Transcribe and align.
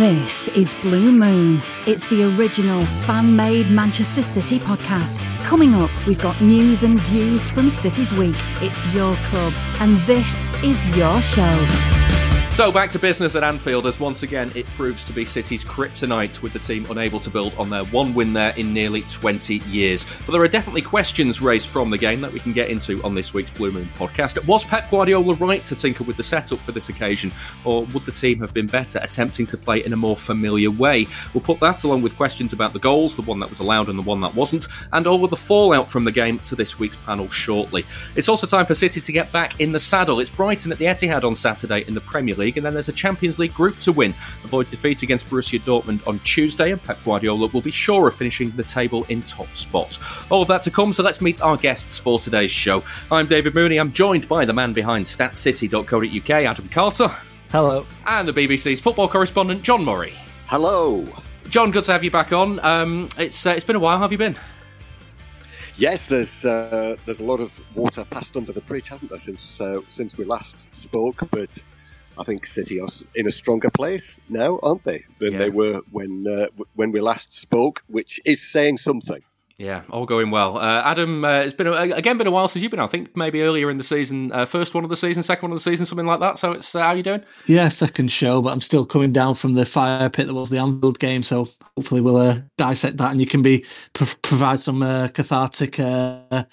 This 0.00 0.48
is 0.48 0.72
Blue 0.80 1.12
Moon. 1.12 1.62
It's 1.86 2.06
the 2.06 2.22
original 2.22 2.86
fan 3.04 3.36
made 3.36 3.70
Manchester 3.70 4.22
City 4.22 4.58
podcast. 4.58 5.26
Coming 5.44 5.74
up, 5.74 5.90
we've 6.06 6.18
got 6.18 6.40
news 6.40 6.82
and 6.82 6.98
views 6.98 7.50
from 7.50 7.68
City's 7.68 8.10
Week. 8.14 8.34
It's 8.62 8.86
your 8.94 9.14
club, 9.26 9.52
and 9.78 10.00
this 10.06 10.48
is 10.64 10.88
your 10.96 11.20
show. 11.20 12.09
So 12.52 12.70
back 12.70 12.90
to 12.90 12.98
business 12.98 13.36
at 13.36 13.44
Anfield 13.44 13.86
as 13.86 14.00
once 14.00 14.22
again 14.22 14.50
it 14.54 14.66
proves 14.76 15.02
to 15.04 15.14
be 15.14 15.24
City's 15.24 15.64
kryptonite 15.64 16.42
with 16.42 16.52
the 16.52 16.58
team 16.58 16.84
unable 16.90 17.18
to 17.20 17.30
build 17.30 17.54
on 17.54 17.70
their 17.70 17.84
one 17.84 18.12
win 18.12 18.34
there 18.34 18.52
in 18.56 18.74
nearly 18.74 19.00
20 19.02 19.58
years. 19.68 20.04
But 20.26 20.32
there 20.32 20.42
are 20.42 20.48
definitely 20.48 20.82
questions 20.82 21.40
raised 21.40 21.68
from 21.70 21.88
the 21.88 21.96
game 21.96 22.20
that 22.20 22.30
we 22.30 22.38
can 22.38 22.52
get 22.52 22.68
into 22.68 23.02
on 23.02 23.14
this 23.14 23.32
week's 23.32 23.52
Blue 23.52 23.70
Moon 23.70 23.88
podcast. 23.94 24.44
Was 24.46 24.64
Pep 24.64 24.90
Guardiola 24.90 25.34
right 25.36 25.64
to 25.64 25.74
tinker 25.74 26.04
with 26.04 26.18
the 26.18 26.22
setup 26.22 26.62
for 26.62 26.72
this 26.72 26.90
occasion 26.90 27.32
or 27.64 27.86
would 27.86 28.04
the 28.04 28.12
team 28.12 28.40
have 28.40 28.52
been 28.52 28.66
better 28.66 28.98
attempting 29.00 29.46
to 29.46 29.56
play 29.56 29.82
in 29.84 29.94
a 29.94 29.96
more 29.96 30.16
familiar 30.16 30.72
way? 30.72 31.06
We'll 31.32 31.44
put 31.44 31.60
that 31.60 31.84
along 31.84 32.02
with 32.02 32.16
questions 32.16 32.52
about 32.52 32.74
the 32.74 32.80
goals, 32.80 33.16
the 33.16 33.22
one 33.22 33.38
that 33.40 33.48
was 33.48 33.60
allowed 33.60 33.88
and 33.88 33.98
the 33.98 34.02
one 34.02 34.20
that 34.22 34.34
wasn't, 34.34 34.66
and 34.92 35.06
all 35.06 35.24
of 35.24 35.30
the 35.30 35.36
fallout 35.36 35.88
from 35.88 36.04
the 36.04 36.12
game 36.12 36.40
to 36.40 36.56
this 36.56 36.78
week's 36.78 36.96
panel 36.96 37.28
shortly. 37.28 37.86
It's 38.16 38.28
also 38.28 38.46
time 38.46 38.66
for 38.66 38.74
City 38.74 39.00
to 39.00 39.12
get 39.12 39.32
back 39.32 39.58
in 39.60 39.72
the 39.72 39.80
saddle. 39.80 40.18
It's 40.18 40.28
Brighton 40.28 40.72
at 40.72 40.78
the 40.78 40.86
Etihad 40.86 41.24
on 41.24 41.36
Saturday 41.36 41.84
in 41.86 41.94
the 41.94 42.00
Premier 42.02 42.34
League, 42.34 42.39
and 42.48 42.64
then 42.64 42.72
there's 42.72 42.88
a 42.88 42.92
Champions 42.92 43.38
League 43.38 43.54
group 43.54 43.78
to 43.80 43.92
win. 43.92 44.14
Avoid 44.44 44.70
defeat 44.70 45.02
against 45.02 45.28
Borussia 45.28 45.60
Dortmund 45.60 46.06
on 46.06 46.18
Tuesday, 46.20 46.72
and 46.72 46.82
Pep 46.82 46.98
Guardiola 47.04 47.48
will 47.48 47.60
be 47.60 47.70
sure 47.70 48.08
of 48.08 48.14
finishing 48.14 48.50
the 48.52 48.62
table 48.62 49.04
in 49.04 49.22
top 49.22 49.54
spot. 49.54 49.98
All 50.30 50.42
of 50.42 50.48
that 50.48 50.62
to 50.62 50.70
come, 50.70 50.92
so 50.92 51.02
let's 51.02 51.20
meet 51.20 51.42
our 51.42 51.56
guests 51.56 51.98
for 51.98 52.18
today's 52.18 52.50
show. 52.50 52.82
I'm 53.10 53.26
David 53.26 53.54
Mooney. 53.54 53.76
I'm 53.78 53.92
joined 53.92 54.28
by 54.28 54.44
the 54.44 54.52
man 54.52 54.72
behind 54.72 55.06
StatCity.co.uk, 55.06 56.30
Adam 56.30 56.68
Carter. 56.68 57.08
Hello. 57.50 57.86
And 58.06 58.26
the 58.26 58.32
BBC's 58.32 58.80
football 58.80 59.08
correspondent, 59.08 59.62
John 59.62 59.84
Murray. 59.84 60.14
Hello. 60.46 61.04
John, 61.48 61.72
good 61.72 61.84
to 61.84 61.92
have 61.92 62.04
you 62.04 62.10
back 62.10 62.32
on. 62.32 62.64
Um, 62.64 63.08
it's 63.18 63.44
uh, 63.44 63.50
it's 63.50 63.64
been 63.64 63.76
a 63.76 63.80
while. 63.80 63.96
How 63.96 64.02
have 64.02 64.12
you 64.12 64.18
been? 64.18 64.36
Yes, 65.76 66.06
there's 66.06 66.44
uh, 66.44 66.96
there's 67.06 67.20
a 67.20 67.24
lot 67.24 67.40
of 67.40 67.52
water 67.74 68.04
passed 68.04 68.36
under 68.36 68.52
the 68.52 68.60
bridge, 68.60 68.88
hasn't 68.88 69.10
there, 69.10 69.18
since 69.18 69.60
uh, 69.60 69.80
since 69.88 70.16
we 70.16 70.24
last 70.24 70.66
spoke? 70.72 71.22
But 71.30 71.58
I 72.20 72.24
think 72.24 72.46
City 72.46 72.78
are 72.80 72.88
in 73.16 73.26
a 73.26 73.32
stronger 73.32 73.70
place 73.70 74.20
now, 74.28 74.60
aren't 74.62 74.84
they, 74.84 75.04
than 75.18 75.32
Yeah. 75.32 75.38
they 75.38 75.50
were 75.50 75.80
when 75.90 76.26
uh, 76.28 76.46
when 76.74 76.92
we 76.92 77.00
last 77.00 77.32
spoke, 77.32 77.82
which 77.88 78.20
is 78.24 78.40
saying 78.42 78.78
something. 78.78 79.22
Yeah, 79.56 79.82
all 79.90 80.06
going 80.06 80.30
well. 80.30 80.56
Uh, 80.56 80.82
Adam, 80.86 81.22
uh, 81.22 81.40
it's 81.40 81.52
been 81.52 81.66
a, 81.66 81.72
again 81.72 82.16
been 82.16 82.26
a 82.26 82.30
while 82.30 82.48
since 82.48 82.62
you've 82.62 82.70
been. 82.70 82.80
I 82.80 82.86
think 82.86 83.14
maybe 83.14 83.42
earlier 83.42 83.68
in 83.70 83.76
the 83.76 83.84
season, 83.84 84.32
uh, 84.32 84.46
first 84.46 84.74
one 84.74 84.84
of 84.84 84.90
the 84.90 84.96
season, 84.96 85.22
second 85.22 85.48
one 85.48 85.52
of 85.52 85.62
the 85.62 85.70
season, 85.70 85.84
something 85.84 86.06
like 86.06 86.20
that. 86.20 86.38
So 86.38 86.52
it's 86.52 86.74
uh, 86.74 86.80
how 86.80 86.88
are 86.88 86.96
you 86.96 87.02
doing? 87.02 87.22
Yeah, 87.46 87.68
second 87.68 88.10
show, 88.10 88.40
but 88.40 88.52
I'm 88.54 88.62
still 88.62 88.86
coming 88.86 89.12
down 89.12 89.34
from 89.34 89.52
the 89.52 89.66
fire 89.66 90.08
pit 90.08 90.26
that 90.28 90.34
was 90.34 90.48
the 90.48 90.58
Anfield 90.58 90.98
game. 90.98 91.22
So 91.22 91.48
hopefully 91.76 92.00
we'll 92.00 92.16
uh, 92.16 92.40
dissect 92.56 92.96
that, 92.98 93.10
and 93.12 93.20
you 93.20 93.26
can 93.26 93.42
be 93.42 93.64
pro- 93.92 94.06
provide 94.22 94.60
some 94.60 94.82
uh, 94.82 95.08
cathartic 95.08 95.78
uh, 95.78 96.44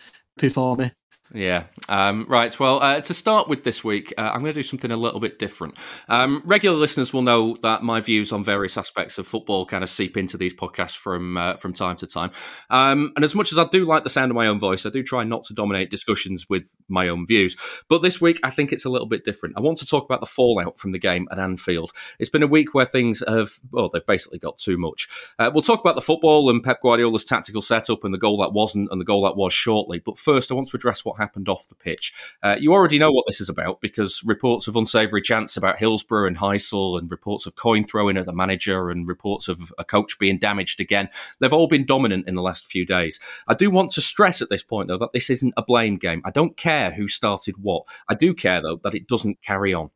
for 0.52 0.75
me. 0.75 0.92
Yeah. 1.33 1.64
Um, 1.89 2.26
right. 2.30 2.58
Well, 2.58 2.82
uh, 2.82 3.02
to 3.02 3.14
start 3.14 3.49
with 3.49 3.64
this 3.65 3.83
week, 3.83 4.14
uh, 4.17 4.32
I'm 4.33 4.42
going 4.42 4.54
to 4.54 4.60
do 4.60 4.64
something 4.64 4.92
a 4.92 4.98
little 4.98 5.20
bit 5.20 5.39
different. 5.39 5.76
Um, 6.08 6.42
regular 6.45 6.77
listeners 6.77 7.11
will 7.11 7.21
know 7.21 7.58
that 7.64 7.83
my 7.83 7.99
views 7.99 8.32
on 8.32 8.43
various 8.43 8.77
aspects 8.77 9.17
of 9.17 9.27
football 9.27 9.66
kind 9.66 9.83
of 9.83 9.89
seep 9.89 10.16
into 10.16 10.37
these 10.37 10.54
podcasts 10.54 10.98
from 10.98 11.36
uh, 11.37 11.58
from 11.58 11.73
time 11.73 11.98
to 11.98 12.08
time. 12.08 12.32
Um, 12.70 13.11
and 13.16 13.26
as 13.26 13.36
much 13.36 13.52
as 13.52 13.60
I 13.60 13.66
do 13.66 13.86
like 13.86 14.04
the 14.04 14.10
sound 14.10 14.32
of 14.32 14.36
my 14.36 14.48
own 14.48 14.60
voice, 14.60 14.86
I 14.86 14.89
do 14.89 15.04
try 15.04 15.26
not 15.26 15.43
to 15.43 15.54
dominate 15.54 15.89
discussions 15.89 16.48
with 16.49 16.73
my 16.87 17.10
own 17.10 17.27
views. 17.27 17.58
But 17.89 18.02
this 18.02 18.21
week, 18.21 18.39
I 18.43 18.49
think 18.49 18.71
it's 18.71 18.86
a 18.86 18.89
little 18.89 19.08
bit 19.08 19.26
different. 19.26 19.55
I 19.58 19.61
want 19.61 19.77
to 19.80 19.86
talk 19.86 20.05
about 20.05 20.21
the 20.21 20.27
fallout 20.27 20.77
from 20.77 20.92
the 20.92 20.99
game 20.99 21.27
at 21.32 21.39
Anfield. 21.39 21.92
It's 22.20 22.30
been 22.30 22.43
a 22.43 22.48
week 22.48 22.73
where 22.73 22.86
things 22.86 23.21
have, 23.27 23.52
well, 23.71 23.89
they've 23.89 24.05
basically 24.05 24.39
got 24.39 24.58
too 24.58 24.77
much. 24.77 25.08
Uh, 25.37 25.52
we'll 25.54 25.61
talk 25.61 25.82
about 25.82 25.95
the 25.95 26.02
football 26.02 26.49
and 26.49 26.64
Pep 26.64 26.82
Guardiola's 26.82 27.26
tactical 27.26 27.61
setup 27.61 28.04
and 28.05 28.14
the 28.14 28.17
goal 28.17 28.37
that 28.37 28.54
wasn't 28.54 28.89
and 28.92 29.02
the 29.02 29.05
goal 29.05 29.23
that 29.23 29.36
was 29.36 29.52
shortly. 29.52 29.99
But 29.99 30.17
first, 30.17 30.52
I 30.52 30.55
want 30.55 30.70
to 30.70 30.77
address 30.77 31.04
what 31.04 31.17
happened 31.17 31.50
off 31.50 31.67
the 31.67 31.76
pitch. 31.76 32.14
Uh, 32.42 32.58
you 32.60 32.73
already 32.73 33.00
know 33.00 33.11
what 33.11 33.26
this 33.28 33.42
is 33.42 33.50
about 33.50 33.82
because 33.82 34.23
reports 34.26 34.67
of 34.67 34.76
unsavoury 34.76 35.22
chants 35.22 35.58
about 35.58 35.78
Hillsborough 35.78 36.28
and 36.28 36.38
Heysel 36.38 36.98
and 36.98 37.10
reports 37.11 37.45
of 37.45 37.55
coin 37.55 37.83
throwing 37.83 38.17
at 38.17 38.26
the 38.26 38.33
manager 38.33 38.89
and 38.89 39.08
reports 39.08 39.48
of 39.48 39.73
a 39.78 39.83
coach 39.83 40.17
being 40.20 40.39
damaged 40.39 40.80
again, 40.80 41.10
they've 41.39 41.54
all 41.54 41.67
been 41.67 41.86
dominant 41.86 42.28
in 42.28 42.36
the 42.36 42.42
last 42.42 42.67
few 42.67 42.86
days. 42.86 43.20
I 43.48 43.54
do 43.54 43.70
want 43.70 43.92
to 43.92 44.02
stress 44.02 44.42
at 44.42 44.50
this 44.50 44.64
point, 44.64 44.88
though, 44.88 44.98
that 44.98 45.14
this 45.14 45.30
isn't 45.30 45.54
a 45.58 45.64
blame 45.64 45.98
game. 45.98 46.22
I 46.26 46.32
don't 46.32 46.58
care 46.58 46.92
who 46.92 47.08
started 47.08 47.55
what. 47.61 47.84
I 48.08 48.14
do 48.14 48.34
care, 48.34 48.61
though, 48.61 48.80
that 48.84 48.95
it 48.95 49.08
doesn't 49.08 49.42
carry 49.42 49.73
on 49.73 49.92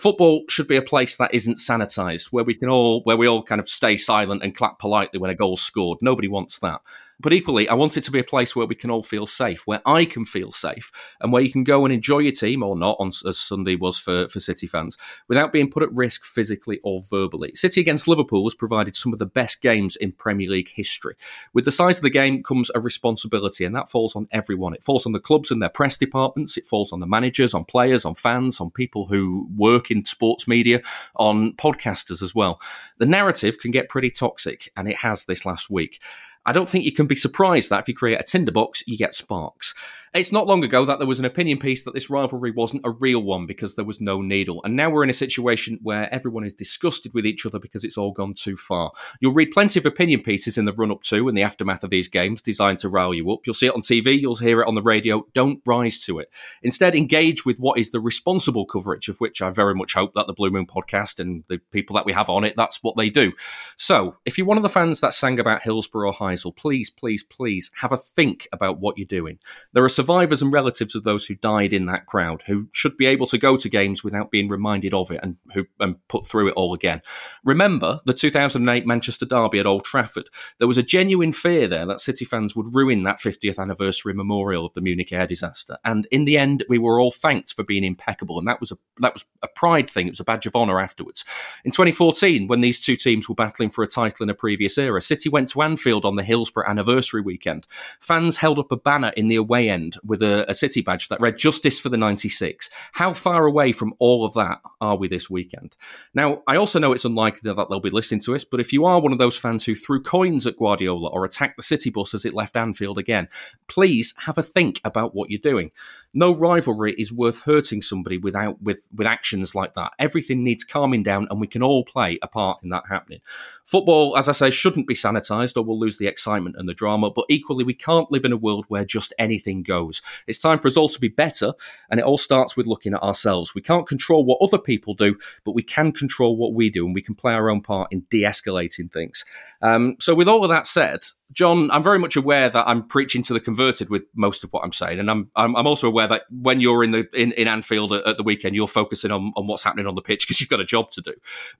football 0.00 0.44
should 0.48 0.66
be 0.66 0.76
a 0.76 0.82
place 0.82 1.16
that 1.16 1.32
isn't 1.34 1.58
sanitized 1.58 2.28
where 2.32 2.42
we 2.42 2.54
can 2.54 2.70
all 2.70 3.02
where 3.02 3.18
we 3.18 3.28
all 3.28 3.42
kind 3.42 3.60
of 3.60 3.68
stay 3.68 3.96
silent 3.96 4.42
and 4.42 4.56
clap 4.56 4.78
politely 4.78 5.20
when 5.20 5.30
a 5.30 5.34
goal's 5.34 5.60
scored 5.60 5.98
nobody 6.00 6.26
wants 6.26 6.58
that 6.58 6.80
but 7.20 7.32
equally 7.32 7.68
i 7.68 7.74
want 7.74 7.96
it 7.96 8.02
to 8.02 8.10
be 8.10 8.18
a 8.18 8.24
place 8.24 8.54
where 8.54 8.66
we 8.66 8.74
can 8.74 8.90
all 8.90 9.02
feel 9.02 9.26
safe 9.26 9.66
where 9.66 9.82
i 9.86 10.04
can 10.04 10.24
feel 10.24 10.50
safe 10.50 10.90
and 11.20 11.32
where 11.32 11.42
you 11.42 11.50
can 11.50 11.64
go 11.64 11.84
and 11.84 11.92
enjoy 11.92 12.18
your 12.18 12.32
team 12.32 12.62
or 12.62 12.76
not 12.76 12.96
on 12.98 13.08
as 13.26 13.38
sunday 13.38 13.76
was 13.76 13.98
for 13.98 14.28
for 14.28 14.40
city 14.40 14.66
fans 14.66 14.96
without 15.28 15.52
being 15.52 15.70
put 15.70 15.82
at 15.82 15.92
risk 15.92 16.24
physically 16.24 16.80
or 16.82 17.00
verbally. 17.10 17.52
City 17.54 17.80
against 17.80 18.08
liverpool 18.08 18.44
has 18.44 18.54
provided 18.54 18.94
some 18.94 19.12
of 19.12 19.18
the 19.18 19.26
best 19.26 19.60
games 19.60 19.96
in 19.96 20.12
premier 20.12 20.48
league 20.48 20.70
history. 20.70 21.14
With 21.52 21.64
the 21.64 21.72
size 21.72 21.98
of 21.98 22.02
the 22.02 22.10
game 22.10 22.42
comes 22.42 22.70
a 22.74 22.80
responsibility 22.80 23.64
and 23.64 23.74
that 23.74 23.88
falls 23.88 24.16
on 24.16 24.28
everyone. 24.30 24.74
It 24.74 24.84
falls 24.84 25.06
on 25.06 25.12
the 25.12 25.20
clubs 25.20 25.50
and 25.50 25.60
their 25.60 25.68
press 25.68 25.96
departments. 25.96 26.56
It 26.56 26.64
falls 26.64 26.92
on 26.92 27.00
the 27.00 27.06
managers 27.06 27.54
on 27.54 27.64
players 27.64 28.04
on 28.04 28.14
fans 28.14 28.60
on 28.60 28.70
people 28.70 29.06
who 29.06 29.48
work 29.56 29.90
in 29.90 30.04
sports 30.04 30.48
media 30.48 30.80
on 31.16 31.52
podcasters 31.54 32.22
as 32.22 32.34
well. 32.34 32.60
The 32.98 33.06
narrative 33.06 33.58
can 33.58 33.70
get 33.70 33.88
pretty 33.88 34.10
toxic 34.10 34.70
and 34.76 34.88
it 34.88 34.96
has 34.96 35.24
this 35.24 35.44
last 35.44 35.70
week 35.70 36.00
I 36.46 36.52
don't 36.52 36.68
think 36.68 36.84
you 36.84 36.92
can 36.92 37.06
be 37.06 37.16
surprised 37.16 37.70
that 37.70 37.80
if 37.80 37.88
you 37.88 37.94
create 37.94 38.20
a 38.20 38.24
tinderbox, 38.24 38.82
you 38.86 38.96
get 38.96 39.14
sparks. 39.14 39.74
It's 40.12 40.32
not 40.32 40.48
long 40.48 40.64
ago 40.64 40.84
that 40.84 40.98
there 40.98 41.06
was 41.06 41.20
an 41.20 41.24
opinion 41.24 41.58
piece 41.58 41.84
that 41.84 41.94
this 41.94 42.10
rivalry 42.10 42.50
wasn't 42.50 42.84
a 42.84 42.90
real 42.90 43.22
one 43.22 43.46
because 43.46 43.76
there 43.76 43.84
was 43.84 44.00
no 44.00 44.20
needle. 44.20 44.60
And 44.64 44.74
now 44.74 44.90
we're 44.90 45.04
in 45.04 45.10
a 45.10 45.12
situation 45.12 45.78
where 45.84 46.12
everyone 46.12 46.42
is 46.42 46.52
disgusted 46.52 47.14
with 47.14 47.24
each 47.24 47.46
other 47.46 47.60
because 47.60 47.84
it's 47.84 47.96
all 47.96 48.10
gone 48.10 48.34
too 48.34 48.56
far. 48.56 48.90
You'll 49.20 49.34
read 49.34 49.52
plenty 49.52 49.78
of 49.78 49.86
opinion 49.86 50.22
pieces 50.22 50.58
in 50.58 50.64
the 50.64 50.72
run 50.72 50.90
up 50.90 51.02
to 51.02 51.28
and 51.28 51.38
the 51.38 51.44
aftermath 51.44 51.84
of 51.84 51.90
these 51.90 52.08
games 52.08 52.42
designed 52.42 52.80
to 52.80 52.88
rile 52.88 53.14
you 53.14 53.30
up. 53.30 53.46
You'll 53.46 53.54
see 53.54 53.68
it 53.68 53.74
on 53.74 53.82
TV, 53.82 54.20
you'll 54.20 54.34
hear 54.34 54.60
it 54.60 54.66
on 54.66 54.74
the 54.74 54.82
radio. 54.82 55.24
Don't 55.32 55.62
rise 55.64 56.00
to 56.06 56.18
it. 56.18 56.28
Instead, 56.60 56.96
engage 56.96 57.46
with 57.46 57.58
what 57.58 57.78
is 57.78 57.92
the 57.92 58.00
responsible 58.00 58.66
coverage, 58.66 59.08
of 59.08 59.18
which 59.18 59.40
I 59.40 59.50
very 59.50 59.76
much 59.76 59.94
hope 59.94 60.14
that 60.14 60.26
the 60.26 60.34
Blue 60.34 60.50
Moon 60.50 60.66
podcast 60.66 61.20
and 61.20 61.44
the 61.46 61.58
people 61.70 61.94
that 61.94 62.04
we 62.04 62.14
have 62.14 62.28
on 62.28 62.42
it, 62.42 62.56
that's 62.56 62.82
what 62.82 62.96
they 62.96 63.10
do. 63.10 63.32
So, 63.76 64.16
if 64.24 64.36
you're 64.36 64.46
one 64.48 64.56
of 64.56 64.64
the 64.64 64.68
fans 64.68 65.00
that 65.02 65.14
sang 65.14 65.38
about 65.38 65.62
Hillsborough 65.62 66.08
or 66.08 66.14
Heysel, 66.14 66.56
please, 66.56 66.90
please, 66.90 67.22
please 67.22 67.70
have 67.76 67.92
a 67.92 67.96
think 67.96 68.48
about 68.52 68.80
what 68.80 68.98
you're 68.98 69.06
doing. 69.06 69.38
There 69.72 69.84
are 69.84 69.99
survivors 70.00 70.40
and 70.40 70.50
relatives 70.50 70.94
of 70.94 71.04
those 71.04 71.26
who 71.26 71.34
died 71.34 71.74
in 71.74 71.84
that 71.84 72.06
crowd 72.06 72.42
who 72.46 72.66
should 72.72 72.96
be 72.96 73.04
able 73.04 73.26
to 73.26 73.36
go 73.36 73.54
to 73.54 73.68
games 73.68 74.02
without 74.02 74.30
being 74.30 74.48
reminded 74.48 74.94
of 74.94 75.10
it 75.10 75.20
and 75.22 75.36
who 75.52 75.66
and 75.78 75.96
put 76.08 76.26
through 76.26 76.48
it 76.48 76.54
all 76.54 76.72
again. 76.72 77.02
Remember 77.44 78.00
the 78.06 78.14
2008 78.14 78.86
Manchester 78.86 79.26
derby 79.26 79.58
at 79.58 79.66
Old 79.66 79.84
Trafford. 79.84 80.30
There 80.58 80.66
was 80.66 80.78
a 80.78 80.82
genuine 80.82 81.32
fear 81.32 81.68
there 81.68 81.84
that 81.84 82.00
City 82.00 82.24
fans 82.24 82.56
would 82.56 82.74
ruin 82.74 83.02
that 83.02 83.18
50th 83.18 83.58
anniversary 83.58 84.14
memorial 84.14 84.64
of 84.64 84.72
the 84.72 84.80
Munich 84.80 85.12
air 85.12 85.26
disaster. 85.26 85.76
And 85.84 86.06
in 86.10 86.24
the 86.24 86.38
end, 86.38 86.64
we 86.66 86.78
were 86.78 86.98
all 86.98 87.10
thanked 87.10 87.52
for 87.52 87.62
being 87.62 87.84
impeccable, 87.84 88.38
and 88.38 88.48
that 88.48 88.58
was 88.58 88.72
a 88.72 88.78
that 89.00 89.12
was 89.12 89.26
a 89.42 89.48
pride 89.48 89.90
thing. 89.90 90.06
It 90.06 90.12
was 90.12 90.20
a 90.20 90.24
badge 90.24 90.46
of 90.46 90.56
honour 90.56 90.80
afterwards. 90.80 91.26
In 91.62 91.72
2014, 91.72 92.46
when 92.46 92.62
these 92.62 92.80
two 92.80 92.96
teams 92.96 93.28
were 93.28 93.34
battling 93.34 93.68
for 93.68 93.84
a 93.84 93.86
title 93.86 94.22
in 94.22 94.30
a 94.30 94.34
previous 94.34 94.78
era, 94.78 95.02
City 95.02 95.28
went 95.28 95.48
to 95.48 95.60
Anfield 95.60 96.06
on 96.06 96.14
the 96.14 96.22
Hillsborough 96.22 96.68
anniversary 96.68 97.20
weekend. 97.20 97.66
Fans 98.00 98.38
held 98.38 98.58
up 98.58 98.72
a 98.72 98.78
banner 98.78 99.12
in 99.14 99.28
the 99.28 99.36
away 99.36 99.68
end 99.68 99.89
weekend 99.90 100.08
with 100.08 100.22
a, 100.22 100.48
a 100.50 100.54
City 100.54 100.82
badge 100.82 101.08
that 101.08 101.20
read 101.20 101.38
Justice 101.38 101.80
for 101.80 101.88
the 101.88 101.96
96. 101.96 102.70
How 102.92 103.12
far 103.12 103.46
away 103.46 103.72
from 103.72 103.94
all 103.98 104.24
of 104.24 104.34
that 104.34 104.60
are 104.80 104.96
we 104.96 105.08
this 105.08 105.30
weekend? 105.30 105.76
Now, 106.14 106.42
I 106.46 106.56
also 106.56 106.78
know 106.78 106.92
it's 106.92 107.04
unlikely 107.04 107.40
that 107.44 107.68
they'll 107.68 107.80
be 107.80 107.90
listening 107.90 108.20
to 108.22 108.34
us, 108.34 108.44
but 108.44 108.60
if 108.60 108.72
you 108.72 108.84
are 108.84 109.00
one 109.00 109.12
of 109.12 109.18
those 109.18 109.38
fans 109.38 109.64
who 109.64 109.74
threw 109.74 110.02
coins 110.02 110.46
at 110.46 110.56
Guardiola 110.56 111.08
or 111.10 111.24
attacked 111.24 111.56
the 111.56 111.62
City 111.62 111.90
bus 111.90 112.14
as 112.14 112.24
it 112.24 112.34
left 112.34 112.56
Anfield 112.56 112.98
again, 112.98 113.28
please 113.68 114.14
have 114.26 114.38
a 114.38 114.42
think 114.42 114.80
about 114.84 115.14
what 115.14 115.30
you're 115.30 115.38
doing. 115.40 115.70
No 116.12 116.34
rivalry 116.34 116.94
is 116.98 117.12
worth 117.12 117.44
hurting 117.44 117.82
somebody 117.82 118.18
without 118.18 118.60
with 118.60 118.86
with 118.92 119.06
actions 119.06 119.54
like 119.54 119.74
that. 119.74 119.92
Everything 119.98 120.42
needs 120.42 120.64
calming 120.64 121.04
down, 121.04 121.28
and 121.30 121.40
we 121.40 121.46
can 121.46 121.62
all 121.62 121.84
play 121.84 122.18
a 122.20 122.28
part 122.28 122.62
in 122.62 122.70
that 122.70 122.84
happening. 122.88 123.20
Football, 123.64 124.16
as 124.16 124.28
I 124.28 124.32
say, 124.32 124.50
shouldn't 124.50 124.88
be 124.88 124.94
sanitised, 124.94 125.56
or 125.56 125.62
we'll 125.62 125.78
lose 125.78 125.98
the 125.98 126.08
excitement 126.08 126.56
and 126.58 126.68
the 126.68 126.74
drama. 126.74 127.10
But 127.10 127.26
equally, 127.28 127.62
we 127.62 127.74
can't 127.74 128.10
live 128.10 128.24
in 128.24 128.32
a 128.32 128.36
world 128.36 128.64
where 128.66 128.84
just 128.84 129.14
anything 129.18 129.62
goes. 129.62 129.79
It's 130.26 130.38
time 130.38 130.58
for 130.58 130.68
us 130.68 130.76
all 130.76 130.88
to 130.88 131.00
be 131.00 131.08
better, 131.08 131.52
and 131.90 132.00
it 132.00 132.06
all 132.06 132.18
starts 132.18 132.56
with 132.56 132.66
looking 132.66 132.94
at 132.94 133.02
ourselves. 133.02 133.54
We 133.54 133.62
can't 133.62 133.86
control 133.86 134.24
what 134.24 134.38
other 134.42 134.58
people 134.58 134.94
do, 134.94 135.16
but 135.44 135.54
we 135.54 135.62
can 135.62 135.92
control 135.92 136.36
what 136.36 136.54
we 136.54 136.70
do, 136.70 136.84
and 136.84 136.94
we 136.94 137.02
can 137.02 137.14
play 137.14 137.34
our 137.34 137.50
own 137.50 137.60
part 137.60 137.92
in 137.92 138.00
de-escalating 138.10 138.92
things. 138.92 139.24
Um, 139.62 139.96
so, 140.00 140.14
with 140.14 140.28
all 140.28 140.44
of 140.44 140.50
that 140.50 140.66
said, 140.66 141.00
John, 141.32 141.70
I'm 141.70 141.82
very 141.82 141.98
much 141.98 142.16
aware 142.16 142.48
that 142.48 142.66
I'm 142.66 142.86
preaching 142.86 143.22
to 143.24 143.32
the 143.32 143.40
converted 143.40 143.88
with 143.88 144.02
most 144.14 144.42
of 144.42 144.52
what 144.52 144.64
I'm 144.64 144.72
saying, 144.72 144.98
and 144.98 145.10
I'm 145.10 145.30
I'm, 145.36 145.54
I'm 145.56 145.66
also 145.66 145.86
aware 145.86 146.08
that 146.08 146.22
when 146.30 146.60
you're 146.60 146.82
in 146.82 146.90
the 146.90 147.08
in, 147.14 147.32
in 147.32 147.48
Anfield 147.48 147.92
at, 147.92 148.06
at 148.06 148.16
the 148.16 148.22
weekend, 148.22 148.56
you're 148.56 148.66
focusing 148.66 149.10
on, 149.10 149.32
on 149.36 149.46
what's 149.46 149.62
happening 149.62 149.86
on 149.86 149.94
the 149.94 150.02
pitch 150.02 150.26
because 150.26 150.40
you've 150.40 150.50
got 150.50 150.60
a 150.60 150.64
job 150.64 150.90
to 150.90 151.00
do. 151.00 151.14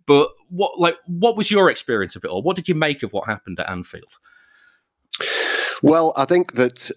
But 0.07 0.29
what 0.49 0.79
like 0.79 0.97
what 1.07 1.37
was 1.37 1.51
your 1.51 1.71
experience 1.71 2.17
of 2.17 2.25
it 2.25 2.31
all? 2.31 2.43
What 2.43 2.57
did 2.57 2.69
you 2.69 2.75
make 2.75 3.03
of 3.03 3.13
what 3.13 3.27
happened 3.27 3.61
at 3.61 3.71
Anfield? 3.71 4.19
Well, 5.83 6.13
I 6.17 6.25
think 6.25 6.55
that 6.55 6.91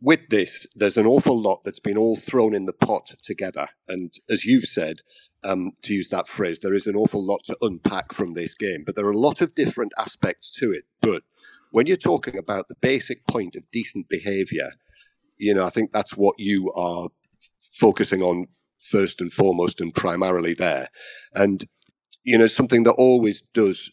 with 0.00 0.28
this, 0.30 0.66
there's 0.74 0.96
an 0.96 1.06
awful 1.06 1.40
lot 1.40 1.62
that's 1.64 1.80
been 1.80 1.98
all 1.98 2.16
thrown 2.16 2.54
in 2.54 2.66
the 2.66 2.72
pot 2.72 3.14
together, 3.22 3.68
and 3.88 4.12
as 4.30 4.44
you've 4.44 4.64
said, 4.64 5.00
um, 5.44 5.72
to 5.82 5.94
use 5.94 6.08
that 6.10 6.28
phrase, 6.28 6.60
there 6.60 6.74
is 6.74 6.86
an 6.86 6.96
awful 6.96 7.24
lot 7.24 7.44
to 7.44 7.56
unpack 7.62 8.12
from 8.12 8.34
this 8.34 8.54
game. 8.54 8.82
But 8.84 8.96
there 8.96 9.06
are 9.06 9.12
a 9.12 9.18
lot 9.18 9.40
of 9.40 9.54
different 9.54 9.92
aspects 9.98 10.50
to 10.58 10.72
it. 10.72 10.84
But 11.00 11.22
when 11.70 11.86
you're 11.86 11.96
talking 11.96 12.36
about 12.38 12.68
the 12.68 12.74
basic 12.80 13.26
point 13.26 13.54
of 13.54 13.70
decent 13.70 14.08
behavior, 14.08 14.72
you 15.38 15.54
know, 15.54 15.64
I 15.64 15.70
think 15.70 15.92
that's 15.92 16.16
what 16.16 16.34
you 16.38 16.72
are 16.72 17.08
focusing 17.72 18.22
on 18.22 18.46
first 18.78 19.20
and 19.20 19.32
foremost 19.32 19.80
and 19.80 19.94
primarily 19.94 20.54
there. 20.54 20.88
And, 21.34 21.64
you 22.24 22.38
know, 22.38 22.46
something 22.46 22.84
that 22.84 22.92
always 22.92 23.42
does 23.54 23.92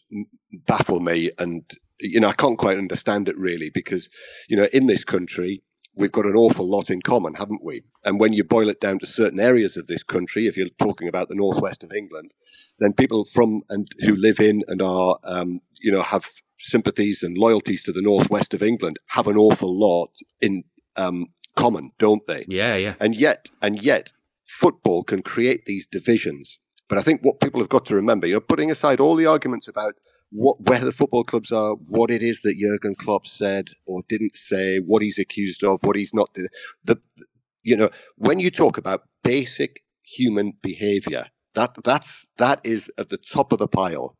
baffle 0.66 1.00
me 1.00 1.30
and, 1.38 1.62
you 2.00 2.20
know, 2.20 2.28
I 2.28 2.32
can't 2.32 2.58
quite 2.58 2.78
understand 2.78 3.28
it 3.28 3.38
really 3.38 3.70
because, 3.70 4.08
you 4.48 4.56
know, 4.56 4.68
in 4.72 4.86
this 4.86 5.04
country, 5.04 5.62
we've 5.96 6.12
got 6.12 6.26
an 6.26 6.36
awful 6.36 6.68
lot 6.68 6.90
in 6.90 7.02
common, 7.02 7.34
haven't 7.34 7.62
we? 7.62 7.82
And 8.04 8.18
when 8.18 8.32
you 8.32 8.44
boil 8.44 8.68
it 8.68 8.80
down 8.80 8.98
to 8.98 9.06
certain 9.06 9.40
areas 9.40 9.76
of 9.76 9.86
this 9.86 10.02
country, 10.02 10.46
if 10.46 10.56
you're 10.56 10.68
talking 10.78 11.08
about 11.08 11.28
the 11.28 11.34
northwest 11.34 11.82
of 11.82 11.92
England, 11.92 12.32
then 12.78 12.92
people 12.92 13.26
from 13.32 13.62
and 13.68 13.88
who 14.00 14.14
live 14.14 14.40
in 14.40 14.62
and 14.68 14.82
are, 14.82 15.18
um, 15.24 15.60
you 15.80 15.92
know, 15.92 16.02
have 16.02 16.28
sympathies 16.58 17.22
and 17.22 17.36
loyalties 17.36 17.84
to 17.84 17.92
the 17.92 18.02
northwest 18.02 18.54
of 18.54 18.62
England 18.62 18.98
have 19.08 19.26
an 19.26 19.36
awful 19.36 19.78
lot 19.78 20.10
in 20.40 20.64
um, 20.96 21.26
common, 21.56 21.90
don't 21.98 22.26
they? 22.26 22.44
Yeah, 22.48 22.76
yeah. 22.76 22.94
And 23.00 23.14
yet, 23.14 23.48
and 23.62 23.82
yet, 23.82 24.12
football 24.44 25.04
can 25.04 25.22
create 25.22 25.64
these 25.66 25.86
divisions. 25.86 26.58
But 26.88 26.98
I 26.98 27.02
think 27.02 27.22
what 27.22 27.40
people 27.40 27.60
have 27.60 27.70
got 27.70 27.86
to 27.86 27.94
remember, 27.94 28.26
you 28.26 28.34
know, 28.34 28.40
putting 28.40 28.70
aside 28.70 29.00
all 29.00 29.16
the 29.16 29.26
arguments 29.26 29.68
about 29.68 29.94
what 30.34 30.60
where 30.68 30.80
the 30.80 30.92
football 30.92 31.22
clubs 31.22 31.52
are, 31.52 31.74
what 31.74 32.10
it 32.10 32.22
is 32.22 32.42
that 32.42 32.58
Jurgen 32.60 32.96
Klopp 32.96 33.26
said 33.26 33.70
or 33.86 34.02
didn't 34.08 34.34
say, 34.34 34.78
what 34.78 35.00
he's 35.00 35.18
accused 35.18 35.62
of, 35.62 35.78
what 35.82 35.96
he's 35.96 36.12
not. 36.12 36.36
The, 36.84 36.98
you 37.62 37.76
know, 37.76 37.88
when 38.16 38.40
you 38.40 38.50
talk 38.50 38.76
about 38.76 39.04
basic 39.22 39.82
human 40.02 40.54
behavior, 40.60 41.26
that 41.54 41.76
that's 41.84 42.26
that 42.36 42.60
is 42.64 42.90
at 42.98 43.10
the 43.10 43.16
top 43.16 43.52
of 43.52 43.60
the 43.60 43.68
pile. 43.68 44.16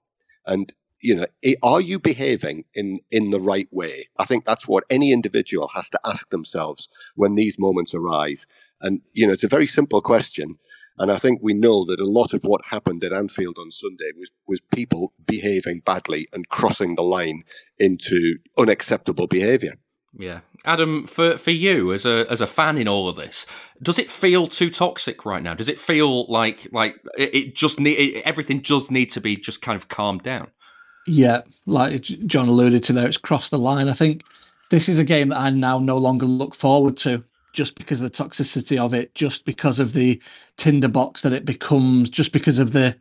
And 0.46 0.72
you 1.02 1.16
know, 1.16 1.26
are 1.64 1.81
you 1.81 1.99
behaving 1.99 2.64
in 2.75 3.00
in 3.11 3.31
the 3.31 3.40
right 3.40 3.69
way? 3.72 4.08
I 4.16 4.25
think 4.25 4.44
that's 4.44 4.69
what 4.69 4.84
any 4.88 5.12
individual 5.12 5.69
has 5.75 5.90
to 5.90 6.00
ask 6.05 6.31
themselves 6.31 6.88
when 7.16 7.34
these 7.34 7.58
moments 7.58 7.93
arise. 7.93 8.46
And 8.81 9.00
you 9.12 9.26
know, 9.26 9.32
it's 9.32 9.44
a 9.44 9.49
very 9.49 9.66
simple 9.66 10.00
question. 10.00 10.58
And 10.99 11.11
I 11.11 11.17
think 11.17 11.41
we 11.43 11.55
know 11.55 11.85
that 11.87 11.99
a 11.99 12.06
lot 12.06 12.35
of 12.35 12.43
what 12.43 12.67
happened 12.67 13.02
at 13.02 13.12
Anfield 13.12 13.58
on 13.58 13.70
Sunday 13.70 14.12
was 14.17 14.31
was 14.46 14.61
people 14.61 15.12
behaving 15.26 15.81
badly 15.85 16.29
and 16.32 16.49
crossing 16.49 16.94
the 16.94 17.02
line 17.02 17.43
into 17.79 18.38
unacceptable 18.56 19.26
behaviour. 19.26 19.75
Yeah, 20.17 20.41
Adam, 20.64 21.06
for 21.06 21.37
for 21.37 21.50
you 21.50 21.93
as 21.93 22.06
a 22.06 22.26
as 22.31 22.41
a 22.41 22.46
fan 22.46 22.79
in 22.79 22.87
all 22.87 23.08
of 23.08 23.17
this, 23.17 23.46
does 23.82 23.99
it 23.99 24.08
feel 24.08 24.46
too 24.46 24.70
toxic 24.70 25.26
right 25.26 25.43
now? 25.43 25.55
Does 25.55 25.69
it 25.69 25.79
feel 25.79 26.26
like 26.26 26.69
like 26.70 26.97
it, 27.19 27.35
it 27.35 27.55
just 27.56 27.81
need 27.81 27.99
it, 27.99 28.23
everything 28.25 28.61
does 28.61 28.90
need 28.90 29.11
to 29.11 29.20
be 29.20 29.37
just 29.37 29.61
kind 29.61 29.75
of 29.75 29.88
calmed 29.88 30.23
down? 30.23 30.52
Yeah, 31.06 31.43
like 31.67 32.00
John 32.02 32.49
alluded 32.49 32.85
to 32.85 32.93
there, 32.93 33.08
it's 33.08 33.17
crossed 33.17 33.50
the 33.50 33.58
line. 33.58 33.88
I 33.88 33.93
think 33.93 34.23
this 34.70 34.88
is 34.88 35.00
a 35.00 35.05
game 35.05 35.31
that 35.31 35.38
I 35.38 35.50
now 35.50 35.79
no 35.79 35.99
longer 35.99 36.26
look 36.26 36.55
forward 36.55 36.97
to 36.99 37.25
just 37.54 37.76
because 37.76 38.02
of 38.02 38.10
the 38.10 38.24
toxicity 38.24 38.76
of 38.78 38.92
it, 38.92 39.14
just 39.14 39.46
because 39.46 39.80
of 39.80 39.94
the 39.94 40.20
tinderbox 40.56 41.22
that 41.22 41.32
it 41.32 41.46
becomes, 41.46 42.10
just 42.10 42.32
because 42.32 42.58
of 42.58 42.72
the 42.72 42.94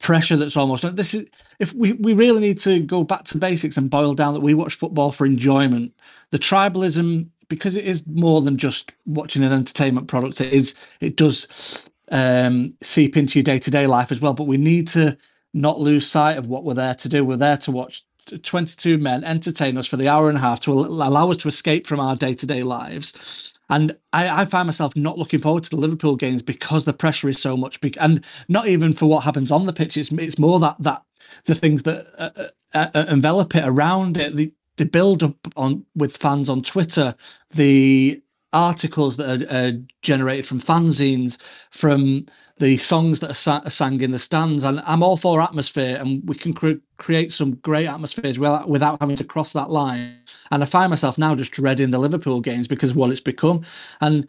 pressure 0.00 0.36
that's 0.36 0.56
almost. 0.56 0.96
This 0.96 1.14
is 1.14 1.26
if 1.58 1.72
we, 1.72 1.92
we 1.92 2.12
really 2.12 2.40
need 2.40 2.58
to 2.58 2.80
go 2.80 3.04
back 3.04 3.24
to 3.24 3.38
basics 3.38 3.78
and 3.78 3.88
boil 3.88 4.12
down 4.12 4.34
that 4.34 4.40
we 4.40 4.52
watch 4.52 4.74
football 4.74 5.12
for 5.12 5.24
enjoyment. 5.24 5.94
The 6.30 6.38
tribalism, 6.38 7.28
because 7.48 7.76
it 7.76 7.86
is 7.86 8.06
more 8.06 8.42
than 8.42 8.58
just 8.58 8.92
watching 9.06 9.42
an 9.42 9.52
entertainment 9.52 10.08
product, 10.08 10.40
it 10.40 10.52
is 10.52 10.74
it 11.00 11.16
does 11.16 11.88
um, 12.10 12.74
seep 12.82 13.16
into 13.16 13.38
your 13.38 13.44
day 13.44 13.58
to 13.60 13.70
day 13.70 13.86
life 13.86 14.12
as 14.12 14.20
well. 14.20 14.34
But 14.34 14.46
we 14.46 14.58
need 14.58 14.88
to 14.88 15.16
not 15.54 15.80
lose 15.80 16.06
sight 16.06 16.36
of 16.36 16.48
what 16.48 16.64
we're 16.64 16.74
there 16.74 16.94
to 16.94 17.08
do. 17.08 17.24
We're 17.24 17.36
there 17.36 17.56
to 17.58 17.70
watch 17.70 18.04
22 18.42 18.98
men 18.98 19.24
entertain 19.24 19.76
us 19.76 19.86
for 19.86 19.96
the 19.96 20.08
hour 20.08 20.28
and 20.28 20.38
a 20.38 20.40
half 20.40 20.60
to 20.60 20.72
allow 20.72 21.30
us 21.30 21.36
to 21.38 21.48
escape 21.48 21.86
from 21.86 22.00
our 22.00 22.16
day 22.16 22.34
to 22.34 22.46
day 22.46 22.62
lives. 22.62 23.58
And 23.70 23.96
I, 24.12 24.42
I, 24.42 24.44
find 24.44 24.66
myself 24.66 24.96
not 24.96 25.16
looking 25.16 25.40
forward 25.40 25.64
to 25.64 25.70
the 25.70 25.76
Liverpool 25.76 26.16
games 26.16 26.42
because 26.42 26.84
the 26.84 26.92
pressure 26.92 27.28
is 27.28 27.40
so 27.40 27.56
much, 27.56 27.78
and 27.98 28.24
not 28.48 28.66
even 28.66 28.92
for 28.92 29.06
what 29.06 29.24
happens 29.24 29.50
on 29.50 29.66
the 29.66 29.72
pitch. 29.72 29.96
It's 29.96 30.10
it's 30.12 30.38
more 30.38 30.58
that 30.60 30.76
that 30.80 31.02
the 31.44 31.54
things 31.54 31.84
that 31.84 32.06
uh, 32.18 32.30
uh, 32.74 32.88
uh 32.94 33.04
envelop 33.08 33.54
it 33.54 33.64
around 33.64 34.16
it, 34.16 34.34
the 34.34 34.52
the 34.76 34.86
build 34.86 35.22
up 35.22 35.36
on 35.56 35.84
with 35.94 36.16
fans 36.16 36.48
on 36.48 36.62
Twitter, 36.62 37.14
the 37.50 38.20
articles 38.52 39.16
that 39.18 39.42
are, 39.42 39.56
are 39.56 39.78
generated 40.02 40.46
from 40.46 40.58
fanzines, 40.58 41.40
from 41.70 42.26
the 42.60 42.76
songs 42.76 43.20
that 43.20 43.30
are, 43.30 43.34
sa- 43.34 43.64
sang 43.68 44.00
in 44.00 44.12
the 44.12 44.18
stands. 44.18 44.64
And 44.64 44.80
I'm 44.84 45.02
all 45.02 45.16
for 45.16 45.40
atmosphere, 45.40 45.96
and 45.98 46.22
we 46.28 46.36
can 46.36 46.52
cre- 46.52 46.82
create 46.98 47.32
some 47.32 47.56
great 47.56 47.86
atmospheres 47.86 48.38
without, 48.38 48.68
without 48.68 49.00
having 49.00 49.16
to 49.16 49.24
cross 49.24 49.52
that 49.54 49.70
line. 49.70 50.18
And 50.50 50.62
I 50.62 50.66
find 50.66 50.90
myself 50.90 51.18
now 51.18 51.34
just 51.34 51.52
dreading 51.52 51.90
the 51.90 51.98
Liverpool 51.98 52.40
games 52.40 52.68
because 52.68 52.90
of 52.90 52.96
what 52.96 53.10
it's 53.10 53.20
become. 53.20 53.62
And 54.00 54.28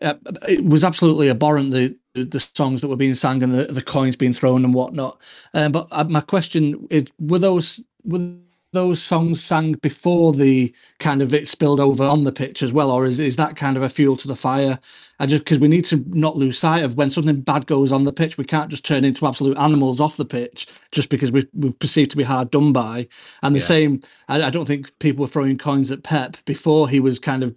uh, 0.00 0.14
it 0.48 0.64
was 0.64 0.84
absolutely 0.84 1.28
abhorrent 1.28 1.70
the 1.70 1.96
the 2.14 2.38
songs 2.54 2.80
that 2.80 2.86
were 2.86 2.96
being 2.96 3.14
sung 3.14 3.42
and 3.42 3.52
the, 3.52 3.64
the 3.64 3.82
coins 3.82 4.14
being 4.14 4.32
thrown 4.32 4.64
and 4.64 4.72
whatnot. 4.72 5.20
Um, 5.52 5.72
but 5.72 5.88
uh, 5.90 6.04
my 6.04 6.20
question 6.20 6.86
is: 6.90 7.06
Were 7.18 7.40
those 7.40 7.82
were 8.04 8.36
those 8.74 9.02
songs 9.02 9.42
sang 9.42 9.72
before 9.74 10.32
the 10.32 10.74
kind 10.98 11.22
of 11.22 11.32
it 11.32 11.48
spilled 11.48 11.80
over 11.80 12.04
on 12.04 12.24
the 12.24 12.32
pitch 12.32 12.62
as 12.62 12.72
well, 12.72 12.90
or 12.90 13.06
is 13.06 13.18
is 13.18 13.36
that 13.36 13.56
kind 13.56 13.76
of 13.76 13.82
a 13.82 13.88
fuel 13.88 14.16
to 14.18 14.28
the 14.28 14.36
fire? 14.36 14.78
I 15.18 15.26
just 15.26 15.44
because 15.44 15.60
we 15.60 15.68
need 15.68 15.84
to 15.86 16.04
not 16.08 16.36
lose 16.36 16.58
sight 16.58 16.84
of 16.84 16.96
when 16.96 17.08
something 17.08 17.40
bad 17.40 17.66
goes 17.66 17.92
on 17.92 18.04
the 18.04 18.12
pitch, 18.12 18.36
we 18.36 18.44
can't 18.44 18.70
just 18.70 18.84
turn 18.84 19.04
into 19.04 19.26
absolute 19.26 19.56
animals 19.56 20.00
off 20.00 20.16
the 20.16 20.24
pitch 20.24 20.66
just 20.92 21.08
because 21.08 21.32
we 21.32 21.46
we 21.54 21.72
perceived 21.72 22.10
to 22.10 22.16
be 22.16 22.24
hard 22.24 22.50
done 22.50 22.72
by. 22.72 23.08
And 23.42 23.54
the 23.54 23.60
yeah. 23.60 23.64
same, 23.64 24.02
I, 24.28 24.42
I, 24.42 24.50
don't 24.50 24.66
think 24.66 24.98
people 24.98 25.22
were 25.22 25.28
throwing 25.28 25.56
coins 25.56 25.90
at 25.92 26.02
Pep 26.02 26.36
before 26.44 26.88
he 26.88 27.00
was 27.00 27.18
kind 27.18 27.42
of 27.42 27.54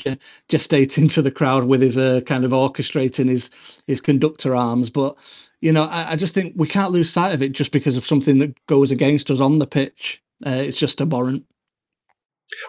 gestating 0.48 1.12
to 1.14 1.22
the 1.22 1.32
crowd 1.32 1.66
with 1.66 1.82
his 1.82 1.98
uh, 1.98 2.22
kind 2.26 2.46
of 2.46 2.52
orchestrating 2.52 3.28
his 3.28 3.84
his 3.88 4.00
conductor 4.00 4.56
arms, 4.56 4.90
but 4.90 5.18
you 5.62 5.72
know, 5.72 5.86
I, 5.86 6.12
I, 6.12 6.16
just 6.16 6.36
think 6.36 6.54
we 6.56 6.68
can't 6.68 6.92
lose 6.92 7.10
sight 7.10 7.34
of 7.34 7.42
it 7.42 7.52
just 7.52 7.72
because 7.72 7.98
of 7.98 8.06
something 8.06 8.38
that 8.40 8.54
goes 8.68 8.92
against 8.92 9.32
us 9.32 9.42
on 9.42 9.58
the 9.58 9.66
pitch. 9.66 10.22
Uh, 10.46 10.52
it's 10.52 10.78
just 10.78 11.02
abhorrent. 11.02 11.46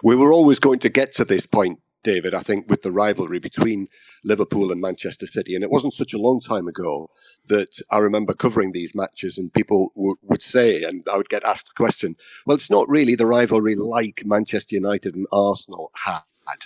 We 0.03 0.15
were 0.15 0.33
always 0.33 0.59
going 0.59 0.79
to 0.79 0.89
get 0.89 1.13
to 1.13 1.25
this 1.25 1.45
point, 1.45 1.79
David, 2.03 2.33
I 2.33 2.41
think, 2.41 2.69
with 2.69 2.81
the 2.81 2.91
rivalry 2.91 3.39
between 3.39 3.87
Liverpool 4.23 4.71
and 4.71 4.81
Manchester 4.81 5.27
City. 5.27 5.55
And 5.55 5.63
it 5.63 5.71
wasn't 5.71 5.93
such 5.93 6.13
a 6.13 6.17
long 6.17 6.39
time 6.39 6.67
ago 6.67 7.09
that 7.47 7.79
I 7.89 7.99
remember 7.99 8.33
covering 8.33 8.71
these 8.71 8.93
matches, 8.93 9.37
and 9.37 9.53
people 9.53 9.91
w- 9.95 10.17
would 10.23 10.43
say, 10.43 10.83
and 10.83 11.05
I 11.11 11.17
would 11.17 11.29
get 11.29 11.43
asked 11.43 11.67
the 11.67 11.81
question, 11.81 12.15
well, 12.45 12.55
it's 12.55 12.69
not 12.69 12.89
really 12.89 13.15
the 13.15 13.25
rivalry 13.25 13.75
like 13.75 14.23
Manchester 14.25 14.75
United 14.75 15.15
and 15.15 15.27
Arsenal 15.31 15.91
had 16.05 16.21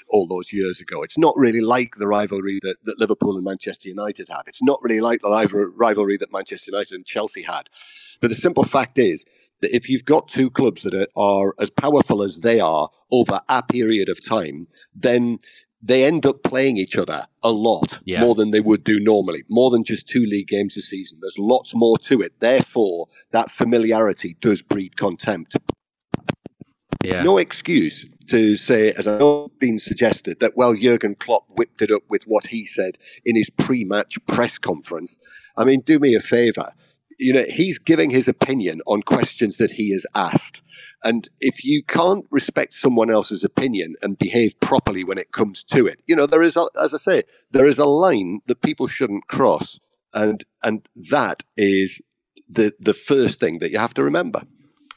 all 0.07 0.27
those 0.27 0.53
years 0.53 0.79
ago. 0.79 1.03
It's 1.03 1.17
not 1.17 1.35
really 1.37 1.61
like 1.61 1.95
the 1.97 2.07
rivalry 2.07 2.59
that, 2.63 2.77
that 2.85 2.99
Liverpool 2.99 3.35
and 3.35 3.43
Manchester 3.43 3.89
United 3.89 4.29
had. 4.29 4.43
It's 4.47 4.63
not 4.63 4.79
really 4.81 5.01
like 5.01 5.21
the 5.21 5.71
rivalry 5.75 6.17
that 6.17 6.31
Manchester 6.31 6.71
United 6.71 6.95
and 6.95 7.05
Chelsea 7.05 7.43
had. 7.43 7.69
But 8.21 8.29
the 8.29 8.35
simple 8.35 8.63
fact 8.63 8.97
is 8.97 9.25
that 9.63 9.75
if 9.75 9.89
you've 9.89 10.05
got 10.05 10.27
two 10.29 10.49
clubs 10.49 10.83
that 10.83 10.93
are, 10.93 11.07
are 11.15 11.55
as 11.59 11.69
powerful 11.71 12.21
as 12.21 12.39
they 12.41 12.59
are 12.59 12.89
over 13.11 13.41
a 13.49 13.63
period 13.63 14.09
of 14.09 14.23
time, 14.23 14.67
then 14.93 15.39
they 15.81 16.05
end 16.05 16.25
up 16.25 16.43
playing 16.43 16.77
each 16.77 16.97
other 16.97 17.25
a 17.43 17.51
lot 17.51 17.99
Yeah. 18.05 18.21
more 18.21 18.35
than 18.35 18.51
they 18.51 18.61
would 18.61 18.83
do 18.83 18.99
normally, 18.99 19.43
more 19.49 19.69
than 19.69 19.83
just 19.83 20.07
two 20.07 20.25
league 20.25 20.47
games 20.47 20.77
a 20.77 20.81
season. 20.81 21.19
There's 21.21 21.37
lots 21.37 21.75
more 21.75 21.97
to 22.09 22.21
it. 22.21 22.33
Therefore, 22.39 23.07
that 23.31 23.51
familiarity 23.51 24.37
does 24.39 24.61
breed 24.61 24.95
contempt. 24.95 25.57
Yeah. 27.03 27.21
no 27.21 27.37
excuse 27.37 28.05
to 28.29 28.55
say, 28.55 28.93
as 28.93 29.07
I 29.09 29.17
know 29.17 29.41
has 29.41 29.51
been 29.59 29.77
suggested, 29.77 30.39
that 30.39 30.55
well, 30.55 30.73
Jurgen 30.73 31.15
Klopp 31.15 31.43
whipped 31.49 31.81
it 31.81 31.91
up 31.91 32.03
with 32.07 32.23
what 32.27 32.47
he 32.47 32.65
said 32.65 32.97
in 33.25 33.35
his 33.35 33.49
pre-match 33.49 34.17
press 34.25 34.57
conference. 34.57 35.17
I 35.57 35.65
mean, 35.65 35.81
do 35.81 35.99
me 35.99 36.15
a 36.15 36.21
favour. 36.21 36.71
You 37.19 37.33
know, 37.33 37.45
he's 37.49 37.79
giving 37.79 38.09
his 38.09 38.27
opinion 38.27 38.81
on 38.85 39.03
questions 39.03 39.57
that 39.57 39.71
he 39.71 39.91
has 39.91 40.05
asked. 40.15 40.61
And 41.03 41.27
if 41.41 41.63
you 41.63 41.83
can't 41.83 42.25
respect 42.31 42.73
someone 42.73 43.11
else's 43.11 43.43
opinion 43.43 43.95
and 44.01 44.17
behave 44.17 44.59
properly 44.61 45.03
when 45.03 45.17
it 45.17 45.31
comes 45.31 45.63
to 45.65 45.85
it, 45.85 45.99
you 46.07 46.15
know, 46.15 46.25
there 46.25 46.43
is, 46.43 46.55
a, 46.55 46.67
as 46.81 46.93
I 46.93 46.97
say, 46.97 47.23
there 47.51 47.67
is 47.67 47.77
a 47.77 47.85
line 47.85 48.39
that 48.47 48.61
people 48.61 48.87
shouldn't 48.87 49.27
cross. 49.27 49.79
And, 50.13 50.43
and 50.61 50.87
that 51.11 51.43
is 51.57 52.01
the, 52.49 52.73
the 52.79 52.93
first 52.93 53.39
thing 53.39 53.59
that 53.59 53.71
you 53.71 53.79
have 53.79 53.93
to 53.95 54.03
remember. 54.03 54.43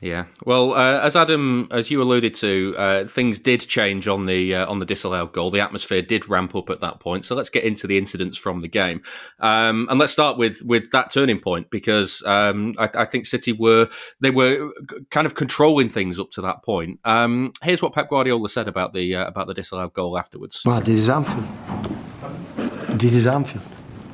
Yeah. 0.07 0.27
Well, 0.45 0.73
uh, 0.73 1.01
as 1.01 1.17
Adam, 1.17 1.67
as 1.73 1.91
you 1.91 2.01
alluded 2.01 2.37
to, 2.37 2.75
uh, 2.79 3.07
things 3.07 3.41
did 3.41 3.61
change 3.61 4.07
on 4.07 4.25
the 4.25 4.55
uh, 4.55 4.71
on 4.71 4.79
the 4.79 4.87
disallowed 4.87 5.33
goal. 5.33 5.51
The 5.51 5.59
atmosphere 5.59 6.01
did 6.01 6.29
ramp 6.29 6.55
up 6.55 6.71
at 6.71 6.81
that 6.81 7.01
point. 7.01 7.25
So 7.25 7.35
let's 7.35 7.51
get 7.51 7.65
into 7.65 7.89
the 7.89 7.99
incidents 7.99 8.39
from 8.39 8.61
the 8.61 8.69
game, 8.69 9.03
um, 9.41 9.89
and 9.91 9.99
let's 9.99 10.13
start 10.13 10.39
with 10.39 10.63
with 10.63 10.93
that 10.93 11.11
turning 11.11 11.41
point 11.41 11.71
because 11.71 12.23
um, 12.25 12.77
I, 12.79 12.89
I, 12.95 13.05
think 13.05 13.27
City 13.27 13.51
were 13.53 13.89
they 14.21 14.31
were 14.31 14.71
kind 15.11 15.27
of 15.27 15.35
controlling 15.35 15.89
things 15.89 16.21
up 16.21 16.31
to 16.33 16.41
that 16.43 16.63
point. 16.63 17.01
Um, 17.03 17.53
here's 17.65 17.83
what 17.83 17.93
Pep 17.93 18.09
Guardiola 18.09 18.49
said 18.49 18.69
about 18.69 18.93
the 18.93 19.17
uh, 19.17 19.27
about 19.27 19.49
the 19.49 19.55
disallowed 19.55 19.93
goal 19.93 20.17
afterwards. 20.17 20.63
Well, 20.65 20.81
this 20.81 21.01
is 21.01 21.09
Anfield. 21.09 21.49
This 22.91 23.13
is 23.13 23.27
Anfield. 23.27 23.65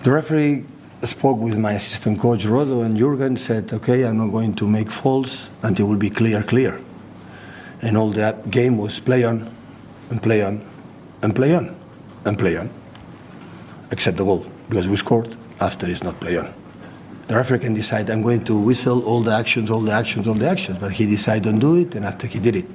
The 0.04 0.10
referee 0.10 0.64
spoke 1.06 1.38
with 1.38 1.58
my 1.58 1.72
assistant 1.72 2.20
coach 2.20 2.44
Rodo 2.44 2.84
and 2.84 2.96
Jurgen 2.96 3.36
said, 3.36 3.72
okay, 3.72 4.04
I'm 4.04 4.18
not 4.18 4.28
going 4.28 4.54
to 4.54 4.66
make 4.66 4.90
faults 4.90 5.50
until 5.62 5.86
it 5.86 5.88
will 5.88 5.96
be 5.96 6.10
clear, 6.10 6.42
clear. 6.42 6.80
And 7.80 7.96
all 7.96 8.10
that 8.10 8.50
game 8.50 8.76
was 8.78 9.00
play 9.00 9.24
on 9.24 9.52
and 10.10 10.22
play 10.22 10.42
on 10.42 10.64
and 11.22 11.34
play 11.34 11.54
on 11.54 11.74
and 12.24 12.38
play 12.38 12.56
on. 12.56 12.70
Except 13.90 14.16
the 14.16 14.24
goal, 14.24 14.46
because 14.68 14.88
we 14.88 14.96
scored 14.96 15.36
after 15.60 15.88
it's 15.88 16.02
not 16.02 16.20
play 16.20 16.36
on. 16.38 16.52
The 17.28 17.36
referee 17.36 17.60
can 17.60 17.74
decide, 17.74 18.10
I'm 18.10 18.22
going 18.22 18.44
to 18.44 18.58
whistle 18.58 19.04
all 19.04 19.22
the 19.22 19.32
actions, 19.32 19.70
all 19.70 19.80
the 19.80 19.92
actions, 19.92 20.26
all 20.28 20.34
the 20.34 20.48
actions, 20.48 20.78
but 20.78 20.92
he 20.92 21.06
decided 21.06 21.44
don't 21.44 21.58
do 21.58 21.76
it, 21.76 21.94
and 21.94 22.04
after 22.04 22.26
he 22.26 22.38
did 22.38 22.56
it. 22.56 22.66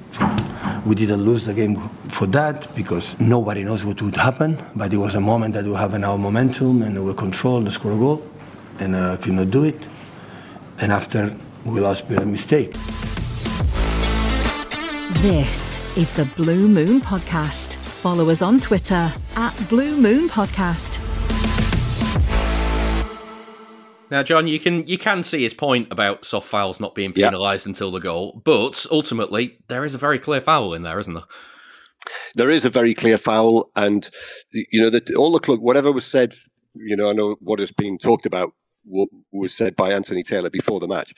We 0.88 0.94
didn't 0.94 1.22
lose 1.22 1.44
the 1.44 1.52
game 1.52 1.76
for 2.08 2.24
that 2.28 2.74
because 2.74 3.14
nobody 3.20 3.62
knows 3.62 3.84
what 3.84 4.00
would 4.00 4.16
happen. 4.16 4.56
But 4.74 4.90
it 4.90 4.96
was 4.96 5.16
a 5.16 5.20
moment 5.20 5.52
that 5.52 5.66
we 5.66 5.74
have 5.74 5.92
in 5.92 6.02
our 6.02 6.16
momentum 6.16 6.80
and 6.80 7.04
we 7.04 7.12
control 7.12 7.58
and 7.58 7.70
score 7.70 7.92
a 7.92 7.96
goal, 7.96 8.26
and 8.80 8.96
uh, 8.96 9.18
could 9.18 9.34
not 9.34 9.50
do 9.50 9.64
it. 9.64 9.86
And 10.80 10.90
after 10.90 11.36
we 11.66 11.80
lost 11.80 12.08
by 12.08 12.14
a 12.14 12.24
mistake. 12.24 12.72
This 15.20 15.78
is 15.94 16.10
the 16.12 16.24
Blue 16.36 16.66
Moon 16.66 17.02
Podcast. 17.02 17.74
Follow 17.74 18.30
us 18.30 18.40
on 18.40 18.58
Twitter 18.58 19.12
at 19.36 19.68
Blue 19.68 19.94
Moon 19.94 20.30
Podcast. 20.30 21.07
Now, 24.10 24.22
John, 24.22 24.46
you 24.46 24.58
can 24.58 24.86
you 24.86 24.98
can 24.98 25.22
see 25.22 25.42
his 25.42 25.54
point 25.54 25.92
about 25.92 26.24
soft 26.24 26.48
fouls 26.48 26.80
not 26.80 26.94
being 26.94 27.12
Yeah. 27.14 27.28
penalised 27.30 27.66
until 27.66 27.90
the 27.90 28.00
goal, 28.00 28.40
but 28.44 28.86
ultimately 28.90 29.58
there 29.68 29.84
is 29.84 29.94
a 29.94 29.98
very 29.98 30.18
clear 30.18 30.40
foul 30.40 30.74
in 30.74 30.82
there, 30.82 30.98
isn't 30.98 31.14
there? 31.14 31.24
there 32.36 32.50
is 32.50 32.64
a 32.64 32.70
very 32.70 32.94
clear 32.94 33.18
foul, 33.18 33.70
and 33.76 34.08
you 34.52 34.80
know 34.80 34.88
that 34.88 35.14
all 35.14 35.32
the 35.32 35.40
club, 35.40 35.60
whatever 35.60 35.92
was 35.92 36.06
said, 36.06 36.32
you 36.74 36.96
know, 36.96 37.10
I 37.10 37.12
know 37.12 37.36
what 37.40 37.58
has 37.58 37.72
been 37.72 37.98
talked 37.98 38.24
about 38.24 38.52
wa- 38.84 39.06
was 39.32 39.52
said 39.54 39.76
by 39.76 39.92
Anthony 39.92 40.22
Taylor 40.22 40.48
before 40.48 40.80
the 40.80 40.88
match. 40.88 41.12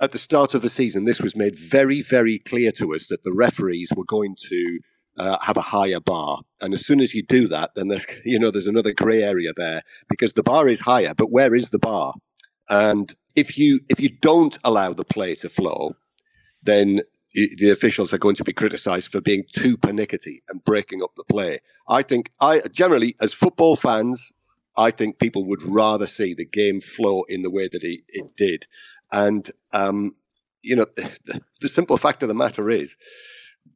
At 0.00 0.12
the 0.12 0.18
start 0.18 0.54
of 0.54 0.60
the 0.62 0.68
season, 0.68 1.04
this 1.04 1.22
was 1.22 1.36
made 1.36 1.54
very, 1.56 2.02
very 2.02 2.40
clear 2.40 2.72
to 2.72 2.94
us 2.94 3.06
that 3.06 3.22
the 3.22 3.32
referees 3.32 3.90
were 3.96 4.04
going 4.04 4.34
to 4.48 4.80
uh, 5.18 5.38
have 5.40 5.56
a 5.56 5.62
higher 5.62 6.00
bar, 6.00 6.42
and 6.60 6.72
as 6.74 6.86
soon 6.86 7.00
as 7.00 7.14
you 7.14 7.22
do 7.22 7.46
that, 7.48 7.70
then 7.74 7.88
there's 7.88 8.06
you 8.24 8.38
know 8.38 8.50
there's 8.50 8.66
another 8.66 8.92
grey 8.92 9.22
area 9.22 9.52
there 9.56 9.82
because 10.08 10.34
the 10.34 10.42
bar 10.42 10.68
is 10.68 10.80
higher, 10.80 11.14
but 11.14 11.30
where 11.30 11.54
is 11.54 11.70
the 11.70 11.78
bar? 11.78 12.14
And 12.68 13.12
if 13.34 13.58
you 13.58 13.80
if 13.88 14.00
you 14.00 14.08
don't 14.08 14.56
allow 14.64 14.92
the 14.92 15.04
play 15.04 15.34
to 15.36 15.48
flow, 15.48 15.96
then 16.62 17.02
the 17.34 17.70
officials 17.70 18.12
are 18.12 18.18
going 18.18 18.34
to 18.34 18.44
be 18.44 18.52
criticised 18.52 19.10
for 19.10 19.20
being 19.20 19.44
too 19.52 19.76
pernickety 19.76 20.42
and 20.48 20.62
breaking 20.64 21.02
up 21.02 21.12
the 21.16 21.24
play. 21.24 21.60
I 21.88 22.02
think 22.02 22.30
I 22.40 22.60
generally, 22.70 23.16
as 23.20 23.32
football 23.32 23.76
fans, 23.76 24.32
I 24.76 24.90
think 24.90 25.18
people 25.18 25.44
would 25.46 25.62
rather 25.62 26.06
see 26.06 26.34
the 26.34 26.44
game 26.44 26.80
flow 26.80 27.24
in 27.28 27.42
the 27.42 27.50
way 27.50 27.68
that 27.72 27.82
it, 27.82 28.00
it 28.08 28.36
did. 28.36 28.66
And 29.10 29.50
um, 29.72 30.14
you 30.62 30.76
know, 30.76 30.86
the, 30.96 31.40
the 31.60 31.68
simple 31.68 31.96
fact 31.96 32.22
of 32.22 32.28
the 32.28 32.34
matter 32.34 32.70
is, 32.70 32.96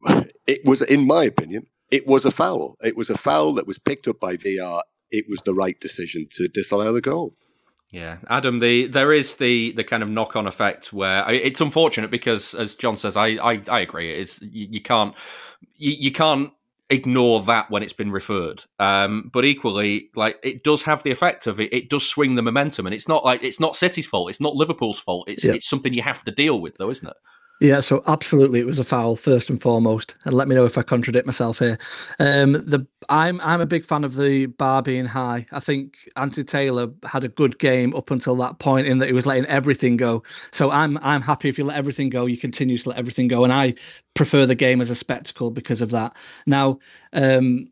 it 0.46 0.64
was, 0.64 0.82
in 0.82 1.06
my 1.06 1.24
opinion, 1.24 1.66
it 1.90 2.06
was 2.06 2.24
a 2.24 2.30
foul. 2.30 2.76
It 2.82 2.96
was 2.96 3.10
a 3.10 3.16
foul 3.16 3.54
that 3.54 3.66
was 3.66 3.78
picked 3.78 4.08
up 4.08 4.20
by 4.20 4.36
VR. 4.36 4.82
It 5.10 5.26
was 5.28 5.40
the 5.44 5.54
right 5.54 5.78
decision 5.80 6.26
to 6.32 6.48
disallow 6.48 6.92
the 6.92 7.00
goal. 7.00 7.34
Yeah, 7.92 8.18
Adam. 8.28 8.58
The 8.58 8.88
there 8.88 9.12
is 9.12 9.36
the 9.36 9.70
the 9.72 9.84
kind 9.84 10.02
of 10.02 10.10
knock 10.10 10.34
on 10.34 10.48
effect 10.48 10.92
where 10.92 11.24
I, 11.24 11.32
it's 11.34 11.60
unfortunate 11.60 12.10
because, 12.10 12.52
as 12.54 12.74
John 12.74 12.96
says, 12.96 13.16
I 13.16 13.28
I, 13.36 13.62
I 13.70 13.80
agree. 13.80 14.12
It's 14.12 14.42
you, 14.42 14.66
you 14.72 14.80
can't 14.82 15.14
you, 15.76 15.92
you 15.92 16.10
can't 16.10 16.50
ignore 16.90 17.42
that 17.42 17.70
when 17.70 17.84
it's 17.84 17.92
been 17.92 18.10
referred. 18.10 18.64
Um, 18.80 19.30
but 19.32 19.44
equally, 19.44 20.10
like 20.16 20.38
it 20.42 20.64
does 20.64 20.82
have 20.82 21.04
the 21.04 21.12
effect 21.12 21.46
of 21.46 21.60
it. 21.60 21.72
It 21.72 21.88
does 21.88 22.06
swing 22.06 22.34
the 22.34 22.42
momentum, 22.42 22.86
and 22.86 22.94
it's 22.94 23.06
not 23.06 23.24
like 23.24 23.44
it's 23.44 23.60
not 23.60 23.76
City's 23.76 24.08
fault. 24.08 24.30
It's 24.30 24.40
not 24.40 24.56
Liverpool's 24.56 24.98
fault. 24.98 25.28
It's 25.28 25.44
Yeah. 25.44 25.52
it's 25.54 25.68
something 25.68 25.94
you 25.94 26.02
have 26.02 26.24
to 26.24 26.32
deal 26.32 26.60
with, 26.60 26.78
though, 26.78 26.90
isn't 26.90 27.08
it? 27.08 27.16
Yeah, 27.58 27.80
so 27.80 28.02
absolutely, 28.06 28.60
it 28.60 28.66
was 28.66 28.78
a 28.78 28.84
foul 28.84 29.16
first 29.16 29.48
and 29.48 29.60
foremost. 29.60 30.14
And 30.26 30.34
let 30.34 30.46
me 30.46 30.54
know 30.54 30.66
if 30.66 30.76
I 30.76 30.82
contradict 30.82 31.24
myself 31.24 31.58
here. 31.58 31.78
Um, 32.18 32.52
the 32.52 32.86
I'm 33.08 33.40
I'm 33.40 33.62
a 33.62 33.66
big 33.66 33.86
fan 33.86 34.04
of 34.04 34.14
the 34.14 34.44
bar 34.46 34.82
being 34.82 35.06
high. 35.06 35.46
I 35.52 35.60
think 35.60 35.96
Anthony 36.16 36.44
Taylor 36.44 36.88
had 37.06 37.24
a 37.24 37.28
good 37.28 37.58
game 37.58 37.94
up 37.94 38.10
until 38.10 38.36
that 38.36 38.58
point 38.58 38.86
in 38.86 38.98
that 38.98 39.06
he 39.06 39.14
was 39.14 39.24
letting 39.24 39.46
everything 39.46 39.96
go. 39.96 40.22
So 40.52 40.70
I'm 40.70 40.98
I'm 40.98 41.22
happy 41.22 41.48
if 41.48 41.56
you 41.56 41.64
let 41.64 41.78
everything 41.78 42.10
go, 42.10 42.26
you 42.26 42.36
continue 42.36 42.76
to 42.76 42.90
let 42.90 42.98
everything 42.98 43.26
go, 43.26 43.42
and 43.42 43.52
I 43.52 43.74
prefer 44.12 44.44
the 44.44 44.54
game 44.54 44.82
as 44.82 44.90
a 44.90 44.94
spectacle 44.94 45.50
because 45.50 45.80
of 45.80 45.92
that. 45.92 46.14
Now, 46.46 46.78
um, 47.14 47.68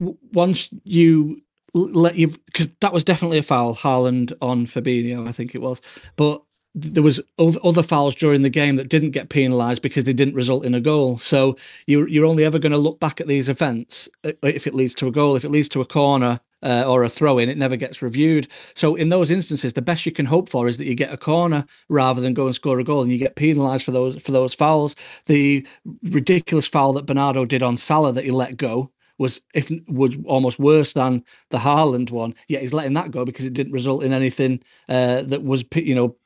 w- 0.00 0.18
once 0.32 0.70
you 0.84 1.38
let 1.74 2.16
you 2.16 2.28
because 2.46 2.68
that 2.80 2.92
was 2.92 3.04
definitely 3.04 3.38
a 3.38 3.42
foul, 3.42 3.74
Haaland 3.74 4.32
on 4.40 4.66
Fabinho, 4.66 5.28
I 5.28 5.32
think 5.32 5.54
it 5.54 5.60
was, 5.62 5.80
but 6.16 6.42
there 6.74 7.02
was 7.02 7.20
other 7.38 7.82
fouls 7.82 8.14
during 8.14 8.42
the 8.42 8.50
game 8.50 8.76
that 8.76 8.88
didn't 8.88 9.10
get 9.10 9.30
penalised 9.30 9.82
because 9.82 10.04
they 10.04 10.12
didn't 10.12 10.34
result 10.34 10.64
in 10.64 10.74
a 10.74 10.80
goal. 10.80 11.18
So 11.18 11.56
you're 11.86 12.08
you're 12.08 12.26
only 12.26 12.44
ever 12.44 12.58
going 12.58 12.72
to 12.72 12.78
look 12.78 13.00
back 13.00 13.20
at 13.20 13.26
these 13.26 13.48
events 13.48 14.08
uh, 14.24 14.32
if 14.42 14.66
it 14.66 14.74
leads 14.74 14.94
to 14.96 15.08
a 15.08 15.12
goal. 15.12 15.36
If 15.36 15.44
it 15.44 15.50
leads 15.50 15.68
to 15.70 15.80
a 15.80 15.86
corner 15.86 16.40
uh, 16.62 16.84
or 16.86 17.04
a 17.04 17.08
throw 17.08 17.38
in, 17.38 17.48
it 17.48 17.58
never 17.58 17.76
gets 17.76 18.02
reviewed. 18.02 18.48
So 18.74 18.94
in 18.94 19.08
those 19.08 19.30
instances, 19.30 19.72
the 19.72 19.82
best 19.82 20.06
you 20.06 20.12
can 20.12 20.26
hope 20.26 20.48
for 20.48 20.68
is 20.68 20.76
that 20.78 20.86
you 20.86 20.94
get 20.94 21.12
a 21.12 21.16
corner 21.16 21.64
rather 21.88 22.20
than 22.20 22.34
go 22.34 22.46
and 22.46 22.54
score 22.54 22.78
a 22.78 22.84
goal, 22.84 23.02
and 23.02 23.12
you 23.12 23.18
get 23.18 23.36
penalised 23.36 23.84
for 23.84 23.92
those 23.92 24.22
for 24.22 24.32
those 24.32 24.54
fouls. 24.54 24.94
The 25.26 25.66
ridiculous 26.02 26.68
foul 26.68 26.92
that 26.94 27.06
Bernardo 27.06 27.44
did 27.44 27.62
on 27.62 27.76
Salah 27.76 28.12
that 28.12 28.24
he 28.24 28.30
let 28.30 28.56
go 28.56 28.90
was 29.18 29.40
if 29.54 29.70
was 29.88 30.16
almost 30.24 30.58
worse 30.58 30.92
than 30.92 31.24
the 31.50 31.58
Haaland 31.58 32.10
one. 32.10 32.34
Yet 32.46 32.60
he's 32.60 32.72
letting 32.72 32.94
that 32.94 33.10
go 33.10 33.24
because 33.24 33.46
it 33.46 33.54
didn't 33.54 33.72
result 33.72 34.04
in 34.04 34.12
anything 34.12 34.62
uh, 34.88 35.22
that 35.22 35.42
was 35.42 35.64
you 35.74 35.94
know 35.94 36.16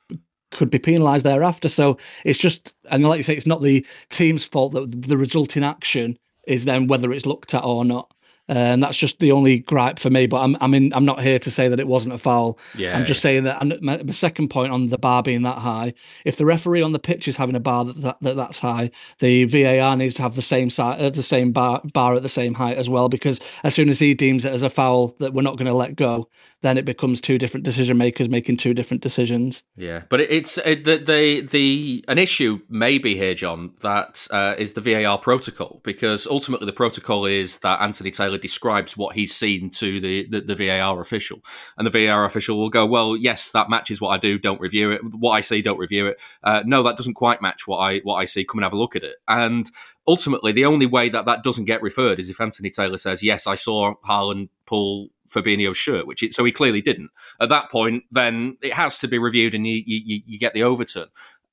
could 0.53 0.71
be 0.71 0.79
penalised 0.79 1.27
thereafter. 1.27 1.69
So 1.69 1.99
it's 2.25 2.39
just 2.39 2.75
and 2.91 3.05
like 3.05 3.19
you 3.19 3.25
say, 3.25 3.35
it's 3.35 3.47
not 3.47 3.63
the 3.63 3.85
team's 4.11 4.47
fault 4.47 4.73
that 4.73 5.03
the 5.03 5.17
resulting 5.17 5.65
action 5.65 6.19
is 6.47 6.65
then 6.65 6.87
whether 6.87 7.13
it's 7.13 7.27
looked 7.27 7.55
at 7.55 7.65
or 7.65 7.85
not. 7.85 8.13
And 8.49 8.83
that's 8.83 8.99
just 8.99 9.21
the 9.21 9.33
only 9.33 9.61
gripe 9.61 9.99
for 9.99 10.11
me. 10.11 10.27
But 10.27 10.43
I'm 10.43 10.57
I'm 10.61 10.75
in, 10.75 10.93
I'm 10.93 11.05
not 11.05 11.21
here 11.21 11.39
to 11.39 11.51
say 11.51 11.69
that 11.69 11.79
it 11.79 11.87
wasn't 11.87 12.15
a 12.15 12.19
foul. 12.19 12.59
Yeah, 12.77 12.97
I'm 12.99 13.05
just 13.05 13.23
saying 13.23 13.45
that. 13.45 13.63
And 13.63 13.81
my, 13.81 14.03
my 14.03 14.13
second 14.13 14.49
point 14.49 14.73
on 14.73 14.89
the 14.89 14.99
bar 14.99 15.23
being 15.23 15.43
that 15.43 15.59
high, 15.59 15.95
if 16.25 16.37
the 16.37 16.45
referee 16.45 16.83
on 16.83 16.93
the 16.93 16.99
pitch 16.99 17.29
is 17.29 17.37
having 17.37 17.55
a 17.55 17.61
bar 17.61 17.85
that, 17.85 17.97
that, 18.03 18.21
that 18.21 18.37
that's 18.37 18.61
high, 18.61 18.91
the 19.21 19.45
VAR 19.45 19.97
needs 19.97 20.15
to 20.15 20.23
have 20.23 20.35
the 20.35 20.43
same 20.43 20.71
side, 20.71 21.01
uh, 21.01 21.11
the 21.11 21.23
same 21.23 21.53
bar 21.53 21.81
bar 21.93 22.15
at 22.15 22.23
the 22.23 22.29
same 22.29 22.55
height 22.55 22.77
as 22.77 22.91
well. 22.91 23.09
Because 23.09 23.41
as 23.63 23.75
soon 23.75 23.89
as 23.89 24.01
he 24.01 24.15
deems 24.15 24.45
it 24.45 24.53
as 24.53 24.63
a 24.63 24.69
foul 24.69 25.15
that 25.19 25.33
we're 25.33 25.43
not 25.43 25.57
going 25.57 25.67
to 25.67 25.75
let 25.75 25.95
go, 25.97 26.29
then 26.63 26.79
it 26.79 26.85
becomes 26.85 27.21
two 27.21 27.39
different 27.39 27.65
decision 27.65 27.99
makers 27.99 28.29
making 28.29 28.57
two 28.57 28.75
different 28.75 29.03
decisions. 29.03 29.65
Yeah, 29.77 30.03
but 30.09 30.21
it's 30.21 30.59
it, 30.59 30.85
the, 30.85 30.99
the 30.99 31.41
the 31.43 32.05
an 32.09 32.19
issue 32.19 32.61
maybe 32.69 33.17
here, 33.17 33.35
John, 33.35 33.73
that 33.81 34.27
uh, 34.31 34.55
is 34.59 34.73
the 34.73 34.81
VAR 34.81 35.19
protocol 35.19 35.81
because 35.85 36.27
ultimately 36.27 36.67
the 36.67 36.73
protocol 36.73 37.27
is 37.27 37.59
that 37.61 37.81
Anthony 37.81 38.11
Taylor 38.11 38.32
Taylor 38.33 38.41
describes 38.41 38.97
what 38.97 39.15
he's 39.15 39.35
seen 39.35 39.69
to 39.71 40.01
the, 40.01 40.27
the, 40.29 40.41
the 40.41 40.55
VAR 40.55 41.01
official, 41.01 41.41
and 41.77 41.87
the 41.87 41.91
VAR 41.91 42.25
official 42.25 42.59
will 42.59 42.71
go, 42.71 42.87
"Well, 42.87 43.17
yes, 43.17 43.53
that 43.53 43.69
matches 43.69 44.01
what 44.01 44.09
I 44.09 44.19
do. 44.19 44.39
Don't 44.39 44.61
review 44.61 44.91
it. 44.91 45.03
What 45.03 45.33
I 45.33 45.41
see, 45.43 45.61
don't 45.61 45.79
review 45.79 46.07
it. 46.07 46.21
Uh, 46.43 46.63
no, 46.65 46.83
that 46.83 46.97
doesn't 46.97 47.15
quite 47.15 47.43
match 47.43 47.67
what 47.67 47.79
I 47.79 47.99
what 48.01 48.17
I 48.17 48.25
see. 48.25 48.45
Come 48.45 48.59
and 48.59 48.65
have 48.65 48.73
a 48.73 48.79
look 48.79 48.97
at 48.97 49.05
it." 49.05 49.17
And 49.29 49.71
ultimately, 50.07 50.53
the 50.53 50.65
only 50.65 50.87
way 50.87 51.09
that 51.11 51.27
that 51.27 51.43
doesn't 51.43 51.67
get 51.67 51.83
referred 51.83 52.19
is 52.19 52.31
if 52.31 52.41
Anthony 52.41 52.71
Taylor 52.71 52.99
says, 52.99 53.23
"Yes, 53.23 53.47
I 53.47 53.55
saw 53.55 53.95
Haaland 54.09 54.49
pull 54.67 55.11
Fabinho's 55.29 55.77
shirt," 55.77 56.07
which 56.07 56.23
it, 56.23 56.35
so 56.35 56.45
he 56.45 56.53
clearly 56.53 56.81
didn't. 56.81 57.11
At 57.41 57.51
that 57.51 57.71
point, 57.71 58.05
then 58.11 58.57
it 58.63 58.73
has 58.73 58.99
to 59.01 59.09
be 59.09 59.19
reviewed, 59.19 59.55
and 59.55 59.67
you 59.67 59.83
you, 59.85 60.23
you 60.25 60.39
get 60.39 60.55
the 60.55 60.63
overturn. 60.63 61.09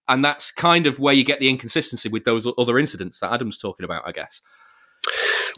And 0.07 0.25
that's 0.25 0.51
kind 0.51 0.87
of 0.87 0.99
where 0.99 1.13
you 1.13 1.23
get 1.23 1.39
the 1.39 1.49
inconsistency 1.49 2.09
with 2.09 2.23
those 2.23 2.47
other 2.57 2.79
incidents 2.79 3.19
that 3.19 3.31
Adam's 3.31 3.59
talking 3.59 3.83
about, 3.83 4.07
I 4.07 4.11
guess. 4.11 4.41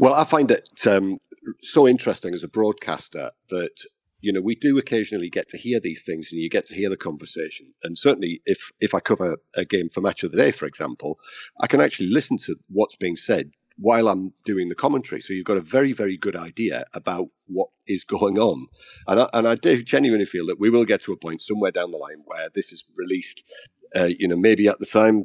Well, 0.01 0.15
I 0.15 0.24
find 0.24 0.50
it 0.50 0.67
um, 0.88 1.20
so 1.62 1.88
interesting 1.88 2.34
as 2.34 2.43
a 2.43 2.48
broadcaster 2.48 3.29
that 3.51 3.86
you 4.20 4.34
know 4.34 4.41
we 4.41 4.55
do 4.55 4.79
occasionally 4.79 5.29
get 5.29 5.48
to 5.50 5.60
hear 5.60 5.79
these 5.79 6.01
things, 6.01 6.31
and 6.31 6.41
you 6.41 6.50
get 6.50 6.65
to 6.65 6.75
hear 6.75 6.89
the 6.89 6.98
conversation. 6.98 7.72
And 7.84 7.96
certainly, 7.96 8.41
if 8.48 8.72
if 8.79 8.96
I 8.96 9.00
cover 9.00 9.38
a 9.55 9.63
game 9.63 9.89
for 9.89 10.01
Match 10.01 10.24
of 10.24 10.31
the 10.31 10.39
Day, 10.39 10.50
for 10.50 10.65
example, 10.65 11.20
I 11.60 11.67
can 11.67 11.81
actually 11.81 12.10
listen 12.10 12.38
to 12.46 12.55
what's 12.70 12.96
being 12.96 13.15
said 13.15 13.51
while 13.77 14.08
I'm 14.08 14.34
doing 14.43 14.70
the 14.70 14.75
commentary. 14.75 15.22
So 15.22 15.34
you've 15.34 15.46
got 15.46 15.58
a 15.58 15.62
very, 15.77 15.93
very 15.93 16.17
good 16.17 16.36
idea 16.36 16.84
about 16.96 17.27
what 17.46 17.70
is 17.86 18.03
going 18.03 18.39
on. 18.39 18.70
And 19.08 19.20
I, 19.20 19.29
and 19.34 19.48
I 19.48 19.53
do 19.53 19.84
genuinely 19.84 20.25
feel 20.25 20.48
that 20.48 20.60
we 20.60 20.72
will 20.72 20.86
get 20.86 21.01
to 21.01 21.13
a 21.13 21.17
point 21.17 21.41
somewhere 21.41 21.72
down 21.72 21.91
the 21.91 21.98
line 21.98 22.24
where 22.25 22.50
this 22.55 22.72
is 22.72 22.86
released, 22.98 23.43
uh, 23.96 24.10
you 24.17 24.27
know, 24.27 24.36
maybe 24.36 24.67
at 24.67 24.79
the 24.79 24.86
time 24.88 25.24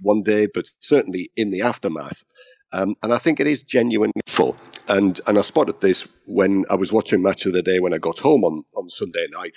one 0.00 0.22
day, 0.22 0.46
but 0.52 0.66
certainly 0.80 1.30
in 1.34 1.50
the 1.50 1.62
aftermath. 1.62 2.24
Um, 2.72 2.96
and 3.02 3.12
I 3.12 3.18
think 3.18 3.38
it 3.38 3.46
is 3.46 3.62
genuinely 3.62 4.22
full. 4.26 4.56
And 4.88 5.20
and 5.26 5.38
I 5.38 5.42
spotted 5.42 5.80
this 5.80 6.08
when 6.26 6.64
I 6.70 6.74
was 6.74 6.92
watching 6.92 7.22
Match 7.22 7.46
of 7.46 7.52
the 7.52 7.62
Day 7.62 7.78
when 7.80 7.94
I 7.94 7.98
got 7.98 8.18
home 8.18 8.44
on, 8.44 8.64
on 8.74 8.88
Sunday 8.88 9.26
night, 9.32 9.56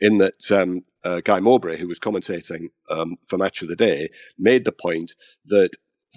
in 0.00 0.18
that 0.18 0.50
um, 0.50 0.82
uh, 1.04 1.20
Guy 1.24 1.40
Mowbray, 1.40 1.78
who 1.78 1.88
was 1.88 1.98
commentating 1.98 2.68
um, 2.90 3.16
for 3.26 3.38
Match 3.38 3.62
of 3.62 3.68
the 3.68 3.76
Day, 3.76 4.08
made 4.38 4.64
the 4.64 4.72
point 4.72 5.14
that 5.46 5.70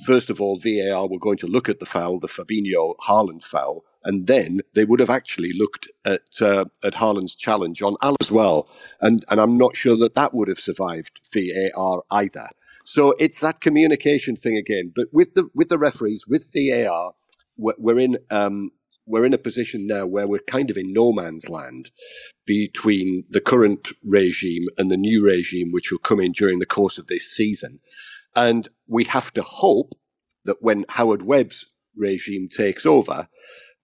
first 0.06 0.30
of 0.30 0.42
all, 0.42 0.60
VAR 0.60 1.08
were 1.08 1.20
going 1.20 1.38
to 1.38 1.48
look 1.48 1.70
at 1.70 1.80
the 1.80 1.86
foul, 1.86 2.20
the 2.20 2.28
Fabinho 2.28 2.96
Haaland 3.08 3.44
foul, 3.44 3.84
and 4.04 4.28
then 4.28 4.62
they 4.76 4.86
would 4.86 5.00
have 5.00 5.10
actually 5.10 5.54
looked 5.54 5.88
at 6.06 6.22
uh, 6.42 6.66
at 6.84 6.94
Haaland's 6.94 7.36
challenge 7.36 7.82
on 7.82 7.96
Al 8.02 8.16
as 8.22 8.32
well. 8.32 8.68
And 9.02 9.24
and 9.30 9.40
I'm 9.40 9.58
not 9.58 9.76
sure 9.76 9.98
that 9.98 10.16
that 10.16 10.34
would 10.34 10.48
have 10.48 10.60
survived 10.60 11.22
VAR 11.34 12.04
either. 12.12 12.48
So 12.90 13.14
it's 13.20 13.40
that 13.42 13.62
communication 13.62 14.36
thing 14.36 14.58
again. 14.58 14.92
But 14.96 15.10
with 15.14 15.36
the 15.36 15.48
with 15.54 15.70
the 15.70 15.78
referees, 15.78 16.26
with 16.28 16.52
VAR, 16.52 17.14
we're, 17.56 17.76
we're 17.78 18.00
in 18.00 18.18
um, 18.32 18.72
we're 19.06 19.26
in 19.26 19.34
a 19.36 19.38
position 19.38 19.86
now 19.86 20.08
where 20.08 20.28
we're 20.28 20.40
kind 20.48 20.72
of 20.72 20.78
in 20.78 20.92
no 20.92 21.14
man's 21.14 21.52
land 21.52 21.92
between 22.48 23.26
the 23.30 23.42
current 23.42 23.90
regime 24.04 24.66
and 24.80 24.90
the 24.90 24.98
new 24.98 25.24
regime, 25.24 25.72
which 25.72 25.92
will 25.92 26.00
come 26.00 26.20
in 26.20 26.32
during 26.32 26.58
the 26.58 26.66
course 26.66 26.98
of 26.98 27.06
this 27.06 27.32
season. 27.32 27.80
And 28.36 28.68
we 28.88 29.04
have 29.04 29.32
to 29.34 29.44
hope 29.44 29.94
that 30.46 30.64
when 30.64 30.86
Howard 30.90 31.22
Webb's 31.22 31.68
regime 31.96 32.48
takes 32.50 32.88
over, 32.88 33.28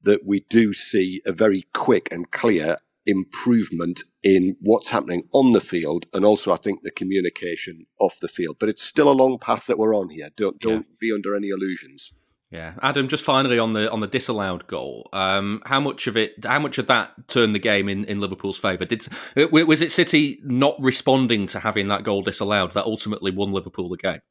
that 0.01 0.25
we 0.25 0.39
do 0.49 0.73
see 0.73 1.21
a 1.27 1.31
very 1.31 1.67
quick 1.75 2.09
and 2.11 2.31
clear 2.31 2.77
improvement 3.05 4.03
in 4.23 4.55
what's 4.61 4.89
happening 4.89 5.27
on 5.31 5.51
the 5.51 5.61
field 5.61 6.05
and 6.13 6.25
also 6.25 6.51
I 6.51 6.57
think 6.57 6.81
the 6.81 6.91
communication 6.91 7.85
off 7.99 8.19
the 8.19 8.27
field. 8.27 8.57
But 8.59 8.69
it's 8.69 8.83
still 8.83 9.09
a 9.09 9.13
long 9.13 9.37
path 9.37 9.67
that 9.67 9.77
we're 9.77 9.95
on 9.95 10.09
here. 10.09 10.29
Don't 10.35 10.59
don't 10.59 10.87
yeah. 10.87 10.95
be 10.99 11.13
under 11.13 11.35
any 11.35 11.49
illusions. 11.49 12.13
Yeah, 12.51 12.75
Adam. 12.81 13.07
Just 13.07 13.25
finally 13.25 13.59
on 13.59 13.73
the 13.73 13.91
on 13.91 13.99
the 13.99 14.07
disallowed 14.07 14.67
goal, 14.67 15.09
um, 15.13 15.61
how 15.65 15.79
much 15.79 16.07
of 16.07 16.15
it, 16.15 16.45
how 16.45 16.59
much 16.59 16.77
of 16.77 16.87
that 16.87 17.27
turned 17.27 17.55
the 17.55 17.59
game 17.59 17.89
in, 17.89 18.05
in 18.05 18.21
Liverpool's 18.21 18.57
favour? 18.57 18.85
Did 18.85 19.07
was 19.35 19.81
it 19.81 19.91
City 19.91 20.39
not 20.43 20.75
responding 20.79 21.47
to 21.47 21.59
having 21.59 21.87
that 21.87 22.03
goal 22.03 22.21
disallowed 22.21 22.73
that 22.73 22.85
ultimately 22.85 23.31
won 23.31 23.51
Liverpool 23.51 23.89
the 23.89 23.97
game? 23.97 24.21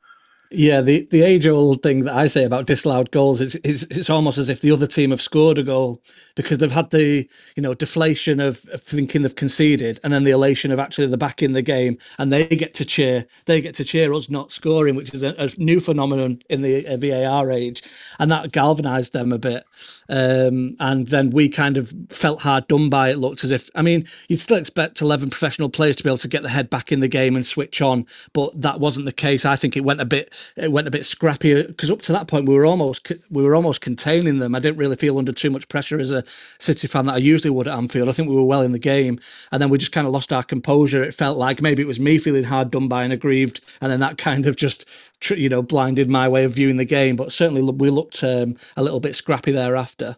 Yeah, 0.57 0.83
the, 0.83 1.09
the 1.11 1.23
age 1.23 1.49
old 1.49 1.83
thing 1.83 2.05
that 2.05 2.15
I 2.15 2.29
say 2.29 2.45
about 2.45 2.67
disallowed 2.67 3.11
goals 3.11 3.41
is 3.41 3.57
it's, 3.65 3.83
it's 3.85 4.09
almost 4.09 4.39
as 4.39 4.49
if 4.49 4.61
the 4.61 4.71
other 4.71 4.87
team 4.87 5.11
have 5.11 5.21
scored 5.21 5.59
a 5.59 5.65
goal 5.65 6.01
because 6.37 6.59
they've 6.59 6.71
had 6.71 6.91
the 6.91 7.29
you 7.57 7.63
know 7.63 7.75
deflation 7.75 8.39
of, 8.39 8.65
of 8.73 8.81
thinking 8.81 9.23
they've 9.23 9.35
conceded 9.35 9.99
and 10.05 10.13
then 10.13 10.23
the 10.23 10.31
elation 10.31 10.71
of 10.71 10.79
actually 10.79 11.09
they're 11.09 11.17
back 11.17 11.43
in 11.43 11.55
the 11.55 11.63
game 11.63 11.99
and 12.19 12.33
they 12.33 12.47
get 12.47 12.73
to 12.75 12.85
cheer 12.85 13.27
they 13.47 13.61
get 13.61 13.75
to 13.75 13.85
cheer 13.85 14.13
us 14.15 14.31
not 14.31 14.53
scoring, 14.53 14.95
which 14.95 15.13
is 15.13 15.25
a, 15.25 15.35
a 15.39 15.51
new 15.59 15.81
phenomenon 15.81 16.39
in 16.49 16.63
the 16.63 16.87
uh, 16.87 16.97
VAR 16.97 17.51
age, 17.51 17.83
and 18.19 18.31
that 18.31 18.53
galvanised 18.53 19.13
them 19.13 19.33
a 19.33 19.39
bit. 19.39 19.65
Um, 20.09 20.77
and 20.81 21.07
then 21.09 21.31
we 21.31 21.49
kind 21.49 21.77
of 21.77 21.93
felt 22.09 22.43
hard 22.43 22.69
done 22.69 22.91
by 22.91 23.11
it. 23.11 23.19
Looked 23.19 23.45
as 23.45 23.51
if 23.51 23.71
I 23.75 23.83
mean 23.83 24.07
you'd 24.29 24.41
still 24.41 24.57
expect 24.57 25.01
eleven 25.01 25.31
professional 25.31 25.69
players 25.69 25.97
to 25.97 26.05
be 26.05 26.11
able 26.11 26.19
to 26.19 26.29
get 26.29 26.43
their 26.43 26.53
head 26.53 26.71
back 26.71 26.93
in 26.93 27.01
the 27.01 27.09
game 27.09 27.37
and 27.37 27.45
switch 27.45 27.81
on, 27.81 28.07
but 28.33 28.61
that 28.61 28.81
wasn't 28.81 29.07
the 29.07 29.13
case. 29.13 29.45
I 29.45 29.57
think 29.57 29.77
it 29.77 29.85
went 29.85 30.01
a 30.01 30.05
bit 30.05 30.33
it 30.57 30.73
went 30.73 30.89
a 30.89 30.91
bit 30.91 31.03
scrappier 31.03 31.67
because 31.67 31.91
up 31.91 32.03
to 32.03 32.13
that 32.13 32.29
point 32.29 32.49
we 32.49 32.55
were 32.55 32.67
almost 32.67 33.11
we 33.31 33.43
were 33.43 33.55
almost 33.55 33.81
containing 33.81 34.39
them. 34.39 34.55
I 34.55 34.59
didn't 34.59 34.79
really 34.79 34.97
feel 34.97 35.19
under 35.19 35.33
too 35.33 35.51
much 35.51 35.69
pressure 35.69 35.99
as 35.99 36.11
a 36.11 36.25
City 36.59 36.87
fan 36.87 37.07
that 37.07 37.15
I 37.15 37.19
usually 37.19 37.51
would 37.51 37.69
at 37.69 37.77
Anfield. 37.77 38.09
I 38.09 38.13
think 38.13 38.29
we 38.29 38.35
were 38.37 38.45
well 38.45 38.63
in 38.63 38.73
the 38.73 38.79
game, 38.79 39.19
and 39.51 39.61
then 39.61 39.71
we 39.71 39.79
just 39.79 39.93
kind 39.93 40.07
of 40.07 40.13
lost 40.13 40.33
our 40.33 40.43
composure. 40.43 41.03
It 41.03 41.15
felt 41.15 41.39
like 41.39 41.61
maybe 41.61 41.83
it 41.83 41.87
was 41.87 42.01
me 42.01 42.19
feeling 42.19 42.45
hard 42.45 42.71
done 42.71 42.89
by 42.89 43.05
and 43.05 43.13
aggrieved, 43.13 43.61
and 43.81 43.91
then 43.91 44.01
that 44.01 44.19
kind 44.25 44.47
of 44.47 44.57
just 44.57 44.87
you 45.31 45.49
know 45.49 45.63
blinded 45.63 46.11
my 46.11 46.29
way 46.29 46.45
of 46.45 46.55
viewing 46.55 46.77
the 46.77 46.85
game. 46.85 47.17
But 47.17 47.33
certainly 47.33 47.63
we 47.63 47.91
looked 47.91 48.23
um, 48.23 48.57
a 48.77 48.83
little 48.83 49.01
bit 49.01 49.15
scrappy 49.15 49.53
thereafter 49.75 50.17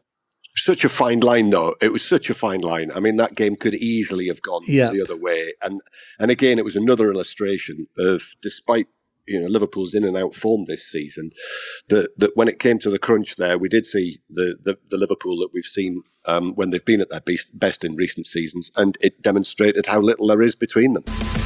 such 0.55 0.85
a 0.85 0.89
fine 0.89 1.21
line 1.21 1.51
though 1.51 1.75
it 1.81 1.93
was 1.93 2.07
such 2.07 2.31
a 2.31 2.35
fine 2.35 2.61
line 2.61 2.91
i 2.95 3.01
mean 3.01 3.17
that 3.17 3.35
game 3.35 3.57
could 3.57 3.75
easily 3.75 4.27
have 4.27 4.41
gone 4.43 4.63
yeah. 4.67 4.91
the 4.91 5.03
other 5.03 5.17
way 5.17 5.53
and 5.63 5.81
and 6.19 6.31
again 6.31 6.59
it 6.59 6.65
was 6.65 6.77
another 6.77 7.11
illustration 7.11 7.87
of 7.99 8.23
despite 8.41 8.87
you 9.27 9.41
know 9.41 9.49
Liverpool's 9.49 9.95
in 9.95 10.05
and 10.05 10.17
out 10.17 10.37
form 10.37 10.67
this 10.67 10.87
season. 10.87 11.31
That 11.89 12.11
that 12.17 12.37
when 12.37 12.47
it 12.47 12.61
came 12.61 12.79
to 12.79 12.91
the 12.91 12.99
crunch, 12.99 13.35
there 13.35 13.59
we 13.59 13.69
did 13.69 13.85
see 13.85 14.21
the 14.31 14.57
the, 14.63 14.79
the 14.89 14.97
Liverpool 14.97 15.37
that 15.39 15.51
we've 15.53 15.65
seen 15.65 16.03
um, 16.27 16.55
when 16.55 16.71
they've 16.71 16.85
been 16.85 17.01
at 17.01 17.11
their 17.11 17.21
best, 17.21 17.59
best 17.59 17.85
in 17.85 17.97
recent 17.97 18.27
seasons, 18.27 18.71
and 18.77 18.97
it 19.01 19.23
demonstrated 19.23 19.87
how 19.87 20.01
little 20.01 20.29
there 20.29 20.43
is 20.43 20.55
between 20.55 20.93
them. 20.93 21.46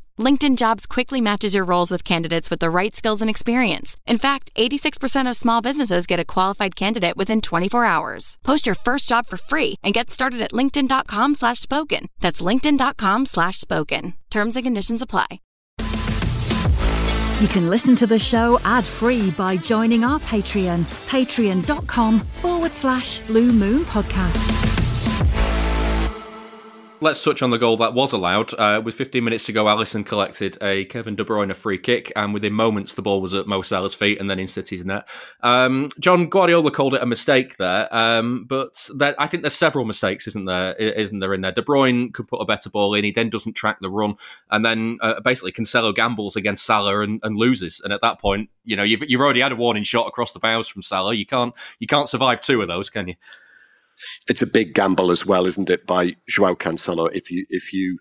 LinkedIn 0.17 0.57
Jobs 0.57 0.85
quickly 0.85 1.19
matches 1.21 1.53
your 1.53 1.63
roles 1.63 1.89
with 1.91 2.03
candidates 2.03 2.49
with 2.49 2.59
the 2.59 2.69
right 2.69 2.95
skills 2.95 3.21
and 3.21 3.29
experience. 3.29 3.97
In 4.05 4.17
fact, 4.17 4.51
86% 4.55 5.29
of 5.29 5.35
small 5.35 5.61
businesses 5.61 6.07
get 6.07 6.19
a 6.19 6.25
qualified 6.25 6.75
candidate 6.75 7.17
within 7.17 7.41
24 7.41 7.85
hours. 7.85 8.37
Post 8.43 8.65
your 8.65 8.75
first 8.75 9.09
job 9.09 9.25
for 9.27 9.37
free 9.37 9.75
and 9.83 9.93
get 9.93 10.09
started 10.09 10.41
at 10.41 10.51
linkedin.com 10.51 11.35
slash 11.35 11.59
spoken. 11.59 12.07
That's 12.19 12.41
linkedin.com 12.41 13.25
slash 13.25 13.59
spoken. 13.59 14.13
Terms 14.29 14.55
and 14.55 14.65
conditions 14.65 15.01
apply. 15.01 15.41
You 17.41 17.47
can 17.47 17.71
listen 17.71 17.95
to 17.95 18.05
the 18.05 18.19
show 18.19 18.59
ad 18.63 18.85
free 18.85 19.31
by 19.31 19.57
joining 19.57 20.03
our 20.03 20.19
Patreon, 20.19 20.83
patreon.com 21.07 22.19
forward 22.19 22.71
slash 22.71 23.17
blue 23.21 23.51
moon 23.51 23.83
podcast. 23.85 24.70
Let's 27.03 27.23
touch 27.23 27.41
on 27.41 27.49
the 27.49 27.57
goal 27.57 27.77
that 27.77 27.95
was 27.95 28.13
allowed. 28.13 28.53
Uh, 28.53 28.79
with 28.85 28.93
15 28.93 29.23
minutes 29.23 29.47
to 29.47 29.51
go, 29.51 29.65
Alisson 29.65 30.05
collected 30.05 30.55
a 30.61 30.85
Kevin 30.85 31.15
De 31.15 31.25
Bruyne 31.25 31.55
free 31.55 31.79
kick, 31.79 32.11
and 32.15 32.31
within 32.31 32.53
moments, 32.53 32.93
the 32.93 33.01
ball 33.01 33.23
was 33.23 33.33
at 33.33 33.47
Mo 33.47 33.63
Salah's 33.63 33.95
feet 33.95 34.19
and 34.19 34.29
then 34.29 34.37
in 34.37 34.45
City's 34.45 34.85
net. 34.85 35.09
Um, 35.41 35.91
John 35.99 36.29
Guardiola 36.29 36.69
called 36.69 36.93
it 36.93 37.01
a 37.01 37.07
mistake 37.07 37.57
there, 37.57 37.87
um, 37.89 38.45
but 38.47 38.87
there, 38.95 39.15
I 39.17 39.25
think 39.25 39.41
there's 39.41 39.55
several 39.55 39.83
mistakes, 39.83 40.27
isn't 40.27 40.45
there? 40.45 40.75
Isn't 40.75 41.17
there 41.17 41.33
in 41.33 41.41
there? 41.41 41.51
De 41.51 41.63
Bruyne 41.63 42.13
could 42.13 42.27
put 42.27 42.37
a 42.37 42.45
better 42.45 42.69
ball 42.69 42.93
in. 42.93 43.03
He 43.03 43.11
then 43.11 43.31
doesn't 43.31 43.53
track 43.53 43.79
the 43.81 43.89
run, 43.89 44.15
and 44.51 44.63
then 44.63 44.99
uh, 45.01 45.21
basically 45.21 45.53
Cancelo 45.53 45.95
gambles 45.95 46.35
against 46.35 46.67
Salah 46.67 46.99
and, 46.99 47.19
and, 47.23 47.35
loses. 47.35 47.81
And 47.83 47.91
at 47.91 48.01
that 48.03 48.21
point, 48.21 48.51
you 48.63 48.75
know 48.75 48.83
you've 48.83 49.09
you've 49.09 49.21
already 49.21 49.39
had 49.39 49.51
a 49.51 49.55
warning 49.55 49.83
shot 49.83 50.07
across 50.07 50.33
the 50.33 50.39
bows 50.39 50.67
from 50.67 50.83
Salah. 50.83 51.15
You 51.15 51.25
can't 51.25 51.55
you 51.79 51.87
can't 51.87 52.09
survive 52.09 52.41
two 52.41 52.61
of 52.61 52.67
those, 52.67 52.91
can 52.91 53.07
you? 53.07 53.15
It's 54.27 54.41
a 54.41 54.47
big 54.47 54.73
gamble 54.73 55.11
as 55.11 55.25
well, 55.25 55.45
isn't 55.45 55.69
it, 55.69 55.85
by 55.85 56.15
Joao 56.27 56.55
Cancelo? 56.55 57.13
If 57.13 57.31
you 57.31 57.45
if 57.49 57.73
you 57.73 57.99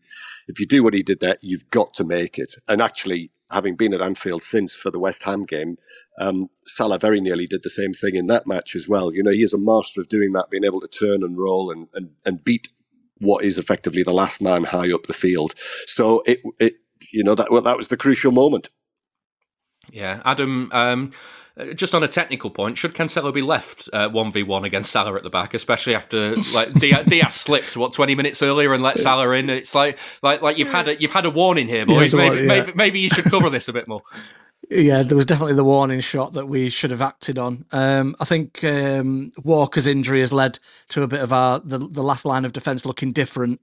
if 0.48 0.60
you 0.60 0.66
do 0.66 0.82
what 0.82 0.94
he 0.94 1.02
did 1.02 1.20
there, 1.20 1.36
you've 1.42 1.68
got 1.70 1.94
to 1.94 2.04
make 2.04 2.38
it. 2.38 2.54
And 2.68 2.80
actually, 2.80 3.30
having 3.50 3.76
been 3.76 3.94
at 3.94 4.00
Anfield 4.00 4.42
since 4.42 4.76
for 4.76 4.90
the 4.90 5.00
West 5.00 5.24
Ham 5.24 5.44
game, 5.44 5.76
um, 6.18 6.48
Salah 6.66 6.98
very 6.98 7.20
nearly 7.20 7.46
did 7.46 7.62
the 7.62 7.70
same 7.70 7.92
thing 7.92 8.14
in 8.14 8.26
that 8.28 8.46
match 8.46 8.74
as 8.74 8.88
well. 8.88 9.12
You 9.12 9.22
know, 9.22 9.30
he 9.30 9.42
is 9.42 9.54
a 9.54 9.58
master 9.58 10.00
of 10.00 10.08
doing 10.08 10.32
that, 10.32 10.50
being 10.50 10.64
able 10.64 10.80
to 10.80 10.88
turn 10.88 11.22
and 11.22 11.38
roll 11.38 11.70
and 11.70 11.88
and, 11.94 12.10
and 12.24 12.44
beat 12.44 12.68
what 13.18 13.44
is 13.44 13.58
effectively 13.58 14.02
the 14.02 14.12
last 14.12 14.40
man 14.40 14.64
high 14.64 14.92
up 14.92 15.04
the 15.04 15.12
field. 15.12 15.54
So 15.86 16.22
it 16.26 16.40
it 16.58 16.74
you 17.12 17.24
know 17.24 17.34
that 17.34 17.50
well, 17.50 17.62
that 17.62 17.76
was 17.76 17.88
the 17.88 17.96
crucial 17.96 18.32
moment. 18.32 18.70
Yeah, 19.90 20.22
Adam. 20.24 20.70
Um, 20.72 21.12
just 21.74 21.94
on 21.94 22.02
a 22.02 22.08
technical 22.08 22.50
point, 22.50 22.78
should 22.78 22.94
Cancelo 22.94 23.32
be 23.32 23.42
left 23.42 23.88
uh, 23.92 24.08
one 24.08 24.30
v 24.30 24.42
one 24.42 24.64
against 24.64 24.92
Salah 24.92 25.14
at 25.14 25.22
the 25.22 25.30
back, 25.30 25.54
especially 25.54 25.94
after 25.94 26.34
like 26.54 26.72
Diaz, 26.74 27.04
Diaz 27.08 27.34
slipped 27.34 27.76
what 27.76 27.92
twenty 27.92 28.14
minutes 28.14 28.42
earlier 28.42 28.72
and 28.72 28.82
let 28.82 28.98
Salah 28.98 29.30
in? 29.32 29.50
It's 29.50 29.74
like 29.74 29.98
like 30.22 30.42
like 30.42 30.58
you've 30.58 30.72
had 30.72 30.88
a 30.88 31.00
you've 31.00 31.12
had 31.12 31.26
a 31.26 31.30
warning 31.30 31.68
here, 31.68 31.86
boys. 31.86 32.12
Yeah, 32.12 32.28
maybe, 32.28 32.42
yeah. 32.42 32.48
maybe, 32.48 32.72
maybe 32.74 33.00
you 33.00 33.10
should 33.10 33.24
cover 33.24 33.50
this 33.50 33.68
a 33.68 33.72
bit 33.72 33.88
more. 33.88 34.02
Yeah, 34.70 35.02
there 35.02 35.16
was 35.16 35.26
definitely 35.26 35.54
the 35.54 35.64
warning 35.64 36.00
shot 36.00 36.34
that 36.34 36.46
we 36.46 36.70
should 36.70 36.92
have 36.92 37.02
acted 37.02 37.38
on. 37.38 37.64
Um, 37.72 38.16
I 38.20 38.24
think 38.24 38.62
um, 38.64 39.32
Walker's 39.42 39.88
injury 39.88 40.20
has 40.20 40.32
led 40.32 40.60
to 40.90 41.02
a 41.02 41.08
bit 41.08 41.22
of 41.22 41.32
our 41.32 41.60
the, 41.60 41.78
the 41.78 42.02
last 42.02 42.24
line 42.24 42.44
of 42.44 42.52
defence 42.52 42.86
looking 42.86 43.12
different. 43.12 43.60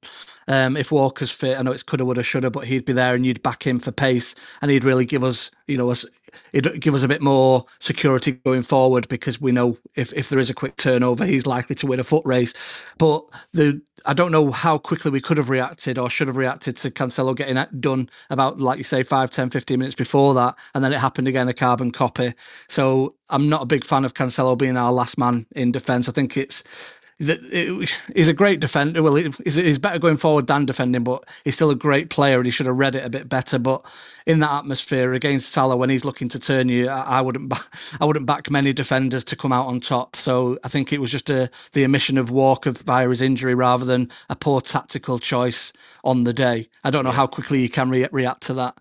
Um, 0.49 0.77
if 0.77 0.91
Walker's 0.91 1.31
fit, 1.31 1.59
I 1.59 1.63
know 1.63 1.71
it's 1.71 1.83
coulda, 1.83 2.05
woulda, 2.05 2.23
shoulda, 2.23 2.51
but 2.51 2.65
he'd 2.65 2.85
be 2.85 2.93
there 2.93 3.15
and 3.15 3.25
you'd 3.25 3.43
back 3.43 3.67
him 3.67 3.79
for 3.79 3.93
pace, 3.93 4.35
and 4.61 4.71
he'd 4.71 4.85
really 4.85 5.05
give 5.05 5.23
us, 5.23 5.51
you 5.67 5.77
know, 5.77 5.91
us, 5.91 6.05
it'd 6.53 6.81
give 6.81 6.95
us 6.95 7.03
a 7.03 7.09
bit 7.09 7.21
more 7.21 7.65
security 7.79 8.33
going 8.33 8.63
forward 8.63 9.07
because 9.09 9.41
we 9.41 9.53
know 9.53 9.77
if 9.95 10.13
if 10.13 10.29
there 10.29 10.39
is 10.39 10.49
a 10.49 10.55
quick 10.55 10.77
turnover, 10.77 11.25
he's 11.25 11.47
likely 11.47 11.75
to 11.77 11.87
win 11.87 12.01
a 12.01 12.03
foot 12.03 12.25
race. 12.25 12.85
But 12.97 13.23
the 13.53 13.81
I 14.05 14.13
don't 14.13 14.31
know 14.31 14.51
how 14.51 14.77
quickly 14.77 15.11
we 15.11 15.21
could 15.21 15.37
have 15.37 15.49
reacted 15.49 15.97
or 15.97 16.09
should 16.09 16.27
have 16.27 16.37
reacted 16.37 16.77
to 16.77 16.91
Cancelo 16.91 17.35
getting 17.35 17.61
done 17.79 18.09
about, 18.29 18.59
like 18.59 18.77
you 18.77 18.83
say, 18.83 19.03
5, 19.03 19.29
10, 19.29 19.49
15 19.49 19.79
minutes 19.79 19.95
before 19.95 20.33
that. 20.35 20.55
And 20.73 20.83
then 20.83 20.93
it 20.97 21.01
happened 21.01 21.27
again, 21.27 21.47
a 21.47 21.53
carbon 21.53 21.91
copy. 21.91 22.33
So 22.67 23.15
I'm 23.29 23.47
not 23.47 23.63
a 23.63 23.67
big 23.67 23.85
fan 23.85 24.03
of 24.03 24.13
Cancelo 24.13 24.57
being 24.57 24.77
our 24.77 24.91
last 24.91 25.17
man 25.17 25.45
in 25.55 25.71
defence. 25.71 26.09
I 26.09 26.11
think 26.11 26.35
it's 26.35 26.63
he's 27.19 28.27
a 28.27 28.33
great 28.33 28.59
defender. 28.59 29.01
Well, 29.01 29.15
he's, 29.15 29.55
he's 29.55 29.79
better 29.79 29.97
going 29.97 30.17
forward 30.17 30.45
than 30.45 30.65
defending, 30.65 31.03
but 31.03 31.23
he's 31.43 31.55
still 31.55 31.71
a 31.71 31.75
great 31.75 32.09
player, 32.09 32.37
and 32.37 32.45
he 32.45 32.51
should 32.51 32.67
have 32.67 32.77
read 32.77 32.93
it 32.95 33.03
a 33.03 33.09
bit 33.09 33.27
better. 33.27 33.57
But 33.57 33.83
in 34.27 34.39
that 34.41 34.51
atmosphere 34.51 35.13
against 35.13 35.49
Salah, 35.49 35.77
when 35.77 35.89
he's 35.89 36.05
looking 36.05 36.29
to 36.29 36.39
turn 36.39 36.69
you, 36.69 36.89
I, 36.89 37.17
I 37.17 37.21
wouldn't, 37.21 37.51
I 37.99 38.05
wouldn't 38.05 38.27
back 38.27 38.51
many 38.51 38.71
defenders 38.71 39.23
to 39.25 39.35
come 39.35 39.51
out 39.51 39.65
on 39.65 39.79
top. 39.79 40.15
So 40.15 40.59
I 40.63 40.67
think 40.67 40.93
it 40.93 41.01
was 41.01 41.11
just 41.11 41.29
a 41.29 41.49
the 41.73 41.85
omission 41.85 42.17
of 42.17 42.29
Walker 42.29 42.71
via 42.71 43.09
his 43.09 43.21
injury 43.21 43.55
rather 43.55 43.85
than 43.85 44.11
a 44.29 44.35
poor 44.35 44.61
tactical 44.61 45.17
choice 45.17 45.73
on 46.03 46.23
the 46.23 46.33
day. 46.33 46.67
I 46.83 46.91
don't 46.91 47.03
know 47.03 47.11
how 47.11 47.27
quickly 47.27 47.59
you 47.59 47.69
can 47.69 47.89
re- 47.89 48.07
react 48.11 48.41
to 48.43 48.53
that. 48.55 48.77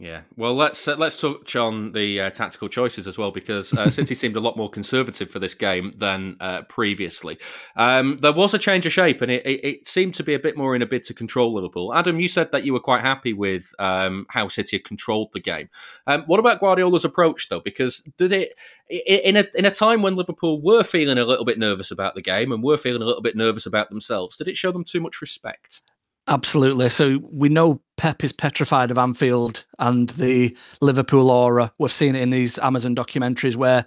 Yeah, 0.00 0.22
well, 0.34 0.54
let's 0.54 0.88
uh, 0.88 0.96
let's 0.96 1.20
touch 1.20 1.56
on 1.56 1.92
the 1.92 2.20
uh, 2.22 2.30
tactical 2.30 2.70
choices 2.70 3.06
as 3.06 3.18
well 3.18 3.30
because 3.30 3.74
uh, 3.74 3.90
City 3.90 4.14
seemed 4.14 4.34
a 4.34 4.40
lot 4.40 4.56
more 4.56 4.70
conservative 4.70 5.30
for 5.30 5.38
this 5.38 5.52
game 5.52 5.92
than 5.94 6.38
uh, 6.40 6.62
previously. 6.62 7.36
Um, 7.76 8.16
there 8.22 8.32
was 8.32 8.54
a 8.54 8.58
change 8.58 8.86
of 8.86 8.94
shape, 8.94 9.20
and 9.20 9.30
it, 9.30 9.44
it, 9.44 9.62
it, 9.62 9.86
seemed 9.86 10.14
to 10.14 10.22
be 10.22 10.32
a 10.32 10.38
bit 10.38 10.56
more 10.56 10.74
in 10.74 10.80
a 10.80 10.86
bid 10.86 11.02
to 11.02 11.12
control 11.12 11.52
Liverpool. 11.52 11.92
Adam, 11.92 12.18
you 12.18 12.28
said 12.28 12.50
that 12.52 12.64
you 12.64 12.72
were 12.72 12.80
quite 12.80 13.02
happy 13.02 13.34
with 13.34 13.74
um, 13.78 14.24
how 14.30 14.48
City 14.48 14.78
had 14.78 14.84
controlled 14.84 15.34
the 15.34 15.40
game. 15.40 15.68
Um, 16.06 16.22
what 16.22 16.40
about 16.40 16.60
Guardiola's 16.60 17.04
approach, 17.04 17.50
though? 17.50 17.60
Because 17.60 17.98
did 18.16 18.32
it 18.32 18.54
in 18.88 19.36
a 19.36 19.44
in 19.54 19.66
a 19.66 19.70
time 19.70 20.00
when 20.00 20.16
Liverpool 20.16 20.62
were 20.62 20.82
feeling 20.82 21.18
a 21.18 21.24
little 21.24 21.44
bit 21.44 21.58
nervous 21.58 21.90
about 21.90 22.14
the 22.14 22.22
game 22.22 22.52
and 22.52 22.62
were 22.62 22.78
feeling 22.78 23.02
a 23.02 23.06
little 23.06 23.20
bit 23.20 23.36
nervous 23.36 23.66
about 23.66 23.90
themselves? 23.90 24.38
Did 24.38 24.48
it 24.48 24.56
show 24.56 24.72
them 24.72 24.82
too 24.82 25.00
much 25.00 25.20
respect? 25.20 25.82
Absolutely. 26.30 26.88
So 26.88 27.18
we 27.32 27.48
know 27.48 27.82
Pep 27.96 28.22
is 28.22 28.32
petrified 28.32 28.92
of 28.92 28.98
Anfield 28.98 29.66
and 29.80 30.08
the 30.10 30.56
Liverpool 30.80 31.28
aura. 31.28 31.72
We've 31.80 31.90
seen 31.90 32.14
it 32.14 32.22
in 32.22 32.30
these 32.30 32.56
Amazon 32.60 32.94
documentaries 32.94 33.56
where 33.56 33.84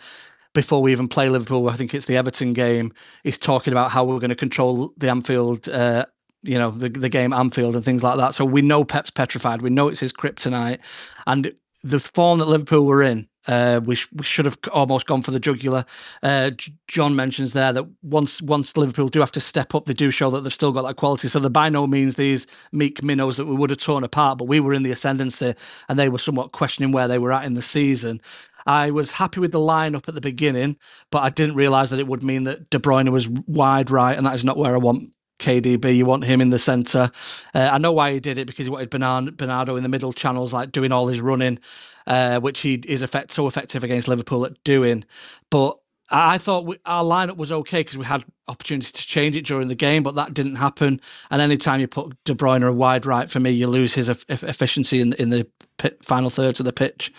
before 0.54 0.82
we 0.82 0.92
even 0.92 1.08
play 1.08 1.30
Liverpool, 1.30 1.70
I 1.70 1.74
think 1.74 1.94
it's 1.94 2.06
the 2.06 2.18
Everton 2.18 2.52
game, 2.52 2.94
he's 3.24 3.38
talking 3.38 3.72
about 3.72 3.92
how 3.92 4.04
we're 4.04 4.20
going 4.20 4.30
to 4.30 4.36
control 4.36 4.94
the 4.98 5.10
Anfield, 5.10 5.70
uh, 5.70 6.06
you 6.44 6.58
know, 6.58 6.70
the, 6.70 6.90
the 6.90 7.10
game 7.10 7.32
Anfield 7.32 7.76
and 7.76 7.86
things 7.86 8.04
like 8.04 8.18
that. 8.18 8.34
So 8.34 8.44
we 8.44 8.62
know 8.62 8.84
Pep's 8.84 9.10
petrified. 9.10 9.62
We 9.62 9.70
know 9.70 9.88
it's 9.88 10.02
his 10.02 10.12
kryptonite. 10.12 10.80
And 11.26 11.54
the 11.82 12.02
form 12.02 12.40
that 12.40 12.50
Liverpool 12.50 12.86
were 12.86 13.02
in 13.02 13.30
uh, 13.48 13.82
we, 13.84 13.96
sh- 13.96 14.10
we 14.14 14.24
should 14.24 14.46
have 14.46 14.58
almost 14.72 15.06
gone 15.06 15.22
for 15.22 15.32
the 15.32 15.40
jugular. 15.40 15.86
Uh, 16.22 16.52
J- 16.52 16.74
John 16.88 17.16
mentions 17.16 17.54
there 17.54 17.74
that 17.74 17.86
once 18.02 18.42
once 18.42 18.78
Liverpool 18.78 19.10
do 19.10 19.20
have 19.20 19.32
to 19.34 19.40
step 19.40 19.76
up, 19.76 19.86
they 19.86 19.94
do 19.94 20.12
show 20.12 20.30
that 20.32 20.42
they've 20.42 20.54
still 20.54 20.72
got 20.72 20.84
that 20.84 20.96
quality. 20.96 21.28
So 21.28 21.40
they're 21.40 21.50
by 21.50 21.70
no 21.70 21.88
means 21.88 22.16
these 22.16 22.48
meek 22.72 23.04
minnows 23.04 23.38
that 23.38 23.46
we 23.46 23.56
would 23.56 23.70
have 23.70 23.80
torn 23.80 24.04
apart, 24.04 24.38
but 24.38 24.48
we 24.48 24.60
were 24.60 24.74
in 24.74 24.84
the 24.84 24.92
ascendancy 24.92 25.54
and 25.90 26.00
they 26.00 26.10
were 26.10 26.20
somewhat 26.20 26.52
questioning 26.52 26.92
where 26.92 27.08
they 27.08 27.20
were 27.20 27.34
at 27.34 27.46
in 27.46 27.54
the 27.54 27.62
season. 27.62 28.22
I 28.66 28.92
was 28.92 29.12
happy 29.12 29.40
with 29.40 29.52
the 29.52 29.60
lineup 29.60 30.08
at 30.08 30.16
the 30.16 30.22
beginning, 30.22 30.78
but 31.12 31.20
I 31.20 31.30
didn't 31.30 31.56
realise 31.56 31.90
that 31.90 32.00
it 32.00 32.08
would 32.08 32.24
mean 32.24 32.46
that 32.46 32.70
De 32.70 32.80
Bruyne 32.80 33.10
was 33.10 33.28
wide 33.28 33.92
right, 33.92 34.18
and 34.18 34.26
that 34.26 34.36
is 34.36 34.46
not 34.46 34.58
where 34.58 34.74
I 34.74 34.78
want 34.78 35.14
KDB. 35.40 35.96
You 35.96 36.06
want 36.06 36.24
him 36.24 36.40
in 36.40 36.50
the 36.50 36.60
centre. 36.60 37.12
Uh, 37.54 37.70
I 37.72 37.78
know 37.78 37.92
why 37.92 38.14
he 38.14 38.20
did 38.20 38.38
it 38.38 38.48
because 38.48 38.66
he 38.66 38.72
wanted 38.72 38.90
Bernardo 38.90 39.76
in 39.76 39.84
the 39.84 39.90
middle 39.90 40.14
channels, 40.14 40.54
like 40.54 40.72
doing 40.72 40.92
all 40.92 41.08
his 41.08 41.22
running, 41.22 41.60
uh, 42.08 42.40
which 42.40 42.62
he 42.62 42.76
is 42.88 43.02
effect- 43.02 43.32
so 43.32 43.48
effective 43.48 43.84
against 43.84 44.08
Liverpool 44.08 44.46
at 44.46 44.64
doing. 44.64 45.06
But 45.50 45.78
I 46.10 46.38
thought 46.38 46.66
we, 46.66 46.78
our 46.86 47.04
lineup 47.04 47.38
was 47.38 47.52
okay 47.52 47.80
because 47.80 47.98
we 47.98 48.06
had 48.06 48.24
opportunities 48.48 48.92
to 48.92 49.08
change 49.08 49.36
it 49.36 49.46
during 49.46 49.68
the 49.68 49.76
game, 49.76 50.04
but 50.04 50.16
that 50.16 50.34
didn't 50.34 50.56
happen. 50.56 51.02
And 51.32 51.42
anytime 51.42 51.80
you 51.80 51.88
put 51.88 52.16
De 52.24 52.36
Bruyne 52.36 52.68
a 52.68 52.72
wide 52.72 53.06
right, 53.06 53.30
for 53.30 53.40
me, 53.40 53.52
you 53.52 53.68
lose 53.68 53.96
his 53.96 54.10
e- 54.10 54.14
efficiency 54.30 55.00
in, 55.02 55.14
in 55.14 55.30
the 55.30 55.48
pit, 55.78 56.04
final 56.04 56.30
thirds 56.30 56.60
of 56.60 56.66
the 56.66 56.74
pitch. 56.74 57.12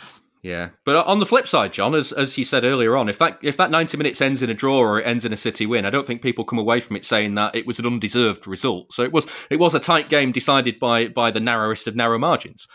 Yeah, 0.42 0.70
but 0.85 1.07
on 1.07 1.20
the 1.20 1.27
flip 1.27 1.49
side, 1.49 1.73
John, 1.73 1.94
as 1.94 2.12
as 2.12 2.37
you 2.37 2.44
said 2.44 2.64
earlier 2.64 2.99
on, 2.99 3.09
if 3.09 3.18
that 3.18 3.38
if 3.40 3.57
that 3.57 3.70
ninety 3.70 3.97
minutes 3.97 4.20
ends 4.20 4.42
in 4.42 4.51
a 4.51 4.55
draw 4.55 4.79
or 4.79 5.01
it 5.01 5.07
ends 5.07 5.25
in 5.25 5.33
a 5.33 5.37
City 5.37 5.64
win, 5.64 5.87
I 5.87 5.90
don't 5.90 6.07
think 6.07 6.20
people 6.20 6.44
come 6.44 6.59
away 6.59 6.81
from 6.81 6.97
it 6.97 7.05
saying 7.07 7.35
that 7.37 7.55
it 7.55 7.66
was 7.66 7.79
an 7.79 7.87
undeserved 7.87 8.47
result. 8.47 8.92
So 8.92 9.03
it 9.03 9.11
was 9.11 9.27
it 9.49 9.59
was 9.59 9.75
a 9.75 9.81
tight 9.81 10.11
game 10.11 10.33
decided 10.33 10.79
by 10.79 11.09
by 11.09 11.31
the 11.31 11.40
narrowest 11.40 11.87
of 11.87 11.97
narrow 11.97 12.18
margins. 12.18 12.68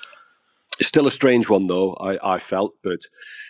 Still 0.82 1.08
a 1.08 1.12
strange 1.12 1.50
one, 1.50 1.68
though. 1.68 1.94
I, 1.96 2.36
I 2.36 2.40
felt, 2.40 2.74
but 2.84 3.00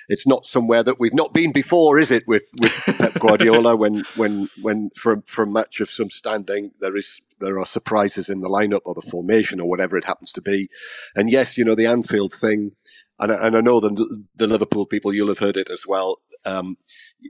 it's 0.08 0.26
not 0.26 0.46
somewhere 0.46 0.84
that 0.84 1.00
we've 1.00 1.14
not 1.14 1.34
been 1.34 1.52
before, 1.52 2.00
is 2.00 2.12
it? 2.12 2.24
With 2.28 2.44
with 2.60 2.98
Pep 2.98 3.14
Guardiola, 3.20 3.76
when 3.76 4.04
when 4.16 4.50
when 4.62 4.90
for 4.96 5.22
for 5.28 5.44
a 5.44 5.52
match 5.52 5.80
of 5.80 5.90
some 5.90 6.10
standing, 6.10 6.72
there 6.82 6.96
is 6.96 7.22
there 7.40 7.60
are 7.60 7.66
surprises 7.66 8.30
in 8.30 8.40
the 8.40 8.50
lineup 8.50 8.82
or 8.86 8.96
the 8.96 9.08
formation 9.10 9.60
or 9.60 9.70
whatever 9.70 9.98
it 9.98 10.06
happens 10.06 10.34
to 10.34 10.42
be. 10.42 10.70
And 11.16 11.30
yes, 11.30 11.58
you 11.58 11.66
know 11.66 11.76
the 11.76 11.86
Anfield 11.86 12.34
thing 12.34 12.72
and, 13.20 13.32
and 13.32 13.58
I 13.58 13.62
know 13.62 13.80
the, 13.80 14.26
the 14.36 14.48
Liverpool 14.48 14.86
people, 14.86 15.14
you'll 15.14 15.28
have 15.28 15.40
heard 15.40 15.58
it 15.58 15.70
as 15.70 15.86
well. 15.86 16.20
Um, 16.46 16.78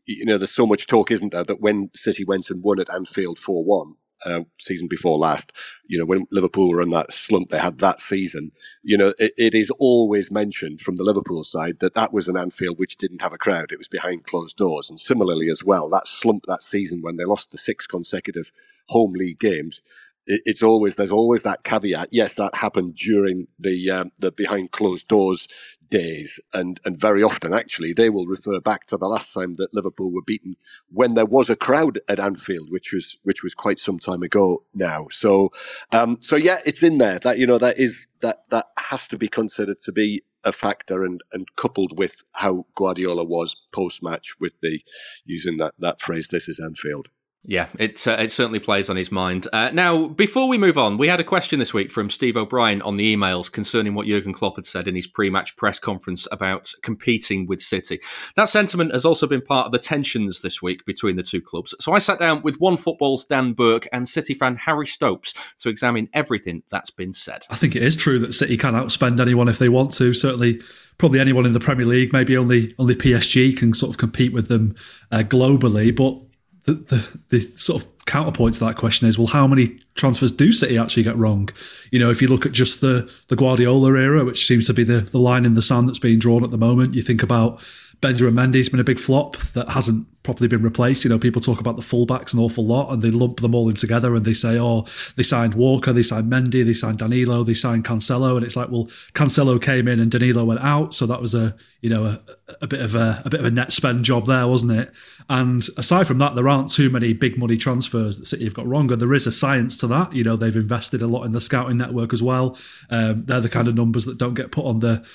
you 0.05 0.25
know, 0.25 0.37
there's 0.37 0.51
so 0.51 0.67
much 0.67 0.85
talk, 0.85 1.09
isn't 1.09 1.31
there, 1.31 1.43
that 1.43 1.61
when 1.61 1.89
City 1.95 2.23
went 2.23 2.51
and 2.51 2.63
won 2.63 2.79
at 2.79 2.93
Anfield 2.93 3.39
4 3.39 3.65
1, 3.65 3.95
uh, 4.25 4.41
season 4.57 4.87
before 4.89 5.17
last, 5.17 5.51
you 5.87 5.97
know, 5.97 6.05
when 6.05 6.27
Liverpool 6.31 6.69
were 6.69 6.81
in 6.81 6.89
that 6.91 7.13
slump 7.13 7.49
they 7.49 7.59
had 7.59 7.79
that 7.79 7.99
season, 7.99 8.51
you 8.83 8.97
know, 8.97 9.13
it, 9.19 9.33
it 9.37 9.53
is 9.53 9.71
always 9.79 10.31
mentioned 10.31 10.81
from 10.81 10.95
the 10.95 11.03
Liverpool 11.03 11.43
side 11.43 11.79
that 11.79 11.95
that 11.95 12.13
was 12.13 12.27
an 12.27 12.37
Anfield 12.37 12.77
which 12.79 12.97
didn't 12.97 13.21
have 13.21 13.33
a 13.33 13.37
crowd. 13.37 13.71
It 13.71 13.77
was 13.77 13.87
behind 13.87 14.25
closed 14.25 14.57
doors. 14.57 14.89
And 14.89 14.99
similarly 14.99 15.49
as 15.49 15.63
well, 15.63 15.89
that 15.89 16.07
slump 16.07 16.43
that 16.47 16.63
season 16.63 17.01
when 17.01 17.17
they 17.17 17.25
lost 17.25 17.51
the 17.51 17.57
six 17.57 17.87
consecutive 17.87 18.51
home 18.87 19.13
league 19.13 19.39
games, 19.39 19.81
it's 20.29 20.61
always 20.61 20.95
there's 20.95 21.11
always 21.11 21.43
that 21.43 21.63
caveat. 21.63 22.09
Yes, 22.11 22.35
that 22.35 22.53
happened 22.53 22.95
during 22.95 23.47
the 23.57 23.89
um, 23.89 24.11
the 24.19 24.31
behind 24.31 24.71
closed 24.71 25.07
doors 25.07 25.47
days, 25.89 26.39
and 26.53 26.79
and 26.85 26.99
very 26.99 27.23
often 27.23 27.53
actually 27.53 27.93
they 27.93 28.09
will 28.09 28.25
refer 28.25 28.59
back 28.59 28.85
to 28.85 28.97
the 28.97 29.07
last 29.07 29.33
time 29.33 29.55
that 29.55 29.73
Liverpool 29.73 30.11
were 30.11 30.21
beaten 30.21 30.55
when 30.91 31.13
there 31.15 31.25
was 31.25 31.49
a 31.49 31.55
crowd 31.55 31.99
at 32.07 32.19
Anfield, 32.19 32.71
which 32.71 32.93
was 32.93 33.17
which 33.23 33.43
was 33.43 33.53
quite 33.53 33.79
some 33.79 33.99
time 33.99 34.23
ago 34.23 34.63
now. 34.73 35.07
So, 35.11 35.51
um, 35.91 36.17
so 36.21 36.35
yeah, 36.35 36.59
it's 36.65 36.83
in 36.83 36.97
there. 36.97 37.19
That 37.19 37.37
you 37.39 37.47
know 37.47 37.57
that 37.57 37.79
is 37.79 38.07
that 38.21 38.43
that 38.49 38.67
has 38.77 39.07
to 39.09 39.17
be 39.17 39.27
considered 39.27 39.79
to 39.81 39.91
be 39.91 40.23
a 40.43 40.51
factor, 40.51 41.03
and 41.03 41.21
and 41.33 41.47
coupled 41.55 41.97
with 41.97 42.23
how 42.33 42.65
Guardiola 42.75 43.23
was 43.23 43.55
post 43.71 44.03
match 44.03 44.39
with 44.39 44.59
the 44.61 44.81
using 45.25 45.57
that 45.57 45.73
that 45.79 46.01
phrase, 46.01 46.29
"This 46.29 46.49
is 46.49 46.59
Anfield." 46.59 47.09
Yeah, 47.43 47.67
it 47.79 48.05
uh, 48.05 48.17
it 48.19 48.33
certainly 48.33 48.59
plays 48.59 48.89
on 48.89 48.97
his 48.97 49.13
mind. 49.13 49.47
Uh, 49.53 49.71
now, 49.73 50.07
before 50.07 50.49
we 50.49 50.57
move 50.57 50.77
on, 50.77 50.97
we 50.97 51.07
had 51.07 51.21
a 51.21 51.23
question 51.23 51.57
this 51.57 51.73
week 51.73 51.89
from 51.89 52.09
Steve 52.09 52.35
O'Brien 52.35 52.81
on 52.81 52.97
the 52.97 53.15
emails 53.15 53.49
concerning 53.49 53.93
what 53.93 54.07
Jurgen 54.07 54.33
Klopp 54.33 54.57
had 54.57 54.65
said 54.65 54.89
in 54.89 54.95
his 54.95 55.07
pre-match 55.07 55.55
press 55.55 55.79
conference 55.79 56.27
about 56.33 56.73
competing 56.83 57.47
with 57.47 57.61
City. 57.61 58.01
That 58.35 58.49
sentiment 58.49 58.93
has 58.93 59.05
also 59.05 59.25
been 59.25 59.41
part 59.41 59.67
of 59.67 59.71
the 59.71 59.79
tensions 59.79 60.41
this 60.41 60.61
week 60.61 60.85
between 60.85 61.15
the 61.15 61.23
two 61.23 61.41
clubs. 61.41 61.73
So 61.79 61.93
I 61.93 61.99
sat 61.99 62.19
down 62.19 62.41
with 62.41 62.59
One 62.59 62.75
Football's 62.75 63.23
Dan 63.23 63.53
Burke 63.53 63.87
and 63.93 64.07
City 64.07 64.33
fan 64.33 64.57
Harry 64.57 64.85
Stopes 64.85 65.33
to 65.59 65.69
examine 65.69 66.09
everything 66.13 66.63
that's 66.69 66.91
been 66.91 67.13
said. 67.13 67.45
I 67.49 67.55
think 67.55 67.73
it 67.73 67.85
is 67.85 67.95
true 67.95 68.19
that 68.19 68.33
City 68.33 68.57
can 68.57 68.73
outspend 68.73 69.21
anyone 69.21 69.47
if 69.47 69.59
they 69.59 69.69
want 69.69 69.91
to. 69.93 70.13
Certainly, 70.13 70.61
probably 70.97 71.21
anyone 71.21 71.45
in 71.45 71.53
the 71.53 71.59
Premier 71.61 71.85
League. 71.85 72.11
Maybe 72.11 72.35
only 72.35 72.75
only 72.77 72.95
PSG 72.95 73.57
can 73.57 73.73
sort 73.73 73.91
of 73.91 73.97
compete 73.97 74.33
with 74.33 74.49
them 74.49 74.75
uh, 75.11 75.19
globally, 75.19 75.95
but 75.95 76.28
the, 76.73 76.95
the, 76.95 77.19
the 77.29 77.39
sort 77.39 77.81
of 77.81 78.05
counterpoint 78.05 78.55
to 78.55 78.59
that 78.61 78.75
question 78.75 79.07
is 79.07 79.17
well 79.17 79.27
how 79.27 79.45
many 79.45 79.79
transfers 79.95 80.31
do 80.31 80.51
City 80.51 80.77
actually 80.77 81.03
get 81.03 81.17
wrong? 81.17 81.49
You 81.91 81.99
know 81.99 82.09
if 82.09 82.21
you 82.21 82.27
look 82.27 82.45
at 82.45 82.51
just 82.51 82.81
the 82.81 83.11
the 83.27 83.35
Guardiola 83.35 83.93
era 83.93 84.25
which 84.25 84.45
seems 84.45 84.67
to 84.67 84.73
be 84.73 84.83
the, 84.83 84.99
the 84.99 85.19
line 85.19 85.45
in 85.45 85.53
the 85.53 85.61
sand 85.61 85.87
that's 85.87 85.99
being 85.99 86.19
drawn 86.19 86.43
at 86.43 86.51
the 86.51 86.57
moment 86.57 86.93
you 86.93 87.01
think 87.01 87.23
about 87.23 87.61
Benjamin 88.01 88.33
Mendy's 88.33 88.69
been 88.69 88.79
a 88.79 88.85
big 88.85 88.99
flop 88.99 89.35
that 89.53 89.69
hasn't 89.69 90.07
properly 90.23 90.47
been 90.47 90.61
replaced. 90.61 91.03
You 91.03 91.09
know, 91.09 91.19
people 91.19 91.41
talk 91.41 91.59
about 91.59 91.75
the 91.75 91.81
fullbacks 91.81 92.33
an 92.33 92.39
awful 92.39 92.65
lot 92.65 92.91
and 92.91 93.01
they 93.01 93.09
lump 93.09 93.39
them 93.39 93.55
all 93.55 93.67
in 93.67 93.75
together 93.75 94.15
and 94.15 94.25
they 94.25 94.33
say, 94.33 94.57
oh, 94.59 94.85
they 95.15 95.23
signed 95.23 95.55
Walker, 95.55 95.91
they 95.91 96.03
signed 96.03 96.31
Mendy, 96.31 96.63
they 96.63 96.73
signed 96.73 96.99
Danilo, 96.99 97.43
they 97.43 97.53
signed 97.53 97.85
Cancelo. 97.85 98.35
And 98.35 98.45
it's 98.45 98.55
like, 98.55 98.69
well, 98.69 98.85
Cancelo 99.13 99.61
came 99.61 99.87
in 99.87 99.99
and 99.99 100.11
Danilo 100.11 100.45
went 100.45 100.61
out. 100.61 100.93
So 100.93 101.05
that 101.07 101.21
was 101.21 101.33
a, 101.35 101.55
you 101.81 101.89
know, 101.89 102.05
a, 102.05 102.21
a 102.61 102.67
bit 102.67 102.81
of 102.81 102.95
a, 102.95 103.21
a 103.25 103.29
bit 103.29 103.39
of 103.39 103.45
a 103.45 103.51
net 103.51 103.71
spend 103.71 104.05
job 104.05 104.27
there, 104.27 104.47
wasn't 104.47 104.73
it? 104.73 104.91
And 105.29 105.65
aside 105.77 106.07
from 106.07 106.17
that, 106.19 106.35
there 106.35 106.47
aren't 106.47 106.71
too 106.71 106.89
many 106.89 107.13
big 107.13 107.37
money 107.37 107.57
transfers 107.57 108.17
that 108.17 108.25
City 108.25 108.43
have 108.43 108.53
got 108.53 108.67
wrong. 108.67 108.91
And 108.91 109.01
there 109.01 109.13
is 109.13 109.27
a 109.27 109.31
science 109.31 109.77
to 109.77 109.87
that. 109.87 110.13
You 110.13 110.23
know, 110.23 110.35
they've 110.35 110.55
invested 110.55 111.01
a 111.01 111.07
lot 111.07 111.23
in 111.23 111.31
the 111.31 111.41
scouting 111.41 111.77
network 111.77 112.13
as 112.13 112.21
well. 112.21 112.57
Um, 112.89 113.25
they're 113.25 113.41
the 113.41 113.49
kind 113.49 113.67
of 113.67 113.75
numbers 113.75 114.05
that 114.05 114.17
don't 114.17 114.33
get 114.33 114.51
put 114.51 114.65
on 114.65 114.79
the 114.79 115.05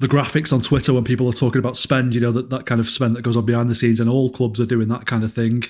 the 0.00 0.06
graphics 0.06 0.52
on 0.52 0.60
Twitter 0.60 0.94
when 0.94 1.02
people 1.02 1.28
are 1.28 1.32
talking 1.32 1.58
about 1.58 1.76
spend, 1.76 2.14
you 2.14 2.20
know, 2.20 2.30
that, 2.30 2.50
that 2.50 2.66
kind 2.66 2.80
of 2.80 2.88
spend 2.88 3.14
that 3.14 3.22
goes 3.22 3.36
on 3.36 3.44
behind 3.44 3.68
the 3.68 3.74
scenes, 3.74 3.98
and 3.98 4.08
all 4.08 4.30
clubs 4.30 4.60
are 4.60 4.66
doing 4.66 4.86
that 4.88 5.06
kind 5.06 5.24
of 5.24 5.32
thing. 5.32 5.64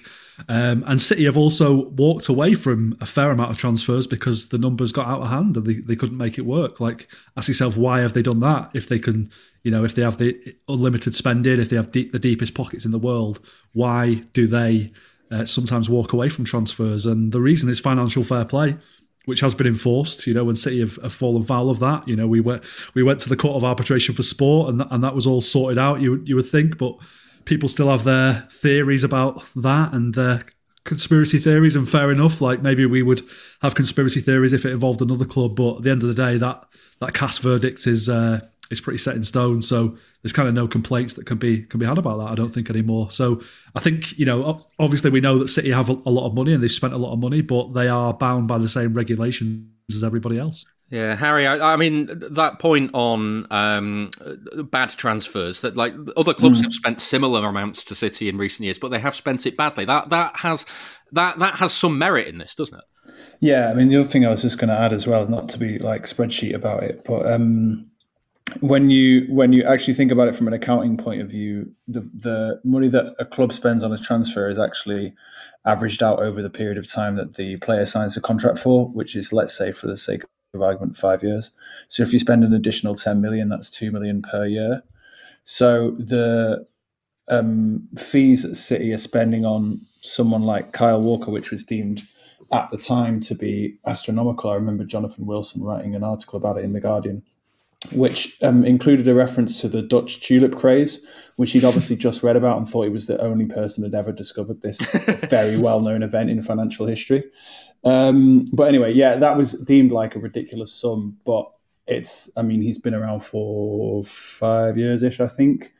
Um, 0.50 0.84
and 0.86 1.00
City 1.00 1.24
have 1.24 1.38
also 1.38 1.86
walked 1.88 2.28
away 2.28 2.52
from 2.54 2.96
a 3.00 3.06
fair 3.06 3.30
amount 3.30 3.50
of 3.50 3.56
transfers 3.56 4.06
because 4.06 4.50
the 4.50 4.58
numbers 4.58 4.92
got 4.92 5.08
out 5.08 5.22
of 5.22 5.30
hand 5.30 5.56
and 5.56 5.66
they, 5.66 5.74
they 5.74 5.96
couldn't 5.96 6.18
make 6.18 6.36
it 6.36 6.44
work. 6.44 6.78
Like, 6.78 7.10
ask 7.38 7.48
yourself, 7.48 7.78
why 7.78 8.00
have 8.00 8.12
they 8.12 8.22
done 8.22 8.40
that? 8.40 8.70
If 8.74 8.88
they 8.88 8.98
can, 8.98 9.30
you 9.62 9.70
know, 9.70 9.82
if 9.82 9.94
they 9.94 10.02
have 10.02 10.18
the 10.18 10.56
unlimited 10.68 11.14
spending, 11.14 11.58
if 11.58 11.70
they 11.70 11.76
have 11.76 11.90
deep, 11.90 12.12
the 12.12 12.18
deepest 12.18 12.54
pockets 12.54 12.84
in 12.84 12.92
the 12.92 12.98
world, 12.98 13.40
why 13.72 14.16
do 14.34 14.46
they 14.46 14.92
uh, 15.30 15.46
sometimes 15.46 15.88
walk 15.88 16.12
away 16.12 16.28
from 16.28 16.44
transfers? 16.44 17.06
And 17.06 17.32
the 17.32 17.40
reason 17.40 17.70
is 17.70 17.80
financial 17.80 18.24
fair 18.24 18.44
play 18.44 18.76
which 19.28 19.40
has 19.40 19.54
been 19.54 19.66
enforced. 19.66 20.26
You 20.26 20.34
know, 20.34 20.44
when 20.44 20.56
City 20.56 20.80
have, 20.80 20.96
have, 21.02 21.12
fallen 21.12 21.42
foul 21.42 21.68
of 21.68 21.78
that, 21.80 22.08
you 22.08 22.16
know, 22.16 22.26
we 22.26 22.40
went 22.40 22.64
we 22.94 23.02
went 23.02 23.20
to 23.20 23.28
the 23.28 23.36
court 23.36 23.56
of 23.56 23.62
arbitration 23.62 24.14
for 24.14 24.22
sport, 24.22 24.70
and 24.70 24.80
that, 24.80 24.88
and 24.90 25.04
that 25.04 25.14
was 25.14 25.26
all 25.26 25.42
sorted 25.42 25.78
out. 25.78 26.00
You 26.00 26.22
you 26.24 26.34
would 26.34 26.46
think, 26.46 26.78
but 26.78 26.96
people 27.44 27.68
still 27.68 27.90
have 27.90 28.04
their 28.04 28.46
theories 28.50 29.04
about 29.04 29.42
that 29.54 29.92
and 29.92 30.14
their 30.14 30.44
conspiracy 30.84 31.38
theories, 31.38 31.76
and 31.76 31.88
fair 31.88 32.10
enough. 32.10 32.40
Like 32.40 32.62
maybe 32.62 32.86
we 32.86 33.02
would 33.02 33.22
have 33.60 33.74
conspiracy 33.74 34.20
theories 34.20 34.54
if 34.54 34.64
it 34.64 34.72
involved 34.72 35.02
another 35.02 35.26
club, 35.26 35.54
but 35.56 35.76
at 35.76 35.82
the 35.82 35.90
end 35.90 36.02
of 36.02 36.08
the 36.08 36.14
day, 36.14 36.38
that 36.38 36.64
that 37.00 37.12
CAS 37.12 37.38
verdict 37.38 37.86
is 37.86 38.08
uh, 38.08 38.40
is 38.70 38.80
pretty 38.80 38.98
set 38.98 39.16
in 39.16 39.24
stone. 39.24 39.62
So 39.62 39.96
there's 40.22 40.32
kind 40.32 40.48
of 40.48 40.54
no 40.54 40.68
complaints 40.68 41.14
that 41.14 41.26
can 41.26 41.38
be 41.38 41.62
can 41.62 41.80
be 41.80 41.86
had 41.86 41.98
about 41.98 42.18
that. 42.18 42.26
I 42.26 42.34
don't 42.34 42.52
think 42.52 42.70
anymore. 42.70 43.10
So 43.10 43.40
I 43.74 43.80
think 43.80 44.18
you 44.18 44.26
know, 44.26 44.60
obviously 44.78 45.10
we 45.10 45.20
know 45.20 45.38
that 45.38 45.48
City 45.48 45.70
have 45.70 45.90
a, 45.90 45.94
a 46.06 46.10
lot 46.10 46.26
of 46.26 46.34
money 46.34 46.52
and 46.52 46.62
they've 46.62 46.70
spent 46.70 46.92
a 46.92 46.98
lot 46.98 47.12
of 47.12 47.18
money, 47.18 47.40
but 47.40 47.72
they 47.74 47.88
are 47.88 48.14
bound 48.14 48.48
by 48.48 48.58
the 48.58 48.68
same 48.68 48.94
regulations 48.94 49.68
as 49.94 50.04
everybody 50.04 50.38
else. 50.38 50.64
Yeah, 50.90 51.16
Harry. 51.16 51.46
I, 51.46 51.74
I, 51.74 51.76
mean, 51.76 52.08
that 52.30 52.60
point 52.60 52.92
on 52.94 53.46
um, 53.50 54.10
bad 54.70 54.88
transfers 54.88 55.60
that 55.60 55.76
like 55.76 55.92
other 56.16 56.32
clubs 56.32 56.60
mm. 56.60 56.64
have 56.64 56.72
spent 56.72 57.00
similar 57.00 57.46
amounts 57.46 57.84
to 57.84 57.94
City 57.94 58.26
in 58.28 58.38
recent 58.38 58.64
years, 58.64 58.78
but 58.78 58.90
they 58.90 58.98
have 58.98 59.14
spent 59.14 59.46
it 59.46 59.54
badly. 59.54 59.84
That 59.84 60.08
that 60.08 60.36
has 60.36 60.64
that 61.12 61.38
that 61.40 61.56
has 61.56 61.74
some 61.74 61.98
merit 61.98 62.26
in 62.26 62.38
this, 62.38 62.54
doesn't 62.54 62.78
it? 62.78 62.84
Yeah, 63.40 63.70
I 63.70 63.74
mean, 63.74 63.88
the 63.88 63.98
other 63.98 64.08
thing 64.08 64.24
I 64.24 64.30
was 64.30 64.42
just 64.42 64.58
going 64.58 64.68
to 64.68 64.78
add 64.78 64.92
as 64.94 65.06
well, 65.06 65.28
not 65.28 65.48
to 65.50 65.58
be 65.58 65.78
like 65.78 66.04
spreadsheet 66.04 66.54
about 66.54 66.82
it, 66.82 67.02
but 67.04 67.30
um, 67.30 67.90
when 68.60 68.90
you 68.90 69.26
when 69.28 69.52
you 69.52 69.64
actually 69.64 69.94
think 69.94 70.10
about 70.10 70.28
it 70.28 70.36
from 70.36 70.46
an 70.48 70.52
accounting 70.52 70.96
point 70.96 71.20
of 71.20 71.30
view, 71.30 71.72
the 71.86 72.00
the 72.00 72.60
money 72.64 72.88
that 72.88 73.14
a 73.18 73.24
club 73.24 73.52
spends 73.52 73.82
on 73.82 73.92
a 73.92 73.98
transfer 73.98 74.48
is 74.48 74.58
actually 74.58 75.14
averaged 75.66 76.02
out 76.02 76.18
over 76.20 76.42
the 76.42 76.50
period 76.50 76.78
of 76.78 76.90
time 76.90 77.16
that 77.16 77.34
the 77.34 77.56
player 77.58 77.86
signs 77.86 78.16
a 78.16 78.20
contract 78.20 78.58
for, 78.58 78.88
which 78.88 79.16
is 79.16 79.32
let's 79.32 79.56
say 79.56 79.72
for 79.72 79.86
the 79.86 79.96
sake 79.96 80.22
of 80.54 80.62
argument 80.62 80.96
five 80.96 81.22
years. 81.22 81.50
So 81.88 82.02
if 82.02 82.12
you 82.12 82.18
spend 82.18 82.44
an 82.44 82.52
additional 82.52 82.94
ten 82.94 83.20
million, 83.20 83.48
that's 83.48 83.70
two 83.70 83.90
million 83.90 84.22
per 84.22 84.46
year. 84.46 84.82
So 85.44 85.92
the 85.92 86.66
um, 87.28 87.88
fees 87.96 88.42
that 88.42 88.54
City 88.54 88.92
are 88.92 88.98
spending 88.98 89.44
on 89.44 89.80
someone 90.00 90.42
like 90.42 90.72
Kyle 90.72 91.02
Walker, 91.02 91.30
which 91.30 91.50
was 91.50 91.64
deemed 91.64 92.02
at 92.52 92.70
the 92.70 92.78
time 92.78 93.20
to 93.20 93.34
be 93.34 93.78
astronomical. 93.86 94.50
I 94.50 94.54
remember 94.54 94.84
Jonathan 94.84 95.26
Wilson 95.26 95.62
writing 95.62 95.94
an 95.94 96.04
article 96.04 96.36
about 96.36 96.58
it 96.58 96.64
in 96.64 96.72
the 96.72 96.80
Guardian 96.80 97.22
which 97.92 98.36
um, 98.42 98.64
included 98.64 99.06
a 99.06 99.14
reference 99.14 99.60
to 99.60 99.68
the 99.68 99.82
Dutch 99.82 100.20
tulip 100.20 100.56
craze, 100.56 101.00
which 101.36 101.52
he'd 101.52 101.64
obviously 101.64 101.96
just 102.08 102.22
read 102.22 102.36
about 102.36 102.58
and 102.58 102.68
thought 102.68 102.82
he 102.82 102.88
was 102.90 103.06
the 103.06 103.20
only 103.20 103.46
person 103.46 103.82
that 103.82 103.96
ever 103.96 104.12
discovered 104.12 104.60
this 104.60 104.80
very 105.28 105.56
well 105.56 105.80
known 105.80 106.02
event 106.02 106.30
in 106.30 106.42
financial 106.42 106.86
history. 106.86 107.24
Um, 107.84 108.46
but 108.52 108.64
anyway, 108.64 108.92
yeah, 108.92 109.16
that 109.16 109.36
was 109.36 109.52
deemed 109.52 109.92
like 109.92 110.16
a 110.16 110.18
ridiculous 110.18 110.72
sum, 110.72 111.16
but 111.24 111.50
it's, 111.86 112.30
I 112.36 112.42
mean, 112.42 112.60
he's 112.60 112.78
been 112.78 112.94
around 112.94 113.20
for 113.20 114.02
five 114.02 114.76
years 114.76 115.02
ish, 115.02 115.20
I 115.20 115.28
think. 115.28 115.72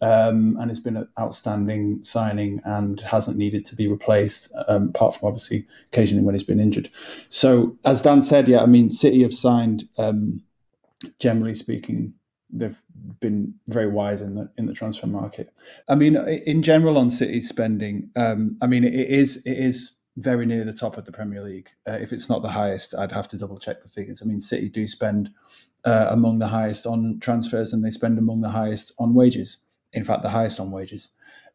Um, 0.00 0.56
and 0.60 0.70
it's 0.70 0.78
been 0.78 0.96
an 0.96 1.08
outstanding 1.18 2.04
signing 2.04 2.60
and 2.64 3.00
hasn't 3.00 3.36
needed 3.36 3.64
to 3.64 3.74
be 3.74 3.88
replaced, 3.88 4.54
um, 4.68 4.90
apart 4.90 5.16
from 5.16 5.26
obviously 5.26 5.66
occasionally 5.92 6.22
when 6.22 6.36
he's 6.36 6.44
been 6.44 6.60
injured. 6.60 6.88
So, 7.28 7.76
as 7.84 8.00
Dan 8.00 8.22
said, 8.22 8.46
yeah, 8.46 8.62
I 8.62 8.66
mean, 8.66 8.90
City 8.90 9.22
have 9.22 9.34
signed 9.34 9.88
um, 9.98 10.42
generally 11.18 11.54
speaking, 11.54 12.14
they've 12.50 12.82
been 13.20 13.54
very 13.68 13.86
wise 13.86 14.22
in 14.22 14.34
the 14.34 14.50
in 14.56 14.66
the 14.66 14.74
transfer 14.74 15.06
market. 15.06 15.52
I 15.88 15.94
mean, 15.94 16.16
in 16.16 16.62
general, 16.62 16.98
on 16.98 17.10
City 17.10 17.40
spending, 17.40 18.10
um, 18.16 18.56
I 18.62 18.66
mean, 18.66 18.84
it 18.84 18.94
is 18.94 19.42
it 19.44 19.58
is 19.58 19.96
very 20.16 20.46
near 20.46 20.64
the 20.64 20.72
top 20.72 20.96
of 20.96 21.04
the 21.04 21.12
Premier 21.12 21.42
League. 21.42 21.70
Uh, 21.86 21.98
if 22.00 22.12
it's 22.12 22.28
not 22.28 22.42
the 22.42 22.48
highest, 22.48 22.94
I'd 22.94 23.12
have 23.12 23.28
to 23.28 23.36
double 23.36 23.58
check 23.58 23.82
the 23.82 23.88
figures. 23.88 24.22
I 24.22 24.26
mean, 24.26 24.40
City 24.40 24.68
do 24.68 24.88
spend 24.88 25.30
uh, 25.84 26.08
among 26.10 26.38
the 26.38 26.48
highest 26.48 26.86
on 26.86 27.18
transfers, 27.20 27.72
and 27.72 27.84
they 27.84 27.90
spend 27.90 28.18
among 28.18 28.40
the 28.40 28.50
highest 28.50 28.92
on 28.98 29.14
wages. 29.14 29.58
In 29.92 30.04
fact, 30.04 30.22
the 30.22 30.30
highest 30.30 30.60
on 30.60 30.70
wages, 30.70 31.10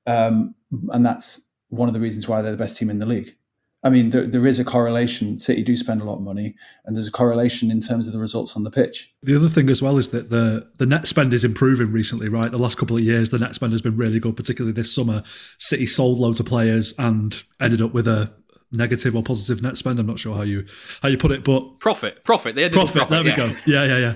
um, 0.07 0.55
and 0.89 1.05
that's 1.05 1.49
one 1.69 1.87
of 1.87 1.93
the 1.93 1.99
reasons 1.99 2.27
why 2.27 2.41
they're 2.41 2.51
the 2.51 2.57
best 2.57 2.77
team 2.77 2.89
in 2.89 2.99
the 2.99 3.05
league. 3.05 3.35
I 3.85 3.89
mean, 3.89 4.11
there, 4.11 4.25
there 4.25 4.47
is 4.47 4.59
a 4.59 4.63
correlation. 4.63 5.37
City 5.37 5.61
do 5.61 5.75
spend 5.75 6.01
a 6.01 6.05
lot 6.05 6.15
of 6.15 6.21
money, 6.21 6.55
and 6.85 6.95
there's 6.95 7.07
a 7.07 7.11
correlation 7.11 7.69
in 7.69 7.81
terms 7.81 8.07
of 8.07 8.13
the 8.13 8.19
results 8.19 8.55
on 8.55 8.63
the 8.63 8.71
pitch. 8.71 9.13
The 9.23 9.35
other 9.35 9.49
thing 9.49 9.69
as 9.69 9.81
well 9.81 9.97
is 9.97 10.09
that 10.09 10.29
the 10.29 10.69
the 10.77 10.85
net 10.85 11.05
spend 11.05 11.33
is 11.33 11.43
improving 11.43 11.91
recently, 11.91 12.29
right? 12.29 12.49
The 12.49 12.57
last 12.57 12.77
couple 12.77 12.95
of 12.95 13.03
years, 13.03 13.29
the 13.29 13.39
net 13.39 13.55
spend 13.55 13.73
has 13.73 13.81
been 13.81 13.97
really 13.97 14.19
good, 14.19 14.37
particularly 14.37 14.73
this 14.73 14.93
summer. 14.93 15.23
City 15.57 15.85
sold 15.85 16.19
loads 16.19 16.39
of 16.39 16.45
players 16.45 16.93
and 16.97 17.43
ended 17.59 17.81
up 17.81 17.93
with 17.93 18.07
a 18.07 18.33
negative 18.71 19.15
or 19.15 19.21
positive 19.21 19.61
net 19.61 19.77
spend. 19.77 19.99
I'm 19.99 20.07
not 20.07 20.17
sure 20.17 20.35
how 20.35 20.43
you 20.43 20.65
how 21.01 21.09
you 21.09 21.17
put 21.17 21.31
it, 21.31 21.43
but 21.43 21.79
profit, 21.79 22.23
profit, 22.23 22.55
they 22.55 22.69
profit. 22.69 23.07
profit 23.07 23.09
there 23.09 23.23
yeah. 23.23 23.47
we 23.47 23.53
go. 23.53 23.59
Yeah, 23.65 23.83
yeah, 23.83 23.97
yeah 23.97 24.15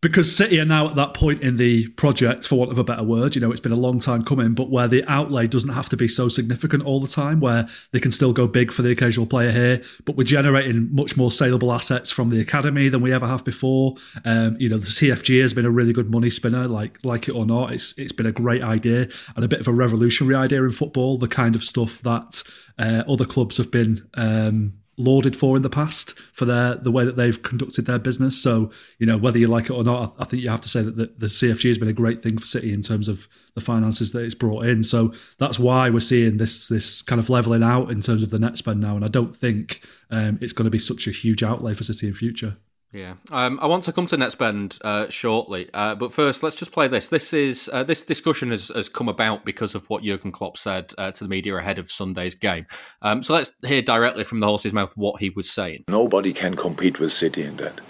because 0.00 0.34
City 0.34 0.60
are 0.60 0.64
now 0.64 0.88
at 0.88 0.94
that 0.94 1.12
point 1.12 1.40
in 1.42 1.56
the 1.56 1.88
project, 1.88 2.46
for 2.46 2.56
want 2.56 2.70
of 2.70 2.78
a 2.78 2.84
better 2.84 3.02
word, 3.02 3.34
you 3.34 3.40
know, 3.40 3.50
it's 3.50 3.60
been 3.60 3.72
a 3.72 3.76
long 3.76 3.98
time 3.98 4.24
coming, 4.24 4.54
but 4.54 4.70
where 4.70 4.86
the 4.86 5.04
outlay 5.10 5.48
doesn't 5.48 5.74
have 5.74 5.88
to 5.88 5.96
be 5.96 6.06
so 6.06 6.28
significant 6.28 6.84
all 6.84 7.00
the 7.00 7.08
time, 7.08 7.40
where 7.40 7.66
they 7.92 7.98
can 7.98 8.12
still 8.12 8.32
go 8.32 8.46
big 8.46 8.72
for 8.72 8.82
the 8.82 8.90
occasional 8.90 9.26
player 9.26 9.50
here, 9.50 9.82
but 10.04 10.16
we're 10.16 10.22
generating 10.22 10.94
much 10.94 11.16
more 11.16 11.32
saleable 11.32 11.72
assets 11.72 12.12
from 12.12 12.28
the 12.28 12.40
academy 12.40 12.88
than 12.88 13.00
we 13.00 13.12
ever 13.12 13.26
have 13.26 13.44
before. 13.44 13.96
Um, 14.24 14.56
you 14.60 14.68
know, 14.68 14.78
the 14.78 14.86
CFG 14.86 15.40
has 15.40 15.52
been 15.52 15.66
a 15.66 15.70
really 15.70 15.92
good 15.92 16.10
money 16.10 16.30
spinner, 16.30 16.68
like 16.68 16.98
like 17.04 17.28
it 17.28 17.34
or 17.34 17.44
not. 17.44 17.72
It's 17.72 17.98
it's 17.98 18.12
been 18.12 18.26
a 18.26 18.32
great 18.32 18.62
idea 18.62 19.08
and 19.34 19.44
a 19.44 19.48
bit 19.48 19.60
of 19.60 19.66
a 19.66 19.72
revolutionary 19.72 20.36
idea 20.36 20.62
in 20.62 20.70
football, 20.70 21.18
the 21.18 21.28
kind 21.28 21.56
of 21.56 21.64
stuff 21.64 22.00
that 22.02 22.44
uh, 22.78 23.02
other 23.08 23.24
clubs 23.24 23.56
have 23.56 23.72
been. 23.72 24.08
Um, 24.14 24.74
lauded 24.98 25.36
for 25.36 25.56
in 25.56 25.62
the 25.62 25.70
past 25.70 26.18
for 26.18 26.44
their 26.44 26.74
the 26.74 26.90
way 26.90 27.04
that 27.04 27.16
they've 27.16 27.42
conducted 27.42 27.86
their 27.86 27.98
business. 27.98 28.40
So 28.42 28.70
you 28.98 29.06
know 29.06 29.16
whether 29.16 29.38
you 29.38 29.46
like 29.46 29.66
it 29.66 29.70
or 29.70 29.84
not, 29.84 30.14
I, 30.18 30.22
I 30.22 30.24
think 30.24 30.42
you 30.42 30.50
have 30.50 30.60
to 30.62 30.68
say 30.68 30.82
that 30.82 30.96
the, 30.96 31.06
the, 31.16 31.26
CFG 31.26 31.68
has 31.68 31.78
been 31.78 31.88
a 31.88 31.92
great 31.92 32.20
thing 32.20 32.36
for 32.36 32.46
City 32.46 32.72
in 32.72 32.82
terms 32.82 33.08
of 33.08 33.28
the 33.54 33.60
finances 33.60 34.12
that 34.12 34.24
it's 34.24 34.34
brought 34.34 34.66
in. 34.66 34.82
So 34.82 35.12
that's 35.38 35.58
why 35.58 35.88
we're 35.88 36.00
seeing 36.00 36.36
this 36.36 36.68
this 36.68 37.00
kind 37.00 37.20
of 37.20 37.30
leveling 37.30 37.62
out 37.62 37.90
in 37.90 38.00
terms 38.00 38.22
of 38.22 38.30
the 38.30 38.38
net 38.38 38.58
spend 38.58 38.80
now. 38.80 38.96
And 38.96 39.04
I 39.04 39.08
don't 39.08 39.34
think 39.34 39.80
um, 40.10 40.38
it's 40.40 40.52
going 40.52 40.64
to 40.64 40.70
be 40.70 40.78
such 40.78 41.06
a 41.06 41.10
huge 41.10 41.42
outlay 41.42 41.74
for 41.74 41.84
City 41.84 42.08
in 42.08 42.14
future. 42.14 42.56
Yeah, 42.92 43.14
um, 43.30 43.58
I 43.60 43.66
want 43.66 43.84
to 43.84 43.92
come 43.92 44.06
to 44.06 44.16
NetSpend 44.16 44.78
uh, 44.82 45.10
shortly, 45.10 45.68
uh, 45.74 45.94
but 45.94 46.10
first 46.10 46.42
let's 46.42 46.56
just 46.56 46.72
play 46.72 46.88
this. 46.88 47.08
This 47.08 47.34
is 47.34 47.68
uh, 47.70 47.84
this 47.84 48.02
discussion 48.02 48.50
has, 48.50 48.68
has 48.68 48.88
come 48.88 49.10
about 49.10 49.44
because 49.44 49.74
of 49.74 49.84
what 49.90 50.02
Jurgen 50.02 50.32
Klopp 50.32 50.56
said 50.56 50.94
uh, 50.96 51.12
to 51.12 51.24
the 51.24 51.28
media 51.28 51.54
ahead 51.56 51.78
of 51.78 51.90
Sunday's 51.90 52.34
game. 52.34 52.66
Um, 53.02 53.22
so 53.22 53.34
let's 53.34 53.52
hear 53.66 53.82
directly 53.82 54.24
from 54.24 54.38
the 54.38 54.46
horse's 54.46 54.72
mouth 54.72 54.96
what 54.96 55.20
he 55.20 55.28
was 55.28 55.50
saying. 55.50 55.84
Nobody 55.88 56.32
can 56.32 56.56
compete 56.56 56.98
with 56.98 57.12
City 57.12 57.42
in 57.42 57.56
that. 57.58 57.82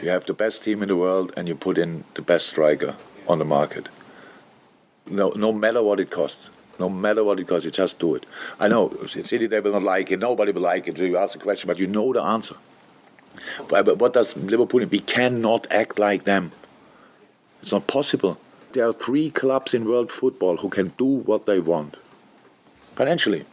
You 0.00 0.10
have 0.10 0.24
the 0.24 0.34
best 0.34 0.62
team 0.62 0.82
in 0.82 0.88
the 0.88 0.96
world, 0.96 1.32
and 1.36 1.48
you 1.48 1.56
put 1.56 1.76
in 1.76 2.04
the 2.14 2.22
best 2.22 2.46
striker 2.46 2.94
on 3.26 3.40
the 3.40 3.44
market. 3.44 3.88
No, 5.08 5.30
no 5.30 5.52
matter 5.52 5.82
what 5.82 5.98
it 5.98 6.10
costs. 6.10 6.48
No 6.78 6.88
matter 6.88 7.24
what 7.24 7.40
it 7.40 7.48
costs, 7.48 7.64
you 7.64 7.72
just 7.72 7.98
do 7.98 8.14
it. 8.14 8.26
I 8.60 8.68
know 8.68 8.96
City 9.08 9.48
they 9.48 9.58
will 9.58 9.72
not 9.72 9.82
like 9.82 10.12
it. 10.12 10.20
Nobody 10.20 10.52
will 10.52 10.62
like 10.62 10.86
it. 10.86 10.96
You 10.96 11.16
ask 11.16 11.36
a 11.36 11.42
question, 11.42 11.66
but 11.66 11.80
you 11.80 11.88
know 11.88 12.12
the 12.12 12.22
answer. 12.22 12.54
But 13.68 13.98
what 13.98 14.12
does 14.12 14.36
Liverpool? 14.36 14.84
We 14.86 15.00
cannot 15.00 15.66
act 15.70 15.98
like 15.98 16.24
them. 16.24 16.52
It's 17.62 17.72
not 17.72 17.86
possible. 17.86 18.38
There 18.72 18.86
are 18.86 18.92
three 18.92 19.30
clubs 19.30 19.74
in 19.74 19.88
world 19.88 20.10
football 20.10 20.58
who 20.58 20.68
can 20.68 20.88
do 20.98 21.04
what 21.04 21.46
they 21.46 21.60
want 21.60 21.96
financially. 22.94 23.44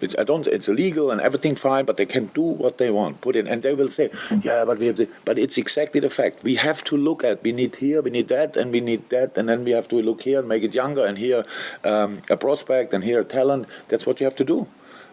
It's 0.00 0.14
I 0.18 0.24
don't. 0.24 0.46
It's 0.46 0.68
illegal 0.68 1.10
and 1.10 1.20
everything 1.22 1.54
fine, 1.56 1.86
but 1.86 1.96
they 1.96 2.04
can 2.04 2.26
do 2.34 2.42
what 2.42 2.76
they 2.76 2.90
want. 2.90 3.22
Put 3.22 3.34
in, 3.34 3.46
and 3.46 3.62
they 3.62 3.74
will 3.74 3.88
say, 3.88 4.10
yeah, 4.42 4.64
but 4.66 4.78
we 4.78 4.86
have. 4.88 4.96
To, 4.96 5.08
but 5.24 5.38
it's 5.38 5.56
exactly 5.56 6.00
the 6.00 6.10
fact. 6.10 6.42
We 6.42 6.56
have 6.56 6.84
to 6.84 6.96
look 6.98 7.24
at. 7.24 7.42
We 7.42 7.52
need 7.52 7.76
here, 7.76 8.02
we 8.02 8.10
need 8.10 8.28
that, 8.28 8.58
and 8.58 8.70
we 8.72 8.80
need 8.80 9.08
that, 9.08 9.38
and 9.38 9.48
then 9.48 9.64
we 9.64 9.70
have 9.70 9.88
to 9.88 9.96
look 9.96 10.22
here 10.22 10.40
and 10.40 10.48
make 10.48 10.62
it 10.62 10.74
younger, 10.74 11.06
and 11.06 11.16
here 11.16 11.46
um, 11.82 12.20
a 12.28 12.36
prospect, 12.36 12.92
and 12.92 13.04
here 13.04 13.20
a 13.20 13.24
talent. 13.24 13.68
That's 13.88 14.04
what 14.04 14.20
you 14.20 14.26
have 14.26 14.36
to 14.36 14.44
do. 14.44 14.66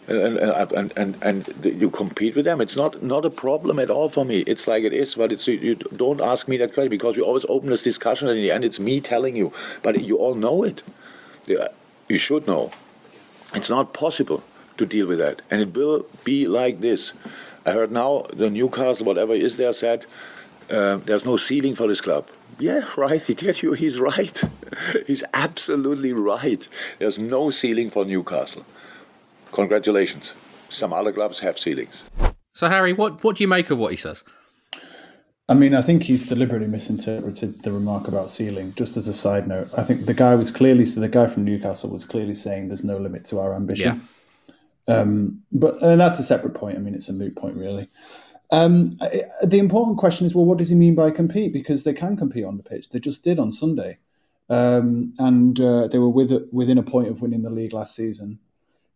And, 0.05 0.37
and, 0.37 0.93
and, 0.97 1.17
and, 1.21 1.65
you 1.65 1.89
compete 1.89 2.35
with 2.35 2.43
them. 2.43 2.59
It's 2.59 2.75
not, 2.75 3.01
not 3.01 3.23
a 3.23 3.29
problem 3.29 3.79
at 3.79 3.89
all 3.89 4.09
for 4.09 4.25
me. 4.25 4.39
It's 4.39 4.67
like 4.67 4.83
it 4.83 4.91
is, 4.91 5.15
but 5.15 5.31
it's 5.31 5.47
you 5.47 5.75
don't 5.75 6.19
ask 6.19 6.47
me 6.49 6.57
that 6.57 6.73
question 6.73 6.89
because 6.89 7.15
we 7.15 7.21
always 7.21 7.45
open 7.47 7.69
this 7.69 7.83
discussion, 7.83 8.27
and 8.27 8.37
in 8.37 8.43
the 8.43 8.51
end, 8.51 8.65
it's 8.65 8.81
me 8.81 8.99
telling 8.99 9.37
you. 9.37 9.53
But 9.81 10.03
you 10.03 10.17
all 10.17 10.35
know 10.35 10.63
it. 10.63 10.81
You 11.47 12.17
should 12.17 12.47
know. 12.47 12.71
It's 13.53 13.69
not 13.69 13.93
possible 13.93 14.43
to 14.77 14.85
deal 14.85 15.07
with 15.07 15.19
that. 15.19 15.41
And 15.49 15.61
it 15.61 15.73
will 15.73 16.05
be 16.23 16.47
like 16.47 16.81
this. 16.81 17.13
I 17.65 17.71
heard 17.71 17.91
now 17.91 18.23
the 18.33 18.49
Newcastle, 18.49 19.05
whatever 19.05 19.33
is 19.33 19.57
there, 19.57 19.73
said 19.73 20.05
uh, 20.69 20.97
there's 20.97 21.25
no 21.25 21.37
ceiling 21.37 21.75
for 21.75 21.87
this 21.87 22.01
club. 22.01 22.27
Yeah, 22.59 22.81
right. 22.97 23.21
He 23.21 23.35
tells 23.35 23.61
you 23.61 23.73
He's 23.73 23.99
right. 23.99 24.41
He's 25.07 25.23
absolutely 25.33 26.13
right. 26.13 26.67
There's 26.99 27.19
no 27.19 27.49
ceiling 27.49 27.89
for 27.89 28.05
Newcastle. 28.05 28.65
Congratulations. 29.53 30.33
Some 30.69 30.93
other 30.93 31.11
clubs 31.11 31.39
have 31.39 31.57
ceilings. 31.57 32.03
So, 32.53 32.69
Harry, 32.69 32.93
what, 32.93 33.23
what 33.23 33.35
do 33.37 33.43
you 33.43 33.47
make 33.47 33.69
of 33.69 33.77
what 33.77 33.91
he 33.91 33.97
says? 33.97 34.23
I 35.49 35.53
mean, 35.53 35.75
I 35.75 35.81
think 35.81 36.03
he's 36.03 36.23
deliberately 36.23 36.67
misinterpreted 36.67 37.63
the 37.63 37.71
remark 37.71 38.07
about 38.07 38.29
ceiling. 38.29 38.73
Just 38.75 38.95
as 38.97 39.07
a 39.07 39.13
side 39.13 39.47
note, 39.47 39.69
I 39.77 39.83
think 39.83 40.05
the 40.05 40.13
guy 40.13 40.35
was 40.35 40.49
clearly 40.49 40.85
so 40.85 40.99
the 40.99 41.09
guy 41.09 41.27
from 41.27 41.43
Newcastle 41.43 41.89
was 41.89 42.05
clearly 42.05 42.33
saying 42.33 42.67
there's 42.69 42.83
no 42.83 42.97
limit 42.97 43.25
to 43.25 43.39
our 43.39 43.53
ambition. 43.53 44.07
Yeah. 44.87 44.95
Um, 44.95 45.43
but 45.51 45.81
and 45.81 45.99
that's 45.99 46.19
a 46.19 46.23
separate 46.23 46.53
point. 46.53 46.77
I 46.77 46.81
mean, 46.81 46.95
it's 46.95 47.09
a 47.09 47.13
moot 47.13 47.35
point, 47.35 47.55
really. 47.55 47.87
Um, 48.51 48.97
the 49.43 49.59
important 49.59 49.97
question 49.97 50.25
is, 50.25 50.35
well, 50.35 50.45
what 50.45 50.57
does 50.57 50.69
he 50.69 50.75
mean 50.75 50.95
by 50.95 51.11
compete? 51.11 51.53
Because 51.53 51.83
they 51.83 51.93
can 51.93 52.15
compete 52.15 52.45
on 52.45 52.57
the 52.57 52.63
pitch. 52.63 52.89
They 52.89 52.99
just 52.99 53.23
did 53.23 53.39
on 53.39 53.51
Sunday, 53.51 53.97
um, 54.49 55.13
and 55.19 55.59
uh, 55.59 55.87
they 55.87 55.97
were 55.97 56.09
with, 56.09 56.31
within 56.51 56.77
a 56.77 56.83
point 56.83 57.07
of 57.07 57.21
winning 57.21 57.41
the 57.43 57.49
league 57.49 57.73
last 57.73 57.95
season. 57.95 58.39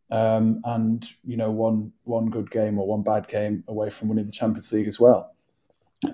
Um, 0.10 0.62
and 0.64 1.06
you 1.24 1.38
know, 1.38 1.52
one 1.52 1.92
one 2.04 2.30
good 2.30 2.50
game 2.50 2.80
or 2.80 2.88
one 2.88 3.04
bad 3.04 3.28
game 3.28 3.64
away 3.68 3.90
from 3.90 4.08
winning 4.08 4.26
the 4.26 4.32
Champions 4.32 4.72
League 4.72 4.88
as 4.88 5.00
well. 5.00 5.34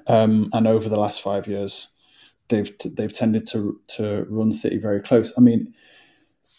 Um, 0.08 0.50
and 0.54 0.68
over 0.68 0.90
the 0.90 1.00
last 1.00 1.22
five 1.22 1.48
years, 1.48 1.90
they've 2.48 2.72
they've 2.86 3.14
tended 3.14 3.46
to 3.48 3.80
to 3.96 4.26
run 4.30 4.52
City 4.52 4.78
very 4.78 5.02
close. 5.02 5.34
I 5.38 5.42
mean, 5.42 5.74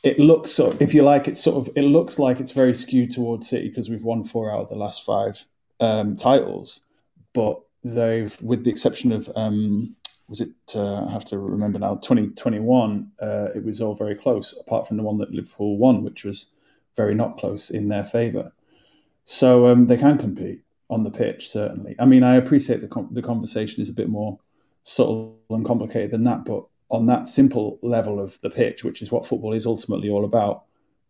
it 0.04 0.18
looks 0.18 0.60
if 0.80 0.94
you 0.94 1.02
like 1.02 1.26
it's 1.26 1.42
sort 1.42 1.56
of 1.56 1.74
it 1.74 1.82
looks 1.82 2.18
like 2.18 2.38
it's 2.38 2.52
very 2.52 2.74
skewed 2.74 3.10
towards 3.10 3.48
city 3.48 3.68
because 3.68 3.88
we've 3.88 4.04
won 4.04 4.22
four 4.22 4.52
out 4.52 4.60
of 4.60 4.68
the 4.68 4.76
last 4.76 5.04
five 5.04 5.44
um, 5.80 6.14
titles 6.14 6.84
but 7.32 7.60
they've 7.82 8.40
with 8.42 8.64
the 8.64 8.70
exception 8.70 9.12
of 9.12 9.30
um, 9.34 9.96
was 10.28 10.40
it 10.42 10.50
uh, 10.76 11.06
i 11.06 11.10
have 11.10 11.24
to 11.24 11.38
remember 11.38 11.78
now 11.78 11.94
2021 11.96 13.10
uh, 13.20 13.48
it 13.54 13.64
was 13.64 13.80
all 13.80 13.94
very 13.94 14.14
close 14.14 14.54
apart 14.60 14.86
from 14.86 14.98
the 14.98 15.02
one 15.02 15.16
that 15.18 15.32
liverpool 15.32 15.78
won 15.78 16.04
which 16.04 16.22
was 16.22 16.50
very 16.96 17.14
not 17.14 17.36
close 17.36 17.70
in 17.70 17.88
their 17.88 18.04
favor 18.04 18.52
so 19.24 19.66
um, 19.66 19.86
they 19.86 19.96
can 19.96 20.18
compete 20.18 20.62
on 20.90 21.02
the 21.02 21.10
pitch 21.10 21.48
certainly 21.48 21.94
i 21.98 22.04
mean 22.04 22.22
i 22.22 22.36
appreciate 22.36 22.80
the, 22.80 22.88
com- 22.88 23.08
the 23.12 23.22
conversation 23.22 23.82
is 23.82 23.88
a 23.88 23.94
bit 23.94 24.08
more 24.08 24.38
subtle 24.82 25.38
and 25.50 25.64
complicated 25.64 26.10
than 26.10 26.24
that 26.24 26.44
but 26.44 26.64
on 26.94 27.06
that 27.06 27.26
simple 27.26 27.78
level 27.82 28.20
of 28.20 28.40
the 28.40 28.50
pitch, 28.50 28.84
which 28.84 29.02
is 29.02 29.10
what 29.10 29.26
football 29.26 29.52
is 29.52 29.66
ultimately 29.66 30.08
all 30.08 30.24
about, 30.24 30.64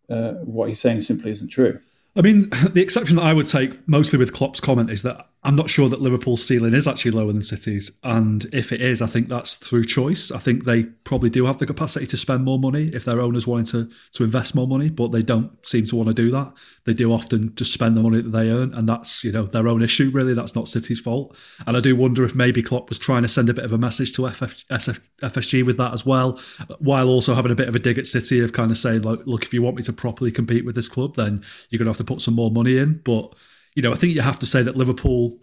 uh, 0.08 0.34
what 0.44 0.68
he's 0.68 0.80
saying 0.80 1.02
simply 1.02 1.30
isn't 1.30 1.48
true. 1.48 1.78
I 2.16 2.22
mean, 2.22 2.48
the 2.72 2.82
exception 2.82 3.16
that 3.16 3.24
I 3.24 3.32
would 3.32 3.46
take, 3.46 3.86
mostly 3.88 4.18
with 4.18 4.32
Klopp's 4.32 4.60
comment, 4.60 4.90
is 4.90 5.02
that 5.02 5.28
I'm 5.44 5.56
not 5.56 5.68
sure 5.68 5.90
that 5.90 6.00
Liverpool's 6.00 6.44
ceiling 6.44 6.72
is 6.72 6.88
actually 6.88 7.10
lower 7.10 7.30
than 7.30 7.42
City's. 7.42 7.98
And 8.02 8.46
if 8.50 8.72
it 8.72 8.80
is, 8.80 9.02
I 9.02 9.06
think 9.06 9.28
that's 9.28 9.56
through 9.56 9.84
choice. 9.84 10.30
I 10.30 10.38
think 10.38 10.64
they 10.64 10.84
probably 10.84 11.28
do 11.28 11.44
have 11.44 11.58
the 11.58 11.66
capacity 11.66 12.06
to 12.06 12.16
spend 12.16 12.44
more 12.44 12.58
money 12.58 12.90
if 12.94 13.04
their 13.04 13.20
owners 13.20 13.46
wanted 13.46 13.66
to, 13.66 13.90
to 14.12 14.24
invest 14.24 14.54
more 14.54 14.66
money, 14.66 14.88
but 14.88 15.12
they 15.12 15.22
don't 15.22 15.52
seem 15.66 15.84
to 15.86 15.96
want 15.96 16.08
to 16.08 16.14
do 16.14 16.30
that. 16.30 16.54
They 16.84 16.94
do 16.94 17.12
often 17.12 17.54
just 17.56 17.74
spend 17.74 17.94
the 17.94 18.00
money 18.00 18.22
that 18.22 18.30
they 18.30 18.48
earn, 18.48 18.72
and 18.72 18.88
that's, 18.88 19.22
you 19.22 19.32
know, 19.32 19.44
their 19.44 19.68
own 19.68 19.82
issue, 19.82 20.10
really. 20.10 20.32
That's 20.32 20.56
not 20.56 20.66
City's 20.66 21.00
fault. 21.00 21.36
And 21.66 21.76
I 21.76 21.80
do 21.80 21.94
wonder 21.94 22.24
if 22.24 22.34
maybe 22.34 22.62
Klopp 22.62 22.88
was 22.88 22.98
trying 22.98 23.22
to 23.22 23.28
send 23.28 23.50
a 23.50 23.54
bit 23.54 23.66
of 23.66 23.72
a 23.72 23.78
message 23.78 24.12
to 24.12 24.28
FF, 24.30 24.66
SF, 24.68 25.00
FSG 25.22 25.66
with 25.66 25.76
that 25.76 25.92
as 25.92 26.06
well, 26.06 26.40
while 26.78 27.08
also 27.08 27.34
having 27.34 27.52
a 27.52 27.56
bit 27.56 27.68
of 27.68 27.74
a 27.74 27.78
dig 27.78 27.98
at 27.98 28.06
City 28.06 28.40
of 28.40 28.54
kind 28.54 28.70
of 28.70 28.78
saying, 28.78 29.02
like, 29.02 29.20
look, 29.26 29.44
if 29.44 29.52
you 29.52 29.60
want 29.60 29.76
me 29.76 29.82
to 29.82 29.92
properly 29.92 30.32
compete 30.32 30.64
with 30.64 30.74
this 30.74 30.88
club, 30.88 31.16
then 31.16 31.44
you're 31.68 31.78
going 31.78 31.84
to 31.84 31.90
have 31.90 31.98
to 31.98 32.04
put 32.04 32.22
some 32.22 32.34
more 32.34 32.50
money 32.50 32.78
in. 32.78 33.02
But 33.04 33.34
you 33.74 33.82
know, 33.82 33.92
I 33.92 33.96
think 33.96 34.14
you 34.14 34.22
have 34.22 34.38
to 34.40 34.46
say 34.46 34.62
that 34.62 34.76
Liverpool 34.76 35.38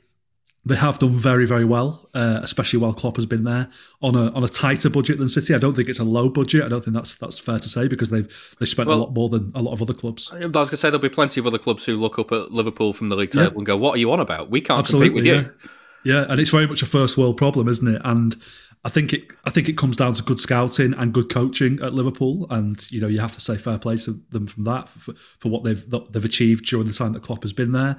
they 0.63 0.75
have 0.75 0.99
done 0.99 1.09
very, 1.09 1.47
very 1.47 1.65
well, 1.65 2.07
uh, 2.13 2.39
especially 2.43 2.77
while 2.77 2.93
Klopp 2.93 3.15
has 3.15 3.25
been 3.25 3.43
there 3.43 3.67
on 4.01 4.15
a 4.15 4.31
on 4.33 4.43
a 4.43 4.47
tighter 4.47 4.91
budget 4.91 5.17
than 5.17 5.27
City. 5.27 5.55
I 5.55 5.57
don't 5.57 5.75
think 5.75 5.89
it's 5.89 5.99
a 5.99 6.03
low 6.03 6.29
budget. 6.29 6.63
I 6.63 6.69
don't 6.69 6.83
think 6.83 6.93
that's 6.93 7.15
that's 7.15 7.39
fair 7.39 7.57
to 7.57 7.67
say 7.67 7.87
because 7.87 8.11
they've 8.11 8.55
they 8.59 8.67
spent 8.67 8.87
well, 8.87 8.99
a 8.99 9.01
lot 9.01 9.13
more 9.13 9.27
than 9.27 9.51
a 9.55 9.61
lot 9.61 9.73
of 9.73 9.81
other 9.81 9.93
clubs. 9.93 10.31
I 10.31 10.37
was 10.37 10.51
going 10.51 10.67
to 10.67 10.77
say 10.77 10.89
there'll 10.89 11.01
be 11.01 11.09
plenty 11.09 11.39
of 11.39 11.47
other 11.47 11.57
clubs 11.57 11.85
who 11.85 11.95
look 11.95 12.19
up 12.19 12.31
at 12.31 12.51
Liverpool 12.51 12.93
from 12.93 13.09
the 13.09 13.15
league 13.15 13.31
table 13.31 13.45
yeah. 13.45 13.57
and 13.57 13.65
go, 13.65 13.75
"What 13.75 13.95
are 13.95 13.97
you 13.97 14.11
on 14.11 14.19
about? 14.19 14.51
We 14.51 14.61
can't 14.61 14.79
Absolutely, 14.79 15.09
compete 15.09 15.33
with 15.33 15.45
you." 15.45 15.71
Yeah. 16.03 16.21
yeah, 16.21 16.25
and 16.29 16.39
it's 16.39 16.51
very 16.51 16.67
much 16.67 16.83
a 16.83 16.85
first 16.87 17.17
world 17.17 17.37
problem, 17.37 17.67
isn't 17.67 17.95
it? 17.95 18.01
And 18.05 18.35
I 18.83 18.89
think 18.89 19.13
it 19.13 19.31
I 19.45 19.51
think 19.51 19.69
it 19.69 19.77
comes 19.77 19.95
down 19.95 20.13
to 20.13 20.23
good 20.23 20.39
scouting 20.39 20.93
and 20.93 21.13
good 21.13 21.29
coaching 21.29 21.79
at 21.81 21.93
Liverpool, 21.93 22.47
and 22.49 22.89
you 22.91 22.99
know 22.99 23.07
you 23.07 23.19
have 23.19 23.33
to 23.35 23.41
say 23.41 23.57
fair 23.57 23.77
play 23.77 23.95
to 23.97 24.13
them 24.29 24.47
from 24.47 24.63
that 24.63 24.89
for, 24.89 25.13
for 25.13 25.49
what 25.49 25.63
they've 25.63 25.85
they've 26.11 26.25
achieved 26.25 26.65
during 26.65 26.87
the 26.87 26.93
time 26.93 27.13
that 27.13 27.21
Klopp 27.23 27.43
has 27.43 27.53
been 27.53 27.73
there. 27.73 27.97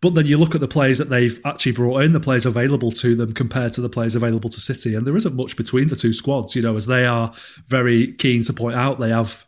But 0.00 0.14
then 0.14 0.26
you 0.26 0.38
look 0.38 0.54
at 0.54 0.60
the 0.60 0.68
players 0.68 0.98
that 0.98 1.08
they've 1.08 1.38
actually 1.44 1.72
brought 1.72 2.02
in, 2.02 2.12
the 2.12 2.20
players 2.20 2.46
available 2.46 2.90
to 2.92 3.14
them 3.14 3.32
compared 3.32 3.72
to 3.74 3.80
the 3.80 3.88
players 3.88 4.14
available 4.14 4.50
to 4.50 4.60
City, 4.60 4.94
and 4.94 5.06
there 5.06 5.16
isn't 5.16 5.34
much 5.34 5.56
between 5.56 5.88
the 5.88 5.96
two 5.96 6.12
squads. 6.12 6.56
You 6.56 6.62
know, 6.62 6.76
as 6.76 6.86
they 6.86 7.06
are 7.06 7.32
very 7.66 8.14
keen 8.14 8.42
to 8.44 8.52
point 8.52 8.76
out, 8.76 8.98
they 8.98 9.10
have 9.10 9.46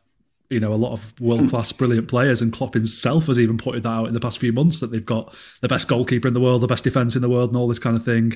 you 0.51 0.61
know 0.61 0.73
a 0.73 0.77
lot 0.77 0.93
of 0.93 1.19
world 1.19 1.49
class, 1.49 1.73
brilliant 1.73 2.09
players, 2.09 2.43
and 2.43 2.53
Klopp 2.53 2.75
himself 2.75 3.27
has 3.27 3.41
even 3.41 3.57
pointed 3.57 3.85
that 3.85 3.89
out 3.89 4.09
in 4.09 4.15
the 4.15 4.21
past 4.21 4.39
few 4.39 4.53
months 4.53 4.81
that 4.81 4.89
they've 4.89 5.05
got 5.05 5.35
the 5.63 5.69
best 5.69 5.89
goalkeeper 5.89 6.29
in 6.29 6.35
the 6.35 6.41
world, 6.41 6.61
the 6.61 6.67
best 6.67 6.85
defense 6.85 7.17
in 7.17 7.23
the 7.23 7.29
world, 7.31 7.51
and 7.51 7.57
all 7.57 7.69
this 7.69 7.79
kind 7.79 7.97
of 7.97 8.05
thing. 8.05 8.35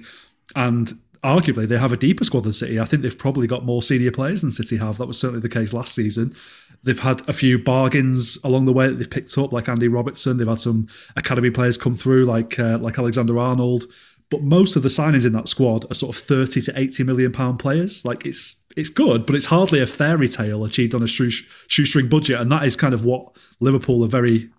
And 0.56 0.92
arguably 1.24 1.68
they 1.68 1.78
have 1.78 1.92
a 1.92 1.96
deeper 1.96 2.24
squad 2.24 2.44
than 2.44 2.52
City. 2.52 2.80
I 2.80 2.84
think 2.84 3.02
they've 3.02 3.18
probably 3.18 3.46
got 3.46 3.64
more 3.64 3.82
senior 3.82 4.10
players 4.10 4.42
than 4.42 4.50
City 4.50 4.76
have. 4.78 4.98
That 4.98 5.06
was 5.06 5.18
certainly 5.18 5.40
the 5.40 5.48
case 5.48 5.72
last 5.72 5.94
season. 5.94 6.34
They've 6.82 6.98
had 6.98 7.26
a 7.28 7.32
few 7.32 7.58
bargains 7.58 8.38
along 8.42 8.64
the 8.64 8.72
way 8.72 8.88
that 8.88 8.94
they've 8.94 9.08
picked 9.08 9.38
up, 9.38 9.52
like 9.52 9.68
Andy 9.68 9.86
Robertson. 9.86 10.36
They've 10.36 10.48
had 10.48 10.58
some 10.58 10.88
academy 11.14 11.50
players 11.50 11.78
come 11.78 11.94
through, 11.94 12.24
like 12.24 12.58
uh, 12.58 12.78
like 12.78 12.98
Alexander 12.98 13.38
Arnold. 13.38 13.84
But 14.30 14.42
most 14.42 14.76
of 14.76 14.82
the 14.82 14.88
signings 14.88 15.26
in 15.26 15.32
that 15.34 15.46
squad 15.46 15.84
are 15.90 15.94
sort 15.94 16.16
of 16.16 16.22
thirty 16.22 16.60
to 16.62 16.72
eighty 16.76 17.04
million 17.04 17.32
pound 17.32 17.60
players. 17.60 18.04
Like 18.04 18.26
it's 18.26 18.66
it's 18.76 18.88
good, 18.88 19.26
but 19.26 19.36
it's 19.36 19.46
hardly 19.46 19.80
a 19.80 19.86
fairy 19.86 20.26
tale 20.26 20.64
achieved 20.64 20.94
on 20.94 21.02
a 21.02 21.06
shoestring 21.06 22.08
budget, 22.08 22.40
and 22.40 22.50
that 22.50 22.64
is 22.64 22.74
kind 22.74 22.94
of 22.94 23.04
what 23.04 23.36
Liverpool 23.60 24.02
are 24.02 24.08
very 24.08 24.50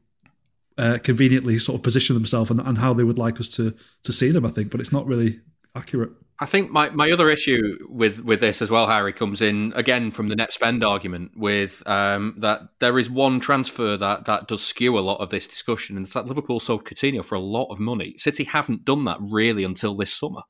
uh, 0.77 0.99
conveniently 1.03 1.57
sort 1.59 1.77
of 1.77 1.83
position 1.83 2.13
themselves 2.13 2.51
and, 2.51 2.59
and 2.59 2.77
how 2.77 2.93
they 2.93 3.03
would 3.03 3.17
like 3.17 3.39
us 3.39 3.49
to 3.49 3.75
to 4.03 4.13
see 4.13 4.31
them. 4.31 4.45
I 4.45 4.49
think, 4.49 4.69
but 4.69 4.79
it's 4.79 4.93
not 4.93 5.07
really 5.07 5.41
accurate. 5.75 6.11
I 6.39 6.45
think 6.45 6.71
my, 6.71 6.89
my 6.89 7.11
other 7.11 7.29
issue 7.29 7.77
with, 7.87 8.23
with 8.23 8.39
this 8.39 8.61
as 8.61 8.71
well, 8.71 8.87
Harry, 8.87 9.13
comes 9.13 9.41
in 9.41 9.71
again 9.75 10.09
from 10.09 10.29
the 10.29 10.35
net 10.35 10.51
spend 10.51 10.83
argument 10.83 11.31
with 11.35 11.83
um, 11.85 12.35
that 12.39 12.61
there 12.79 12.97
is 12.97 13.09
one 13.09 13.39
transfer 13.39 13.95
that, 13.97 14.25
that 14.25 14.47
does 14.47 14.63
skew 14.63 14.97
a 14.97 15.01
lot 15.01 15.19
of 15.19 15.29
this 15.29 15.47
discussion, 15.47 15.95
and 15.95 16.05
it's 16.05 16.13
that 16.13 16.25
Liverpool 16.25 16.59
sold 16.59 16.85
Coutinho 16.85 17.23
for 17.23 17.35
a 17.35 17.39
lot 17.39 17.67
of 17.71 17.79
money. 17.79 18.15
City 18.17 18.43
haven't 18.45 18.83
done 18.83 19.05
that 19.05 19.19
really 19.21 19.63
until 19.63 19.95
this 19.95 20.13
summer. 20.13 20.41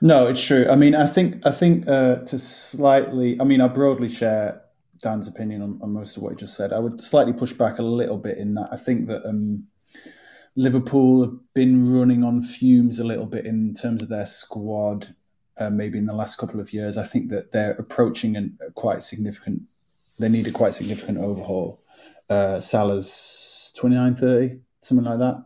No, 0.00 0.26
it's 0.26 0.44
true. 0.44 0.66
I 0.68 0.74
mean, 0.74 0.94
I 0.94 1.06
think 1.06 1.46
I 1.46 1.50
think 1.50 1.88
uh, 1.88 2.16
to 2.16 2.38
slightly, 2.38 3.40
I 3.40 3.44
mean, 3.44 3.60
I 3.60 3.68
broadly 3.68 4.08
share 4.08 4.60
Dan's 5.00 5.28
opinion 5.28 5.62
on, 5.62 5.78
on, 5.82 5.92
most 5.92 6.16
of 6.16 6.22
what 6.22 6.32
he 6.32 6.36
just 6.36 6.56
said. 6.56 6.72
I 6.72 6.78
would 6.78 7.00
slightly 7.00 7.32
push 7.32 7.52
back 7.52 7.78
a 7.78 7.82
little 7.82 8.18
bit 8.18 8.38
in 8.38 8.54
that 8.54 8.68
I 8.72 8.76
think 8.76 9.06
that 9.08 9.24
um, 9.24 9.66
Liverpool 10.56 11.22
have 11.22 11.54
been 11.54 11.92
running 11.92 12.22
on 12.22 12.40
fumes 12.40 12.98
a 12.98 13.04
little 13.04 13.26
bit 13.26 13.44
in 13.44 13.72
terms 13.72 14.02
of 14.02 14.08
their 14.08 14.26
squad, 14.26 15.14
uh, 15.58 15.70
maybe 15.70 15.98
in 15.98 16.06
the 16.06 16.14
last 16.14 16.38
couple 16.38 16.60
of 16.60 16.72
years. 16.72 16.96
I 16.96 17.04
think 17.04 17.28
that 17.30 17.52
they're 17.52 17.72
approaching 17.72 18.36
a 18.36 18.70
quite 18.72 19.02
significant, 19.02 19.62
they 20.18 20.28
need 20.28 20.46
a 20.46 20.52
quite 20.52 20.74
significant 20.74 21.18
overhaul. 21.18 21.80
Uh, 22.30 22.60
Salah's 22.60 23.72
29, 23.76 24.14
30, 24.14 24.58
something 24.80 25.04
like 25.04 25.18
that. 25.18 25.44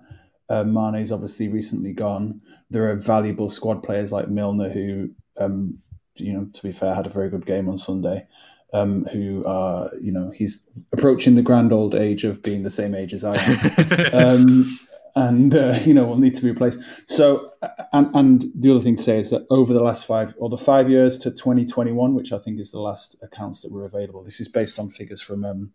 Uh, 0.50 0.64
Mane's 0.64 1.12
obviously 1.12 1.48
recently 1.48 1.92
gone. 1.92 2.40
There 2.70 2.90
are 2.90 2.96
valuable 2.96 3.48
squad 3.48 3.82
players 3.82 4.12
like 4.12 4.28
Milner, 4.28 4.68
who, 4.68 5.10
um, 5.38 5.78
you 6.16 6.32
know, 6.32 6.48
to 6.52 6.62
be 6.62 6.72
fair, 6.72 6.94
had 6.94 7.06
a 7.06 7.10
very 7.10 7.30
good 7.30 7.46
game 7.46 7.68
on 7.68 7.78
Sunday. 7.78 8.26
Um, 8.74 9.06
who 9.06 9.42
are, 9.46 9.90
you 9.98 10.12
know, 10.12 10.30
he's 10.30 10.62
approaching 10.92 11.36
the 11.36 11.42
grand 11.42 11.72
old 11.72 11.94
age 11.94 12.24
of 12.24 12.42
being 12.42 12.64
the 12.64 12.70
same 12.70 12.94
age 12.94 13.14
as 13.14 13.24
I 13.24 13.36
am. 13.36 14.08
um, 14.12 14.78
and 15.18 15.54
uh, 15.54 15.78
you 15.84 15.92
know 15.92 16.06
will 16.06 16.18
need 16.18 16.34
to 16.34 16.42
be 16.42 16.50
replaced. 16.50 16.80
So, 17.06 17.52
and 17.92 18.14
and 18.14 18.44
the 18.54 18.70
other 18.70 18.80
thing 18.80 18.96
to 18.96 19.02
say 19.02 19.18
is 19.18 19.30
that 19.30 19.46
over 19.50 19.74
the 19.74 19.82
last 19.82 20.06
five 20.06 20.34
or 20.38 20.48
the 20.48 20.56
five 20.56 20.88
years 20.88 21.18
to 21.18 21.30
2021, 21.30 22.14
which 22.14 22.32
I 22.32 22.38
think 22.38 22.60
is 22.60 22.72
the 22.72 22.80
last 22.80 23.16
accounts 23.22 23.60
that 23.62 23.72
were 23.72 23.84
available, 23.84 24.22
this 24.22 24.40
is 24.40 24.48
based 24.48 24.78
on 24.78 24.88
figures 24.88 25.20
from 25.20 25.44
um, 25.44 25.72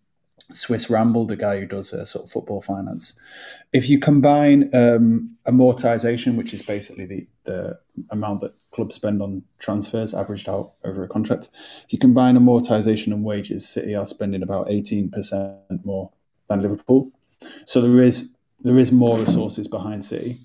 Swiss 0.54 0.90
Ramble, 0.90 1.26
the 1.26 1.36
guy 1.36 1.60
who 1.60 1.66
does 1.66 1.94
uh, 1.94 2.06
sort 2.06 2.26
of 2.26 2.32
football 2.32 2.62
finance. 2.62 3.14
If 3.74 3.90
you 3.90 4.00
combine 4.00 4.70
um, 4.74 5.36
amortization, 5.46 6.36
which 6.36 6.54
is 6.54 6.62
basically 6.62 7.06
the, 7.06 7.28
the 7.44 7.80
amount 8.10 8.42
that 8.42 8.54
clubs 8.72 8.96
spend 8.96 9.22
on 9.22 9.44
transfers 9.60 10.14
averaged 10.14 10.50
out 10.50 10.74
over 10.84 11.04
a 11.04 11.08
contract, 11.08 11.50
if 11.86 11.94
you 11.94 12.00
combine 12.00 12.36
amortization 12.38 13.08
and 13.08 13.24
wages, 13.24 13.68
City 13.68 13.96
are 13.96 14.06
spending 14.06 14.44
about 14.44 14.68
18% 14.68 15.86
more 15.86 16.12
than 16.48 16.62
Liverpool. 16.62 17.12
So 17.66 17.82
there 17.82 18.04
is 18.04 18.33
there 18.64 18.80
is 18.80 18.92
more 18.92 19.20
resources 19.20 19.68
behind 19.68 20.04
City. 20.04 20.40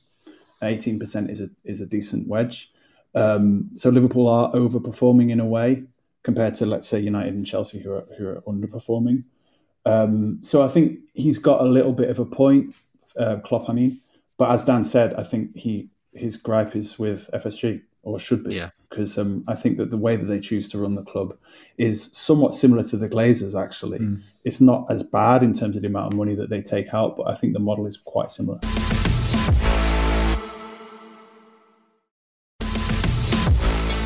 18% 0.62 1.31
is 1.31 1.41
a 1.41 1.49
is 1.64 1.81
a 1.81 1.87
decent 1.87 2.27
wedge. 2.29 2.73
Um, 3.14 3.71
so 3.75 3.91
Liverpool 3.91 4.27
are 4.27 4.53
overperforming 4.53 5.31
in 5.31 5.41
a 5.41 5.47
way 5.47 5.85
compared 6.23 6.55
to 6.55 6.66
let's 6.66 6.89
say 6.89 6.99
United 6.99 7.35
and 7.35 7.47
Chelsea 7.47 7.79
who 7.79 7.93
are 7.93 8.07
who 8.19 8.29
are 8.29 8.41
underperforming. 8.43 9.25
Um, 9.87 10.39
so 10.43 10.62
I 10.62 10.69
think 10.69 10.99
he's 11.14 11.39
got 11.39 11.61
a 11.61 11.64
little 11.64 11.93
bit 11.93 12.11
of 12.11 12.19
a 12.19 12.25
point, 12.27 12.75
uh, 13.16 13.37
Klopp. 13.37 13.71
I 13.71 13.73
mean, 13.73 14.01
but 14.37 14.51
as 14.51 14.64
Dan 14.64 14.85
said, 14.85 15.14
I 15.14 15.23
think 15.23 15.57
he 15.57 15.89
his 16.12 16.37
gripe 16.37 16.75
is 16.75 16.99
with 16.99 17.31
FSG 17.33 17.83
or 18.03 18.18
should 18.18 18.44
be, 18.44 18.55
yeah. 18.55 18.70
because 18.88 19.18
um, 19.18 19.44
I 19.49 19.55
think 19.55 19.76
that 19.78 19.90
the 19.90 19.96
way 19.96 20.16
that 20.16 20.26
they 20.26 20.40
choose 20.40 20.68
to 20.68 20.78
run 20.78 20.94
the 20.94 21.03
club 21.03 21.36
is 21.76 22.11
somewhat 22.12 22.55
similar 22.55 22.82
to 22.84 22.96
the 22.96 23.09
Glazers. 23.09 23.61
Actually, 23.61 23.99
mm. 23.99 24.22
it's 24.44 24.61
not 24.61 24.86
as 24.90 25.03
bad 25.03 25.42
in 25.42 25.53
terms 25.53 25.76
of 25.76 25.82
the 25.82 25.88
amount 25.88 26.12
of 26.12 26.18
money 26.18 26.34
that 26.34 26.51
they 26.51 26.62
take 26.62 26.94
out, 26.94 27.16
but 27.16 27.28
I 27.28 27.34
think 27.34 27.53
the 27.53 27.61
model 27.61 27.86
is 27.86 27.96
quite 27.96 28.30
similar. 28.30 28.61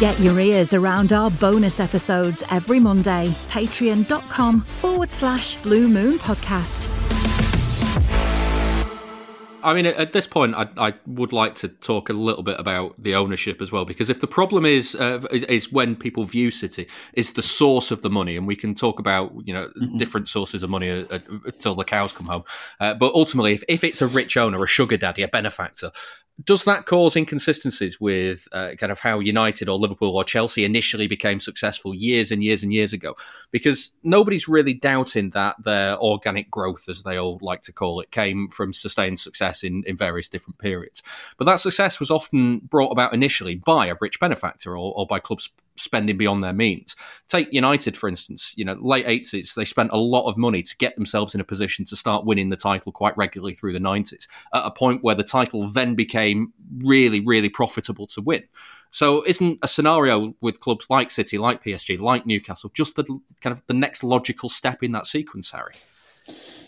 Get 0.03 0.19
your 0.19 0.41
ears 0.41 0.75
around 0.75 1.13
our 1.13 1.31
bonus 1.31 1.79
episodes 1.79 2.43
every 2.51 2.81
Monday. 2.81 3.33
Patreon.com 3.51 4.63
forward 4.63 5.13
slash 5.13 5.57
Blue 5.63 5.87
Moon 5.87 6.19
Podcast. 6.19 6.89
I 9.63 9.75
mean, 9.75 9.87
at 9.87 10.13
this 10.13 10.27
point, 10.27 10.55
I, 10.55 10.69
I, 10.77 10.95
would 11.07 11.33
like 11.33 11.55
to 11.57 11.69
talk 11.69 12.09
a 12.09 12.13
little 12.13 12.43
bit 12.43 12.59
about 12.59 13.01
the 13.03 13.15
ownership 13.15 13.63
as 13.63 13.71
well, 13.71 13.85
because 13.85 14.11
if 14.11 14.21
the 14.21 14.27
problem 14.27 14.67
is 14.67 14.95
uh, 14.95 15.25
is 15.31 15.73
when 15.73 15.97
people 15.97 16.25
view 16.25 16.51
City 16.51 16.89
is 17.15 17.33
the 17.35 17.43
source 17.43 17.91
of 17.91 18.03
the 18.03 18.11
money, 18.11 18.37
and 18.37 18.47
we 18.47 18.57
can 18.57 18.75
talk 18.75 18.99
about 18.99 19.33
you 19.45 19.55
know 19.55 19.69
mm-hmm. 19.69 19.97
different 19.97 20.29
sources 20.29 20.63
of 20.63 20.71
money 20.71 20.91
uh, 20.91 21.05
uh, 21.11 21.19
until 21.45 21.75
the 21.75 21.85
cows 21.85 22.13
come 22.13 22.27
home, 22.27 22.45
uh, 22.81 22.95
but 22.95 23.15
ultimately, 23.15 23.53
if, 23.55 23.63
if 23.69 23.85
it's 23.85 24.03
a 24.03 24.07
rich 24.07 24.37
owner, 24.37 24.63
a 24.63 24.67
sugar 24.67 24.97
daddy, 24.97 25.23
a 25.23 25.29
benefactor, 25.29 25.91
does 26.43 26.65
that 26.65 26.87
cause 26.87 27.15
inconsistencies 27.15 28.01
with 28.01 28.49
uh, 28.53 28.71
kind 28.79 28.91
of 28.91 28.99
how 28.99 29.21
United 29.21 29.69
or 29.69 29.79
Liverpool 29.79 30.17
or 30.17 30.25
Chelsea 30.25 30.65
initially 30.65 31.07
became 31.07 31.41
successful 31.41 31.95
years 31.95 32.31
and 32.31 32.43
years 32.43 32.63
and 32.63 32.73
years 32.73 32.93
ago? 32.93 33.15
Because 33.51 33.95
nobody's 34.03 34.49
really 34.49 34.75
doubting 34.75 35.31
that 35.31 35.57
their 35.63 35.97
organic 35.99 36.51
growth, 36.51 36.89
as 36.89 37.03
they 37.03 37.19
all 37.19 37.39
like 37.43 37.63
to 37.63 37.73
call 37.73 38.01
it, 38.01 38.11
came 38.11 38.49
from 38.49 38.73
sustained 38.73 39.19
success 39.19 39.63
in, 39.63 39.83
in 39.87 39.97
various 39.97 40.29
different 40.29 40.59
periods. 40.59 41.03
But 41.37 41.45
that 41.45 41.61
success 41.61 42.01
was 42.01 42.11
often 42.11 42.61
brought 42.61 42.93
about 42.93 43.13
initially 43.13 43.57
by 43.57 43.87
a 43.87 43.97
rich 44.01 44.19
benefactor 44.19 44.77
or, 44.77 44.93
or 44.97 45.07
by 45.07 45.21
clubs 45.21 45.51
spending 45.77 46.17
beyond 46.17 46.43
their 46.43 46.53
means. 46.53 46.97
Take 47.29 47.53
United, 47.53 47.97
for 47.97 48.09
instance, 48.09 48.53
you 48.57 48.65
know, 48.65 48.77
late 48.81 49.07
80s, 49.07 49.55
they 49.55 49.65
spent 49.65 49.93
a 49.93 49.97
lot 49.97 50.29
of 50.29 50.37
money 50.37 50.63
to 50.63 50.77
get 50.77 50.95
themselves 50.97 51.35
in 51.35 51.41
a 51.41 51.45
position 51.45 51.85
to 51.87 51.97
start 51.97 52.25
winning 52.25 52.51
the 52.51 52.57
title 52.57 52.93
quite 52.93 53.17
regularly 53.17 53.55
through 53.55 53.73
the 53.73 53.79
90s, 53.79 54.27
at 54.55 54.67
a 54.67 54.71
point 54.71 55.03
where 55.03 55.15
the 55.15 55.25
title 55.25 55.67
then 55.69 55.95
became 55.95 56.53
really, 56.79 57.21
really 57.21 57.49
profitable 57.49 58.07
to 58.09 58.21
win. 58.21 58.45
So, 58.91 59.25
isn't 59.27 59.59
a 59.63 59.69
scenario 59.69 60.35
with 60.43 60.61
clubs 60.61 60.87
like 60.91 61.11
City, 61.11 61.39
like 61.39 61.65
PSG, 61.65 61.99
like 61.99 62.27
Newcastle, 62.27 62.71
just 62.75 62.97
the 62.97 63.05
kind 63.41 63.57
of 63.57 63.63
the 63.67 63.75
next 63.75 64.05
logical 64.05 64.51
step 64.51 64.83
in 64.83 64.93
that 64.93 65.07
sequence, 65.07 65.51
Harry? 65.51 65.77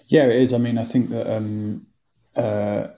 Yeah, 0.09 0.24
it 0.24 0.36
is. 0.36 0.52
I 0.55 0.59
mean, 0.59 0.78
I 0.78 0.84
think 0.84 1.11
that 1.11 1.30
um, 1.30 1.86
uh, 2.34 2.88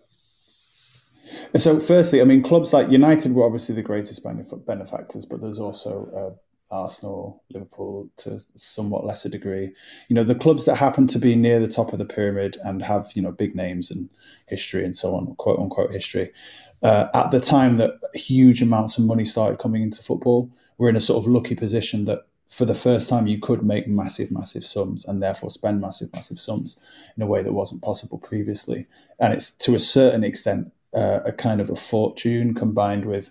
so, 1.56 1.80
firstly, 1.80 2.20
I 2.20 2.24
mean, 2.24 2.42
clubs 2.42 2.72
like 2.72 2.90
United 2.90 3.34
were 3.34 3.44
obviously 3.44 3.74
the 3.74 3.82
greatest 3.82 4.24
benefactors, 4.24 5.24
but 5.24 5.40
there's 5.40 5.58
also 5.58 6.36
uh, 6.70 6.74
Arsenal, 6.74 7.42
Liverpool 7.50 8.10
to 8.18 8.38
somewhat 8.54 9.04
lesser 9.04 9.28
degree. 9.28 9.72
You 10.08 10.14
know, 10.14 10.24
the 10.24 10.34
clubs 10.34 10.64
that 10.64 10.76
happen 10.76 11.06
to 11.08 11.18
be 11.18 11.36
near 11.36 11.60
the 11.60 11.68
top 11.68 11.92
of 11.92 11.98
the 11.98 12.04
pyramid 12.04 12.58
and 12.64 12.82
have 12.82 13.10
you 13.14 13.22
know 13.22 13.32
big 13.32 13.54
names 13.54 13.90
and 13.90 14.08
history 14.46 14.84
and 14.84 14.96
so 14.96 15.14
on, 15.14 15.34
quote 15.36 15.58
unquote 15.58 15.92
history. 15.92 16.32
Uh, 16.82 17.08
at 17.14 17.30
the 17.30 17.40
time 17.40 17.78
that 17.78 17.92
huge 18.14 18.60
amounts 18.60 18.98
of 18.98 19.04
money 19.04 19.24
started 19.24 19.58
coming 19.58 19.82
into 19.82 20.02
football, 20.02 20.50
we're 20.78 20.88
in 20.88 20.96
a 20.96 21.00
sort 21.00 21.22
of 21.22 21.30
lucky 21.30 21.54
position 21.54 22.04
that 22.04 22.26
for 22.48 22.64
the 22.64 22.74
first 22.74 23.08
time 23.08 23.26
you 23.26 23.38
could 23.38 23.62
make 23.62 23.88
massive, 23.88 24.30
massive 24.30 24.64
sums 24.64 25.04
and 25.04 25.22
therefore 25.22 25.50
spend 25.50 25.80
massive, 25.80 26.12
massive 26.12 26.38
sums 26.38 26.78
in 27.16 27.22
a 27.22 27.26
way 27.26 27.42
that 27.42 27.52
wasn't 27.52 27.82
possible 27.82 28.18
previously. 28.18 28.86
And 29.18 29.32
it's 29.32 29.50
to 29.50 29.74
a 29.74 29.80
certain 29.80 30.22
extent 30.22 30.72
uh, 30.96 31.20
a 31.24 31.32
kind 31.32 31.60
of 31.60 31.70
a 31.70 31.76
fortune 31.76 32.54
combined 32.54 33.04
with 33.04 33.30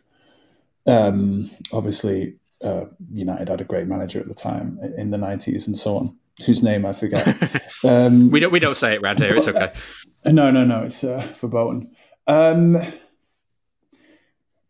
um, 0.87 1.49
obviously 1.73 2.35
uh, 2.63 2.85
United 3.11 3.49
had 3.49 3.61
a 3.61 3.65
great 3.65 3.87
manager 3.87 4.19
at 4.19 4.27
the 4.27 4.33
time 4.33 4.79
in 4.97 5.11
the 5.11 5.17
nineties 5.17 5.67
and 5.67 5.75
so 5.75 5.97
on, 5.97 6.17
whose 6.45 6.63
name 6.63 6.85
I 6.85 6.93
forget. 6.93 7.27
Um, 7.83 8.31
we 8.31 8.39
don't 8.39 8.51
we 8.51 8.59
don't 8.59 8.77
say 8.77 8.93
it 8.93 9.01
around 9.03 9.19
here. 9.19 9.35
It's 9.35 9.47
okay. 9.47 9.71
No, 10.25 10.49
no, 10.49 10.65
no. 10.65 10.83
It's 10.83 11.03
uh, 11.03 11.31
verboten. 11.35 11.91
Um, 12.25 12.81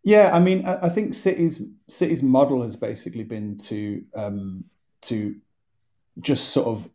yeah, 0.04 0.32
I 0.34 0.40
mean, 0.40 0.66
I, 0.66 0.88
I, 0.88 0.90
think 0.90 1.14
City's 1.14 1.62
City's 1.88 2.22
model 2.22 2.62
has 2.64 2.76
basically 2.76 3.24
been 3.24 3.58
to 3.60 4.04
um, 4.16 4.66
to 5.04 5.36
just 6.20 6.50
sort 6.50 6.68
of 6.68 6.90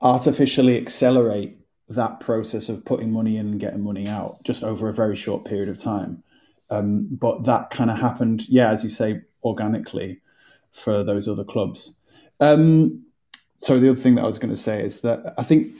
artificially 0.00 0.78
accelerate 0.78 1.58
that 1.88 2.20
process 2.20 2.68
of 2.68 2.84
putting 2.84 3.12
money 3.12 3.36
in 3.36 3.46
and 3.46 3.60
getting 3.60 3.82
money 3.82 4.08
out 4.08 4.42
just 4.44 4.64
over 4.64 4.88
a 4.88 4.92
very 4.92 5.16
short 5.16 5.44
period 5.44 5.68
of 5.68 5.78
time. 5.78 6.22
Um, 6.70 7.08
but 7.10 7.44
that 7.44 7.70
kind 7.70 7.90
of 7.90 7.98
happened, 7.98 8.48
yeah, 8.48 8.70
as 8.70 8.82
you 8.82 8.90
say, 8.90 9.22
organically 9.44 10.20
for 10.72 11.04
those 11.04 11.28
other 11.28 11.44
clubs. 11.44 11.94
Um, 12.40 13.04
so 13.58 13.78
the 13.78 13.90
other 13.90 13.98
thing 13.98 14.16
that 14.16 14.24
I 14.24 14.26
was 14.26 14.38
going 14.38 14.50
to 14.50 14.56
say 14.56 14.82
is 14.82 15.00
that 15.02 15.34
I 15.38 15.42
think 15.42 15.74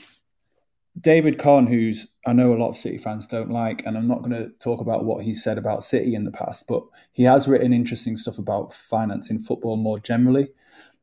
David 0.99 1.39
Conn, 1.39 1.67
who's 1.67 2.07
I 2.27 2.33
know 2.33 2.55
a 2.55 2.57
lot 2.57 2.71
of 2.71 2.77
City 2.77 2.99
fans 2.99 3.27
don't 3.27 3.51
like, 3.51 3.85
and 3.85 3.99
I'm 3.99 4.09
not 4.09 4.21
going 4.21 4.31
to 4.31 4.49
talk 4.61 4.81
about 4.81 5.05
what 5.05 5.25
he 5.25 5.35
said 5.35 5.59
about 5.59 5.85
City 5.85 6.15
in 6.15 6.25
the 6.25 6.31
past, 6.31 6.67
but 6.67 6.85
he 7.13 7.25
has 7.25 7.47
written 7.47 7.73
interesting 7.73 8.17
stuff 8.17 8.39
about 8.39 8.73
financing 8.73 9.39
football 9.39 9.77
more 9.77 9.99
generally. 9.99 10.49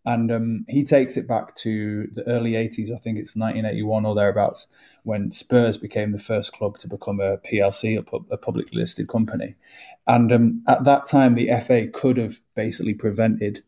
And 0.05 0.31
um, 0.31 0.65
he 0.67 0.83
takes 0.83 1.15
it 1.15 1.27
back 1.27 1.55
to 1.55 2.07
the 2.07 2.27
early 2.27 2.53
80s, 2.53 2.91
I 2.91 2.97
think 2.97 3.17
it's 3.17 3.35
1981 3.35 4.05
or 4.05 4.15
thereabouts, 4.15 4.67
when 5.03 5.31
Spurs 5.31 5.77
became 5.77 6.11
the 6.11 6.17
first 6.17 6.51
club 6.51 6.77
to 6.79 6.89
become 6.89 7.21
a 7.21 7.37
PLC, 7.37 7.97
a, 7.97 8.03
pu- 8.03 8.25
a 8.29 8.37
publicly 8.37 8.77
listed 8.77 9.07
company. 9.07 9.55
And 10.05 10.33
um, 10.33 10.63
at 10.67 10.83
that 10.83 11.05
time, 11.05 11.35
the 11.35 11.49
FA 11.65 11.87
could 11.87 12.17
have 12.17 12.39
basically 12.53 12.93
prevented 12.93 13.63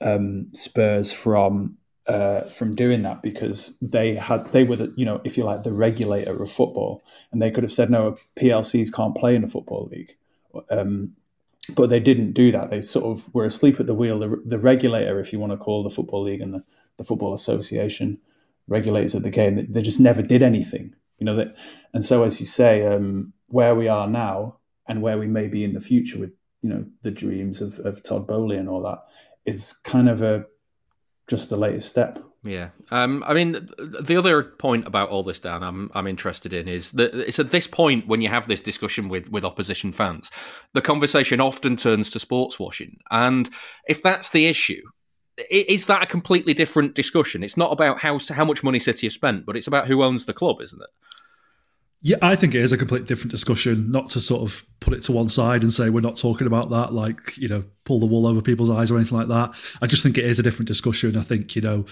um, 0.00 0.48
Spurs 0.54 1.12
from 1.12 1.76
uh, 2.06 2.42
from 2.44 2.74
doing 2.74 3.02
that 3.02 3.22
because 3.22 3.78
they 3.80 4.14
had 4.14 4.50
they 4.52 4.64
were 4.64 4.76
the 4.76 4.92
you 4.96 5.04
know 5.04 5.20
if 5.22 5.36
you 5.36 5.44
like 5.44 5.62
the 5.62 5.72
regulator 5.72 6.42
of 6.42 6.50
football, 6.50 7.02
and 7.30 7.40
they 7.40 7.50
could 7.50 7.62
have 7.62 7.70
said 7.70 7.90
no, 7.90 8.16
PLCs 8.36 8.92
can't 8.92 9.14
play 9.14 9.36
in 9.36 9.44
a 9.44 9.48
football 9.48 9.88
league. 9.92 10.16
Um, 10.70 11.12
but 11.74 11.90
they 11.90 12.00
didn't 12.00 12.32
do 12.32 12.52
that. 12.52 12.70
They 12.70 12.80
sort 12.80 13.04
of 13.06 13.32
were 13.34 13.44
asleep 13.44 13.80
at 13.80 13.86
the 13.86 13.94
wheel. 13.94 14.18
The, 14.18 14.40
the 14.44 14.58
regulator, 14.58 15.18
if 15.20 15.32
you 15.32 15.38
want 15.38 15.52
to 15.52 15.56
call 15.56 15.82
the 15.82 15.90
Football 15.90 16.22
League 16.22 16.40
and 16.40 16.54
the, 16.54 16.64
the 16.96 17.04
Football 17.04 17.34
Association 17.34 18.18
regulators 18.68 19.14
of 19.14 19.22
the 19.22 19.30
game, 19.30 19.56
they, 19.56 19.62
they 19.62 19.82
just 19.82 20.00
never 20.00 20.22
did 20.22 20.42
anything. 20.42 20.94
You 21.18 21.26
know 21.26 21.36
that, 21.36 21.54
and 21.92 22.04
so 22.04 22.22
as 22.24 22.40
you 22.40 22.46
say, 22.46 22.86
um, 22.86 23.32
where 23.48 23.74
we 23.74 23.88
are 23.88 24.08
now 24.08 24.56
and 24.88 25.02
where 25.02 25.18
we 25.18 25.26
may 25.26 25.48
be 25.48 25.64
in 25.64 25.74
the 25.74 25.80
future 25.80 26.18
with 26.18 26.32
you 26.62 26.70
know 26.70 26.86
the 27.02 27.10
dreams 27.10 27.60
of, 27.60 27.78
of 27.80 28.02
Todd 28.02 28.26
Boehly 28.26 28.56
and 28.56 28.68
all 28.68 28.82
that 28.82 29.00
is 29.44 29.72
kind 29.72 30.08
of 30.08 30.22
a 30.22 30.46
just 31.26 31.50
the 31.50 31.56
latest 31.56 31.88
step. 31.88 32.18
Yeah, 32.42 32.70
um, 32.90 33.22
I 33.26 33.34
mean, 33.34 33.52
the 33.78 34.16
other 34.16 34.42
point 34.42 34.86
about 34.86 35.10
all 35.10 35.22
this, 35.22 35.40
Dan, 35.40 35.62
I'm 35.62 35.90
I'm 35.94 36.06
interested 36.06 36.54
in 36.54 36.68
is 36.68 36.92
that 36.92 37.14
it's 37.14 37.38
at 37.38 37.50
this 37.50 37.66
point 37.66 38.06
when 38.06 38.22
you 38.22 38.28
have 38.28 38.46
this 38.46 38.62
discussion 38.62 39.08
with 39.08 39.30
with 39.30 39.44
opposition 39.44 39.92
fans, 39.92 40.30
the 40.72 40.80
conversation 40.80 41.38
often 41.40 41.76
turns 41.76 42.08
to 42.10 42.18
sports 42.18 42.58
washing, 42.58 42.96
and 43.10 43.50
if 43.86 44.02
that's 44.02 44.30
the 44.30 44.46
issue, 44.46 44.80
is 45.50 45.84
that 45.86 46.02
a 46.02 46.06
completely 46.06 46.54
different 46.54 46.94
discussion? 46.94 47.42
It's 47.42 47.58
not 47.58 47.72
about 47.72 47.98
how 47.98 48.18
how 48.30 48.46
much 48.46 48.64
money 48.64 48.78
City 48.78 49.06
have 49.06 49.12
spent, 49.12 49.44
but 49.44 49.54
it's 49.54 49.66
about 49.66 49.86
who 49.86 50.02
owns 50.02 50.24
the 50.24 50.32
club, 50.32 50.62
isn't 50.62 50.80
it? 50.80 50.90
Yeah, 52.02 52.16
I 52.22 52.36
think 52.36 52.54
it 52.54 52.62
is 52.62 52.72
a 52.72 52.78
completely 52.78 53.06
different 53.06 53.30
discussion. 53.30 53.90
Not 53.90 54.08
to 54.08 54.20
sort 54.20 54.40
of 54.40 54.64
put 54.80 54.94
it 54.94 55.00
to 55.02 55.12
one 55.12 55.28
side 55.28 55.62
and 55.62 55.70
say 55.70 55.90
we're 55.90 56.00
not 56.00 56.16
talking 56.16 56.46
about 56.46 56.70
that, 56.70 56.94
like 56.94 57.36
you 57.36 57.48
know, 57.48 57.64
pull 57.84 58.00
the 58.00 58.06
wool 58.06 58.26
over 58.26 58.40
people's 58.40 58.70
eyes 58.70 58.90
or 58.90 58.96
anything 58.96 59.18
like 59.18 59.28
that. 59.28 59.52
I 59.82 59.86
just 59.86 60.02
think 60.02 60.16
it 60.16 60.24
is 60.24 60.38
a 60.38 60.42
different 60.42 60.68
discussion. 60.68 61.18
I 61.18 61.22
think 61.22 61.54
you 61.54 61.60
know 61.60 61.84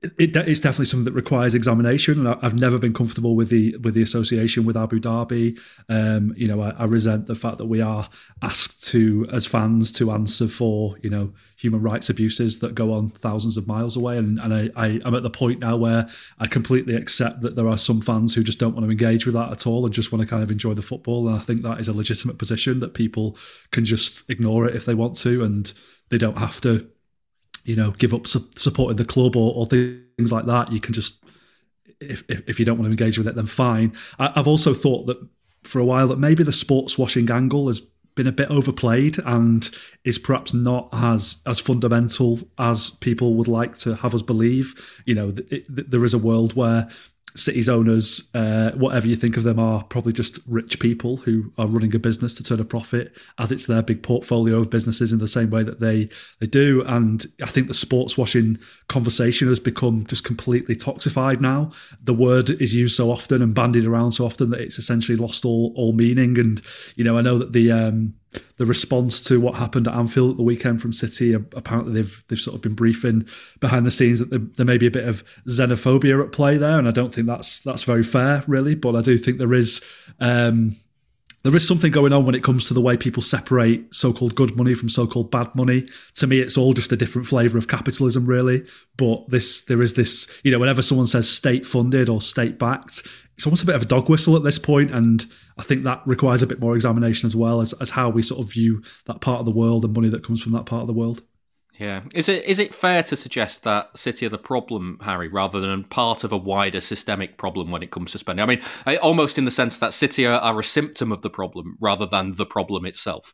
it, 0.00 0.36
it's 0.36 0.60
definitely 0.60 0.84
something 0.84 1.06
that 1.06 1.12
requires 1.12 1.54
examination, 1.54 2.24
and 2.24 2.38
I've 2.40 2.54
never 2.54 2.78
been 2.78 2.94
comfortable 2.94 3.34
with 3.34 3.48
the 3.48 3.76
with 3.78 3.94
the 3.94 4.02
association 4.02 4.64
with 4.64 4.76
Abu 4.76 5.00
Dhabi. 5.00 5.58
Um, 5.88 6.32
you 6.36 6.46
know, 6.46 6.60
I, 6.60 6.70
I, 6.70 6.84
resent 6.84 7.26
the 7.26 7.34
fact 7.34 7.58
that 7.58 7.66
we 7.66 7.80
are 7.80 8.08
asked 8.40 8.84
to, 8.90 9.26
as 9.32 9.44
fans, 9.44 9.90
to 9.92 10.12
answer 10.12 10.46
for 10.46 10.96
you 11.02 11.10
know 11.10 11.32
human 11.56 11.82
rights 11.82 12.08
abuses 12.08 12.60
that 12.60 12.76
go 12.76 12.92
on 12.92 13.10
thousands 13.10 13.56
of 13.56 13.66
miles 13.66 13.96
away. 13.96 14.16
And, 14.16 14.38
and 14.38 14.54
I, 14.54 14.70
I, 14.76 15.00
am 15.04 15.16
at 15.16 15.24
the 15.24 15.30
point 15.30 15.58
now 15.58 15.76
where 15.76 16.08
I 16.38 16.46
completely 16.46 16.94
accept 16.94 17.40
that 17.40 17.56
there 17.56 17.66
are 17.66 17.76
some 17.76 18.00
fans 18.00 18.32
who 18.32 18.44
just 18.44 18.60
don't 18.60 18.74
want 18.74 18.86
to 18.86 18.92
engage 18.92 19.26
with 19.26 19.34
that 19.34 19.50
at 19.50 19.66
all 19.66 19.84
and 19.84 19.92
just 19.92 20.12
want 20.12 20.22
to 20.22 20.28
kind 20.28 20.44
of 20.44 20.52
enjoy 20.52 20.74
the 20.74 20.82
football. 20.82 21.26
And 21.26 21.36
I 21.36 21.40
think 21.40 21.62
that 21.62 21.80
is 21.80 21.88
a 21.88 21.92
legitimate 21.92 22.38
position 22.38 22.78
that 22.78 22.94
people 22.94 23.36
can 23.72 23.84
just 23.84 24.22
ignore 24.30 24.68
it 24.68 24.76
if 24.76 24.84
they 24.84 24.94
want 24.94 25.16
to, 25.16 25.42
and 25.42 25.72
they 26.10 26.18
don't 26.18 26.38
have 26.38 26.60
to 26.60 26.88
you 27.68 27.76
know, 27.76 27.90
give 27.90 28.14
up 28.14 28.26
su- 28.26 28.48
supporting 28.56 28.96
the 28.96 29.04
club 29.04 29.36
or, 29.36 29.52
or, 29.54 29.66
things 29.66 30.32
like 30.32 30.46
that. 30.46 30.72
You 30.72 30.80
can 30.80 30.94
just, 30.94 31.22
if, 32.00 32.24
if, 32.26 32.42
if 32.46 32.58
you 32.58 32.64
don't 32.64 32.78
want 32.78 32.86
to 32.86 32.90
engage 32.90 33.18
with 33.18 33.28
it, 33.28 33.34
then 33.34 33.46
fine. 33.46 33.92
I, 34.18 34.32
I've 34.34 34.48
also 34.48 34.72
thought 34.72 35.06
that 35.06 35.18
for 35.64 35.78
a 35.78 35.84
while 35.84 36.08
that 36.08 36.18
maybe 36.18 36.42
the 36.42 36.50
sports 36.50 36.96
washing 36.96 37.30
angle 37.30 37.66
has 37.66 37.80
been 38.14 38.26
a 38.26 38.32
bit 38.32 38.50
overplayed 38.50 39.18
and 39.18 39.68
is 40.02 40.18
perhaps 40.18 40.54
not 40.54 40.88
as 40.92 41.42
as 41.46 41.60
fundamental 41.60 42.40
as 42.58 42.90
people 42.90 43.34
would 43.34 43.48
like 43.48 43.76
to 43.78 43.96
have 43.96 44.14
us 44.14 44.22
believe. 44.22 45.02
You 45.04 45.14
know, 45.14 45.28
it, 45.28 45.52
it, 45.52 45.90
there 45.90 46.06
is 46.06 46.14
a 46.14 46.18
world 46.18 46.54
where 46.54 46.88
City's 47.38 47.68
owners, 47.68 48.30
uh, 48.34 48.72
whatever 48.72 49.06
you 49.06 49.16
think 49.16 49.36
of 49.36 49.42
them, 49.42 49.58
are 49.58 49.84
probably 49.84 50.12
just 50.12 50.40
rich 50.46 50.80
people 50.80 51.18
who 51.18 51.52
are 51.58 51.66
running 51.66 51.94
a 51.94 51.98
business 51.98 52.34
to 52.34 52.42
turn 52.42 52.60
a 52.60 52.64
profit, 52.64 53.16
as 53.38 53.52
it's 53.52 53.66
their 53.66 53.82
big 53.82 54.02
portfolio 54.02 54.58
of 54.58 54.70
businesses 54.70 55.12
in 55.12 55.18
the 55.18 55.26
same 55.26 55.50
way 55.50 55.62
that 55.62 55.80
they 55.80 56.08
they 56.40 56.46
do. 56.46 56.82
And 56.86 57.24
I 57.42 57.46
think 57.46 57.68
the 57.68 57.74
sports 57.74 58.18
washing 58.18 58.58
conversation 58.88 59.48
has 59.48 59.60
become 59.60 60.04
just 60.06 60.24
completely 60.24 60.74
toxified 60.74 61.40
now. 61.40 61.70
The 62.02 62.14
word 62.14 62.50
is 62.50 62.74
used 62.74 62.96
so 62.96 63.10
often 63.10 63.42
and 63.42 63.54
bandied 63.54 63.86
around 63.86 64.12
so 64.12 64.26
often 64.26 64.50
that 64.50 64.60
it's 64.60 64.78
essentially 64.78 65.16
lost 65.16 65.44
all 65.44 65.72
all 65.76 65.92
meaning. 65.92 66.38
And 66.38 66.60
you 66.96 67.04
know, 67.04 67.16
I 67.16 67.22
know 67.22 67.38
that 67.38 67.52
the 67.52 67.70
um, 67.70 68.14
the 68.56 68.66
response 68.66 69.22
to 69.22 69.40
what 69.40 69.56
happened 69.56 69.88
at 69.88 69.94
Anfield 69.94 70.32
at 70.32 70.36
the 70.36 70.42
weekend 70.42 70.82
from 70.82 70.92
City. 70.92 71.32
Apparently, 71.32 71.94
they've 71.94 72.24
they've 72.28 72.38
sort 72.38 72.56
of 72.56 72.62
been 72.62 72.74
briefing 72.74 73.26
behind 73.60 73.86
the 73.86 73.90
scenes 73.90 74.18
that 74.18 74.30
there, 74.30 74.40
there, 74.40 74.66
may 74.66 74.76
be 74.76 74.86
a 74.86 74.90
bit 74.90 75.08
of 75.08 75.24
xenophobia 75.48 76.22
at 76.22 76.32
play 76.32 76.56
there, 76.56 76.78
and 76.78 76.88
I 76.88 76.90
don't 76.90 77.12
think 77.12 77.26
that's 77.26 77.60
that's 77.60 77.84
very 77.84 78.02
fair, 78.02 78.42
really. 78.46 78.74
But 78.74 78.96
I 78.96 79.02
do 79.02 79.16
think 79.16 79.38
there 79.38 79.54
is. 79.54 79.84
Um, 80.20 80.76
there 81.44 81.54
is 81.54 81.66
something 81.66 81.92
going 81.92 82.12
on 82.12 82.26
when 82.26 82.34
it 82.34 82.42
comes 82.42 82.66
to 82.66 82.74
the 82.74 82.80
way 82.80 82.96
people 82.96 83.22
separate 83.22 83.94
so-called 83.94 84.34
good 84.34 84.56
money 84.56 84.74
from 84.74 84.88
so-called 84.88 85.30
bad 85.30 85.54
money. 85.54 85.88
To 86.14 86.26
me, 86.26 86.40
it's 86.40 86.58
all 86.58 86.72
just 86.72 86.90
a 86.90 86.96
different 86.96 87.28
flavour 87.28 87.56
of 87.56 87.68
capitalism, 87.68 88.26
really. 88.26 88.66
But 88.96 89.28
this, 89.28 89.64
there 89.64 89.80
is 89.80 89.94
this, 89.94 90.28
you 90.42 90.50
know, 90.50 90.58
whenever 90.58 90.82
someone 90.82 91.06
says 91.06 91.30
state-funded 91.30 92.08
or 92.08 92.20
state-backed, 92.20 93.06
it's 93.34 93.46
almost 93.46 93.62
a 93.62 93.66
bit 93.66 93.76
of 93.76 93.82
a 93.82 93.86
dog 93.86 94.10
whistle 94.10 94.34
at 94.34 94.42
this 94.42 94.58
point, 94.58 94.90
and 94.90 95.26
I 95.58 95.62
think 95.62 95.84
that 95.84 96.02
requires 96.06 96.42
a 96.42 96.46
bit 96.46 96.60
more 96.60 96.74
examination 96.74 97.26
as 97.26 97.34
well 97.34 97.60
as, 97.60 97.72
as 97.74 97.90
how 97.90 98.08
we 98.08 98.22
sort 98.22 98.40
of 98.40 98.52
view 98.52 98.82
that 99.06 99.20
part 99.20 99.40
of 99.40 99.46
the 99.46 99.52
world 99.52 99.84
and 99.84 99.94
money 99.94 100.08
that 100.08 100.24
comes 100.24 100.42
from 100.42 100.52
that 100.52 100.66
part 100.66 100.82
of 100.82 100.86
the 100.86 100.94
world. 100.94 101.22
Yeah, 101.78 102.02
is 102.12 102.28
it 102.28 102.44
is 102.44 102.58
it 102.58 102.74
fair 102.74 103.04
to 103.04 103.14
suggest 103.14 103.62
that 103.62 103.96
City 103.96 104.26
are 104.26 104.30
the 104.30 104.38
problem, 104.38 104.98
Harry, 105.02 105.28
rather 105.28 105.60
than 105.60 105.84
part 105.84 106.24
of 106.24 106.32
a 106.32 106.36
wider 106.36 106.80
systemic 106.80 107.38
problem 107.38 107.70
when 107.70 107.84
it 107.84 107.92
comes 107.92 108.10
to 108.12 108.18
spending? 108.18 108.42
I 108.42 108.46
mean, 108.46 108.60
I, 108.84 108.96
almost 108.96 109.38
in 109.38 109.44
the 109.44 109.52
sense 109.52 109.78
that 109.78 109.92
City 109.92 110.26
are, 110.26 110.40
are 110.40 110.58
a 110.58 110.64
symptom 110.64 111.12
of 111.12 111.22
the 111.22 111.30
problem 111.30 111.76
rather 111.80 112.04
than 112.04 112.32
the 112.32 112.46
problem 112.46 112.84
itself. 112.84 113.32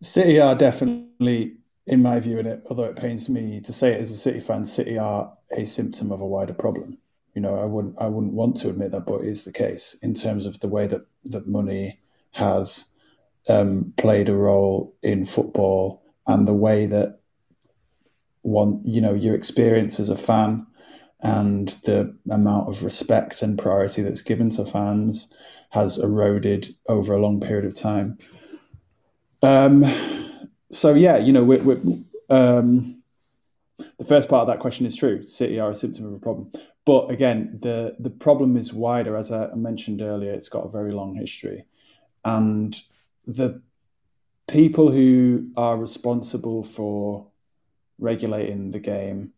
City 0.00 0.38
are 0.38 0.54
definitely, 0.54 1.56
in 1.88 2.02
my 2.02 2.20
view, 2.20 2.38
in 2.38 2.46
it, 2.46 2.62
although 2.70 2.84
it 2.84 2.94
pains 2.94 3.28
me 3.28 3.60
to 3.62 3.72
say 3.72 3.92
it 3.92 4.00
as 4.00 4.12
a 4.12 4.16
City 4.16 4.38
fan, 4.38 4.64
City 4.64 4.96
are 4.96 5.36
a 5.56 5.64
symptom 5.64 6.12
of 6.12 6.20
a 6.20 6.26
wider 6.26 6.54
problem 6.54 6.98
you 7.34 7.42
know, 7.42 7.58
I 7.58 7.64
wouldn't 7.64 7.96
I 7.98 8.06
wouldn't 8.06 8.32
want 8.32 8.56
to 8.58 8.70
admit 8.70 8.92
that, 8.92 9.06
but 9.06 9.22
it 9.22 9.28
is 9.28 9.44
the 9.44 9.52
case 9.52 9.96
in 10.02 10.14
terms 10.14 10.46
of 10.46 10.60
the 10.60 10.68
way 10.68 10.86
that 10.86 11.06
that 11.26 11.46
money 11.46 12.00
has 12.32 12.90
um, 13.48 13.92
played 13.96 14.28
a 14.28 14.34
role 14.34 14.94
in 15.02 15.24
football 15.24 16.02
and 16.26 16.48
the 16.48 16.54
way 16.54 16.86
that 16.86 17.20
one 18.42 18.80
you 18.84 19.00
know 19.00 19.14
your 19.14 19.34
experience 19.34 19.98
as 19.98 20.08
a 20.08 20.16
fan 20.16 20.66
and 21.24 21.68
the 21.84 22.14
amount 22.30 22.68
of 22.68 22.84
respect 22.84 23.42
and 23.42 23.58
priority 23.58 24.02
that's 24.02 24.20
given 24.20 24.50
to 24.50 24.64
fans 24.64 25.34
has 25.70 25.98
eroded 25.98 26.74
over 26.88 27.14
a 27.14 27.20
long 27.20 27.40
period 27.40 27.64
of 27.64 27.74
time. 27.74 28.18
Um, 29.42 29.84
so 30.70 30.94
yeah, 30.94 31.16
you 31.16 31.32
know, 31.32 31.42
we, 31.42 31.56
we, 31.56 32.04
um, 32.28 33.02
the 33.98 34.04
first 34.04 34.28
part 34.28 34.42
of 34.42 34.46
that 34.48 34.60
question 34.60 34.86
is 34.86 34.94
true. 34.94 35.24
City 35.24 35.58
are 35.58 35.70
a 35.70 35.74
symptom 35.74 36.06
of 36.06 36.12
a 36.12 36.18
problem, 36.18 36.52
but 36.84 37.10
again, 37.10 37.58
the 37.62 37.96
the 37.98 38.10
problem 38.10 38.56
is 38.56 38.72
wider. 38.72 39.16
As 39.16 39.32
I 39.32 39.54
mentioned 39.54 40.02
earlier, 40.02 40.32
it's 40.32 40.48
got 40.48 40.66
a 40.66 40.70
very 40.70 40.92
long 40.92 41.14
history, 41.14 41.64
and 42.24 42.76
the 43.26 43.62
people 44.46 44.90
who 44.90 45.48
are 45.56 45.78
responsible 45.78 46.62
for 46.62 47.26
regulating 47.98 48.70
the 48.70 48.78
game, 48.78 49.32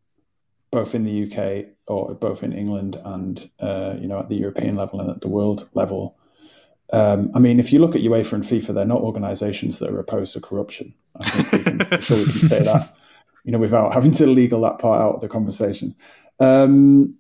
both 0.71 0.95
in 0.95 1.05
the 1.05 1.25
UK 1.25 1.67
or 1.87 2.15
both 2.15 2.43
in 2.43 2.53
England 2.53 3.01
and 3.05 3.49
uh, 3.61 3.95
you 3.99 4.09
know 4.09 4.19
at 4.19 4.29
the 4.29 4.37
European 4.37 4.77
level 4.77 5.01
and 5.01 5.11
at 5.11 5.21
the 5.21 5.29
world 5.29 5.69
level. 5.75 6.17
Um, 6.93 7.31
I 7.35 7.41
mean, 7.41 7.59
if 7.59 7.73
you 7.73 7.81
look 7.81 7.97
at 7.97 8.03
UEFA 8.03 8.35
and 8.35 8.45
FIFA, 8.45 8.75
they're 8.75 8.85
not 8.85 9.01
organisations 9.01 9.79
that 9.79 9.91
are 9.91 9.99
opposed 9.99 10.35
to 10.35 10.41
corruption. 10.41 10.95
I 11.19 11.29
think 11.31 11.67
we 11.67 11.85
can, 11.85 12.01
sure 12.01 12.19
we 12.19 12.25
can 12.25 12.33
say 12.33 12.63
that, 12.63 12.95
you 13.45 13.51
know, 13.51 13.59
without 13.59 13.93
having 13.93 14.13
to 14.13 14.27
legal 14.27 14.61
that 14.61 14.79
part 14.79 15.01
out 15.01 15.17
of 15.17 15.21
the 15.21 15.29
conversation. 15.29 15.97
Um, 16.39 17.17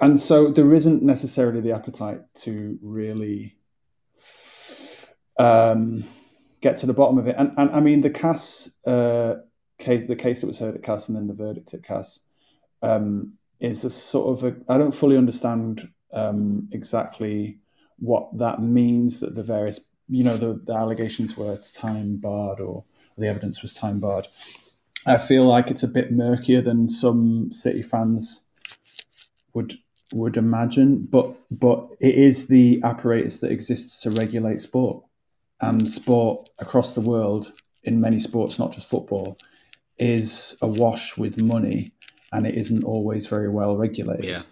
and 0.00 0.18
so 0.18 0.50
there 0.50 0.72
isn't 0.74 1.02
necessarily 1.02 1.60
the 1.60 1.72
appetite 1.72 2.20
to 2.34 2.78
really 2.82 3.56
um, 5.38 6.04
get 6.60 6.76
to 6.78 6.86
the 6.86 6.92
bottom 6.92 7.18
of 7.18 7.26
it. 7.26 7.34
And, 7.38 7.52
and 7.56 7.70
I 7.70 7.80
mean, 7.80 8.02
the 8.02 8.10
CAS 8.10 8.72
uh, 8.86 9.36
case, 9.78 10.04
the 10.04 10.16
case 10.16 10.40
that 10.40 10.46
was 10.46 10.58
heard 10.58 10.74
at 10.74 10.82
CAS, 10.82 11.08
and 11.08 11.16
then 11.16 11.26
the 11.26 11.34
verdict 11.34 11.74
at 11.74 11.82
CAS, 11.82 12.20
um, 12.82 13.34
is 13.58 13.84
a 13.84 13.90
sort 13.90 14.38
of 14.38 14.44
a. 14.44 14.56
I 14.72 14.78
don't 14.78 14.94
fully 14.94 15.16
understand 15.16 15.90
um, 16.12 16.68
exactly 16.72 17.58
what 17.98 18.38
that 18.38 18.62
means. 18.62 19.20
That 19.20 19.34
the 19.34 19.42
various, 19.42 19.80
you 20.08 20.24
know, 20.24 20.36
the, 20.36 20.60
the 20.64 20.74
allegations 20.74 21.36
were 21.36 21.56
time 21.56 22.16
barred 22.16 22.60
or 22.60 22.84
the 23.18 23.28
evidence 23.28 23.62
was 23.62 23.74
time 23.74 24.00
barred. 24.00 24.28
I 25.06 25.18
feel 25.18 25.44
like 25.44 25.70
it's 25.70 25.82
a 25.82 25.88
bit 25.88 26.12
murkier 26.12 26.60
than 26.60 26.88
some 26.88 27.50
City 27.52 27.82
fans 27.82 28.46
would 29.54 29.78
would 30.12 30.36
imagine, 30.36 31.06
but 31.10 31.34
but 31.50 31.88
it 32.00 32.14
is 32.14 32.48
the 32.48 32.80
apparatus 32.82 33.40
that 33.40 33.52
exists 33.52 34.00
to 34.02 34.10
regulate 34.10 34.60
sport, 34.60 35.04
and 35.60 35.90
sport 35.90 36.48
across 36.58 36.94
the 36.94 37.00
world 37.00 37.52
in 37.82 38.00
many 38.00 38.18
sports, 38.18 38.58
not 38.58 38.72
just 38.72 38.88
football, 38.88 39.38
is 39.98 40.56
awash 40.62 41.16
with 41.16 41.40
money, 41.40 41.92
and 42.32 42.46
it 42.46 42.54
isn't 42.54 42.84
always 42.84 43.26
very 43.26 43.48
well 43.48 43.76
regulated. 43.76 44.24
Yeah. 44.24 44.42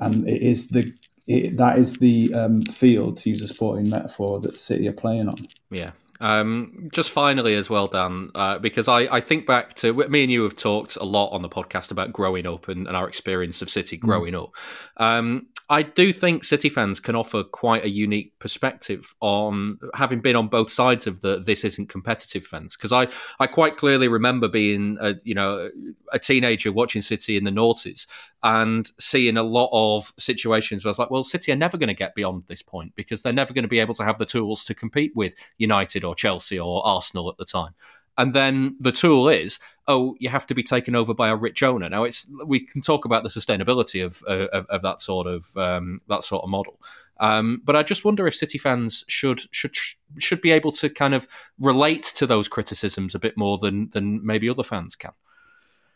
And 0.00 0.28
it 0.28 0.42
is 0.42 0.68
the 0.68 0.92
it, 1.26 1.56
that 1.58 1.78
is 1.78 1.94
the 1.94 2.32
um, 2.34 2.62
field 2.62 3.18
to 3.18 3.30
use 3.30 3.42
a 3.42 3.48
sporting 3.48 3.88
metaphor 3.88 4.40
that 4.40 4.56
City 4.56 4.88
are 4.88 4.92
playing 4.92 5.28
on. 5.28 5.46
Yeah, 5.70 5.92
um, 6.20 6.88
just 6.92 7.10
finally, 7.10 7.54
as 7.54 7.70
well, 7.70 7.86
Dan, 7.86 8.30
uh, 8.34 8.58
because 8.58 8.88
I, 8.88 9.00
I 9.16 9.20
think 9.20 9.46
back 9.46 9.74
to 9.74 9.92
me 10.08 10.22
and 10.22 10.32
you 10.32 10.42
have 10.42 10.56
talked 10.56 10.96
a 10.96 11.04
lot 11.04 11.30
on 11.30 11.42
the 11.42 11.48
podcast 11.48 11.90
about 11.90 12.12
growing 12.12 12.46
up 12.46 12.68
and, 12.68 12.86
and 12.86 12.96
our 12.96 13.08
experience 13.08 13.62
of 13.62 13.70
City 13.70 13.96
mm. 13.98 14.00
growing 14.00 14.34
mm. 14.34 14.44
up. 14.44 14.50
Um, 14.96 15.46
I 15.70 15.82
do 15.82 16.12
think 16.12 16.44
City 16.44 16.70
fans 16.70 16.98
can 16.98 17.14
offer 17.14 17.44
quite 17.44 17.84
a 17.84 17.90
unique 17.90 18.38
perspective 18.38 19.14
on 19.20 19.78
having 19.94 20.20
been 20.20 20.34
on 20.34 20.48
both 20.48 20.70
sides 20.70 21.06
of 21.06 21.20
the 21.20 21.40
"this 21.40 21.62
isn't 21.62 21.90
competitive" 21.90 22.44
fence. 22.46 22.74
Because 22.74 22.92
I, 22.92 23.08
I 23.38 23.46
quite 23.46 23.76
clearly 23.76 24.08
remember 24.08 24.48
being 24.48 24.96
a 25.00 25.16
you 25.24 25.34
know 25.34 25.68
a 26.10 26.18
teenager 26.18 26.72
watching 26.72 27.02
City 27.02 27.36
in 27.36 27.44
the 27.44 27.50
noughties 27.50 28.06
and 28.42 28.90
seeing 28.98 29.36
a 29.36 29.42
lot 29.42 29.68
of 29.72 30.12
situations 30.18 30.84
where 30.84 30.90
I 30.90 30.92
was 30.92 30.98
like, 30.98 31.10
well, 31.10 31.24
City 31.24 31.52
are 31.52 31.56
never 31.56 31.76
going 31.76 31.88
to 31.88 31.94
get 31.94 32.14
beyond 32.14 32.44
this 32.46 32.62
point 32.62 32.94
because 32.94 33.22
they're 33.22 33.32
never 33.32 33.52
going 33.52 33.64
to 33.64 33.68
be 33.68 33.80
able 33.80 33.94
to 33.94 34.04
have 34.04 34.18
the 34.18 34.24
tools 34.24 34.64
to 34.64 34.74
compete 34.74 35.12
with 35.14 35.34
United 35.58 36.02
or 36.02 36.14
Chelsea 36.14 36.58
or 36.58 36.86
Arsenal 36.86 37.28
at 37.28 37.36
the 37.36 37.44
time. 37.44 37.74
And 38.18 38.34
then 38.34 38.76
the 38.80 38.90
tool 38.90 39.28
is, 39.28 39.60
oh, 39.86 40.16
you 40.18 40.28
have 40.28 40.46
to 40.48 40.54
be 40.54 40.64
taken 40.64 40.96
over 40.96 41.14
by 41.14 41.28
a 41.28 41.36
rich 41.36 41.62
owner. 41.62 41.88
Now, 41.88 42.02
it's 42.02 42.30
we 42.44 42.58
can 42.58 42.82
talk 42.82 43.04
about 43.04 43.22
the 43.22 43.28
sustainability 43.28 44.04
of 44.04 44.22
of, 44.24 44.66
of 44.66 44.82
that 44.82 45.00
sort 45.00 45.28
of 45.28 45.56
um, 45.56 46.02
that 46.08 46.24
sort 46.24 46.42
of 46.42 46.50
model. 46.50 46.80
Um, 47.20 47.62
but 47.64 47.76
I 47.76 47.82
just 47.82 48.04
wonder 48.04 48.26
if 48.26 48.34
City 48.34 48.58
fans 48.58 49.04
should 49.08 49.42
should 49.52 49.76
should 50.18 50.40
be 50.40 50.50
able 50.50 50.72
to 50.72 50.90
kind 50.90 51.14
of 51.14 51.28
relate 51.58 52.02
to 52.16 52.26
those 52.26 52.48
criticisms 52.48 53.14
a 53.14 53.20
bit 53.20 53.36
more 53.36 53.56
than 53.56 53.88
than 53.90 54.24
maybe 54.26 54.50
other 54.50 54.64
fans 54.64 54.96
can. 54.96 55.12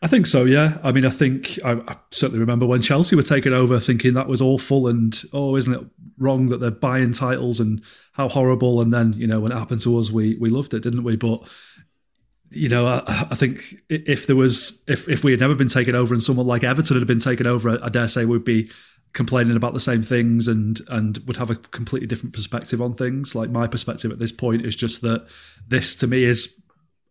I 0.03 0.07
think 0.07 0.25
so, 0.25 0.43
yeah. 0.43 0.79
I 0.83 0.91
mean, 0.91 1.05
I 1.05 1.09
think 1.09 1.57
I, 1.63 1.81
I, 1.87 1.95
certainly 2.11 2.41
remember 2.41 2.65
when 2.65 2.81
Chelsea 2.81 3.15
were 3.15 3.21
taken 3.21 3.53
over, 3.53 3.79
thinking 3.79 4.15
that 4.15 4.27
was 4.27 4.41
awful, 4.41 4.85
and 4.85 5.19
oh, 5.31 5.55
isn't 5.55 5.73
it 5.73 5.81
wrong 6.17 6.47
that 6.47 6.59
they're 6.59 6.71
buying 6.71 7.13
titles 7.13 7.61
and 7.61 7.81
how 8.11 8.27
horrible? 8.27 8.81
And 8.81 8.91
then 8.91 9.13
you 9.13 9.27
know 9.27 9.39
when 9.39 9.53
it 9.53 9.57
happened 9.57 9.79
to 9.81 9.97
us, 9.97 10.11
we 10.11 10.35
we 10.41 10.49
loved 10.49 10.73
it, 10.73 10.83
didn't 10.83 11.05
we? 11.05 11.15
But 11.15 11.47
you 12.53 12.69
know, 12.69 12.87
I, 12.87 13.03
I, 13.07 13.35
think 13.35 13.75
if 13.89 14.27
there 14.27 14.35
was, 14.35 14.83
if, 14.87 15.07
if 15.09 15.23
we 15.23 15.31
had 15.31 15.39
never 15.39 15.55
been 15.55 15.67
taken 15.67 15.95
over 15.95 16.13
and 16.13 16.21
someone 16.21 16.47
like 16.47 16.63
Everton 16.63 16.97
had 16.97 17.07
been 17.07 17.19
taken 17.19 17.47
over, 17.47 17.83
I 17.83 17.89
dare 17.89 18.07
say 18.07 18.25
we'd 18.25 18.43
be 18.43 18.69
complaining 19.13 19.55
about 19.55 19.73
the 19.73 19.79
same 19.79 20.01
things 20.01 20.47
and 20.47 20.81
and 20.89 21.19
would 21.27 21.37
have 21.37 21.51
a 21.51 21.55
completely 21.55 22.07
different 22.07 22.33
perspective 22.33 22.81
on 22.81 22.93
things. 22.93 23.35
Like 23.35 23.49
my 23.49 23.67
perspective 23.67 24.11
at 24.11 24.19
this 24.19 24.31
point 24.31 24.65
is 24.65 24.75
just 24.75 25.01
that 25.01 25.27
this 25.67 25.95
to 25.97 26.07
me 26.07 26.23
is 26.23 26.61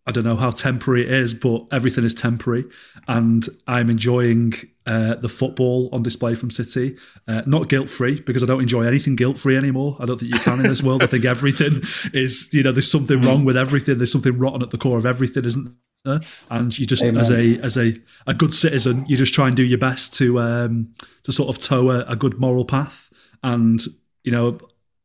I 0.07 0.11
don't 0.11 0.25
know 0.25 0.37
how 0.37 0.51
temporary 0.51 1.03
it 1.03 1.13
is, 1.13 1.33
but 1.33 1.65
everything 1.71 2.05
is 2.05 2.15
temporary, 2.15 2.65
and 3.07 3.49
I'm 3.69 3.89
enjoying 3.89 4.55
uh, 4.87 5.15
the 5.15 5.29
football 5.29 5.89
on 5.93 6.03
display 6.03 6.35
from 6.35 6.51
City. 6.51 6.97
Uh, 7.29 7.43
not 7.47 7.69
guilt 7.69 7.89
free 7.89 8.21
because 8.21 8.43
I 8.43 8.47
don't 8.47 8.63
enjoy 8.63 8.85
anything 8.85 9.17
guilt 9.17 9.39
free 9.39 9.57
anymore. 9.57 9.97
I 10.01 10.07
don't 10.07 10.19
think 10.19 10.33
you 10.33 10.41
can 10.41 10.61
in 10.61 10.69
this 10.69 10.83
world. 10.83 11.03
I 11.03 11.07
think 11.07 11.25
everything 11.25 11.83
is 12.13 12.53
you 12.53 12.63
know 12.63 12.73
there's 12.73 12.91
something 12.91 13.23
wrong 13.23 13.45
with 13.45 13.57
everything. 13.57 13.99
There's 13.99 14.13
something 14.13 14.39
rotten 14.39 14.63
at 14.63 14.71
the 14.71 14.79
core 14.79 14.99
of 14.99 15.07
everything, 15.07 15.45
isn't 15.45 15.75
there? 16.05 16.21
And 16.51 16.77
you 16.77 16.87
just 16.87 17.05
Amen. 17.05 17.21
as 17.21 17.31
a 17.31 17.59
as 17.59 17.77
a 17.77 17.95
a 18.27 18.35
good 18.35 18.53
citizen, 18.53 19.05
you 19.07 19.17
just 19.17 19.35
try 19.35 19.47
and 19.47 19.57
do 19.57 19.63
your 19.63 19.79
best 19.79 20.15
to 20.15 20.41
um, 20.41 20.95
to 21.23 21.33
sort 21.33 21.49
of 21.49 21.63
toe 21.63 21.91
a, 21.91 22.01
a 22.03 22.17
good 22.17 22.41
moral 22.41 22.65
path. 22.65 23.11
And 23.43 23.81
you 24.25 24.33
know, 24.33 24.59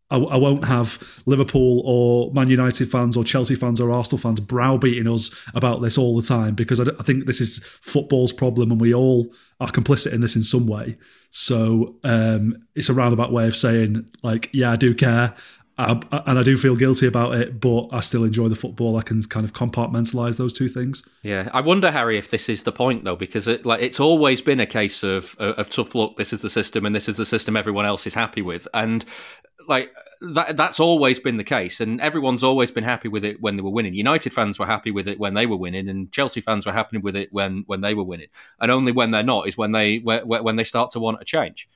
I, 0.09 0.17
I, 0.17 0.37
won't 0.37 0.65
have 0.65 1.21
Liverpool 1.25 1.81
or 1.85 2.31
Man 2.31 2.49
United 2.49 2.89
fans 2.89 3.17
or 3.17 3.23
Chelsea 3.23 3.55
fans 3.55 3.81
or 3.81 3.91
Arsenal 3.91 4.17
fans 4.17 4.39
browbeating 4.39 5.07
us 5.07 5.31
about 5.53 5.81
this 5.81 5.97
all 5.97 6.15
the 6.15 6.25
time 6.25 6.55
because 6.55 6.79
I, 6.79 6.85
I, 6.97 7.03
think 7.03 7.25
this 7.25 7.41
is 7.41 7.59
football's 7.59 8.31
problem 8.31 8.71
and 8.71 8.79
we 8.79 8.93
all 8.93 9.33
are 9.59 9.69
complicit 9.69 10.13
in 10.13 10.21
this 10.21 10.35
in 10.35 10.43
some 10.43 10.67
way. 10.67 10.97
So 11.29 11.95
um, 12.03 12.65
it's 12.73 12.89
a 12.89 12.93
roundabout 12.93 13.33
way 13.33 13.47
of 13.47 13.55
saying, 13.55 14.09
like, 14.23 14.49
yeah, 14.53 14.71
I 14.71 14.75
do 14.77 14.93
care. 14.93 15.35
I, 15.79 15.91
and 16.25 16.39
I 16.39 16.43
do 16.43 16.57
feel 16.57 16.75
guilty 16.75 17.05
about 17.05 17.35
it, 17.35 17.59
but 17.59 17.89
I 17.91 17.99
still 17.99 18.23
enjoy 18.23 18.47
the 18.47 18.55
football. 18.55 18.97
I 18.97 19.03
can 19.03 19.21
kind 19.23 19.45
of 19.45 19.53
compartmentalize 19.53 20.37
those 20.37 20.57
two 20.57 20.69
things. 20.69 21.07
Yeah, 21.21 21.49
I 21.53 21.61
wonder, 21.61 21.91
Harry, 21.91 22.17
if 22.17 22.31
this 22.31 22.49
is 22.49 22.63
the 22.63 22.71
point 22.71 23.03
though, 23.03 23.15
because 23.15 23.47
it, 23.47 23.63
like 23.63 23.83
it's 23.83 23.99
always 23.99 24.41
been 24.41 24.59
a 24.59 24.65
case 24.65 25.03
of 25.03 25.35
of 25.37 25.69
tough 25.69 25.93
luck. 25.93 26.17
This 26.17 26.33
is 26.33 26.41
the 26.41 26.49
system, 26.49 26.83
and 26.83 26.95
this 26.95 27.07
is 27.07 27.17
the 27.17 27.27
system 27.27 27.55
everyone 27.55 27.85
else 27.85 28.07
is 28.07 28.15
happy 28.15 28.41
with, 28.41 28.67
and 28.73 29.05
like 29.67 29.91
that 30.21 30.55
that's 30.55 30.79
always 30.79 31.19
been 31.19 31.37
the 31.37 31.43
case 31.43 31.79
and 31.79 31.99
everyone's 32.01 32.43
always 32.43 32.71
been 32.71 32.83
happy 32.83 33.07
with 33.07 33.25
it 33.25 33.41
when 33.41 33.55
they 33.55 33.61
were 33.61 33.71
winning. 33.71 33.93
United 33.93 34.33
fans 34.33 34.59
were 34.59 34.65
happy 34.65 34.91
with 34.91 35.07
it 35.07 35.19
when 35.19 35.33
they 35.33 35.45
were 35.45 35.57
winning 35.57 35.89
and 35.89 36.11
chelsea 36.11 36.41
fans 36.41 36.65
were 36.65 36.71
happy 36.71 36.97
with 36.97 37.15
it 37.15 37.31
when 37.31 37.63
when 37.67 37.81
they 37.81 37.93
were 37.93 38.03
winning. 38.03 38.27
And 38.59 38.71
only 38.71 38.91
when 38.91 39.11
they're 39.11 39.23
not 39.23 39.47
is 39.47 39.57
when 39.57 39.71
they 39.71 39.99
when 39.99 40.55
they 40.55 40.63
start 40.63 40.91
to 40.91 40.99
want 40.99 41.21
a 41.21 41.25
change. 41.25 41.69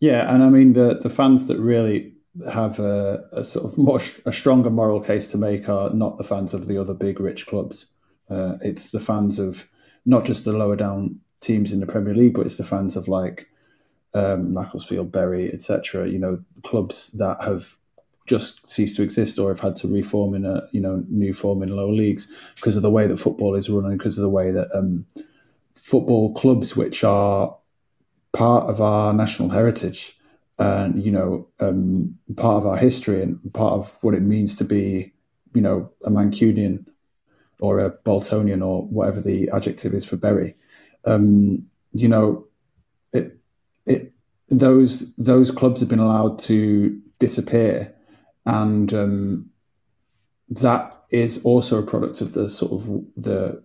Yeah 0.00 0.32
and 0.32 0.42
i 0.42 0.48
mean 0.48 0.72
the 0.72 0.98
the 1.00 1.10
fans 1.10 1.46
that 1.46 1.58
really 1.58 2.12
have 2.50 2.78
a, 2.78 3.24
a 3.32 3.42
sort 3.42 3.64
of 3.64 3.78
much 3.78 4.20
a 4.26 4.32
stronger 4.32 4.70
moral 4.70 5.00
case 5.00 5.28
to 5.28 5.38
make 5.38 5.68
are 5.68 5.90
not 5.90 6.18
the 6.18 6.24
fans 6.24 6.52
of 6.52 6.66
the 6.66 6.78
other 6.78 6.92
big 6.92 7.18
rich 7.18 7.46
clubs. 7.46 7.86
Uh, 8.28 8.56
it's 8.60 8.90
the 8.90 9.00
fans 9.00 9.38
of 9.38 9.68
not 10.04 10.24
just 10.24 10.44
the 10.44 10.52
lower 10.52 10.76
down 10.76 11.20
teams 11.40 11.72
in 11.72 11.80
the 11.80 11.86
premier 11.86 12.14
league 12.14 12.34
but 12.34 12.44
it's 12.44 12.56
the 12.56 12.64
fans 12.64 12.96
of 12.96 13.08
like 13.08 13.48
um, 14.16 14.54
Macclesfield, 14.54 15.12
Bury, 15.12 15.52
etc. 15.52 16.08
You 16.08 16.18
know, 16.18 16.42
clubs 16.62 17.12
that 17.12 17.38
have 17.44 17.76
just 18.26 18.68
ceased 18.68 18.96
to 18.96 19.02
exist 19.02 19.38
or 19.38 19.50
have 19.50 19.60
had 19.60 19.76
to 19.76 19.88
reform 19.88 20.34
in 20.34 20.44
a 20.44 20.66
you 20.72 20.80
know 20.80 21.04
new 21.08 21.32
form 21.32 21.62
in 21.62 21.68
lower 21.68 21.92
leagues 21.92 22.26
because 22.56 22.76
of 22.76 22.82
the 22.82 22.90
way 22.90 23.06
that 23.06 23.18
football 23.18 23.54
is 23.54 23.70
run 23.70 23.84
and 23.84 23.98
because 23.98 24.18
of 24.18 24.22
the 24.22 24.28
way 24.28 24.50
that 24.50 24.68
um, 24.74 25.06
football 25.74 26.34
clubs, 26.34 26.74
which 26.74 27.04
are 27.04 27.56
part 28.32 28.68
of 28.68 28.80
our 28.80 29.12
national 29.12 29.50
heritage 29.50 30.18
and 30.58 31.04
you 31.04 31.12
know 31.12 31.46
um, 31.60 32.18
part 32.36 32.62
of 32.62 32.66
our 32.66 32.76
history 32.76 33.22
and 33.22 33.38
part 33.52 33.74
of 33.74 33.98
what 34.02 34.14
it 34.14 34.22
means 34.22 34.54
to 34.54 34.64
be 34.64 35.12
you 35.54 35.60
know 35.60 35.90
a 36.04 36.10
Mancunian 36.10 36.86
or 37.60 37.78
a 37.78 37.90
Boltonian 37.90 38.64
or 38.64 38.86
whatever 38.86 39.20
the 39.20 39.48
adjective 39.52 39.94
is 39.94 40.04
for 40.04 40.16
Bury. 40.16 40.54
Um, 41.04 41.66
you 41.92 42.08
know, 42.08 42.45
it 43.86 44.12
those 44.48 45.14
those 45.16 45.50
clubs 45.50 45.80
have 45.80 45.88
been 45.88 45.98
allowed 45.98 46.38
to 46.40 47.00
disappear, 47.18 47.94
and 48.44 48.92
um, 48.92 49.50
that 50.48 51.04
is 51.10 51.42
also 51.44 51.78
a 51.78 51.86
product 51.86 52.20
of 52.20 52.32
the 52.32 52.48
sort 52.48 52.72
of 52.72 52.86
the 53.16 53.62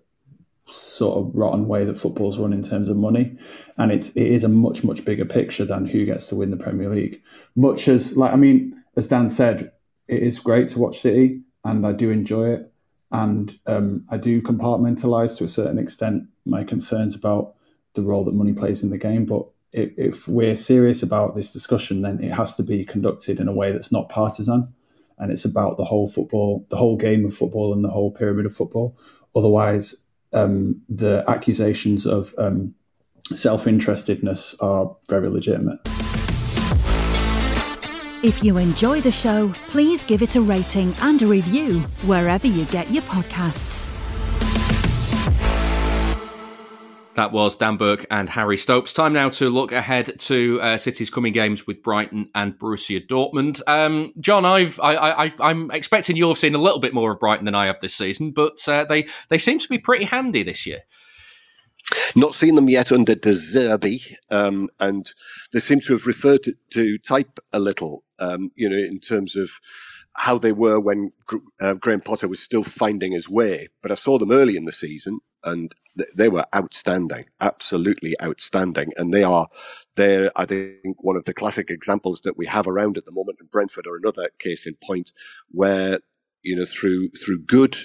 sort 0.66 1.18
of 1.18 1.36
rotten 1.36 1.68
way 1.68 1.84
that 1.84 1.98
football's 1.98 2.38
run 2.38 2.54
in 2.54 2.62
terms 2.62 2.90
of 2.90 2.98
money, 2.98 3.38
and 3.78 3.92
it's 3.92 4.10
it 4.10 4.28
is 4.28 4.44
a 4.44 4.50
much 4.50 4.84
much 4.84 5.06
bigger 5.06 5.26
picture 5.26 5.66
than 5.66 5.86
who 5.86 6.06
gets 6.06 6.28
to 6.28 6.36
win 6.36 6.52
the 6.52 6.58
Premier 6.58 6.90
League. 6.90 7.22
Much 7.56 7.88
as 7.88 8.18
like 8.18 8.34
I 8.34 8.38
mean, 8.38 8.82
as 8.96 9.08
Dan 9.08 9.30
said, 9.30 9.72
it 10.08 10.22
is 10.22 10.40
great 10.40 10.68
to 10.70 10.80
watch 10.80 11.00
City, 11.00 11.42
and 11.64 11.86
I 11.86 11.94
do 11.94 12.10
enjoy 12.10 12.50
it, 12.50 12.74
and 13.12 13.54
um, 13.68 14.06
I 14.10 14.18
do 14.18 14.42
compartmentalize 14.42 15.38
to 15.38 15.44
a 15.44 15.50
certain 15.50 15.78
extent 15.78 16.24
my 16.46 16.64
concerns 16.64 17.14
about 17.16 17.56
the 17.94 18.02
role 18.02 18.24
that 18.24 18.34
money 18.34 18.54
plays 18.54 18.84
in 18.84 18.90
the 18.90 18.98
game, 18.98 19.26
but 19.26 19.46
if 19.74 20.28
we're 20.28 20.56
serious 20.56 21.02
about 21.02 21.36
this 21.36 21.52
discussion, 21.52 22.02
then 22.02 22.24
it 22.24 22.32
has 22.32 22.56
to 22.56 22.64
be 22.64 22.84
conducted 22.86 23.40
in 23.40 23.48
a 23.48 23.54
way 23.54 23.72
that's 23.72 23.92
not 23.92 24.10
partisan, 24.10 24.74
and 25.18 25.32
it's 25.32 25.46
about 25.46 25.78
the 25.78 25.86
whole 25.86 26.08
football, 26.08 26.66
the 26.70 26.78
whole 26.78 26.98
game 26.98 27.26
of 27.26 27.34
football, 27.34 27.74
and 27.74 27.84
the 27.84 27.90
whole 27.90 28.12
pyramid 28.12 28.46
of 28.46 28.54
football. 28.54 28.98
Otherwise, 29.36 30.06
um, 30.34 30.82
the 30.90 31.24
accusations 31.28 32.06
of 32.06 32.34
um, 32.38 32.76
self-interestedness 33.32 34.62
are 34.62 34.96
very 35.08 35.30
legitimate. 35.30 35.80
If 38.24 38.44
you 38.44 38.58
enjoy 38.58 39.02
the 39.02 39.12
show, 39.12 39.52
please 39.70 40.04
give 40.04 40.22
it 40.22 40.36
a 40.36 40.42
rating 40.42 40.94
and 41.02 41.22
a 41.22 41.28
review 41.28 41.80
wherever 42.06 42.46
you 42.46 42.66
get 42.66 42.92
your 42.92 43.04
podcasts. 43.04 43.91
That 47.22 47.32
was 47.32 47.56
Dan 47.56 47.78
Burke 47.78 48.08
and 48.10 48.28
Harry 48.32 48.58
Stopes. 48.58 48.94
Time 48.94 49.14
now 49.14 49.30
to 49.30 49.52
look 49.52 49.72
ahead 49.72 50.20
to 50.22 50.60
uh, 50.60 50.78
City's 50.78 51.12
coming 51.12 51.34
games 51.34 51.68
with 51.68 51.84
Brighton 51.84 52.32
and 52.34 52.58
Borussia 52.58 53.00
Dortmund. 53.00 53.62
Um, 53.68 54.12
John, 54.20 54.44
I've 54.44 54.80
I, 54.80 55.32
am 55.40 55.70
expecting 55.70 56.16
you've 56.16 56.40
seen 56.40 56.56
a 56.56 56.58
little 56.58 56.80
bit 56.80 56.96
more 56.96 57.12
of 57.12 57.20
Brighton 57.20 57.46
than 57.46 57.54
I 57.54 57.68
have 57.68 57.80
this 57.80 57.94
season, 57.94 58.32
but 58.32 58.68
uh, 58.68 58.86
they 58.86 59.06
they 59.30 59.38
seem 59.38 59.60
to 59.60 59.70
be 59.70 59.78
pretty 59.78 60.06
handy 60.06 60.42
this 60.42 60.66
year. 60.66 60.80
Not 62.16 62.34
seen 62.34 62.56
them 62.56 62.70
yet 62.70 62.92
under 62.92 63.14
De 63.14 63.34
Zerbi, 63.34 64.16
um, 64.32 64.70
and 64.80 65.06
they 65.54 65.60
seem 65.60 65.80
to 65.82 65.94
have 65.94 66.08
referred 66.08 66.42
to, 66.42 66.54
to 66.72 66.98
type 66.98 67.40
a 67.54 67.60
little, 67.60 68.04
um, 68.18 68.50
you 68.56 68.68
know, 68.68 68.76
in 68.76 69.00
terms 69.00 69.36
of 69.36 69.52
how 70.16 70.40
they 70.40 70.54
were 70.54 70.80
when 70.80 71.12
uh, 71.62 71.76
Graham 71.76 72.02
Potter 72.02 72.28
was 72.28 72.42
still 72.42 72.64
finding 72.64 73.12
his 73.12 73.30
way. 73.30 73.68
But 73.84 73.92
I 73.92 73.96
saw 73.96 74.18
them 74.18 74.32
early 74.32 74.58
in 74.58 74.66
the 74.66 74.72
season, 74.72 75.20
and 75.44 75.74
they 76.16 76.30
were 76.30 76.46
outstanding, 76.56 77.26
absolutely 77.42 78.16
outstanding, 78.22 78.92
and 78.98 79.14
they 79.14 79.24
are 79.24 79.48
they're 79.96 80.32
I 80.36 80.46
think 80.46 81.04
one 81.04 81.18
of 81.18 81.26
the 81.26 81.34
classic 81.34 81.70
examples 81.70 82.22
that 82.22 82.38
we 82.38 82.46
have 82.46 82.68
around 82.68 82.98
at 82.98 83.06
the 83.06 83.12
moment. 83.12 83.39
And 83.39 83.52
Brentford 83.52 83.88
are 83.88 83.98
another 83.98 84.30
case 84.39 84.66
in 84.66 84.76
point 84.84 85.12
where 85.50 86.00
you 86.44 86.56
know 86.56 86.66
through 86.66 87.10
through 87.10 87.39
good 87.39 87.78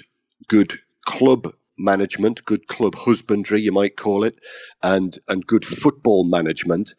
good 0.47 0.73
club 1.05 1.47
management, 1.77 2.43
good 2.45 2.67
club 2.67 2.95
husbandry, 2.95 3.61
you 3.61 3.71
might 3.71 3.97
call 3.97 4.23
it, 4.23 4.39
and 4.83 5.19
and 5.27 5.45
good 5.45 5.65
football 5.65 6.23
management, 6.23 6.93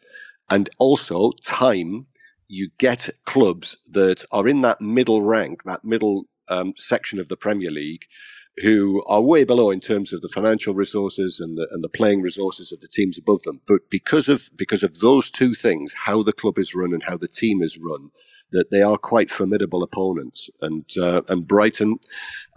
and 0.49 0.69
also 0.77 1.31
time. 1.43 2.05
You 2.51 2.71
get 2.79 3.09
clubs 3.27 3.77
that 3.91 4.25
are 4.31 4.47
in 4.47 4.61
that 4.61 4.81
middle 4.81 5.21
rank, 5.21 5.61
that 5.65 5.85
middle 5.85 6.23
um, 6.49 6.73
section 6.77 7.19
of 7.19 7.29
the 7.29 7.37
Premier 7.37 7.69
League, 7.69 8.05
who 8.57 9.03
are 9.05 9.21
way 9.21 9.43
below 9.43 9.71
in 9.71 9.79
terms 9.79 10.11
of 10.11 10.21
the 10.21 10.29
financial 10.29 10.73
resources 10.73 11.39
and 11.39 11.57
the 11.57 11.67
and 11.71 11.83
the 11.83 11.89
playing 11.89 12.21
resources 12.21 12.71
of 12.71 12.79
the 12.81 12.87
teams 12.87 13.17
above 13.17 13.41
them. 13.43 13.61
But 13.67 13.89
because 13.89 14.27
of 14.27 14.49
because 14.55 14.83
of 14.83 14.99
those 14.99 15.31
two 15.31 15.53
things, 15.53 15.93
how 15.93 16.23
the 16.23 16.33
club 16.33 16.57
is 16.57 16.75
run 16.75 16.93
and 16.93 17.03
how 17.03 17.17
the 17.17 17.27
team 17.27 17.61
is 17.61 17.77
run, 17.77 18.09
that 18.51 18.71
they 18.71 18.81
are 18.81 18.97
quite 18.97 19.31
formidable 19.31 19.83
opponents. 19.83 20.49
And 20.61 20.85
uh, 21.01 21.21
and 21.29 21.47
Brighton, 21.47 21.97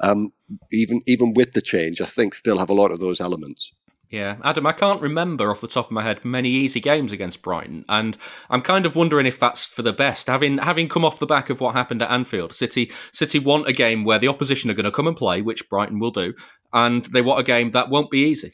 um, 0.03 0.33
even 0.73 1.03
even 1.07 1.35
with 1.35 1.53
the 1.53 1.63
change, 1.63 2.01
I 2.01 2.07
think 2.07 2.35
still 2.35 2.59
have 2.59 2.71
a 2.71 2.75
lot 2.75 2.93
of 2.93 3.01
those 3.01 3.21
elements. 3.21 3.73
Yeah, 4.13 4.37
Adam, 4.45 4.67
I 4.67 4.73
can't 4.73 5.01
remember 5.01 5.51
off 5.51 5.63
the 5.63 5.67
top 5.67 5.87
of 5.87 5.91
my 5.91 6.03
head 6.03 6.23
many 6.23 6.51
easy 6.51 6.81
games 6.81 7.13
against 7.13 7.41
Brighton, 7.41 7.87
and 7.89 8.19
I'm 8.51 8.61
kind 8.61 8.85
of 8.85 8.95
wondering 8.95 9.25
if 9.25 9.39
that's 9.39 9.65
for 9.65 9.81
the 9.81 9.95
best. 9.95 10.27
Having 10.27 10.59
having 10.59 10.87
come 10.87 11.03
off 11.03 11.19
the 11.19 11.25
back 11.25 11.49
of 11.49 11.63
what 11.63 11.75
happened 11.75 12.03
at 12.03 12.11
Anfield, 12.11 12.53
City 12.53 12.93
City 13.11 13.39
want 13.39 13.69
a 13.69 13.73
game 13.73 14.05
where 14.05 14.19
the 14.19 14.29
opposition 14.29 14.71
are 14.71 14.75
going 14.75 14.85
to 14.85 14.91
come 14.91 15.07
and 15.09 15.17
play, 15.17 15.41
which 15.41 15.67
Brighton 15.71 15.99
will 15.99 16.11
do, 16.11 16.35
and 16.75 17.07
they 17.07 17.23
want 17.23 17.41
a 17.41 17.43
game 17.43 17.71
that 17.71 17.89
won't 17.89 18.11
be 18.11 18.19
easy. 18.19 18.53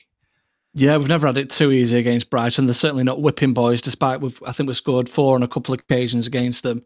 Yeah, 0.74 0.96
we've 0.96 1.08
never 1.08 1.26
had 1.26 1.36
it 1.36 1.50
too 1.50 1.72
easy 1.72 1.98
against 1.98 2.30
Brighton. 2.30 2.66
They're 2.66 2.74
certainly 2.74 3.02
not 3.02 3.20
whipping 3.20 3.52
boys, 3.52 3.80
despite 3.80 4.20
we've 4.20 4.40
I 4.46 4.52
think 4.52 4.68
we 4.68 4.74
scored 4.74 5.08
four 5.08 5.34
on 5.34 5.42
a 5.42 5.48
couple 5.48 5.74
of 5.74 5.80
occasions 5.80 6.28
against 6.28 6.62
them 6.62 6.84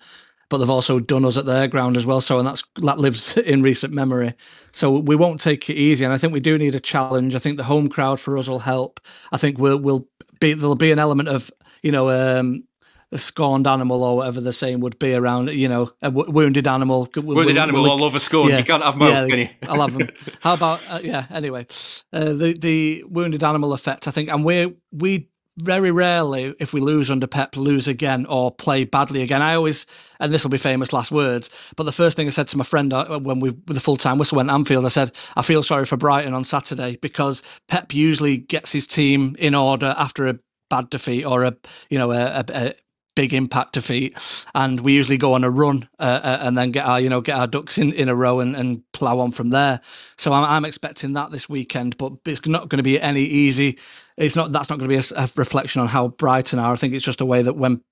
but 0.52 0.58
they've 0.58 0.68
also 0.68 1.00
done 1.00 1.24
us 1.24 1.38
at 1.38 1.46
their 1.46 1.66
ground 1.66 1.96
as 1.96 2.04
well. 2.04 2.20
So, 2.20 2.38
and 2.38 2.46
that's 2.46 2.62
that 2.82 2.98
lives 2.98 3.36
in 3.38 3.62
recent 3.62 3.94
memory. 3.94 4.34
So 4.70 4.98
we 4.98 5.16
won't 5.16 5.40
take 5.40 5.70
it 5.70 5.76
easy, 5.76 6.04
and 6.04 6.12
I 6.12 6.18
think 6.18 6.34
we 6.34 6.40
do 6.40 6.58
need 6.58 6.74
a 6.74 6.80
challenge. 6.80 7.34
I 7.34 7.38
think 7.38 7.56
the 7.56 7.64
home 7.64 7.88
crowd 7.88 8.20
for 8.20 8.36
us 8.36 8.48
will 8.48 8.58
help. 8.58 9.00
I 9.32 9.38
think 9.38 9.58
we'll 9.58 9.80
we'll 9.80 10.06
be 10.40 10.52
there'll 10.52 10.74
be 10.74 10.92
an 10.92 10.98
element 10.98 11.30
of 11.30 11.50
you 11.82 11.90
know 11.90 12.10
um, 12.10 12.64
a 13.12 13.16
scorned 13.16 13.66
animal 13.66 14.04
or 14.04 14.18
whatever 14.18 14.42
the 14.42 14.52
saying 14.52 14.80
would 14.80 14.98
be 14.98 15.14
around, 15.14 15.50
you 15.50 15.70
know, 15.70 15.90
a 16.02 16.10
w- 16.10 16.30
wounded 16.30 16.66
animal. 16.66 17.08
Wounded 17.16 17.56
animal 17.56 17.90
all 17.90 18.04
over 18.04 18.18
scorned. 18.18 18.50
Yeah, 18.50 18.58
you 18.58 18.64
can't 18.64 18.82
have 18.82 18.98
both, 18.98 19.10
yeah, 19.10 19.26
can 19.26 19.38
you? 19.38 19.48
I'll 19.68 19.80
have 19.80 19.94
them. 19.94 20.10
How 20.40 20.52
about, 20.52 20.84
uh, 20.90 21.00
yeah, 21.02 21.26
anyway, 21.30 21.66
uh, 22.12 22.32
the, 22.32 22.56
the 22.58 23.04
wounded 23.08 23.42
animal 23.42 23.72
effect, 23.72 24.06
I 24.06 24.10
think, 24.10 24.28
and 24.28 24.44
we 24.44 24.74
we 24.90 25.28
very 25.58 25.90
rarely, 25.90 26.54
if 26.58 26.72
we 26.72 26.80
lose 26.80 27.10
under 27.10 27.26
Pep, 27.26 27.56
lose 27.56 27.86
again 27.86 28.26
or 28.26 28.50
play 28.50 28.84
badly 28.84 29.22
again. 29.22 29.42
I 29.42 29.54
always, 29.54 29.86
and 30.18 30.32
this 30.32 30.42
will 30.42 30.50
be 30.50 30.58
famous 30.58 30.92
last 30.92 31.10
words, 31.10 31.50
but 31.76 31.84
the 31.84 31.92
first 31.92 32.16
thing 32.16 32.26
I 32.26 32.30
said 32.30 32.48
to 32.48 32.56
my 32.56 32.64
friend 32.64 32.92
uh, 32.92 33.20
when 33.20 33.40
we 33.40 33.50
with 33.50 33.74
the 33.74 33.80
full 33.80 33.96
time 33.96 34.18
whistle 34.18 34.36
went 34.36 34.50
Anfield, 34.50 34.86
I 34.86 34.88
said 34.88 35.12
I 35.36 35.42
feel 35.42 35.62
sorry 35.62 35.84
for 35.84 35.96
Brighton 35.96 36.34
on 36.34 36.44
Saturday 36.44 36.96
because 37.02 37.42
Pep 37.68 37.94
usually 37.94 38.38
gets 38.38 38.72
his 38.72 38.86
team 38.86 39.36
in 39.38 39.54
order 39.54 39.94
after 39.98 40.26
a 40.26 40.38
bad 40.70 40.88
defeat 40.88 41.24
or 41.24 41.44
a 41.44 41.54
you 41.90 41.98
know 41.98 42.12
a, 42.12 42.44
a, 42.48 42.74
big 43.14 43.34
impact 43.34 43.74
defeat, 43.74 44.46
and 44.54 44.80
we 44.80 44.94
usually 44.94 45.18
go 45.18 45.34
on 45.34 45.44
a 45.44 45.50
run 45.50 45.88
uh, 45.98 46.20
uh, 46.22 46.38
and 46.42 46.56
then 46.56 46.70
get 46.70 46.86
our 46.86 47.00
you 47.00 47.08
know 47.08 47.20
get 47.20 47.36
our 47.36 47.46
ducks 47.46 47.78
in, 47.78 47.92
in 47.92 48.08
a 48.08 48.14
row 48.14 48.40
and, 48.40 48.56
and 48.56 48.82
plow 48.92 49.18
on 49.18 49.30
from 49.30 49.50
there. 49.50 49.80
So 50.16 50.32
I'm, 50.32 50.44
I'm 50.44 50.64
expecting 50.64 51.12
that 51.14 51.30
this 51.30 51.48
weekend, 51.48 51.96
but 51.96 52.12
it's 52.26 52.46
not 52.46 52.68
going 52.68 52.78
to 52.78 52.82
be 52.82 53.00
any 53.00 53.22
easy. 53.22 53.78
It's 54.16 54.36
not 54.36 54.52
that's 54.52 54.70
not 54.70 54.78
going 54.78 54.90
to 54.90 54.96
be 54.96 55.14
a, 55.14 55.22
a 55.22 55.28
reflection 55.36 55.80
on 55.80 55.88
how 55.88 56.08
Brighton 56.08 56.58
are. 56.58 56.72
I 56.72 56.76
think 56.76 56.94
it's 56.94 57.04
just 57.04 57.20
a 57.20 57.26
way 57.26 57.42
that 57.42 57.54
when 57.54 57.82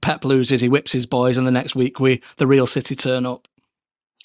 Pep 0.00 0.24
loses, 0.24 0.60
he 0.60 0.68
whips 0.68 0.92
his 0.92 1.06
boys, 1.06 1.36
and 1.38 1.46
the 1.46 1.52
next 1.52 1.74
week 1.74 2.00
we 2.00 2.22
the 2.36 2.46
real 2.46 2.66
City 2.66 2.94
turn 2.94 3.26
up 3.26 3.48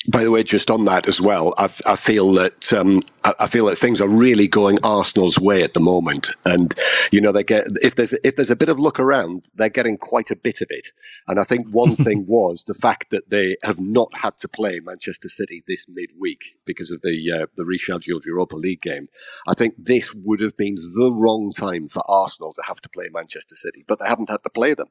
by 0.08 0.24
the 0.24 0.32
way, 0.32 0.42
just 0.42 0.72
on 0.72 0.86
that 0.86 1.08
as 1.08 1.22
well, 1.22 1.54
I, 1.58 1.66
I 1.86 1.96
feel 1.96 2.32
that 2.34 2.74
um, 2.74 3.02
I, 3.24 3.36
I, 3.42 3.48
feel 3.48 3.68
that 3.68 3.78
things 3.78 4.02
are 4.02 4.08
really 4.08 4.48
going 4.48 4.80
Arsenal's 4.84 5.40
way 5.40 5.62
at 5.62 5.76
the 5.76 5.80
moment, 5.80 6.32
and 6.44 6.74
you 7.12 7.22
know 7.22 7.32
they 7.32 7.44
get 7.44 7.68
if 7.84 7.96
there's 7.96 8.14
if 8.24 8.36
there's 8.36 8.50
a 8.50 8.56
bit 8.56 8.70
of 8.70 8.80
look 8.80 9.00
around, 9.00 9.52
they're 9.54 9.70
getting 9.70 10.00
quite 10.00 10.32
a 10.32 10.36
bit 10.36 10.62
of 10.62 10.68
it. 10.72 10.88
And 11.28 11.40
I 11.40 11.44
think 11.44 11.68
one 11.70 11.96
thing 11.96 12.26
was 12.28 12.64
the 12.64 12.74
fact 12.74 13.12
that 13.12 13.30
they 13.30 13.58
have 13.64 13.80
not 13.80 14.10
had 14.16 14.38
to 14.40 14.48
play 14.48 14.80
Manchester 14.80 15.30
City 15.30 15.64
this 15.68 15.86
midweek 15.88 16.56
because 16.66 16.90
of 16.90 17.02
the 17.02 17.32
uh, 17.32 17.46
the 17.56 17.64
rescheduled 17.64 18.26
Europa 18.26 18.56
League 18.56 18.82
game. 18.82 19.08
I 19.48 19.54
think 19.54 19.76
this 19.78 20.16
would 20.16 20.40
have 20.40 20.58
been 20.58 20.76
the 20.76 21.14
wrong 21.14 21.52
time 21.56 21.88
for 21.88 22.02
Arsenal 22.08 22.54
to 22.54 22.64
have 22.68 22.82
to 22.82 22.90
play 22.90 23.10
Manchester 23.14 23.56
City, 23.56 23.86
but 23.88 24.00
they 24.00 24.08
haven't 24.08 24.30
had 24.30 24.42
to 24.44 24.50
play 24.50 24.74
them. 24.74 24.88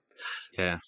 Yeah, 0.57 0.79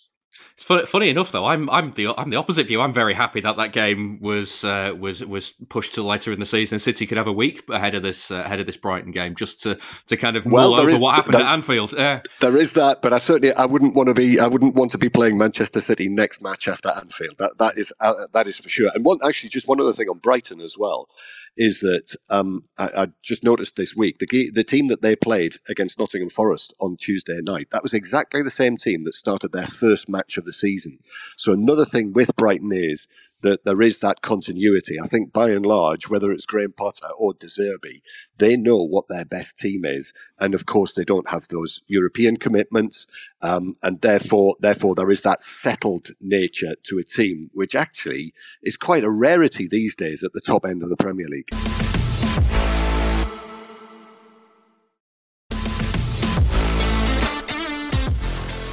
it's 0.54 0.64
funny, 0.64 0.86
funny 0.86 1.08
enough 1.08 1.32
though. 1.32 1.44
I'm 1.44 1.68
I'm 1.70 1.92
the 1.92 2.08
I'm 2.18 2.30
the 2.30 2.36
opposite 2.36 2.66
view. 2.66 2.80
I'm 2.80 2.92
very 2.92 3.14
happy 3.14 3.40
that 3.40 3.56
that 3.56 3.72
game 3.72 4.20
was 4.20 4.64
uh, 4.64 4.94
was 4.98 5.24
was 5.24 5.50
pushed 5.68 5.94
to 5.94 6.02
later 6.02 6.32
in 6.32 6.40
the 6.40 6.46
season. 6.46 6.78
City 6.78 7.06
could 7.06 7.18
have 7.18 7.26
a 7.26 7.32
week 7.32 7.62
ahead 7.68 7.94
of 7.94 8.02
this 8.02 8.30
uh, 8.30 8.36
ahead 8.36 8.60
of 8.60 8.66
this 8.66 8.76
Brighton 8.76 9.12
game 9.12 9.34
just 9.34 9.60
to 9.62 9.78
to 10.06 10.16
kind 10.16 10.36
of 10.36 10.46
well, 10.46 10.70
mull 10.70 10.80
over 10.80 10.90
is, 10.90 11.00
what 11.00 11.14
happened 11.14 11.34
there, 11.34 11.42
at 11.42 11.52
Anfield. 11.52 11.92
Yeah. 11.92 12.20
There 12.40 12.56
is 12.56 12.72
that, 12.74 13.02
but 13.02 13.12
I 13.12 13.18
certainly 13.18 13.54
I 13.54 13.66
wouldn't 13.66 13.94
want 13.94 14.08
to 14.08 14.14
be 14.14 14.38
I 14.38 14.46
wouldn't 14.46 14.74
want 14.74 14.90
to 14.92 14.98
be 14.98 15.08
playing 15.08 15.38
Manchester 15.38 15.80
City 15.80 16.08
next 16.08 16.42
match 16.42 16.68
after 16.68 16.90
Anfield. 16.90 17.36
That 17.38 17.58
that 17.58 17.78
is 17.78 17.92
uh, 18.00 18.26
that 18.32 18.46
is 18.46 18.58
for 18.58 18.68
sure. 18.68 18.90
And 18.94 19.04
one 19.04 19.18
actually 19.24 19.50
just 19.50 19.68
one 19.68 19.80
other 19.80 19.92
thing 19.92 20.08
on 20.08 20.18
Brighton 20.18 20.60
as 20.60 20.76
well 20.78 21.08
is 21.56 21.80
that 21.80 22.16
um, 22.30 22.64
I, 22.78 22.84
I, 22.96 23.06
just 23.22 23.44
noticed 23.44 23.76
this 23.76 23.94
week 23.94 24.18
the 24.18 24.50
the 24.54 24.64
team 24.64 24.88
that 24.88 25.02
they 25.02 25.14
played 25.14 25.56
against 25.68 25.98
Nottingham 25.98 26.30
Forest 26.30 26.74
on 26.80 26.96
Tuesday 26.96 27.40
night 27.42 27.68
that 27.72 27.82
was 27.82 27.92
exactly 27.92 28.42
the 28.42 28.50
same 28.50 28.76
team 28.76 29.04
that 29.04 29.14
started 29.14 29.52
their 29.52 29.66
first 29.66 30.08
match 30.08 30.36
of 30.36 30.44
the 30.44 30.52
season. 30.52 30.98
So 31.36 31.52
another 31.52 31.84
thing 31.84 32.12
with 32.12 32.34
Brighton 32.36 32.72
is 32.72 33.06
that 33.42 33.64
there 33.64 33.82
is 33.82 33.98
that 33.98 34.22
continuity. 34.22 34.98
I 35.02 35.06
think 35.06 35.32
by 35.32 35.50
and 35.50 35.66
large, 35.66 36.08
whether 36.08 36.32
it's 36.32 36.46
Graham 36.46 36.72
Potter 36.72 37.08
or 37.18 37.34
De 37.34 37.48
Zerbi, 37.48 38.00
they 38.42 38.56
know 38.56 38.82
what 38.82 39.06
their 39.08 39.24
best 39.24 39.56
team 39.56 39.84
is, 39.84 40.12
and 40.40 40.52
of 40.52 40.66
course 40.66 40.94
they 40.94 41.04
don't 41.04 41.30
have 41.30 41.46
those 41.46 41.80
European 41.86 42.36
commitments, 42.36 43.06
um, 43.40 43.72
and 43.84 44.00
therefore, 44.00 44.56
therefore 44.58 44.96
there 44.96 45.12
is 45.12 45.22
that 45.22 45.40
settled 45.40 46.08
nature 46.20 46.74
to 46.82 46.98
a 46.98 47.04
team, 47.04 47.50
which 47.54 47.76
actually 47.76 48.34
is 48.64 48.76
quite 48.76 49.04
a 49.04 49.10
rarity 49.10 49.68
these 49.68 49.94
days 49.94 50.24
at 50.24 50.32
the 50.32 50.40
top 50.40 50.66
end 50.66 50.82
of 50.82 50.88
the 50.88 50.96
Premier 50.96 51.28
League. 51.28 51.50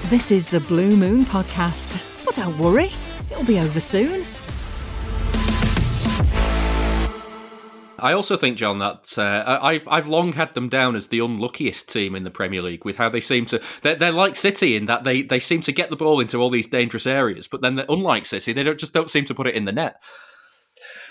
This 0.09 0.31
is 0.31 0.49
the 0.49 0.61
Blue 0.61 0.95
Moon 0.95 1.25
Podcast. 1.25 2.01
But 2.25 2.33
don't 2.33 2.57
worry, 2.57 2.89
it'll 3.29 3.45
be 3.45 3.59
over 3.59 3.79
soon. 3.79 4.25
I 8.01 8.13
also 8.13 8.37
think, 8.37 8.57
John, 8.57 8.79
that 8.79 9.17
uh, 9.17 9.59
I've 9.61 9.87
I've 9.87 10.07
long 10.07 10.33
had 10.33 10.53
them 10.53 10.69
down 10.69 10.95
as 10.95 11.07
the 11.07 11.19
unluckiest 11.19 11.91
team 11.91 12.15
in 12.15 12.23
the 12.23 12.31
Premier 12.31 12.61
League 12.61 12.85
with 12.85 12.97
how 12.97 13.09
they 13.09 13.21
seem 13.21 13.45
to. 13.47 13.61
They're, 13.81 13.95
they're 13.95 14.11
like 14.11 14.35
City 14.35 14.75
in 14.75 14.85
that 14.87 15.03
they, 15.03 15.21
they 15.21 15.39
seem 15.39 15.61
to 15.61 15.71
get 15.71 15.89
the 15.89 15.95
ball 15.95 16.19
into 16.19 16.37
all 16.37 16.49
these 16.49 16.67
dangerous 16.67 17.05
areas, 17.05 17.47
but 17.47 17.61
then 17.61 17.83
unlike 17.89 18.25
City, 18.25 18.53
they 18.53 18.63
don't 18.63 18.79
just 18.79 18.93
don't 18.93 19.09
seem 19.09 19.25
to 19.25 19.35
put 19.35 19.47
it 19.47 19.55
in 19.55 19.65
the 19.65 19.71
net. 19.71 20.01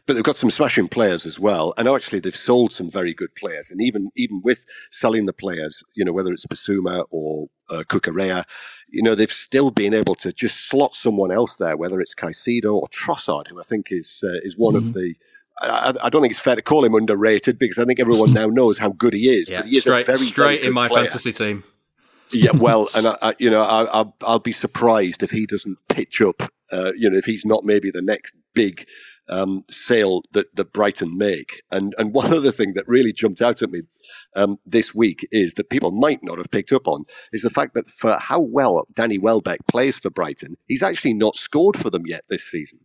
But 0.07 0.15
they've 0.15 0.25
got 0.25 0.39
some 0.39 0.51
smashing 0.51 0.89
players 0.89 1.27
as 1.27 1.39
well, 1.39 1.75
and 1.77 1.87
actually 1.87 2.21
they've 2.21 2.35
sold 2.35 2.73
some 2.73 2.91
very 2.91 3.13
good 3.13 3.35
players. 3.35 3.71
And 3.71 3.83
even 3.83 4.11
even 4.17 4.41
with 4.43 4.65
selling 4.91 5.27
the 5.27 5.33
players, 5.33 5.83
you 5.95 6.05
know 6.05 6.13
whether 6.13 6.33
it's 6.33 6.47
Bissouma 6.47 7.05
or 7.11 7.49
uh, 7.69 7.83
Cucurella, 7.89 8.45
you 8.89 9.03
know 9.03 9.15
they've 9.15 9.31
still 9.31 9.71
been 9.71 9.93
able 9.93 10.15
to 10.17 10.33
just 10.33 10.69
slot 10.69 10.95
someone 10.95 11.31
else 11.31 11.57
there, 11.57 11.77
whether 11.77 12.01
it's 12.01 12.15
Caicedo 12.15 12.75
or 12.75 12.89
Trossard, 12.89 13.49
who 13.49 13.61
I 13.61 13.65
think 13.65 13.89
is 13.91 14.25
uh, 14.27 14.41
is 14.43 14.57
one 14.57 14.75
mm-hmm. 14.75 14.87
of 14.87 14.95
the 14.95 15.15
I, 15.61 15.95
I, 16.03 16.09
don't 16.09 16.23
think 16.23 16.31
it's 16.31 16.41
fair 16.41 16.57
to 16.57 16.63
call 16.63 16.85
him 16.85 16.95
underrated 16.95 17.59
because 17.59 17.79
I 17.79 17.85
think 17.85 18.01
everyone 18.01 18.33
now 18.35 18.47
knows 18.47 18.79
how 18.79 18.91
good 18.91 19.15
he 19.15 19.29
is. 19.29 19.51
Yeah, 19.51 19.61
but 19.61 19.69
he 19.69 19.77
is 19.77 19.83
straight, 19.83 20.07
very, 20.07 20.19
straight 20.19 20.61
very 20.61 20.69
in 20.69 20.73
my 20.75 20.89
player. 20.89 21.05
fantasy 21.05 21.33
team. 21.33 21.65
yeah, 22.33 22.53
well, 22.53 22.89
and 22.95 23.07
I, 23.07 23.35
you 23.39 23.51
know, 23.51 23.63
I, 23.63 24.05
will 24.27 24.39
be 24.39 24.53
surprised 24.53 25.23
if 25.23 25.31
he 25.31 25.47
doesn't 25.47 25.79
pitch 25.89 26.21
up. 26.21 26.43
Uh, 26.71 26.93
you 26.97 27.09
know, 27.09 27.17
if 27.17 27.25
he's 27.25 27.47
not 27.47 27.65
maybe 27.65 27.91
the 27.91 28.03
next 28.03 28.37
big 28.55 28.87
um, 29.29 29.65
sale 29.69 30.23
that, 30.33 30.55
that 30.57 30.73
Brighton 30.73 31.17
make. 31.17 31.63
And 31.71 31.95
and 31.99 32.13
one 32.13 32.33
other 32.35 32.53
thing 32.53 32.75
that 32.75 32.89
really 32.89 33.13
jumped 33.13 33.43
out 33.43 33.63
at 33.63 33.71
me 33.71 33.83
um, 34.37 34.59
this 34.65 34.95
week 34.95 35.27
is 35.31 35.55
that 35.55 35.71
people 35.71 35.91
might 35.91 36.23
not 36.23 36.39
have 36.39 36.51
picked 36.51 36.73
up 36.73 36.89
on 36.89 37.05
is 37.33 37.43
the 37.43 37.51
fact 37.51 37.75
that 37.75 37.89
for 37.89 38.17
how 38.19 38.41
well 38.41 38.87
Danny 38.95 39.19
Welbeck 39.19 39.67
plays 39.67 39.99
for 39.99 40.11
Brighton, 40.11 40.57
he's 40.67 40.83
actually 40.83 41.15
not 41.15 41.37
scored 41.37 41.77
for 41.77 41.91
them 41.91 42.07
yet 42.07 42.25
this 42.29 42.45
season. 42.45 42.81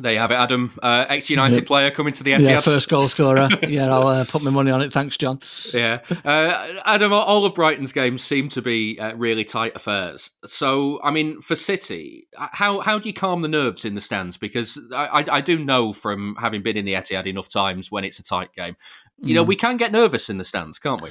There 0.00 0.12
you 0.12 0.18
have 0.18 0.30
it, 0.30 0.36
Adam. 0.36 0.72
Uh, 0.82 1.04
Ex 1.08 1.28
United 1.28 1.66
player 1.66 1.90
coming 1.90 2.14
to 2.14 2.24
the 2.24 2.32
Etihad. 2.32 2.48
Yeah, 2.48 2.60
first 2.60 2.88
goal 2.88 3.08
scorer. 3.08 3.48
yeah, 3.68 3.92
I'll 3.92 4.06
uh, 4.06 4.24
put 4.24 4.42
my 4.42 4.50
money 4.50 4.70
on 4.70 4.80
it. 4.80 4.90
Thanks, 4.90 5.18
John. 5.18 5.40
Yeah, 5.74 6.00
uh, 6.24 6.80
Adam. 6.86 7.12
All 7.12 7.44
of 7.44 7.54
Brighton's 7.54 7.92
games 7.92 8.22
seem 8.22 8.48
to 8.50 8.62
be 8.62 8.98
uh, 8.98 9.14
really 9.16 9.44
tight 9.44 9.76
affairs. 9.76 10.30
So, 10.46 10.98
I 11.02 11.10
mean, 11.10 11.42
for 11.42 11.56
City, 11.56 12.26
how 12.34 12.80
how 12.80 12.98
do 12.98 13.08
you 13.08 13.12
calm 13.12 13.40
the 13.40 13.48
nerves 13.48 13.84
in 13.84 13.94
the 13.94 14.00
stands? 14.00 14.38
Because 14.38 14.80
I, 14.94 15.20
I, 15.20 15.24
I 15.30 15.40
do 15.42 15.62
know 15.62 15.92
from 15.92 16.36
having 16.40 16.62
been 16.62 16.78
in 16.78 16.86
the 16.86 16.94
Etihad 16.94 17.26
enough 17.26 17.50
times 17.50 17.92
when 17.92 18.04
it's 18.04 18.18
a 18.18 18.24
tight 18.24 18.54
game, 18.54 18.76
you 19.18 19.32
mm. 19.32 19.34
know, 19.36 19.42
we 19.42 19.56
can 19.56 19.76
get 19.76 19.92
nervous 19.92 20.30
in 20.30 20.38
the 20.38 20.44
stands, 20.44 20.78
can't 20.78 21.02
we? 21.02 21.10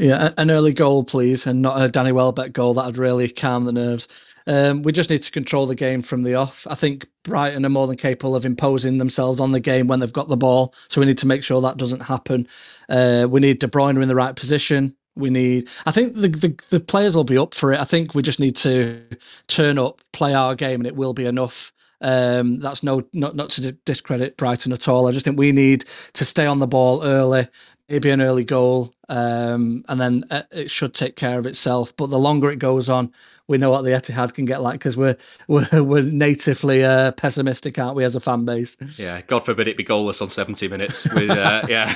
Yeah, 0.00 0.30
an 0.38 0.50
early 0.50 0.72
goal, 0.72 1.04
please, 1.04 1.46
and 1.46 1.60
not 1.60 1.82
a 1.82 1.88
Danny 1.88 2.12
Welbeck 2.12 2.54
goal. 2.54 2.72
That 2.74 2.86
would 2.86 2.96
really 2.96 3.28
calm 3.28 3.64
the 3.64 3.72
nerves. 3.72 4.08
Um, 4.46 4.82
we 4.82 4.92
just 4.92 5.10
need 5.10 5.22
to 5.22 5.30
control 5.30 5.66
the 5.66 5.74
game 5.74 6.02
from 6.02 6.22
the 6.22 6.34
off. 6.34 6.66
I 6.68 6.74
think 6.74 7.08
Brighton 7.24 7.64
are 7.66 7.70
more 7.70 7.86
than 7.86 7.96
capable 7.96 8.34
of 8.34 8.46
imposing 8.46 8.98
themselves 8.98 9.40
on 9.40 9.52
the 9.52 9.60
game 9.60 9.86
when 9.86 10.00
they've 10.00 10.12
got 10.12 10.28
the 10.28 10.36
ball. 10.36 10.74
So 10.88 11.00
we 11.00 11.06
need 11.06 11.18
to 11.18 11.26
make 11.26 11.42
sure 11.42 11.60
that 11.60 11.76
doesn't 11.76 12.02
happen. 12.02 12.48
Uh, 12.88 13.26
we 13.28 13.40
need 13.40 13.58
De 13.58 13.68
Bruyne 13.68 14.00
in 14.00 14.08
the 14.08 14.14
right 14.14 14.34
position. 14.34 14.96
We 15.16 15.30
need. 15.30 15.68
I 15.86 15.90
think 15.90 16.14
the, 16.14 16.28
the, 16.28 16.62
the 16.70 16.80
players 16.80 17.16
will 17.16 17.24
be 17.24 17.38
up 17.38 17.54
for 17.54 17.72
it. 17.72 17.80
I 17.80 17.84
think 17.84 18.14
we 18.14 18.22
just 18.22 18.40
need 18.40 18.56
to 18.56 19.02
turn 19.48 19.78
up, 19.78 20.00
play 20.12 20.34
our 20.34 20.54
game, 20.54 20.80
and 20.80 20.86
it 20.86 20.96
will 20.96 21.12
be 21.12 21.26
enough. 21.26 21.72
Um, 22.02 22.58
that's 22.60 22.82
no 22.82 23.02
not 23.12 23.36
not 23.36 23.50
to 23.50 23.72
discredit 23.72 24.38
Brighton 24.38 24.72
at 24.72 24.88
all. 24.88 25.06
I 25.06 25.12
just 25.12 25.24
think 25.24 25.38
we 25.38 25.52
need 25.52 25.84
to 26.14 26.24
stay 26.24 26.46
on 26.46 26.58
the 26.58 26.66
ball 26.66 27.04
early, 27.04 27.46
maybe 27.90 28.10
an 28.10 28.22
early 28.22 28.44
goal, 28.44 28.94
um, 29.08 29.84
and 29.88 30.00
then 30.00 30.24
uh, 30.30 30.42
it 30.52 30.70
should 30.70 30.94
take 30.94 31.16
care 31.16 31.38
of 31.38 31.44
itself. 31.44 31.94
But 31.96 32.06
the 32.06 32.18
longer 32.18 32.50
it 32.50 32.60
goes 32.60 32.88
on, 32.88 33.12
we 33.48 33.58
know 33.58 33.70
what 33.70 33.82
the 33.82 33.90
Etihad 33.90 34.32
can 34.32 34.44
get 34.44 34.62
like 34.62 34.74
because 34.74 34.96
we're, 34.96 35.16
we're 35.48 35.82
we're 35.82 36.02
natively 36.02 36.84
uh, 36.84 37.12
pessimistic, 37.12 37.78
aren't 37.78 37.96
we, 37.96 38.04
as 38.04 38.14
a 38.14 38.20
fan 38.20 38.44
base? 38.44 38.76
Yeah, 38.98 39.20
God 39.22 39.44
forbid 39.44 39.68
it 39.68 39.76
be 39.76 39.84
goalless 39.84 40.22
on 40.22 40.30
seventy 40.30 40.68
minutes. 40.68 41.12
With, 41.12 41.30
uh, 41.30 41.62
yeah, 41.68 41.88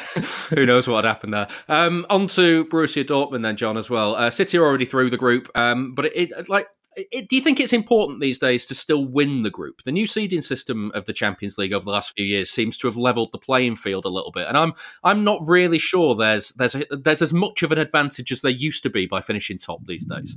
who 0.50 0.66
knows 0.66 0.88
what 0.88 1.04
happened 1.04 1.32
there? 1.32 1.48
Um, 1.68 2.04
on 2.10 2.26
to 2.28 2.64
Borussia 2.66 3.04
Dortmund 3.04 3.42
then, 3.42 3.56
John, 3.56 3.76
as 3.76 3.88
well. 3.88 4.16
Uh, 4.16 4.30
City 4.30 4.58
are 4.58 4.64
already 4.64 4.84
through 4.84 5.10
the 5.10 5.16
group, 5.16 5.48
um, 5.54 5.94
but 5.94 6.06
it, 6.06 6.32
it 6.32 6.48
like 6.48 6.68
it, 6.96 7.28
do 7.28 7.36
you 7.36 7.42
think 7.42 7.60
it's 7.60 7.72
important 7.72 8.20
these 8.20 8.38
days 8.38 8.66
to 8.66 8.74
still 8.74 9.06
win 9.06 9.42
the 9.42 9.50
group? 9.50 9.82
The 9.84 9.92
new 9.92 10.06
seeding 10.06 10.42
system 10.42 10.90
of 10.94 11.04
the 11.04 11.12
Champions 11.12 11.58
League 11.58 11.72
over 11.72 11.84
the 11.84 11.90
last 11.90 12.16
few 12.16 12.24
years 12.24 12.50
seems 12.50 12.76
to 12.78 12.86
have 12.86 12.96
leveled 12.96 13.30
the 13.32 13.38
playing 13.38 13.76
field 13.76 14.04
a 14.04 14.08
little 14.08 14.32
bit, 14.32 14.46
and 14.46 14.56
I'm 14.56 14.74
I'm 15.02 15.24
not 15.24 15.40
really 15.46 15.78
sure 15.78 16.14
there's 16.14 16.50
there's 16.50 16.74
a, 16.74 16.84
there's 16.90 17.22
as 17.22 17.32
much 17.32 17.62
of 17.62 17.72
an 17.72 17.78
advantage 17.78 18.32
as 18.32 18.42
there 18.42 18.50
used 18.50 18.82
to 18.84 18.90
be 18.90 19.06
by 19.06 19.20
finishing 19.20 19.58
top 19.58 19.80
these 19.86 20.04
days. 20.04 20.36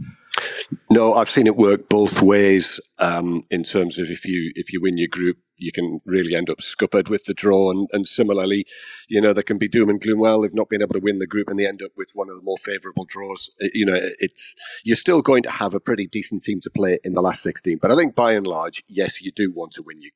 No, 0.89 1.13
I've 1.13 1.29
seen 1.29 1.47
it 1.47 1.57
work 1.57 1.89
both 1.89 2.21
ways 2.21 2.79
um, 2.99 3.43
in 3.51 3.63
terms 3.63 3.97
of 3.97 4.09
if 4.09 4.25
you 4.25 4.51
if 4.55 4.73
you 4.73 4.81
win 4.81 4.97
your 4.97 5.09
group, 5.09 5.37
you 5.57 5.71
can 5.71 6.01
really 6.05 6.35
end 6.35 6.49
up 6.49 6.61
scuppered 6.61 7.09
with 7.09 7.25
the 7.25 7.33
draw. 7.33 7.71
And, 7.71 7.87
and 7.91 8.07
similarly, 8.07 8.65
you 9.07 9.21
know, 9.21 9.33
there 9.33 9.43
can 9.43 9.57
be 9.57 9.67
doom 9.67 9.89
and 9.89 10.01
gloom. 10.01 10.19
Well, 10.19 10.41
they've 10.41 10.53
not 10.53 10.69
been 10.69 10.81
able 10.81 10.93
to 10.93 10.99
win 10.99 11.19
the 11.19 11.27
group 11.27 11.49
and 11.49 11.59
they 11.59 11.67
end 11.67 11.81
up 11.81 11.91
with 11.97 12.11
one 12.13 12.29
of 12.29 12.35
the 12.35 12.43
more 12.43 12.57
favourable 12.57 13.05
draws. 13.05 13.49
You 13.73 13.85
know, 13.85 13.99
it's 14.19 14.55
you're 14.83 14.95
still 14.95 15.21
going 15.21 15.43
to 15.43 15.51
have 15.51 15.73
a 15.73 15.79
pretty 15.79 16.07
decent 16.07 16.41
team 16.41 16.59
to 16.61 16.69
play 16.69 16.99
in 17.03 17.13
the 17.13 17.21
last 17.21 17.43
16. 17.43 17.79
But 17.81 17.91
I 17.91 17.95
think 17.95 18.15
by 18.15 18.33
and 18.33 18.47
large, 18.47 18.83
yes, 18.87 19.21
you 19.21 19.31
do 19.31 19.51
want 19.53 19.73
to 19.73 19.83
win. 19.83 20.01
You, 20.01 20.11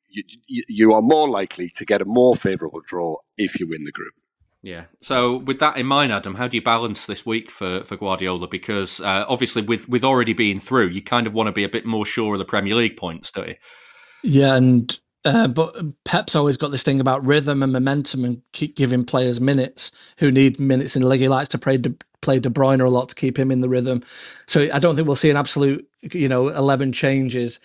you, 0.48 0.64
you 0.68 0.94
are 0.94 1.02
more 1.02 1.30
likely 1.30 1.70
to 1.76 1.86
get 1.86 2.02
a 2.02 2.06
more 2.06 2.36
favourable 2.36 2.82
draw 2.86 3.18
if 3.38 3.60
you 3.60 3.68
win 3.68 3.84
the 3.84 3.92
group. 3.92 4.14
Yeah. 4.64 4.86
So 5.02 5.38
with 5.38 5.60
that 5.60 5.78
in 5.78 5.88
mind, 5.88 6.12
Adam, 6.12 6.36
how 6.36 6.48
do 6.48 6.56
you 6.56 6.62
balance 6.62 7.08
this 7.08 7.26
week 7.26 7.50
for, 7.50 7.84
for 7.84 7.98
Guardiola? 7.98 8.48
Because 8.48 9.02
uh, 9.02 9.26
obviously, 9.28 9.64
with 9.64 9.90
with 9.90 10.04
already 10.04 10.34
being 10.34 10.60
through, 10.60 10.90
you 10.90 11.02
kind 11.02 11.26
of 11.26 11.34
want 11.34 11.48
to 11.48 11.52
be 11.52 11.64
a 11.64 11.70
bit 11.70 11.86
more 11.86 12.06
sure 12.06 12.34
of 12.34 12.40
the 12.40 12.46
Premier 12.46 12.76
League 12.76 12.96
points, 12.96 13.32
don't 13.32 13.48
you? 13.48 13.56
Yeah, 14.24 14.56
and 14.56 15.00
uh, 15.26 15.48
but 15.48 15.76
Pep's 16.04 16.36
always 16.36 16.58
got 16.58 16.72
this 16.72 16.84
thing 16.84 17.00
about 17.00 17.26
rhythm 17.26 17.64
and 17.64 17.72
momentum 17.72 18.26
and 18.26 18.42
keep 18.54 18.76
giving 18.76 19.06
players 19.06 19.40
minutes 19.40 19.92
who 20.18 20.32
need 20.32 20.60
minutes 20.60 20.96
in 20.96 21.02
the 21.02 21.08
league. 21.08 21.22
He 21.22 21.28
likes 21.28 21.50
to 21.50 21.58
play 21.58 21.78
De, 21.78 21.94
play 22.22 22.40
De 22.40 22.50
Bruyne 22.50 22.86
a 22.86 22.90
lot 22.90 23.10
to 23.10 23.16
keep 23.16 23.38
him 23.38 23.52
in 23.52 23.62
the 23.62 23.70
rhythm. 23.70 24.02
So 24.48 24.68
I 24.74 24.80
don't 24.80 24.96
think 24.96 25.08
we'll 25.08 25.16
see 25.16 25.30
an 25.30 25.38
absolute, 25.38 25.88
you 26.14 26.28
know, 26.28 26.48
eleven 26.50 26.92
changes. 26.92 27.60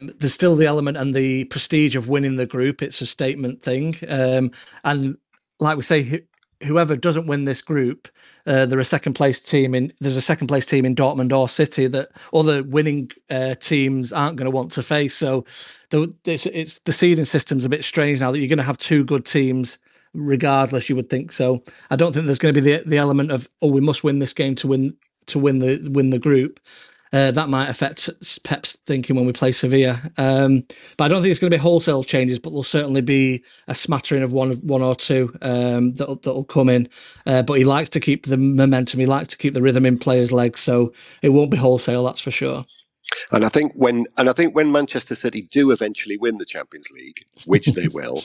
There's 0.00 0.34
still 0.34 0.56
the 0.56 0.66
element 0.66 0.96
and 0.96 1.14
the 1.14 1.44
prestige 1.44 1.94
of 1.94 2.08
winning 2.08 2.36
the 2.36 2.46
group. 2.46 2.82
It's 2.82 3.00
a 3.02 3.06
statement 3.06 3.62
thing, 3.62 3.96
um, 4.08 4.50
and 4.82 5.18
like 5.60 5.76
we 5.76 5.82
say, 5.82 6.22
whoever 6.66 6.96
doesn't 6.96 7.26
win 7.26 7.44
this 7.44 7.62
group, 7.62 8.08
uh, 8.46 8.66
there 8.66 8.78
are 8.78 8.82
a 8.82 8.84
second 8.84 9.14
place 9.14 9.40
team 9.40 9.74
in. 9.74 9.92
There's 10.00 10.16
a 10.16 10.22
second 10.22 10.46
place 10.46 10.66
team 10.66 10.84
in 10.84 10.94
Dortmund 10.94 11.36
or 11.36 11.48
City 11.48 11.86
that 11.86 12.08
all 12.32 12.42
the 12.42 12.64
winning 12.64 13.10
uh, 13.28 13.54
teams 13.56 14.12
aren't 14.12 14.36
going 14.36 14.50
to 14.50 14.56
want 14.56 14.72
to 14.72 14.82
face. 14.82 15.14
So, 15.14 15.44
the, 15.90 16.14
it's, 16.24 16.46
it's 16.46 16.78
the 16.80 16.92
seeding 16.92 17.24
system's 17.24 17.64
a 17.64 17.68
bit 17.68 17.84
strange 17.84 18.20
now 18.20 18.30
that 18.30 18.38
you're 18.38 18.48
going 18.48 18.58
to 18.58 18.64
have 18.64 18.78
two 18.78 19.04
good 19.04 19.24
teams 19.24 19.78
regardless. 20.14 20.88
You 20.88 20.96
would 20.96 21.10
think 21.10 21.32
so. 21.32 21.62
I 21.90 21.96
don't 21.96 22.12
think 22.12 22.26
there's 22.26 22.38
going 22.38 22.54
to 22.54 22.60
be 22.60 22.76
the 22.76 22.82
the 22.84 22.98
element 22.98 23.30
of 23.30 23.48
oh 23.62 23.70
we 23.70 23.80
must 23.80 24.04
win 24.04 24.18
this 24.18 24.32
game 24.32 24.54
to 24.56 24.66
win 24.66 24.96
to 25.26 25.38
win 25.38 25.58
the 25.58 25.88
win 25.92 26.10
the 26.10 26.18
group. 26.18 26.60
Uh, 27.12 27.32
that 27.32 27.48
might 27.48 27.68
affect 27.68 28.08
Pep's 28.44 28.76
thinking 28.86 29.16
when 29.16 29.26
we 29.26 29.32
play 29.32 29.50
Sevilla. 29.50 30.00
Um, 30.16 30.62
but 30.96 31.04
I 31.04 31.08
don't 31.08 31.22
think 31.22 31.32
it's 31.32 31.40
going 31.40 31.50
to 31.50 31.56
be 31.56 31.60
wholesale 31.60 32.04
changes, 32.04 32.38
but 32.38 32.50
there'll 32.50 32.62
certainly 32.62 33.00
be 33.00 33.42
a 33.66 33.74
smattering 33.74 34.22
of 34.22 34.32
one, 34.32 34.52
one 34.58 34.80
or 34.80 34.94
two 34.94 35.36
um, 35.42 35.92
that'll, 35.94 36.16
that'll 36.16 36.44
come 36.44 36.68
in. 36.68 36.88
Uh, 37.26 37.42
but 37.42 37.54
he 37.54 37.64
likes 37.64 37.88
to 37.90 38.00
keep 38.00 38.26
the 38.26 38.36
momentum. 38.36 39.00
He 39.00 39.06
likes 39.06 39.26
to 39.28 39.36
keep 39.36 39.54
the 39.54 39.62
rhythm 39.62 39.86
in 39.86 39.98
players' 39.98 40.30
legs, 40.30 40.60
so 40.60 40.92
it 41.20 41.30
won't 41.30 41.50
be 41.50 41.56
wholesale. 41.56 42.04
That's 42.04 42.20
for 42.20 42.30
sure. 42.30 42.64
And 43.30 43.44
I 43.44 43.48
think 43.48 43.72
when 43.74 44.06
and 44.16 44.28
I 44.28 44.32
think 44.32 44.54
when 44.54 44.72
Manchester 44.72 45.14
City 45.14 45.42
do 45.42 45.70
eventually 45.70 46.16
win 46.16 46.38
the 46.38 46.44
Champions 46.44 46.90
League, 46.94 47.24
which 47.46 47.66
they 47.66 47.88
will, 47.92 48.22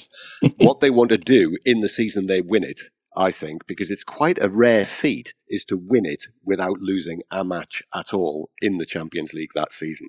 what 0.57 0.79
they 0.79 0.89
want 0.89 1.09
to 1.09 1.17
do 1.17 1.57
in 1.65 1.79
the 1.79 1.89
season 1.89 2.27
they 2.27 2.41
win 2.41 2.63
it 2.63 2.81
I 3.15 3.31
think, 3.31 3.65
because 3.65 3.91
it's 3.91 4.03
quite 4.03 4.37
a 4.41 4.49
rare 4.49 4.85
feat, 4.85 5.33
is 5.47 5.65
to 5.65 5.77
win 5.77 6.05
it 6.05 6.23
without 6.43 6.79
losing 6.79 7.21
a 7.31 7.43
match 7.43 7.81
at 7.93 8.13
all 8.13 8.49
in 8.61 8.77
the 8.77 8.85
Champions 8.85 9.33
League 9.33 9.51
that 9.55 9.71
season. 9.71 10.07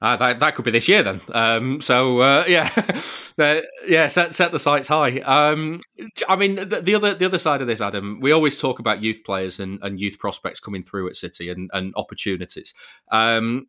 Uh, 0.00 0.16
that, 0.16 0.40
that 0.40 0.56
could 0.56 0.64
be 0.64 0.72
this 0.72 0.88
year 0.88 1.04
then. 1.04 1.20
Um, 1.32 1.80
so 1.80 2.18
uh, 2.20 2.44
yeah, 2.48 2.68
uh, 3.38 3.60
yeah, 3.86 4.08
set 4.08 4.34
set 4.34 4.50
the 4.50 4.58
sights 4.58 4.88
high. 4.88 5.20
Um, 5.20 5.80
I 6.28 6.34
mean, 6.34 6.56
the, 6.56 6.80
the, 6.82 6.96
other 6.96 7.14
the 7.14 7.24
other 7.24 7.38
side 7.38 7.60
of 7.60 7.68
this, 7.68 7.80
Adam, 7.80 8.18
we 8.20 8.32
always 8.32 8.60
talk 8.60 8.80
about 8.80 9.00
youth 9.00 9.22
players 9.24 9.60
and, 9.60 9.78
and 9.80 10.00
youth 10.00 10.18
prospects 10.18 10.58
coming 10.58 10.82
through 10.82 11.08
at 11.08 11.14
City 11.14 11.50
and, 11.50 11.70
and 11.72 11.94
opportunities. 11.94 12.74
Um, 13.12 13.68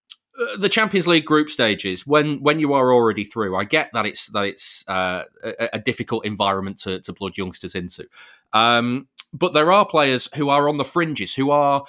the 0.58 0.70
Champions 0.70 1.08
League 1.08 1.26
group 1.26 1.50
stages, 1.50 2.08
when 2.08 2.42
when 2.42 2.60
you 2.60 2.74
are 2.74 2.92
already 2.92 3.24
through, 3.24 3.56
I 3.56 3.66
get 3.66 3.92
that 3.94 4.06
it's 4.06 4.28
that 4.28 4.46
it's 4.46 4.84
uh, 4.88 5.24
a, 5.44 5.70
a, 5.74 5.80
difficult 5.80 6.26
environment 6.26 6.78
to, 6.80 7.00
to 7.02 7.14
blood 7.14 7.38
youngsters 7.38 7.76
into. 7.76 8.08
Um, 8.52 9.08
but 9.32 9.54
there 9.54 9.72
are 9.72 9.86
players 9.86 10.30
who 10.36 10.50
are 10.50 10.68
on 10.68 10.78
the 10.78 10.84
fringes, 10.84 11.36
who 11.36 11.52
are 11.52 11.84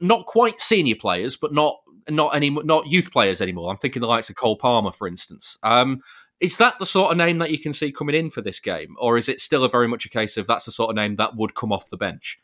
not 0.00 0.26
quite 0.26 0.58
senior 0.58 0.94
players, 0.94 1.36
but 1.36 1.52
not 1.52 1.80
not 2.08 2.34
any 2.34 2.50
not 2.50 2.86
youth 2.86 3.12
players 3.12 3.42
anymore. 3.42 3.70
I'm 3.70 3.78
thinking 3.78 4.00
the 4.00 4.08
likes 4.08 4.30
of 4.30 4.36
Cole 4.36 4.56
Palmer, 4.56 4.92
for 4.92 5.06
instance. 5.06 5.58
Um, 5.62 6.02
is 6.40 6.56
that 6.58 6.78
the 6.78 6.86
sort 6.86 7.12
of 7.12 7.18
name 7.18 7.38
that 7.38 7.50
you 7.50 7.58
can 7.58 7.72
see 7.72 7.92
coming 7.92 8.16
in 8.16 8.30
for 8.30 8.40
this 8.40 8.58
game, 8.58 8.96
or 8.98 9.16
is 9.16 9.28
it 9.28 9.38
still 9.38 9.64
a 9.64 9.68
very 9.68 9.86
much 9.86 10.06
a 10.06 10.08
case 10.08 10.36
of 10.36 10.46
that's 10.46 10.64
the 10.64 10.72
sort 10.72 10.90
of 10.90 10.96
name 10.96 11.16
that 11.16 11.36
would 11.36 11.54
come 11.54 11.72
off 11.72 11.90
the 11.90 11.96
bench? 11.96 12.40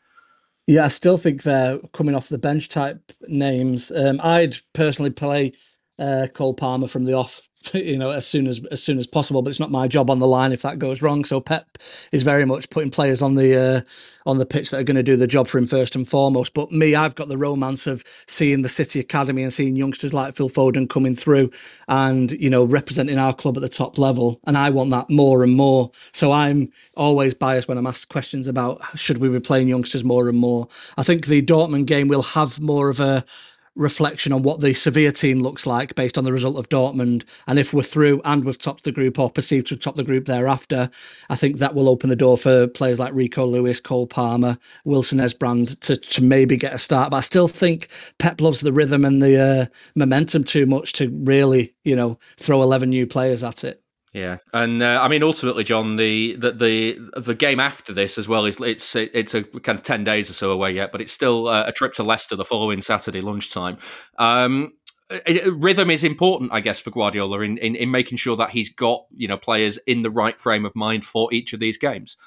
Yeah, 0.69 0.85
I 0.85 0.89
still 0.89 1.19
think 1.19 1.43
they're 1.43 1.79
coming 1.93 2.15
off 2.15 2.29
the 2.29 2.39
bench 2.39 2.69
type 2.69 3.01
names. 3.27 3.91
Um, 3.91 4.21
I'd 4.23 4.57
personally 4.75 5.11
play 5.11 5.53
uh, 5.99 6.29
Cole 6.33 6.55
Palmer 6.55 6.87
from 6.87 7.05
the 7.05 7.15
off 7.15 7.48
you 7.73 7.97
know 7.97 8.11
as 8.11 8.25
soon 8.25 8.47
as 8.47 8.63
as 8.71 8.81
soon 8.81 8.97
as 8.97 9.07
possible 9.07 9.41
but 9.41 9.49
it's 9.49 9.59
not 9.59 9.71
my 9.71 9.87
job 9.87 10.09
on 10.09 10.19
the 10.19 10.27
line 10.27 10.51
if 10.51 10.61
that 10.61 10.79
goes 10.79 11.01
wrong. 11.01 11.25
So 11.25 11.41
pep 11.41 11.77
is 12.11 12.23
very 12.23 12.45
much 12.45 12.69
putting 12.69 12.89
players 12.89 13.21
on 13.21 13.35
the 13.35 13.55
uh, 13.55 14.29
on 14.29 14.37
the 14.37 14.45
pitch 14.45 14.71
that 14.71 14.79
are 14.79 14.83
going 14.83 14.95
to 14.95 15.03
do 15.03 15.15
the 15.15 15.27
job 15.27 15.47
for 15.47 15.57
him 15.57 15.67
first 15.67 15.95
and 15.95 16.07
foremost. 16.07 16.53
But 16.53 16.71
me 16.71 16.95
i've 16.95 17.15
got 17.15 17.27
the 17.27 17.37
romance 17.37 17.87
of 17.87 18.03
seeing 18.27 18.61
the 18.61 18.69
city 18.69 18.99
academy 18.99 19.43
and 19.43 19.51
seeing 19.53 19.75
youngsters 19.75 20.13
like 20.13 20.33
phil 20.33 20.49
foden 20.49 20.89
coming 20.89 21.15
through 21.15 21.51
and 21.87 22.31
you 22.31 22.49
know 22.49 22.63
representing 22.63 23.17
our 23.17 23.33
club 23.33 23.57
at 23.57 23.61
the 23.61 23.69
top 23.69 23.97
level. 23.97 24.39
And 24.45 24.57
i 24.57 24.69
want 24.69 24.91
that 24.91 25.09
more 25.09 25.43
and 25.43 25.53
more. 25.53 25.91
So 26.11 26.31
i'm 26.31 26.71
always 26.95 27.33
biased 27.33 27.67
when 27.67 27.77
i'm 27.77 27.87
asked 27.87 28.09
questions 28.09 28.47
about 28.47 28.81
should 28.97 29.17
we 29.17 29.29
be 29.29 29.39
playing 29.39 29.67
youngsters 29.67 30.03
more 30.03 30.29
and 30.29 30.37
more. 30.37 30.67
I 30.97 31.03
think 31.03 31.25
the 31.25 31.41
dortmund 31.41 31.85
game 31.87 32.07
will 32.07 32.21
have 32.21 32.59
more 32.59 32.89
of 32.89 32.99
a 32.99 33.23
reflection 33.79 34.33
on 34.33 34.43
what 34.43 34.59
the 34.59 34.73
Sevilla 34.73 35.11
team 35.11 35.39
looks 35.39 35.65
like 35.65 35.95
based 35.95 36.17
on 36.17 36.23
the 36.23 36.33
result 36.33 36.57
of 36.57 36.69
Dortmund. 36.69 37.23
And 37.47 37.57
if 37.57 37.73
we're 37.73 37.81
through 37.81 38.21
and 38.25 38.43
we've 38.43 38.57
topped 38.57 38.83
the 38.83 38.91
group 38.91 39.17
or 39.17 39.31
perceived 39.31 39.67
to 39.67 39.77
top 39.77 39.95
the 39.95 40.03
group 40.03 40.25
thereafter, 40.25 40.89
I 41.29 41.35
think 41.35 41.57
that 41.57 41.73
will 41.73 41.89
open 41.89 42.09
the 42.09 42.15
door 42.15 42.37
for 42.37 42.67
players 42.67 42.99
like 42.99 43.13
Rico 43.13 43.45
Lewis, 43.45 43.79
Cole 43.79 44.07
Palmer, 44.07 44.57
Wilson 44.83 45.19
Esbrand 45.19 45.79
to, 45.79 45.95
to 45.95 46.23
maybe 46.23 46.57
get 46.57 46.73
a 46.73 46.77
start. 46.77 47.11
But 47.11 47.17
I 47.17 47.21
still 47.21 47.47
think 47.47 47.87
Pep 48.19 48.41
loves 48.41 48.61
the 48.61 48.73
rhythm 48.73 49.05
and 49.05 49.23
the 49.23 49.41
uh, 49.41 49.65
momentum 49.95 50.43
too 50.43 50.65
much 50.65 50.93
to 50.93 51.09
really, 51.09 51.73
you 51.83 51.95
know, 51.95 52.19
throw 52.37 52.61
11 52.61 52.89
new 52.89 53.07
players 53.07 53.43
at 53.43 53.63
it. 53.63 53.81
Yeah, 54.11 54.37
and 54.53 54.81
uh, 54.81 54.99
I 55.01 55.07
mean, 55.07 55.21
ultimately, 55.21 55.63
John, 55.63 55.95
the, 55.95 56.35
the 56.35 56.51
the 56.51 57.21
the 57.21 57.35
game 57.35 57.59
after 57.59 57.93
this 57.93 58.17
as 58.17 58.27
well 58.27 58.45
is 58.45 58.59
it's 58.59 58.95
it's 58.95 59.35
a 59.35 59.43
kind 59.43 59.77
of 59.77 59.83
ten 59.83 60.03
days 60.03 60.31
or 60.31 60.33
so 60.33 60.51
away 60.51 60.71
yet, 60.71 60.91
but 60.91 60.99
it's 60.99 61.11
still 61.11 61.47
uh, 61.47 61.65
a 61.67 61.71
trip 61.71 61.93
to 61.93 62.03
Leicester 62.03 62.35
the 62.35 62.45
following 62.45 62.81
Saturday 62.81 63.21
lunchtime. 63.21 63.77
Um, 64.17 64.73
rhythm 65.51 65.91
is 65.91 66.03
important, 66.03 66.51
I 66.51 66.61
guess, 66.61 66.79
for 66.79 66.89
Guardiola 66.89 67.41
in, 67.41 67.57
in 67.59 67.75
in 67.75 67.91
making 67.91 68.17
sure 68.17 68.35
that 68.37 68.49
he's 68.49 68.69
got 68.69 69.05
you 69.15 69.27
know 69.27 69.37
players 69.37 69.77
in 69.85 70.01
the 70.01 70.11
right 70.11 70.39
frame 70.39 70.65
of 70.65 70.75
mind 70.75 71.05
for 71.05 71.31
each 71.31 71.53
of 71.53 71.59
these 71.59 71.77
games. 71.77 72.17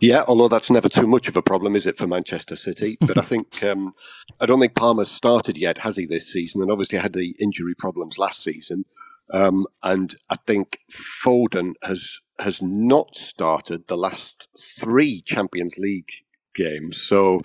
Yeah, 0.00 0.24
although 0.26 0.48
that's 0.48 0.70
never 0.70 0.88
too 0.88 1.06
much 1.06 1.28
of 1.28 1.36
a 1.36 1.42
problem, 1.42 1.76
is 1.76 1.86
it, 1.86 1.96
for 1.96 2.06
Manchester 2.06 2.56
City? 2.56 2.98
But 3.06 3.16
I 3.18 3.22
think 3.22 3.62
um, 3.62 3.94
I 4.40 4.46
don't 4.46 4.60
think 4.60 4.74
Palmer's 4.74 5.10
started 5.10 5.56
yet, 5.56 5.78
has 5.78 5.96
he, 5.96 6.06
this 6.06 6.30
season? 6.30 6.62
And 6.62 6.70
obviously 6.70 6.98
had 6.98 7.12
the 7.12 7.34
injury 7.40 7.74
problems 7.74 8.18
last 8.18 8.42
season. 8.42 8.84
Um, 9.32 9.66
and 9.82 10.14
I 10.28 10.36
think 10.46 10.80
Foden 10.90 11.74
has 11.82 12.20
has 12.40 12.62
not 12.62 13.14
started 13.14 13.86
the 13.86 13.96
last 13.96 14.48
three 14.58 15.22
Champions 15.22 15.76
League 15.78 16.10
games. 16.54 17.00
So, 17.00 17.42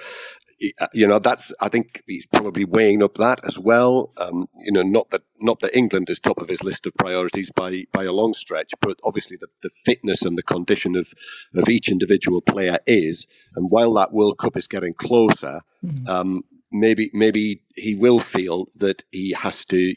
uh, 0.80 0.88
you 0.94 1.06
know, 1.06 1.20
that's 1.20 1.52
I 1.62 1.70
think 1.70 2.02
he's 2.08 2.26
probably 2.26 2.66
weighing 2.66 3.04
up 3.04 3.16
that 3.16 3.40
as 3.46 3.60
well. 3.60 4.12
Um, 4.18 4.48
you 4.64 4.72
know, 4.72 4.82
not 4.82 5.10
that 5.12 5.22
not 5.40 5.60
that 5.60 5.76
England 5.76 6.10
is 6.10 6.20
top 6.20 6.42
of 6.42 6.50
his 6.50 6.64
list 6.64 6.86
of 6.86 6.94
priorities 6.96 7.52
by 7.52 7.86
by 7.92 8.06
a 8.06 8.14
long 8.14 8.34
stretch, 8.34 8.72
but 8.82 9.00
obviously 9.04 9.38
the, 9.38 9.48
the 9.62 9.70
fitness 9.86 10.24
and 10.24 10.38
the 10.38 10.44
condition 10.44 10.96
of 10.96 11.14
of 11.56 11.70
each 11.70 11.90
individual 11.90 12.42
player 12.42 12.80
is. 12.88 13.28
And 13.56 13.70
while 13.70 13.94
that 13.94 14.14
World 14.14 14.38
Cup 14.38 14.58
is 14.58 14.68
getting 14.68 14.94
closer. 14.94 15.62
Mm-hmm. 15.84 16.08
Um, 16.08 16.44
maybe 16.72 17.10
maybe 17.14 17.62
he 17.76 17.96
will 17.96 18.20
feel 18.20 18.68
that 18.76 19.04
he 19.12 19.34
has 19.34 19.66
to 19.66 19.96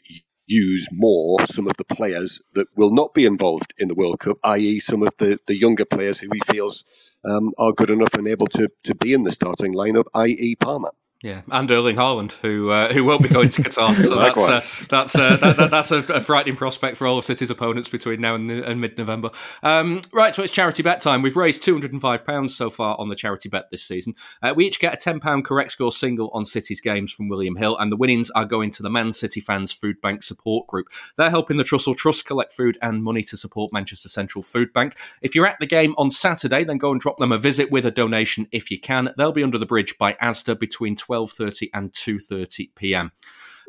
use 0.49 0.87
more 0.91 1.45
some 1.47 1.67
of 1.67 1.77
the 1.77 1.85
players 1.85 2.41
that 2.55 2.67
will 2.75 2.91
not 2.91 3.13
be 3.13 3.25
involved 3.25 3.73
in 3.77 3.87
the 3.87 3.95
World 3.95 4.19
Cup, 4.19 4.37
i.e., 4.43 4.79
some 4.79 5.03
of 5.03 5.09
the, 5.17 5.39
the 5.47 5.57
younger 5.57 5.85
players 5.85 6.19
who 6.19 6.29
he 6.33 6.41
feels 6.51 6.85
um, 7.25 7.53
are 7.57 7.73
good 7.73 7.89
enough 7.89 8.13
and 8.15 8.27
able 8.27 8.47
to, 8.47 8.69
to 8.83 8.95
be 8.95 9.13
in 9.13 9.23
the 9.23 9.31
starting 9.31 9.73
lineup, 9.73 10.05
i.e., 10.15 10.55
Palmer. 10.59 10.91
Yeah, 11.21 11.41
and 11.51 11.69
Erling 11.69 11.97
Haaland, 11.97 12.31
who 12.31 12.69
uh, 12.69 12.93
who 12.93 13.03
won't 13.03 13.21
be 13.21 13.27
going 13.27 13.49
to 13.49 13.61
Qatar, 13.61 13.93
so 13.93 14.15
that's 14.19 14.47
uh, 14.47 14.85
that's 14.87 15.15
uh, 15.17 15.35
that, 15.35 15.57
that, 15.57 15.69
that's 15.69 15.91
a, 15.91 15.97
a, 15.97 16.21
frightening 16.21 16.55
prospect 16.55 16.95
for 16.95 17.05
all 17.05 17.17
of 17.17 17.25
City's 17.25 17.49
opponents 17.49 17.89
between 17.89 18.21
now 18.21 18.35
and, 18.35 18.49
and 18.49 18.79
mid-November. 18.79 19.31
Um, 19.61 20.01
right, 20.13 20.33
so 20.33 20.43
it's 20.43 20.53
charity 20.53 20.81
bet 20.81 21.01
time. 21.01 21.21
We've 21.21 21.35
raised 21.35 21.61
two 21.61 21.73
hundred 21.73 21.91
and 21.91 21.99
five 21.99 22.25
pounds 22.25 22.55
so 22.55 22.69
far 22.69 22.95
on 22.97 23.09
the 23.09 23.17
charity 23.17 23.49
bet 23.49 23.69
this 23.69 23.83
season. 23.83 24.15
Uh, 24.41 24.53
we 24.55 24.65
each 24.65 24.79
get 24.79 24.93
a 24.93 24.97
ten 24.97 25.19
pound 25.19 25.43
correct 25.43 25.73
score 25.73 25.91
single 25.91 26.29
on 26.29 26.45
City's 26.45 26.79
games 26.79 27.11
from 27.11 27.27
William 27.27 27.57
Hill, 27.57 27.77
and 27.77 27.91
the 27.91 27.97
winnings 27.97 28.29
are 28.29 28.45
going 28.45 28.71
to 28.71 28.81
the 28.81 28.89
Man 28.89 29.11
City 29.11 29.41
Fans 29.41 29.73
Food 29.73 29.99
Bank 29.99 30.23
Support 30.23 30.67
Group. 30.67 30.87
They're 31.17 31.29
helping 31.29 31.57
the 31.57 31.65
Trussell 31.65 31.97
Trust 31.97 32.27
collect 32.27 32.53
food 32.53 32.77
and 32.81 33.03
money 33.03 33.23
to 33.23 33.35
support 33.35 33.73
Manchester 33.73 34.07
Central 34.07 34.41
Food 34.41 34.71
Bank. 34.71 34.97
If 35.21 35.35
you're 35.35 35.47
at 35.47 35.59
the 35.59 35.67
game 35.67 35.95
on 35.97 36.11
Saturday, 36.11 36.63
then 36.63 36.77
go 36.77 36.93
and 36.93 37.01
drop 37.01 37.17
them 37.17 37.33
a 37.33 37.37
visit 37.37 37.69
with 37.69 37.85
a 37.85 37.91
donation 37.91 38.47
if 38.53 38.71
you 38.71 38.79
can. 38.79 39.13
They'll 39.17 39.33
be 39.33 39.43
under 39.43 39.57
the 39.57 39.65
bridge 39.65 39.97
by 39.97 40.13
Asda 40.13 40.57
between 40.57 40.95
12.30 41.09 41.69
and 41.73 41.91
2.30 41.91 42.75
p.m. 42.75 43.11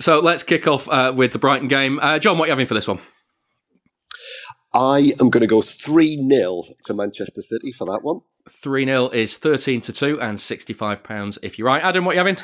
So 0.01 0.20
let's 0.20 0.43
kick 0.43 0.66
off 0.66 0.88
uh, 0.88 1.12
with 1.14 1.32
the 1.32 1.38
Brighton 1.38 1.68
game. 1.68 1.99
Uh, 2.01 2.18
John, 2.18 2.38
what 2.38 2.45
are 2.45 2.47
you 2.49 2.53
having 2.53 2.66
for 2.66 2.74
this 2.74 2.88
one? 2.88 3.01
I 4.72 5.14
am 5.20 5.30
going 5.30 5.41
to 5.41 5.47
go 5.47 5.62
3 5.62 6.28
0 6.28 6.62
to 6.84 6.95
Manchester 6.95 7.43
City 7.43 7.72
for 7.72 7.86
that 7.86 8.03
one. 8.03 8.20
3 8.49 8.84
0 8.84 9.09
is 9.09 9.36
13 9.36 9.80
to 9.82 9.93
2 9.93 10.20
and 10.20 10.38
£65 10.38 11.38
if 11.43 11.59
you're 11.59 11.66
right. 11.66 11.82
Adam, 11.82 12.05
what 12.05 12.12
are 12.12 12.14
you 12.14 12.18
having? 12.18 12.36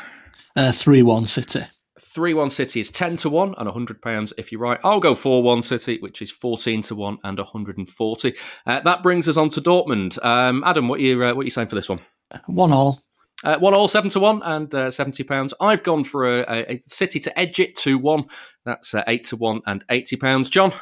Uh, 0.54 0.72
3 0.72 1.02
1 1.02 1.26
City. 1.26 1.60
3 2.00 2.34
1 2.34 2.50
City 2.50 2.80
is 2.80 2.90
10 2.90 3.16
to 3.16 3.30
1 3.30 3.54
and 3.56 3.68
£100 3.68 4.32
if 4.38 4.50
you're 4.50 4.60
right. 4.60 4.80
I'll 4.82 5.00
go 5.00 5.14
4 5.14 5.42
1 5.42 5.62
City, 5.62 5.98
which 6.00 6.20
is 6.20 6.30
14 6.30 6.82
to 6.82 6.94
1 6.94 7.18
and 7.24 7.38
140. 7.38 8.34
Uh, 8.66 8.80
that 8.80 9.02
brings 9.02 9.28
us 9.28 9.36
on 9.36 9.48
to 9.50 9.60
Dortmund. 9.60 10.22
Um, 10.24 10.62
Adam, 10.64 10.88
what 10.88 10.98
are, 11.00 11.02
you, 11.02 11.22
uh, 11.22 11.34
what 11.34 11.42
are 11.42 11.44
you 11.44 11.50
saying 11.50 11.68
for 11.68 11.74
this 11.76 11.88
one? 11.88 12.00
1 12.46 12.72
all. 12.72 13.00
Uh, 13.44 13.58
one 13.58 13.74
all, 13.74 13.86
seven 13.86 14.10
to 14.10 14.20
one, 14.20 14.42
and 14.42 14.74
uh, 14.74 14.90
seventy 14.90 15.22
pounds. 15.22 15.52
I've 15.60 15.82
gone 15.82 16.04
for 16.04 16.24
a, 16.26 16.40
a, 16.48 16.72
a, 16.72 16.80
City 16.86 17.20
to 17.20 17.38
edge 17.38 17.60
it 17.60 17.76
two 17.76 17.98
one. 17.98 18.26
That's 18.64 18.94
uh, 18.94 19.04
eight 19.06 19.24
to 19.24 19.36
one 19.36 19.60
and 19.66 19.84
eighty 19.90 20.16
pounds. 20.16 20.48
John, 20.48 20.72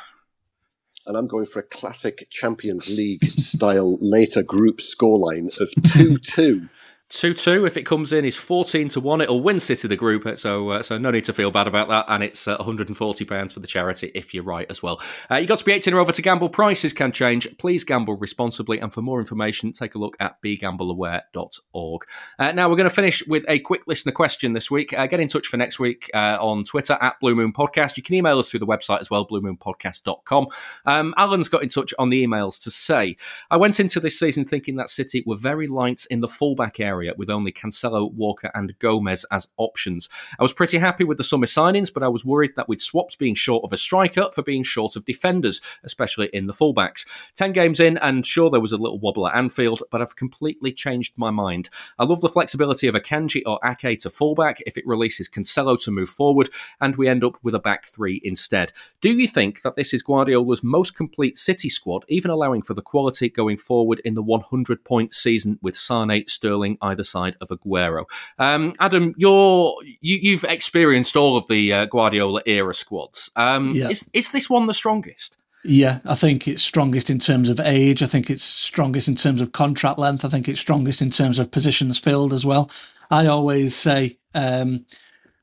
and 1.06 1.16
I'm 1.16 1.26
going 1.26 1.46
for 1.46 1.58
a 1.58 1.64
classic 1.64 2.28
Champions 2.30 2.88
League 2.96 3.24
style 3.24 3.98
later 4.00 4.42
group 4.42 4.78
scoreline 4.78 5.60
of 5.60 5.70
two 5.92 6.16
two. 6.18 6.68
2 7.14 7.32
2. 7.32 7.64
If 7.64 7.76
it 7.76 7.84
comes 7.84 8.12
in, 8.12 8.24
is 8.24 8.36
14 8.36 8.88
to 8.88 9.00
1. 9.00 9.20
It'll 9.20 9.40
win 9.40 9.60
City 9.60 9.86
the 9.86 9.96
group, 9.96 10.26
so 10.36 10.70
uh, 10.70 10.82
so 10.82 10.98
no 10.98 11.12
need 11.12 11.24
to 11.26 11.32
feel 11.32 11.52
bad 11.52 11.68
about 11.68 11.88
that. 11.88 12.06
And 12.08 12.24
it's 12.24 12.48
uh, 12.48 12.58
£140 12.58 13.52
for 13.52 13.60
the 13.60 13.66
charity 13.68 14.10
if 14.14 14.34
you're 14.34 14.42
right 14.42 14.66
as 14.68 14.82
well. 14.82 15.00
Uh, 15.30 15.36
you've 15.36 15.48
got 15.48 15.58
to 15.58 15.64
be 15.64 15.72
18 15.72 15.94
or 15.94 16.00
over 16.00 16.10
to 16.10 16.22
gamble. 16.22 16.48
Prices 16.48 16.92
can 16.92 17.12
change. 17.12 17.46
Please 17.56 17.84
gamble 17.84 18.16
responsibly. 18.16 18.80
And 18.80 18.92
for 18.92 19.00
more 19.00 19.20
information, 19.20 19.70
take 19.70 19.94
a 19.94 19.98
look 19.98 20.16
at 20.18 20.42
begambleaware.org. 20.42 22.04
Uh, 22.38 22.52
now, 22.52 22.68
we're 22.68 22.76
going 22.76 22.88
to 22.88 22.94
finish 22.94 23.24
with 23.28 23.44
a 23.48 23.60
quick 23.60 23.82
listener 23.86 24.12
question 24.12 24.52
this 24.52 24.68
week. 24.68 24.96
Uh, 24.98 25.06
get 25.06 25.20
in 25.20 25.28
touch 25.28 25.46
for 25.46 25.56
next 25.56 25.78
week 25.78 26.10
uh, 26.14 26.38
on 26.40 26.64
Twitter 26.64 26.98
at 27.00 27.20
Blue 27.20 27.36
Moon 27.36 27.52
Podcast. 27.52 27.96
You 27.96 28.02
can 28.02 28.16
email 28.16 28.40
us 28.40 28.50
through 28.50 28.60
the 28.60 28.66
website 28.66 29.00
as 29.00 29.08
well, 29.08 29.26
bluemoonpodcast.com. 29.26 30.48
Um, 30.84 31.14
Alan's 31.16 31.48
got 31.48 31.62
in 31.62 31.68
touch 31.68 31.94
on 31.96 32.10
the 32.10 32.26
emails 32.26 32.60
to 32.64 32.72
say, 32.72 33.16
I 33.52 33.56
went 33.56 33.78
into 33.78 34.00
this 34.00 34.18
season 34.18 34.44
thinking 34.44 34.74
that 34.76 34.90
City 34.90 35.22
were 35.24 35.36
very 35.36 35.68
light 35.68 36.06
in 36.10 36.20
the 36.20 36.28
fullback 36.28 36.80
area 36.80 37.03
area 37.04 37.14
with 37.16 37.30
only 37.30 37.52
Cancelo, 37.52 38.12
Walker, 38.12 38.50
and 38.54 38.78
Gomez 38.78 39.24
as 39.30 39.48
options. 39.56 40.08
I 40.38 40.42
was 40.42 40.52
pretty 40.52 40.78
happy 40.78 41.04
with 41.04 41.18
the 41.18 41.24
summer 41.24 41.46
signings, 41.46 41.92
but 41.92 42.02
I 42.02 42.08
was 42.08 42.24
worried 42.24 42.52
that 42.56 42.68
we'd 42.68 42.80
swapped 42.80 43.18
being 43.18 43.34
short 43.34 43.64
of 43.64 43.72
a 43.72 43.76
striker 43.76 44.28
for 44.34 44.42
being 44.42 44.62
short 44.62 44.96
of 44.96 45.04
defenders, 45.04 45.60
especially 45.84 46.28
in 46.32 46.46
the 46.46 46.52
fullbacks. 46.52 47.06
Ten 47.34 47.52
games 47.52 47.80
in, 47.80 47.98
and 47.98 48.26
sure, 48.26 48.50
there 48.50 48.60
was 48.60 48.72
a 48.72 48.76
little 48.76 48.98
wobble 48.98 49.28
at 49.28 49.36
Anfield, 49.36 49.82
but 49.90 50.00
I've 50.00 50.16
completely 50.16 50.72
changed 50.72 51.14
my 51.16 51.30
mind. 51.30 51.68
I 51.98 52.04
love 52.04 52.20
the 52.20 52.28
flexibility 52.28 52.86
of 52.86 52.94
Akanji 52.94 53.42
or 53.46 53.58
Ake 53.64 53.98
to 54.00 54.10
fullback 54.10 54.60
if 54.66 54.76
it 54.76 54.86
releases 54.86 55.28
Cancelo 55.28 55.78
to 55.84 55.90
move 55.90 56.08
forward, 56.08 56.48
and 56.80 56.96
we 56.96 57.08
end 57.08 57.24
up 57.24 57.36
with 57.42 57.54
a 57.54 57.58
back 57.58 57.84
three 57.84 58.20
instead. 58.24 58.72
Do 59.00 59.10
you 59.10 59.26
think 59.26 59.62
that 59.62 59.76
this 59.76 59.92
is 59.92 60.02
Guardiola's 60.02 60.62
most 60.62 60.96
complete 60.96 61.36
City 61.36 61.68
squad, 61.68 62.04
even 62.08 62.30
allowing 62.30 62.62
for 62.62 62.74
the 62.74 62.82
quality 62.82 63.28
going 63.28 63.58
forward 63.58 64.00
in 64.04 64.14
the 64.14 64.22
100 64.22 64.84
point 64.84 65.12
season 65.12 65.58
with 65.60 65.76
Sane, 65.76 66.26
Sterling, 66.26 66.78
either 66.94 67.04
side 67.04 67.36
of 67.40 67.48
Aguero. 67.48 68.04
Um, 68.38 68.74
Adam, 68.78 69.14
you're 69.16 69.74
you, 70.00 70.38
have 70.38 70.50
experienced 70.50 71.16
all 71.16 71.36
of 71.36 71.46
the 71.48 71.72
uh, 71.72 71.86
Guardiola 71.86 72.42
era 72.46 72.72
squads. 72.72 73.30
Um, 73.36 73.70
yeah. 73.70 73.88
Is 73.88 74.08
is 74.12 74.32
this 74.32 74.48
one 74.48 74.66
the 74.66 74.74
strongest? 74.74 75.38
Yeah, 75.66 76.00
I 76.04 76.14
think 76.14 76.46
it's 76.46 76.62
strongest 76.62 77.08
in 77.08 77.18
terms 77.18 77.48
of 77.48 77.58
age. 77.58 78.02
I 78.02 78.06
think 78.06 78.28
it's 78.28 78.44
strongest 78.44 79.08
in 79.08 79.14
terms 79.14 79.40
of 79.40 79.52
contract 79.52 79.98
length. 79.98 80.24
I 80.24 80.28
think 80.28 80.46
it's 80.46 80.60
strongest 80.60 81.00
in 81.00 81.10
terms 81.10 81.38
of 81.38 81.50
positions 81.50 81.98
filled 81.98 82.34
as 82.34 82.44
well. 82.44 82.70
I 83.10 83.26
always 83.26 83.74
say 83.74 84.18
um, 84.34 84.84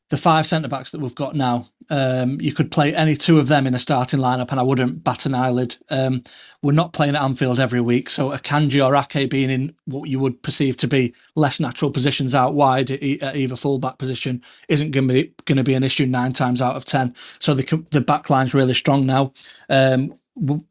the 0.10 0.18
five 0.18 0.46
centre 0.46 0.68
backs 0.68 0.92
that 0.92 1.02
we've 1.02 1.16
got 1.16 1.36
now, 1.36 1.66
um, 1.92 2.40
you 2.40 2.54
could 2.54 2.72
play 2.72 2.96
any 2.96 3.16
two 3.16 3.38
of 3.38 3.50
them 3.50 3.68
in 3.68 3.76
a 3.76 3.80
starting 3.80 4.22
lineup, 4.22 4.50
and 4.50 4.60
I 4.60 4.64
wouldn't 4.64 5.04
bat 5.04 5.26
an 5.26 5.36
eyelid. 5.36 5.76
Um, 5.90 6.24
we're 6.64 6.72
not 6.72 6.94
playing 6.94 7.16
at 7.16 7.22
Anfield 7.22 7.60
every 7.60 7.82
week, 7.82 8.10
so 8.10 8.32
Akanji 8.32 8.84
or 8.84 8.96
Ake 8.96 9.30
being 9.30 9.50
in 9.50 9.76
what 9.86 10.10
you 10.10 10.18
would 10.18 10.42
perceive 10.42 10.78
to 10.78 10.88
be 10.88 11.14
less 11.36 11.60
natural 11.60 11.92
positions 11.92 12.34
out 12.34 12.54
wide 12.54 12.92
at 12.92 13.36
either 13.36 13.58
fullback 13.58 13.98
position 13.98 14.42
isn't 14.70 14.92
going 14.92 15.10
to 15.10 15.14
be 15.14 15.34
going 15.46 15.58
to 15.58 15.66
be 15.66 15.74
an 15.74 15.84
issue 15.84 16.06
nine 16.06 16.32
times 16.32 16.62
out 16.62 16.78
of 16.78 16.86
ten. 16.86 17.14
So 17.40 17.54
the 17.54 17.86
the 17.92 18.02
back 18.02 18.30
line's 18.30 18.54
really 18.54 18.74
strong 18.74 19.06
now. 19.06 19.34
Um, 19.70 20.14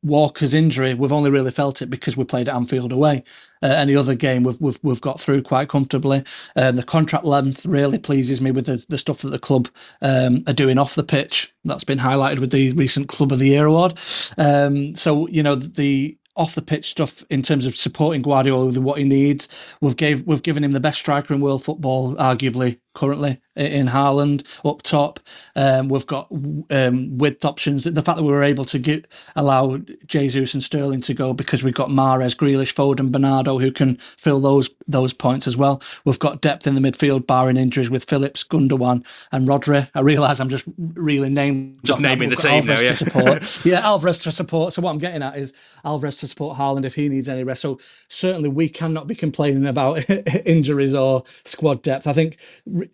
Walker's 0.03 0.55
injury, 0.55 0.95
we've 0.95 1.13
only 1.13 1.31
really 1.31 1.51
felt 1.51 1.81
it 1.81 1.91
because 1.91 2.17
we 2.17 2.25
played 2.25 2.49
at 2.49 2.55
Anfield 2.55 2.93
away. 2.93 3.23
Uh, 3.63 3.69
any 3.69 3.95
other 3.95 4.15
game, 4.15 4.43
we've, 4.43 4.61
we've 4.61 4.79
we've 4.83 5.01
got 5.01 5.21
through 5.21 5.43
quite 5.43 5.69
comfortably. 5.69 6.25
Um, 6.57 6.77
the 6.77 6.83
contract 6.83 7.25
length 7.25 7.65
really 7.67 7.99
pleases 7.99 8.41
me 8.41 8.51
with 8.51 8.67
the, 8.67 8.85
the 8.89 8.99
stuff 8.99 9.19
that 9.19 9.31
the 9.31 9.39
club 9.39 9.69
um, 10.03 10.43
are 10.47 10.53
doing 10.53 10.79
off 10.79 10.95
the 10.95 11.05
pitch. 11.05 11.53
That's 11.65 11.85
been 11.85 11.99
highlighted 11.99 12.41
with 12.41 12.51
the 12.53 12.73
recent 12.73 13.09
Club 13.09 13.33
of 13.33 13.39
the 13.39 13.49
Year 13.49 13.67
award. 13.67 13.99
Um, 14.39 14.95
so 14.95 15.29
you 15.29 15.43
know 15.43 15.55
the 15.55 16.17
off 16.37 16.55
the 16.55 16.63
pitch 16.63 16.89
stuff 16.89 17.23
in 17.29 17.43
terms 17.43 17.67
of 17.67 17.77
supporting 17.77 18.23
Guardiola 18.23 18.67
with 18.67 18.79
what 18.79 18.99
he 18.99 19.05
needs. 19.05 19.77
We've 19.81 19.97
gave 19.97 20.27
we've 20.27 20.43
given 20.43 20.65
him 20.65 20.73
the 20.73 20.81
best 20.81 20.99
striker 20.99 21.35
in 21.35 21.41
world 21.41 21.63
football, 21.63 22.17
arguably 22.17 22.79
currently 22.95 23.41
in 23.57 23.87
Haaland 23.87 24.45
up 24.65 24.83
top. 24.83 25.21
Um, 25.55 25.89
we've 25.89 26.07
got 26.07 26.29
um, 26.71 27.19
width 27.19 27.45
options. 27.45 27.85
The 27.85 28.03
fact 28.03 28.19
that 28.19 28.25
we 28.25 28.33
were 28.33 28.43
able 28.43 28.65
to 28.67 28.79
get 28.79 29.07
allow 29.37 29.79
Jesus 30.07 30.55
and 30.55 30.63
Sterling 30.63 31.01
to 31.03 31.15
go 31.15 31.35
because 31.35 31.63
we've 31.63 31.75
got 31.75 31.89
Mahrez, 31.89 32.37
Grealish, 32.37 32.75
Foden, 32.75 33.13
Bernardo 33.13 33.59
who 33.59 33.71
can 33.71 33.97
fill 33.97 34.41
those 34.41 34.75
those 34.87 35.13
points 35.13 35.47
as 35.47 35.57
well. 35.57 35.83
We've 36.05 36.19
got 36.19 36.41
depth 36.41 36.67
in 36.67 36.75
the 36.75 36.81
midfield, 36.81 37.27
barring 37.27 37.57
injuries 37.57 37.91
with 37.91 38.05
Phillips, 38.05 38.45
Gundogan, 38.45 39.05
and 39.33 39.47
Rodri. 39.47 39.89
I 39.95 40.01
realise 40.01 40.41
I'm 40.41 40.49
just 40.49 40.67
really 40.95 41.29
naming 41.29 41.79
just 41.85 42.01
naming 42.01 42.31
the 42.31 42.37
team 42.37 42.53
Alvarez 42.53 42.83
now, 42.83 42.87
yeah. 42.87 42.93
to 42.93 42.95
support. 42.95 43.65
yeah, 43.65 43.81
Alvarez 43.81 44.21
to 44.21 44.33
support. 44.33 44.73
So 44.73 44.83
what 44.83 44.91
I'm 44.91 44.99
getting 44.99 45.23
at 45.23 45.37
is 45.37 45.53
Alvarez 45.85 46.19
to 46.19 46.29
support 46.29 46.57
Haaland 46.57 46.85
if 46.85 46.95
he 46.95 47.09
needs 47.09 47.29
any 47.29 47.45
rest. 47.45 47.63
So 47.63 47.79
certainly 48.09 48.49
we 48.49 48.69
cannot 48.69 49.07
be 49.07 49.15
complaining 49.15 49.67
about 49.67 50.09
injuries 50.47 50.95
or 50.95 51.25
squad 51.45 51.83
depth. 51.83 52.07
I 52.07 52.13
think 52.13 52.39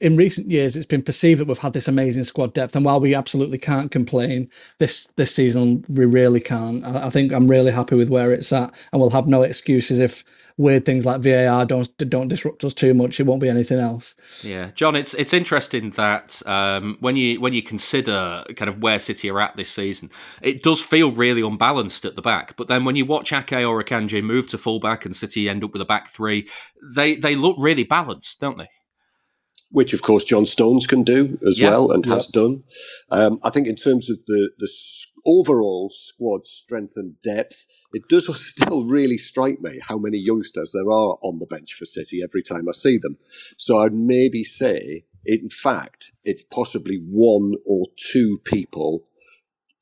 in 0.01 0.16
recent 0.16 0.51
years, 0.51 0.76
it's 0.76 0.86
been 0.86 1.03
perceived 1.03 1.40
that 1.40 1.49
we've 1.49 1.59
had 1.59 1.72
this 1.72 1.88
amazing 1.88 2.24
squad 2.24 2.55
depth, 2.55 2.76
and 2.76 2.84
while 2.84 3.01
we 3.01 3.14
absolutely 3.14 3.59
can't 3.59 3.90
complain, 3.90 4.51
this 4.78 5.09
this 5.16 5.34
season 5.34 5.84
we 5.88 6.05
really 6.05 6.40
can't. 6.40 6.84
I, 6.84 7.07
I 7.07 7.11
think 7.11 7.32
I'm 7.32 7.49
really 7.49 7.72
happy 7.72 7.97
with 7.97 8.11
where 8.11 8.32
it's 8.32 8.53
at, 8.53 8.74
and 8.92 9.01
we'll 9.01 9.11
have 9.11 9.26
no 9.26 9.42
excuses 9.42 9.99
if 9.99 10.24
weird 10.59 10.86
things 10.86 11.05
like 11.05 11.20
VAR 11.20 11.66
don't 11.66 11.97
don't 12.09 12.28
disrupt 12.28 12.64
us 12.64 12.74
too 12.74 12.94
much. 12.94 13.20
It 13.20 13.26
won't 13.26 13.42
be 13.42 13.49
anything 13.49 13.78
else. 13.78 14.14
Yeah, 14.44 14.70
John, 14.74 14.97
it's 14.97 15.14
it's 15.14 15.32
interesting 15.32 15.90
that 15.90 16.42
um, 16.47 16.97
when 17.01 17.16
you 17.16 17.40
when 17.40 17.53
you 17.53 17.62
consider 17.62 18.42
kind 18.57 18.68
of 18.68 18.82
where 18.82 18.99
City 18.99 19.30
are 19.30 19.40
at 19.40 19.57
this 19.57 19.70
season, 19.70 20.11
it 20.42 20.62
does 20.62 20.82
feel 20.82 21.12
really 21.12 21.42
unbalanced 21.42 22.05
at 22.05 22.16
the 22.16 22.22
back. 22.22 22.57
But 22.57 22.68
then 22.68 22.84
when 22.84 22.97
you 22.97 23.05
watch 23.05 23.32
Ake 23.32 23.53
or 23.53 23.82
Akanji 23.82 24.22
move 24.22 24.49
to 24.49 24.59
fullback 24.59 25.05
and 25.05 25.14
City 25.14 25.49
end 25.49 25.64
up 25.64 25.72
with 25.72 25.82
a 25.82 25.86
back 25.86 26.09
three, 26.09 26.49
they 26.82 27.16
they 27.16 27.34
look 27.34 27.57
really 27.59 27.84
balanced, 27.84 28.40
don't 28.40 28.59
they? 28.59 28.68
Which 29.71 29.93
of 29.93 30.03
course 30.03 30.25
John 30.25 30.47
Stones 30.47 30.87
can 30.87 31.03
do 31.03 31.39
as 31.47 31.61
yep. 31.61 31.71
well 31.71 31.91
and 31.91 32.05
yep. 32.05 32.14
has 32.14 32.27
done. 32.27 32.62
Um, 33.11 33.39
I 33.43 33.51
think 33.51 33.67
in 33.67 33.77
terms 33.77 34.11
of 34.11 34.25
the 34.27 34.51
the 34.59 34.69
overall 35.27 35.91
squad 35.93 36.47
strength 36.47 36.95
and 36.97 37.21
depth, 37.23 37.67
it 37.93 38.03
does 38.09 38.29
still 38.47 38.85
really 38.85 39.19
strike 39.19 39.61
me 39.61 39.81
how 39.87 39.99
many 39.99 40.19
youngsters 40.19 40.73
there 40.73 40.91
are 40.91 41.19
on 41.23 41.39
the 41.39 41.47
bench 41.47 41.75
for 41.75 41.85
City 41.85 42.21
every 42.23 42.43
time 42.43 42.69
I 42.69 42.73
see 42.73 42.99
them. 42.99 43.19
So 43.57 43.79
I'd 43.79 43.93
maybe 43.93 44.45
say, 44.45 45.05
in 45.25 45.51
fact, 45.51 46.12
it's 46.25 46.43
possibly 46.43 47.03
one 47.11 47.55
or 47.67 47.87
two 47.99 48.39
people, 48.45 49.05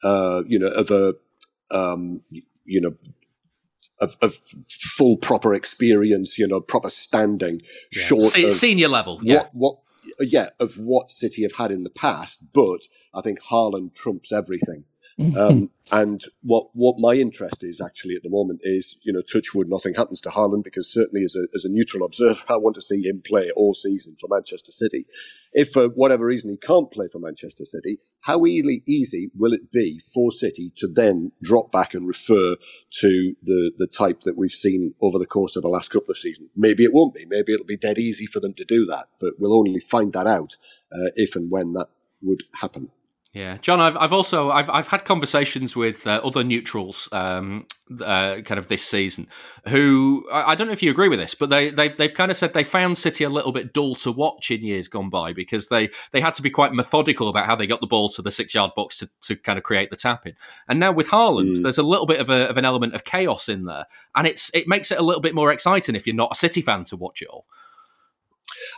uh, 0.03 0.43
you 0.47 0.59
know, 0.59 0.69
of 0.69 0.91
a 0.91 1.15
um, 1.71 2.23
you 2.65 2.81
know 2.81 2.95
of, 4.01 4.17
of, 4.21 4.39
full 4.69 5.17
proper 5.17 5.55
experience, 5.55 6.39
you 6.39 6.47
know, 6.47 6.61
proper 6.61 6.91
standing, 6.91 7.61
yeah. 7.93 8.03
short 8.03 8.25
Se- 8.25 8.51
senior 8.51 8.89
level, 8.89 9.21
yeah. 9.23 9.47
What, 9.53 9.55
what, 9.55 9.79
yeah, 10.21 10.51
of 10.61 10.75
what 10.75 11.11
City 11.11 11.43
have 11.43 11.53
had 11.53 11.71
in 11.71 11.85
the 11.85 11.91
past. 11.91 12.41
But 12.53 12.87
I 13.13 13.21
think 13.21 13.41
Haaland 13.41 13.95
trumps 13.95 14.33
everything. 14.33 14.85
Um, 15.37 15.71
and 15.93 16.23
what 16.43 16.69
what 16.73 16.97
my 16.99 17.15
interest 17.15 17.63
is 17.63 17.81
actually 17.81 18.17
at 18.17 18.23
the 18.23 18.31
moment 18.31 18.61
is, 18.63 18.97
you 19.03 19.13
know, 19.13 19.23
touchwood, 19.23 19.69
nothing 19.69 19.95
happens 19.95 20.21
to 20.23 20.31
Haaland 20.31 20.65
because 20.65 20.93
certainly 20.93 21.25
as 21.25 21.37
a, 21.37 21.47
as 21.55 21.65
a 21.65 21.69
neutral 21.69 22.05
observer, 22.05 22.41
I 22.49 22.57
want 22.57 22.75
to 22.77 22.83
see 22.83 23.03
him 23.03 23.23
play 23.25 23.51
all 23.57 23.75
season 23.75 24.17
for 24.21 24.29
Manchester 24.29 24.73
City. 24.73 25.07
If 25.53 25.71
for 25.71 25.87
whatever 25.89 26.27
reason 26.27 26.51
he 26.51 26.57
can't 26.57 26.91
play 26.91 27.07
for 27.09 27.21
Manchester 27.21 27.65
City, 27.65 27.99
how 28.23 28.45
easy, 28.47 28.83
easy 28.87 29.31
will 29.37 29.53
it 29.53 29.71
be 29.71 30.01
for 30.13 30.33
City 30.33 30.73
to 30.77 30.89
then 30.89 31.31
drop 31.43 31.71
back 31.71 31.95
and 31.95 32.09
refer 32.09 32.57
to 33.01 33.35
the, 33.43 33.71
the 33.77 33.87
type 33.87 34.23
that 34.23 34.37
we've 34.37 34.51
seen 34.51 34.95
over 35.01 35.19
the 35.19 35.27
course 35.27 35.55
of 35.57 35.63
the 35.63 35.69
last 35.69 35.91
couple 35.91 36.11
of 36.11 36.19
seasons? 36.19 36.51
Maybe 36.57 36.85
it 36.85 36.93
won't 36.93 37.15
be. 37.15 37.27
Maybe 37.27 37.53
it'll 37.53 37.67
be 37.67 37.77
dead 37.77 37.99
easy 37.99 38.27
for 38.27 38.41
them 38.41 38.55
to 38.55 38.65
do 38.65 38.87
that, 38.87 39.09
but 39.21 39.35
we'll 39.39 39.57
only 39.57 39.79
find 39.79 40.13
that 40.15 40.27
out 40.27 40.57
uh, 40.91 41.13
if 41.15 41.37
and 41.37 41.51
when 41.51 41.73
that 41.73 41.89
would 42.23 42.45
happen. 42.55 42.91
Yeah, 43.35 43.57
John, 43.57 43.81
I've, 43.81 43.97
I've 43.97 44.13
also 44.13 44.53
I've 44.53 44.71
I've 44.71 44.87
had 44.87 45.05
conversations 45.05 45.75
with 45.75 46.07
uh, 46.07 46.21
other 46.23 46.45
neutrals, 46.45 47.09
um, 47.11 47.67
uh, 48.01 48.43
kind 48.45 48.61
of 48.61 48.69
this 48.69 48.87
season, 48.87 49.27
who 49.67 50.25
I, 50.33 50.53
I, 50.53 50.55
don't 50.55 50.69
know 50.69 50.73
if 50.73 50.85
you 50.85 50.91
agree 50.93 51.09
with 51.09 51.19
this, 51.19 51.35
but 51.35 51.51
they 51.51 51.71
they've 51.71 51.97
they've 51.97 52.15
kind 52.15 52.31
of 52.31 52.37
said 52.37 52.55
they 52.55 52.63
found 52.63 52.97
City 52.97 53.25
a 53.25 53.29
little 53.29 53.51
bit 53.51 53.73
dull 53.73 53.97
to 53.97 54.13
watch 54.13 54.53
in 54.53 54.63
years 54.63 54.87
gone 54.87 55.11
by 55.11 55.33
because 55.33 55.69
they 55.69 55.91
they 56.13 56.21
had 56.21 56.35
to 56.35 56.43
be 56.43 56.51
quite 56.51 56.73
methodical 56.73 57.29
about 57.29 57.47
how 57.47 57.57
they 57.57 57.67
got 57.67 57.81
the 57.81 57.89
ball 57.89 58.09
to 58.11 58.23
the 58.23 58.31
six 58.31 58.55
yard 58.55 58.71
box 58.77 58.99
to, 58.99 59.11
to 59.23 59.35
kind 59.35 59.59
of 59.59 59.65
create 59.65 59.91
the 59.91 59.97
tapping, 59.97 60.35
and 60.69 60.79
now 60.79 60.93
with 60.93 61.09
Haaland, 61.09 61.57
mm. 61.57 61.63
there's 61.65 61.79
a 61.79 61.83
little 61.83 62.07
bit 62.07 62.21
of 62.21 62.31
a, 62.31 62.49
of 62.49 62.57
an 62.57 62.65
element 62.65 62.95
of 62.95 63.03
chaos 63.03 63.49
in 63.49 63.65
there, 63.65 63.87
and 64.15 64.29
it's 64.29 64.49
it 64.55 64.69
makes 64.69 64.93
it 64.93 65.01
a 65.01 65.03
little 65.03 65.21
bit 65.21 65.35
more 65.35 65.51
exciting 65.51 65.97
if 65.97 66.07
you're 66.07 66.15
not 66.15 66.31
a 66.31 66.37
City 66.37 66.63
fan 66.63 66.85
to 66.85 66.97
watch 66.97 67.21
it 67.21 67.29
all. 67.29 67.47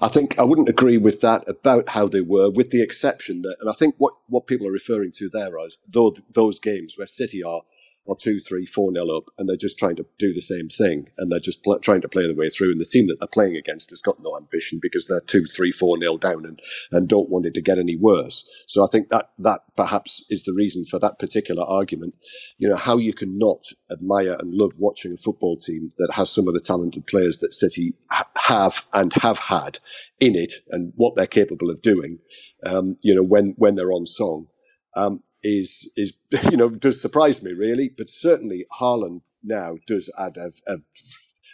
I 0.01 0.09
think 0.09 0.39
I 0.39 0.45
wouldn't 0.45 0.69
agree 0.69 0.99
with 0.99 1.21
that 1.21 1.49
about 1.49 1.89
how 1.91 2.09
they 2.09 2.21
were, 2.21 2.51
with 2.51 2.71
the 2.71 2.83
exception 2.83 3.43
that, 3.43 3.57
and 3.61 3.71
I 3.71 3.73
think 3.73 3.95
what, 3.99 4.15
what 4.29 4.47
people 4.47 4.67
are 4.67 4.73
referring 4.73 5.13
to 5.13 5.29
there 5.29 5.59
is 5.65 5.79
those, 5.89 6.23
those 6.33 6.59
games 6.59 6.95
where 6.97 7.07
City 7.07 7.43
are 7.43 7.63
or 8.07 8.17
two, 8.17 8.41
three, 8.41 8.67
four 8.67 8.93
nil 8.93 9.15
up, 9.15 9.25
and 9.39 9.49
they're 9.49 9.57
just 9.57 9.79
trying 9.79 9.97
to 9.97 10.07
do 10.19 10.33
the 10.33 10.41
same 10.41 10.69
thing, 10.69 11.09
and 11.19 11.31
they're 11.31 11.41
just 11.41 11.63
pl- 11.63 11.79
trying 11.81 12.01
to 12.01 12.09
play 12.09 12.27
their 12.27 12.37
way 12.37 12.49
through. 12.49 12.71
And 12.71 12.81
the 12.81 12.85
team 12.85 13.07
that 13.09 13.19
they're 13.19 13.29
playing 13.29 13.57
against 13.57 13.91
has 13.91 14.03
got 14.03 14.23
no 14.23 14.37
ambition 14.37 14.79
because 14.81 15.07
they're 15.07 15.21
two, 15.21 15.45
three, 15.45 15.73
four 15.73 15.99
nil 15.99 16.19
down, 16.19 16.45
and 16.47 16.61
and 16.93 17.09
don't 17.09 17.29
want 17.29 17.47
it 17.47 17.55
to 17.55 17.63
get 17.63 17.79
any 17.79 17.97
worse. 17.97 18.49
So 18.67 18.83
I 18.85 18.87
think 18.91 19.11
that 19.11 19.31
that 19.39 19.61
perhaps 19.77 20.25
is 20.31 20.45
the 20.45 20.55
reason 20.55 20.85
for 20.85 20.99
that 20.99 21.19
particular 21.19 21.65
argument. 21.65 22.15
You 22.59 22.69
know 22.69 22.77
how 22.77 22.97
you 22.97 23.13
can 23.13 23.39
not 23.39 23.67
admire 23.91 24.37
and 24.39 24.55
love 24.55 24.73
watching 24.79 25.13
a 25.13 25.17
football 25.17 25.57
team 25.57 25.93
that 25.99 26.13
has 26.13 26.31
some 26.31 26.49
of 26.49 26.55
the 26.55 26.61
talented 26.61 27.07
players 27.07 27.41
that 27.41 27.55
City 27.55 27.95
ha- 28.11 28.31
have 28.39 28.85
and 28.93 29.13
have 29.15 29.39
had 29.39 29.79
in 30.21 30.35
it, 30.35 30.55
and 30.71 30.93
what 30.97 31.17
they're 31.17 31.27
capable 31.27 31.71
of 31.71 31.83
doing. 31.83 32.19
Um, 32.65 32.97
you 33.03 33.15
know 33.15 33.23
when 33.23 33.55
when 33.57 33.75
they're 33.75 33.93
on 33.93 34.07
song. 34.07 34.49
Um, 34.97 35.23
is 35.43 35.91
is 35.97 36.13
you 36.51 36.57
know 36.57 36.71
does 36.71 37.01
surprise 37.01 37.43
me 37.43 37.53
really, 37.53 37.89
but 37.89 38.11
certainly 38.11 38.67
Haaland 38.81 39.23
now 39.43 39.77
does 39.87 40.11
add 40.19 40.37
a, 40.37 40.53
a 40.67 40.79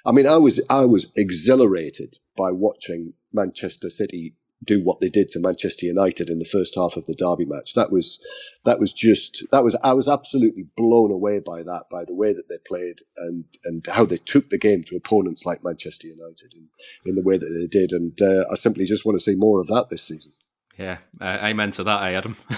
I 0.05 0.13
mean, 0.13 0.27
I 0.27 0.37
was 0.37 0.61
I 0.69 0.85
was 0.85 1.07
exhilarated 1.17 2.19
by 2.37 2.51
watching 2.51 3.15
Manchester 3.33 3.91
City 3.91 4.35
do 4.65 4.81
what 4.83 5.01
they 5.01 5.09
did 5.09 5.29
to 5.29 5.41
Manchester 5.41 5.87
United 5.87 6.31
in 6.31 6.39
the 6.39 6.45
first 6.45 6.77
half 6.77 6.97
of 6.97 7.07
the 7.07 7.15
derby 7.15 7.45
match. 7.45 7.75
That 7.75 7.91
was 7.91 8.21
that 8.65 8.79
was 8.79 8.93
just 8.93 9.45
that 9.51 9.65
was 9.65 9.77
I 9.83 9.93
was 9.93 10.09
absolutely 10.09 10.67
blown 10.77 11.11
away 11.11 11.41
by 11.41 11.63
that, 11.63 11.85
by 11.91 12.05
the 12.05 12.15
way 12.15 12.33
that 12.33 12.49
they 12.49 12.59
played 12.67 13.01
and 13.17 13.45
and 13.65 13.87
how 13.87 14.05
they 14.05 14.19
took 14.19 14.51
the 14.51 14.59
game 14.59 14.85
to 14.85 14.97
opponents 14.97 15.45
like 15.45 15.65
Manchester 15.65 16.09
United 16.09 16.55
in, 16.55 16.69
in 17.07 17.15
the 17.15 17.23
way 17.23 17.39
that 17.39 17.47
they 17.47 17.67
did. 17.67 17.93
And 17.93 18.21
uh, 18.21 18.45
I 18.51 18.55
simply 18.55 18.85
just 18.85 19.05
want 19.05 19.19
to 19.19 19.25
see 19.25 19.35
more 19.35 19.61
of 19.61 19.69
that 19.69 19.89
this 19.91 20.03
season. 20.03 20.33
Yeah, 20.79 20.99
uh, 21.21 21.39
amen 21.43 21.71
to 21.73 21.85
that, 21.85 22.03
eh, 22.03 22.17
Adam? 22.17 22.37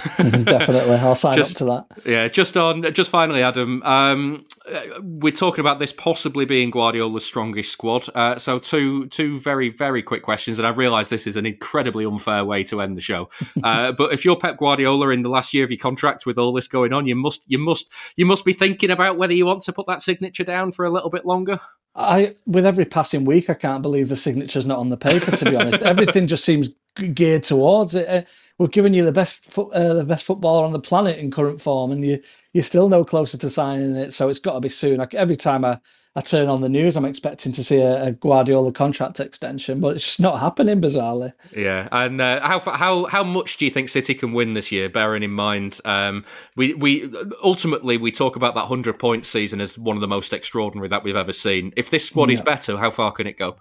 Definitely, 0.44 0.94
I'll 0.94 1.16
sign 1.16 1.36
just, 1.36 1.52
up 1.52 1.58
to 1.58 1.64
that. 1.64 2.08
Yeah, 2.08 2.28
just 2.28 2.56
on, 2.56 2.82
just 2.92 3.10
finally, 3.10 3.42
Adam. 3.42 3.82
Um, 3.82 4.46
we're 5.02 5.32
talking 5.32 5.60
about 5.60 5.80
this 5.80 5.92
possibly 5.92 6.44
being 6.44 6.70
Guardiola's 6.70 7.24
strongest 7.24 7.72
squad. 7.72 8.06
Uh, 8.14 8.36
so, 8.36 8.60
two, 8.60 9.08
two 9.08 9.38
very, 9.38 9.68
very 9.68 10.00
quick 10.00 10.22
questions, 10.22 10.58
and 10.60 10.66
I 10.66 10.70
realise 10.70 11.08
this 11.08 11.26
is 11.26 11.36
an 11.36 11.44
incredibly 11.44 12.04
unfair 12.04 12.44
way 12.44 12.62
to 12.64 12.80
end 12.80 12.96
the 12.96 13.00
show. 13.00 13.28
Uh, 13.62 13.90
but 13.98 14.12
if 14.12 14.24
you're 14.24 14.36
Pep 14.36 14.58
Guardiola 14.58 15.08
in 15.10 15.22
the 15.22 15.28
last 15.28 15.52
year 15.52 15.64
of 15.64 15.70
your 15.70 15.78
contract 15.78 16.24
with 16.24 16.38
all 16.38 16.52
this 16.52 16.68
going 16.68 16.92
on, 16.92 17.06
you 17.06 17.16
must, 17.16 17.42
you 17.48 17.58
must, 17.58 17.92
you 18.16 18.26
must 18.26 18.44
be 18.44 18.52
thinking 18.52 18.90
about 18.90 19.18
whether 19.18 19.34
you 19.34 19.44
want 19.44 19.62
to 19.62 19.72
put 19.72 19.88
that 19.88 20.02
signature 20.02 20.44
down 20.44 20.70
for 20.70 20.84
a 20.84 20.90
little 20.90 21.10
bit 21.10 21.26
longer. 21.26 21.60
I, 21.96 22.34
with 22.46 22.66
every 22.66 22.84
passing 22.84 23.24
week, 23.24 23.48
I 23.48 23.54
can't 23.54 23.82
believe 23.82 24.08
the 24.08 24.16
signature's 24.16 24.66
not 24.66 24.78
on 24.78 24.90
the 24.90 24.96
paper. 24.96 25.30
To 25.36 25.44
be 25.44 25.56
honest, 25.56 25.82
everything 25.82 26.26
just 26.26 26.44
seems 26.44 26.70
geared 26.94 27.42
towards 27.42 27.94
it. 27.94 28.08
Uh, 28.08 28.22
we've 28.58 28.70
given 28.70 28.94
you 28.94 29.04
the 29.04 29.12
best 29.12 29.44
fo- 29.44 29.70
uh, 29.70 29.94
the 29.94 30.04
best 30.04 30.26
footballer 30.26 30.64
on 30.64 30.72
the 30.72 30.80
planet 30.80 31.18
in 31.18 31.30
current 31.30 31.60
form, 31.60 31.92
and 31.92 32.04
you 32.04 32.20
you're 32.52 32.62
still 32.62 32.88
no 32.88 33.04
closer 33.04 33.36
to 33.38 33.50
signing 33.50 33.96
it. 33.96 34.12
So 34.12 34.28
it's 34.28 34.38
got 34.38 34.54
to 34.54 34.60
be 34.60 34.68
soon. 34.68 34.98
Like 34.98 35.14
every 35.14 35.36
time 35.36 35.64
I, 35.64 35.80
I 36.14 36.20
turn 36.20 36.48
on 36.48 36.60
the 36.60 36.68
news, 36.68 36.96
I'm 36.96 37.04
expecting 37.04 37.50
to 37.52 37.64
see 37.64 37.80
a, 37.80 38.04
a 38.04 38.12
Guardiola 38.12 38.72
contract 38.72 39.18
extension, 39.18 39.80
but 39.80 39.96
it's 39.96 40.04
just 40.04 40.20
not 40.20 40.38
happening 40.38 40.80
bizarrely. 40.80 41.32
Yeah, 41.56 41.88
and 41.90 42.20
uh, 42.20 42.40
how 42.40 42.60
how 42.60 43.04
how 43.06 43.24
much 43.24 43.56
do 43.56 43.64
you 43.64 43.70
think 43.70 43.88
City 43.88 44.14
can 44.14 44.32
win 44.32 44.54
this 44.54 44.70
year? 44.70 44.88
Bearing 44.88 45.24
in 45.24 45.32
mind, 45.32 45.80
um, 45.84 46.24
we 46.54 46.74
we 46.74 47.10
ultimately 47.42 47.96
we 47.96 48.12
talk 48.12 48.36
about 48.36 48.54
that 48.54 48.66
hundred 48.66 48.98
point 48.98 49.26
season 49.26 49.60
as 49.60 49.76
one 49.78 49.96
of 49.96 50.00
the 50.00 50.08
most 50.08 50.32
extraordinary 50.32 50.88
that 50.88 51.02
we've 51.02 51.16
ever 51.16 51.32
seen. 51.32 51.72
If 51.76 51.90
this 51.90 52.06
squad 52.06 52.28
yeah. 52.28 52.34
is 52.34 52.40
better, 52.40 52.76
how 52.76 52.90
far 52.90 53.10
can 53.10 53.26
it 53.26 53.36
go? 53.36 53.56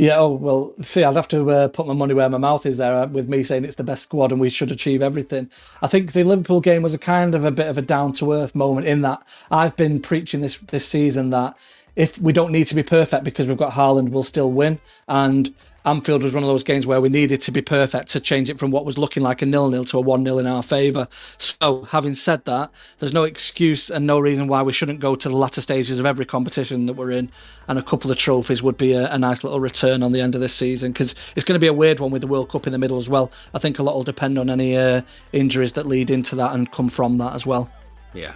Yeah, 0.00 0.18
oh, 0.18 0.28
well, 0.34 0.74
see, 0.80 1.02
I'd 1.02 1.16
have 1.16 1.26
to 1.26 1.50
uh, 1.50 1.66
put 1.66 1.88
my 1.88 1.92
money 1.92 2.14
where 2.14 2.30
my 2.30 2.38
mouth 2.38 2.64
is 2.66 2.76
there 2.76 2.94
uh, 2.94 3.06
with 3.08 3.28
me 3.28 3.42
saying 3.42 3.64
it's 3.64 3.74
the 3.74 3.82
best 3.82 4.04
squad 4.04 4.30
and 4.30 4.40
we 4.40 4.48
should 4.48 4.70
achieve 4.70 5.02
everything. 5.02 5.50
I 5.82 5.88
think 5.88 6.12
the 6.12 6.22
Liverpool 6.22 6.60
game 6.60 6.82
was 6.82 6.94
a 6.94 6.98
kind 6.98 7.34
of 7.34 7.44
a 7.44 7.50
bit 7.50 7.66
of 7.66 7.78
a 7.78 7.82
down 7.82 8.12
to 8.14 8.32
earth 8.32 8.54
moment 8.54 8.86
in 8.86 9.00
that 9.02 9.20
I've 9.50 9.74
been 9.74 10.00
preaching 10.00 10.40
this 10.40 10.58
this 10.58 10.86
season 10.86 11.30
that 11.30 11.58
if 11.96 12.16
we 12.20 12.32
don't 12.32 12.52
need 12.52 12.68
to 12.68 12.76
be 12.76 12.84
perfect 12.84 13.24
because 13.24 13.48
we've 13.48 13.56
got 13.56 13.72
Haaland, 13.72 14.10
we'll 14.10 14.22
still 14.22 14.52
win. 14.52 14.78
And 15.08 15.52
Anfield 15.88 16.22
was 16.22 16.34
one 16.34 16.42
of 16.42 16.48
those 16.48 16.64
games 16.64 16.86
where 16.86 17.00
we 17.00 17.08
needed 17.08 17.40
to 17.40 17.50
be 17.50 17.62
perfect 17.62 18.08
to 18.08 18.20
change 18.20 18.50
it 18.50 18.58
from 18.58 18.70
what 18.70 18.84
was 18.84 18.98
looking 18.98 19.22
like 19.22 19.40
a 19.40 19.46
nil-nil 19.46 19.86
to 19.86 19.96
a 19.96 20.00
one-nil 20.02 20.38
in 20.38 20.46
our 20.46 20.62
favour. 20.62 21.08
So, 21.38 21.84
having 21.84 22.14
said 22.14 22.44
that, 22.44 22.70
there's 22.98 23.14
no 23.14 23.24
excuse 23.24 23.88
and 23.88 24.06
no 24.06 24.18
reason 24.18 24.48
why 24.48 24.62
we 24.62 24.72
shouldn't 24.72 25.00
go 25.00 25.16
to 25.16 25.28
the 25.30 25.36
latter 25.36 25.62
stages 25.62 25.98
of 25.98 26.04
every 26.04 26.26
competition 26.26 26.84
that 26.86 26.92
we're 26.92 27.12
in, 27.12 27.30
and 27.68 27.78
a 27.78 27.82
couple 27.82 28.10
of 28.10 28.18
trophies 28.18 28.62
would 28.62 28.76
be 28.76 28.92
a, 28.92 29.10
a 29.10 29.18
nice 29.18 29.42
little 29.42 29.60
return 29.60 30.02
on 30.02 30.12
the 30.12 30.20
end 30.20 30.34
of 30.34 30.42
this 30.42 30.54
season 30.54 30.92
because 30.92 31.14
it's 31.34 31.44
going 31.44 31.58
to 31.58 31.64
be 31.64 31.68
a 31.68 31.72
weird 31.72 32.00
one 32.00 32.10
with 32.10 32.20
the 32.20 32.28
World 32.28 32.50
Cup 32.50 32.66
in 32.66 32.72
the 32.72 32.78
middle 32.78 32.98
as 32.98 33.08
well. 33.08 33.32
I 33.54 33.58
think 33.58 33.78
a 33.78 33.82
lot 33.82 33.94
will 33.94 34.02
depend 34.02 34.38
on 34.38 34.50
any 34.50 34.76
uh, 34.76 35.00
injuries 35.32 35.72
that 35.72 35.86
lead 35.86 36.10
into 36.10 36.36
that 36.36 36.54
and 36.54 36.70
come 36.70 36.90
from 36.90 37.16
that 37.16 37.32
as 37.32 37.46
well. 37.46 37.70
Yeah, 38.12 38.34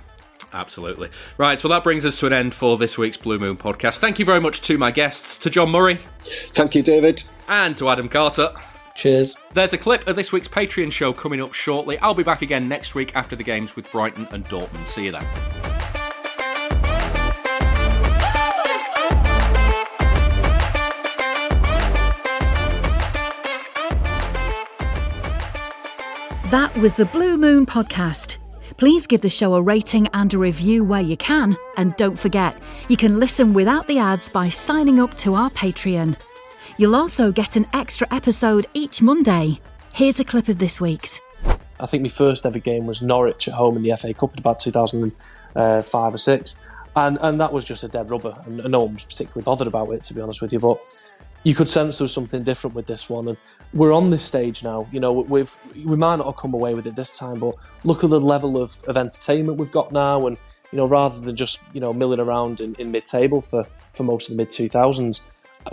Absolutely. 0.53 1.09
Right, 1.39 1.63
well, 1.63 1.71
that 1.71 1.83
brings 1.83 2.05
us 2.05 2.19
to 2.21 2.27
an 2.27 2.33
end 2.33 2.55
for 2.55 2.77
this 2.77 2.99
week's 2.99 3.17
Blue 3.17 3.39
Moon 3.39 3.57
podcast. 3.57 3.99
Thank 3.99 4.19
you 4.19 4.25
very 4.25 4.41
much 4.41 4.61
to 4.63 4.77
my 4.77 4.91
guests, 4.91 5.39
to 5.39 5.51
John 5.51 5.71
Murray. 5.71 5.99
Thank 6.53 6.75
you, 6.75 6.83
David. 6.83 7.25
And 7.49 7.75
to 7.77 7.89
Adam 7.89 8.09
Carter. 8.09 8.51
Cheers. 8.95 9.37
There's 9.55 9.73
a 9.73 9.79
clip 9.79 10.07
of 10.07 10.17
this 10.17 10.33
week's 10.33 10.49
Patreon 10.49 10.93
show 10.93 11.13
coming 11.13 11.41
up 11.41 11.55
shortly. 11.55 11.99
I'll 11.99 12.15
be 12.15 12.23
back 12.23 12.43
again 12.43 12.69
next 12.69 12.95
week 12.95 13.17
after 13.17 13.35
the 13.35 13.45
games 13.45 13.75
with 13.75 13.91
Brighton 13.91 14.29
and 14.31 14.45
Dortmund. 14.47 14.87
See 14.87 15.07
you 15.07 15.13
then. 15.13 15.25
That 26.51 26.77
was 26.77 26.97
the 26.97 27.07
Blue 27.07 27.39
Moon 27.39 27.65
Podcast. 27.65 28.37
Please 28.83 29.07
give 29.07 29.21
the 29.21 29.31
show 29.31 29.55
a 29.55 29.63
rating 29.63 30.09
and 30.13 30.35
a 30.35 30.39
review 30.39 30.83
where 30.83 31.01
you 31.01 31.17
can. 31.17 31.57
And 31.77 31.95
don't 31.95 32.19
forget, 32.19 32.61
you 32.89 32.97
can 32.97 33.21
listen 33.21 33.53
without 33.53 33.87
the 33.87 34.01
ads 34.01 34.29
by 34.29 34.49
signing 34.49 34.99
up 34.99 35.17
to 35.19 35.37
our 35.37 35.51
Patreon. 35.51 36.19
You'll 36.79 36.97
also 36.97 37.31
get 37.31 37.55
an 37.55 37.69
extra 37.75 38.09
episode 38.11 38.67
each 38.75 39.01
Monday. 39.01 39.61
Here's 39.93 40.19
a 40.19 40.25
clip 40.25 40.49
of 40.49 40.59
this 40.59 40.81
week's. 40.81 41.21
I 41.79 41.87
think 41.87 42.03
my 42.03 42.09
first 42.09 42.45
ever 42.45 42.59
game 42.59 42.87
was 42.87 43.01
Norwich 43.01 43.47
at 43.47 43.55
home 43.55 43.77
in 43.77 43.85
the 43.85 43.97
FA 43.97 44.13
Cup 44.15 44.33
in 44.33 44.41
about 44.41 44.59
2005 44.59 45.85
or 45.87 46.19
6. 46.19 46.61
And, 46.97 47.19
and 47.21 47.41
that 47.41 47.53
was 47.53 47.65
just 47.65 47.85
a 47.85 47.89
dead 47.89 48.11
rubber, 48.11 48.37
and 48.47 48.65
no 48.65 48.83
one 48.83 48.95
was 48.95 49.05
particularly 49.05 49.45
bothered 49.45 49.69
about 49.69 49.93
it, 49.93 50.03
to 50.03 50.15
be 50.15 50.21
honest 50.21 50.43
with 50.43 50.53
you. 50.53 50.59
But 50.59 50.81
you 51.45 51.55
could 51.55 51.69
sense 51.69 51.99
there 51.99 52.05
was 52.07 52.13
something 52.13 52.43
different 52.43 52.75
with 52.75 52.87
this 52.87 53.09
one. 53.09 53.29
And 53.29 53.37
we're 53.75 53.93
on 53.93 54.11
this 54.11 54.25
stage 54.25 54.63
now. 54.63 54.87
You 54.93 55.01
know, 55.01 55.13
we've 55.13 55.57
we 55.75 55.97
might 55.97 56.17
not 56.17 56.27
have 56.27 56.37
come 56.37 56.55
away 56.55 56.75
with 56.75 56.87
it 56.87 56.97
this 56.97 57.19
time, 57.19 57.39
but 57.39 57.55
look 57.85 58.05
at 58.05 58.11
the 58.11 58.21
level 58.21 58.61
of, 58.61 58.77
of 58.85 58.97
entertainment 58.97 59.59
we've 59.59 59.73
got 59.73 59.93
now. 59.93 60.27
And 60.27 60.37
you 60.71 60.79
know, 60.79 60.87
rather 60.87 61.21
than 61.21 61.37
just 61.37 61.61
you 61.73 61.81
know 61.81 61.93
milling 61.93 62.21
around 62.21 62.61
in, 62.61 62.75
in 62.77 62.91
mid 62.91 63.05
table 63.05 63.41
for 63.41 63.67
for 63.95 64.05
most 64.05 64.29
of 64.29 64.37
the 64.37 64.43
mid 64.43 64.51
two 64.51 64.69
thousands, 64.69 65.25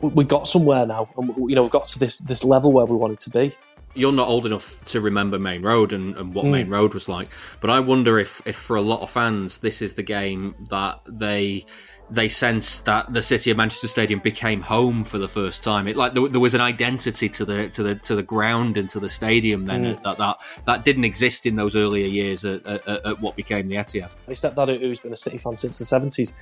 we 0.01 0.23
got 0.23 0.47
somewhere 0.47 0.85
now, 0.85 1.09
and 1.17 1.33
you 1.49 1.55
know, 1.55 1.63
we 1.63 1.69
got 1.69 1.87
to 1.87 1.99
this 1.99 2.17
this 2.17 2.43
level 2.43 2.71
where 2.71 2.85
we 2.85 2.95
wanted 2.95 3.19
to 3.21 3.29
be 3.29 3.55
you're 3.95 4.11
not 4.11 4.27
old 4.27 4.45
enough 4.45 4.83
to 4.85 5.01
remember 5.01 5.39
Maine 5.39 5.63
Road 5.63 5.93
and, 5.93 6.15
and 6.15 6.33
what 6.33 6.45
mm. 6.45 6.51
Maine 6.51 6.69
Road 6.69 6.93
was 6.93 7.09
like, 7.09 7.29
but 7.59 7.69
I 7.69 7.79
wonder 7.79 8.19
if, 8.19 8.41
if 8.45 8.55
for 8.55 8.75
a 8.75 8.81
lot 8.81 9.01
of 9.01 9.09
fans, 9.09 9.57
this 9.57 9.81
is 9.81 9.95
the 9.95 10.03
game 10.03 10.55
that 10.69 10.99
they 11.07 11.65
they 12.11 12.27
sensed 12.27 12.85
that 12.85 13.13
the 13.13 13.21
city 13.21 13.51
of 13.51 13.57
Manchester 13.57 13.87
Stadium 13.87 14.19
became 14.19 14.61
home 14.61 15.03
for 15.03 15.17
the 15.17 15.27
first 15.27 15.63
time. 15.63 15.87
It 15.87 15.95
like 15.95 16.13
there, 16.13 16.27
there 16.27 16.39
was 16.39 16.53
an 16.53 16.61
identity 16.61 17.29
to 17.29 17.45
the 17.45 17.69
to 17.69 17.83
the 17.83 17.95
to 17.95 18.15
the 18.15 18.23
ground 18.23 18.77
and 18.77 18.89
to 18.89 18.99
the 18.99 19.09
stadium 19.09 19.65
then 19.65 19.83
mm. 19.83 20.03
that 20.03 20.17
that 20.17 20.41
that 20.65 20.85
didn't 20.85 21.03
exist 21.03 21.45
in 21.45 21.55
those 21.55 21.75
earlier 21.75 22.07
years 22.07 22.45
at, 22.45 22.65
at, 22.65 22.87
at 22.87 23.21
what 23.21 23.35
became 23.35 23.67
the 23.67 23.75
Etihad. 23.75 24.09
My 24.27 24.33
stepdad, 24.33 24.79
who's 24.79 24.99
been 24.99 25.13
a 25.13 25.17
City 25.17 25.37
fan 25.37 25.55
since 25.55 25.77
the 25.77 25.85
seventies, 25.85 26.35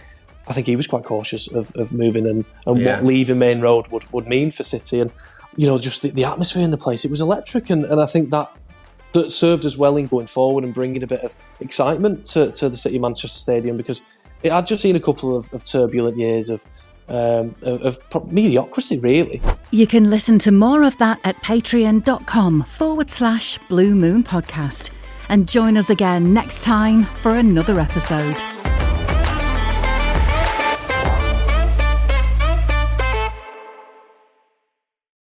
I 0.48 0.54
think 0.54 0.68
he 0.68 0.76
was 0.76 0.88
quite 0.88 1.04
cautious 1.04 1.48
of, 1.52 1.76
of 1.76 1.92
moving 1.94 2.26
and, 2.26 2.46
and 2.66 2.80
yeah. 2.80 2.96
what 2.96 3.06
leaving 3.06 3.40
Maine 3.40 3.60
Road 3.60 3.88
would, 3.88 4.12
would 4.14 4.28
mean 4.28 4.52
for 4.52 4.64
City 4.64 5.02
and 5.02 5.12
you 5.58 5.68
know 5.68 5.78
just 5.78 6.02
the, 6.02 6.12
the 6.12 6.24
atmosphere 6.24 6.64
in 6.64 6.72
the 6.72 6.78
place. 6.78 7.04
It 7.04 7.12
was 7.12 7.20
electric 7.22 7.70
and, 7.70 7.84
and 7.86 8.00
I 8.00 8.06
think 8.06 8.30
that 8.30 8.52
that 9.14 9.32
served 9.32 9.66
as 9.66 9.78
well 9.78 9.98
in 9.98 10.08
going 10.08 10.28
forward 10.28 10.64
and 10.64 10.74
bringing 10.74 11.02
a 11.02 11.08
bit 11.08 11.22
of 11.22 11.36
excitement 11.60 12.26
to, 12.28 12.52
to 12.52 12.70
the 12.70 12.78
City 12.78 12.98
of 12.98 13.02
Manchester 13.02 13.40
Stadium 13.40 13.78
because 13.78 14.02
had 14.44 14.68
just 14.68 14.82
seen 14.82 14.96
a 14.96 15.00
couple 15.00 15.36
of, 15.36 15.54
of 15.54 15.66
turbulent 15.66 16.18
years 16.18 16.50
of, 16.50 16.66
um, 17.10 17.56
of, 17.62 18.00
of 18.14 18.32
mediocrity, 18.32 19.00
really. 19.00 19.42
You 19.72 19.88
can 19.88 20.10
listen 20.10 20.40
to 20.40 20.52
more 20.52 20.84
of 20.84 20.98
that 20.98 21.20
at 21.24 21.36
patreon.com 21.38 22.64
forward 22.64 23.10
slash 23.10 23.58
blue 23.70 23.96
moon 23.96 24.24
podcast. 24.24 24.92
and 25.30 25.48
join 25.48 25.78
us 25.78 25.90
again 25.90 26.34
next 26.34 26.64
time 26.64 27.04
for 27.04 27.36
another 27.36 27.80
episode. 27.80 28.57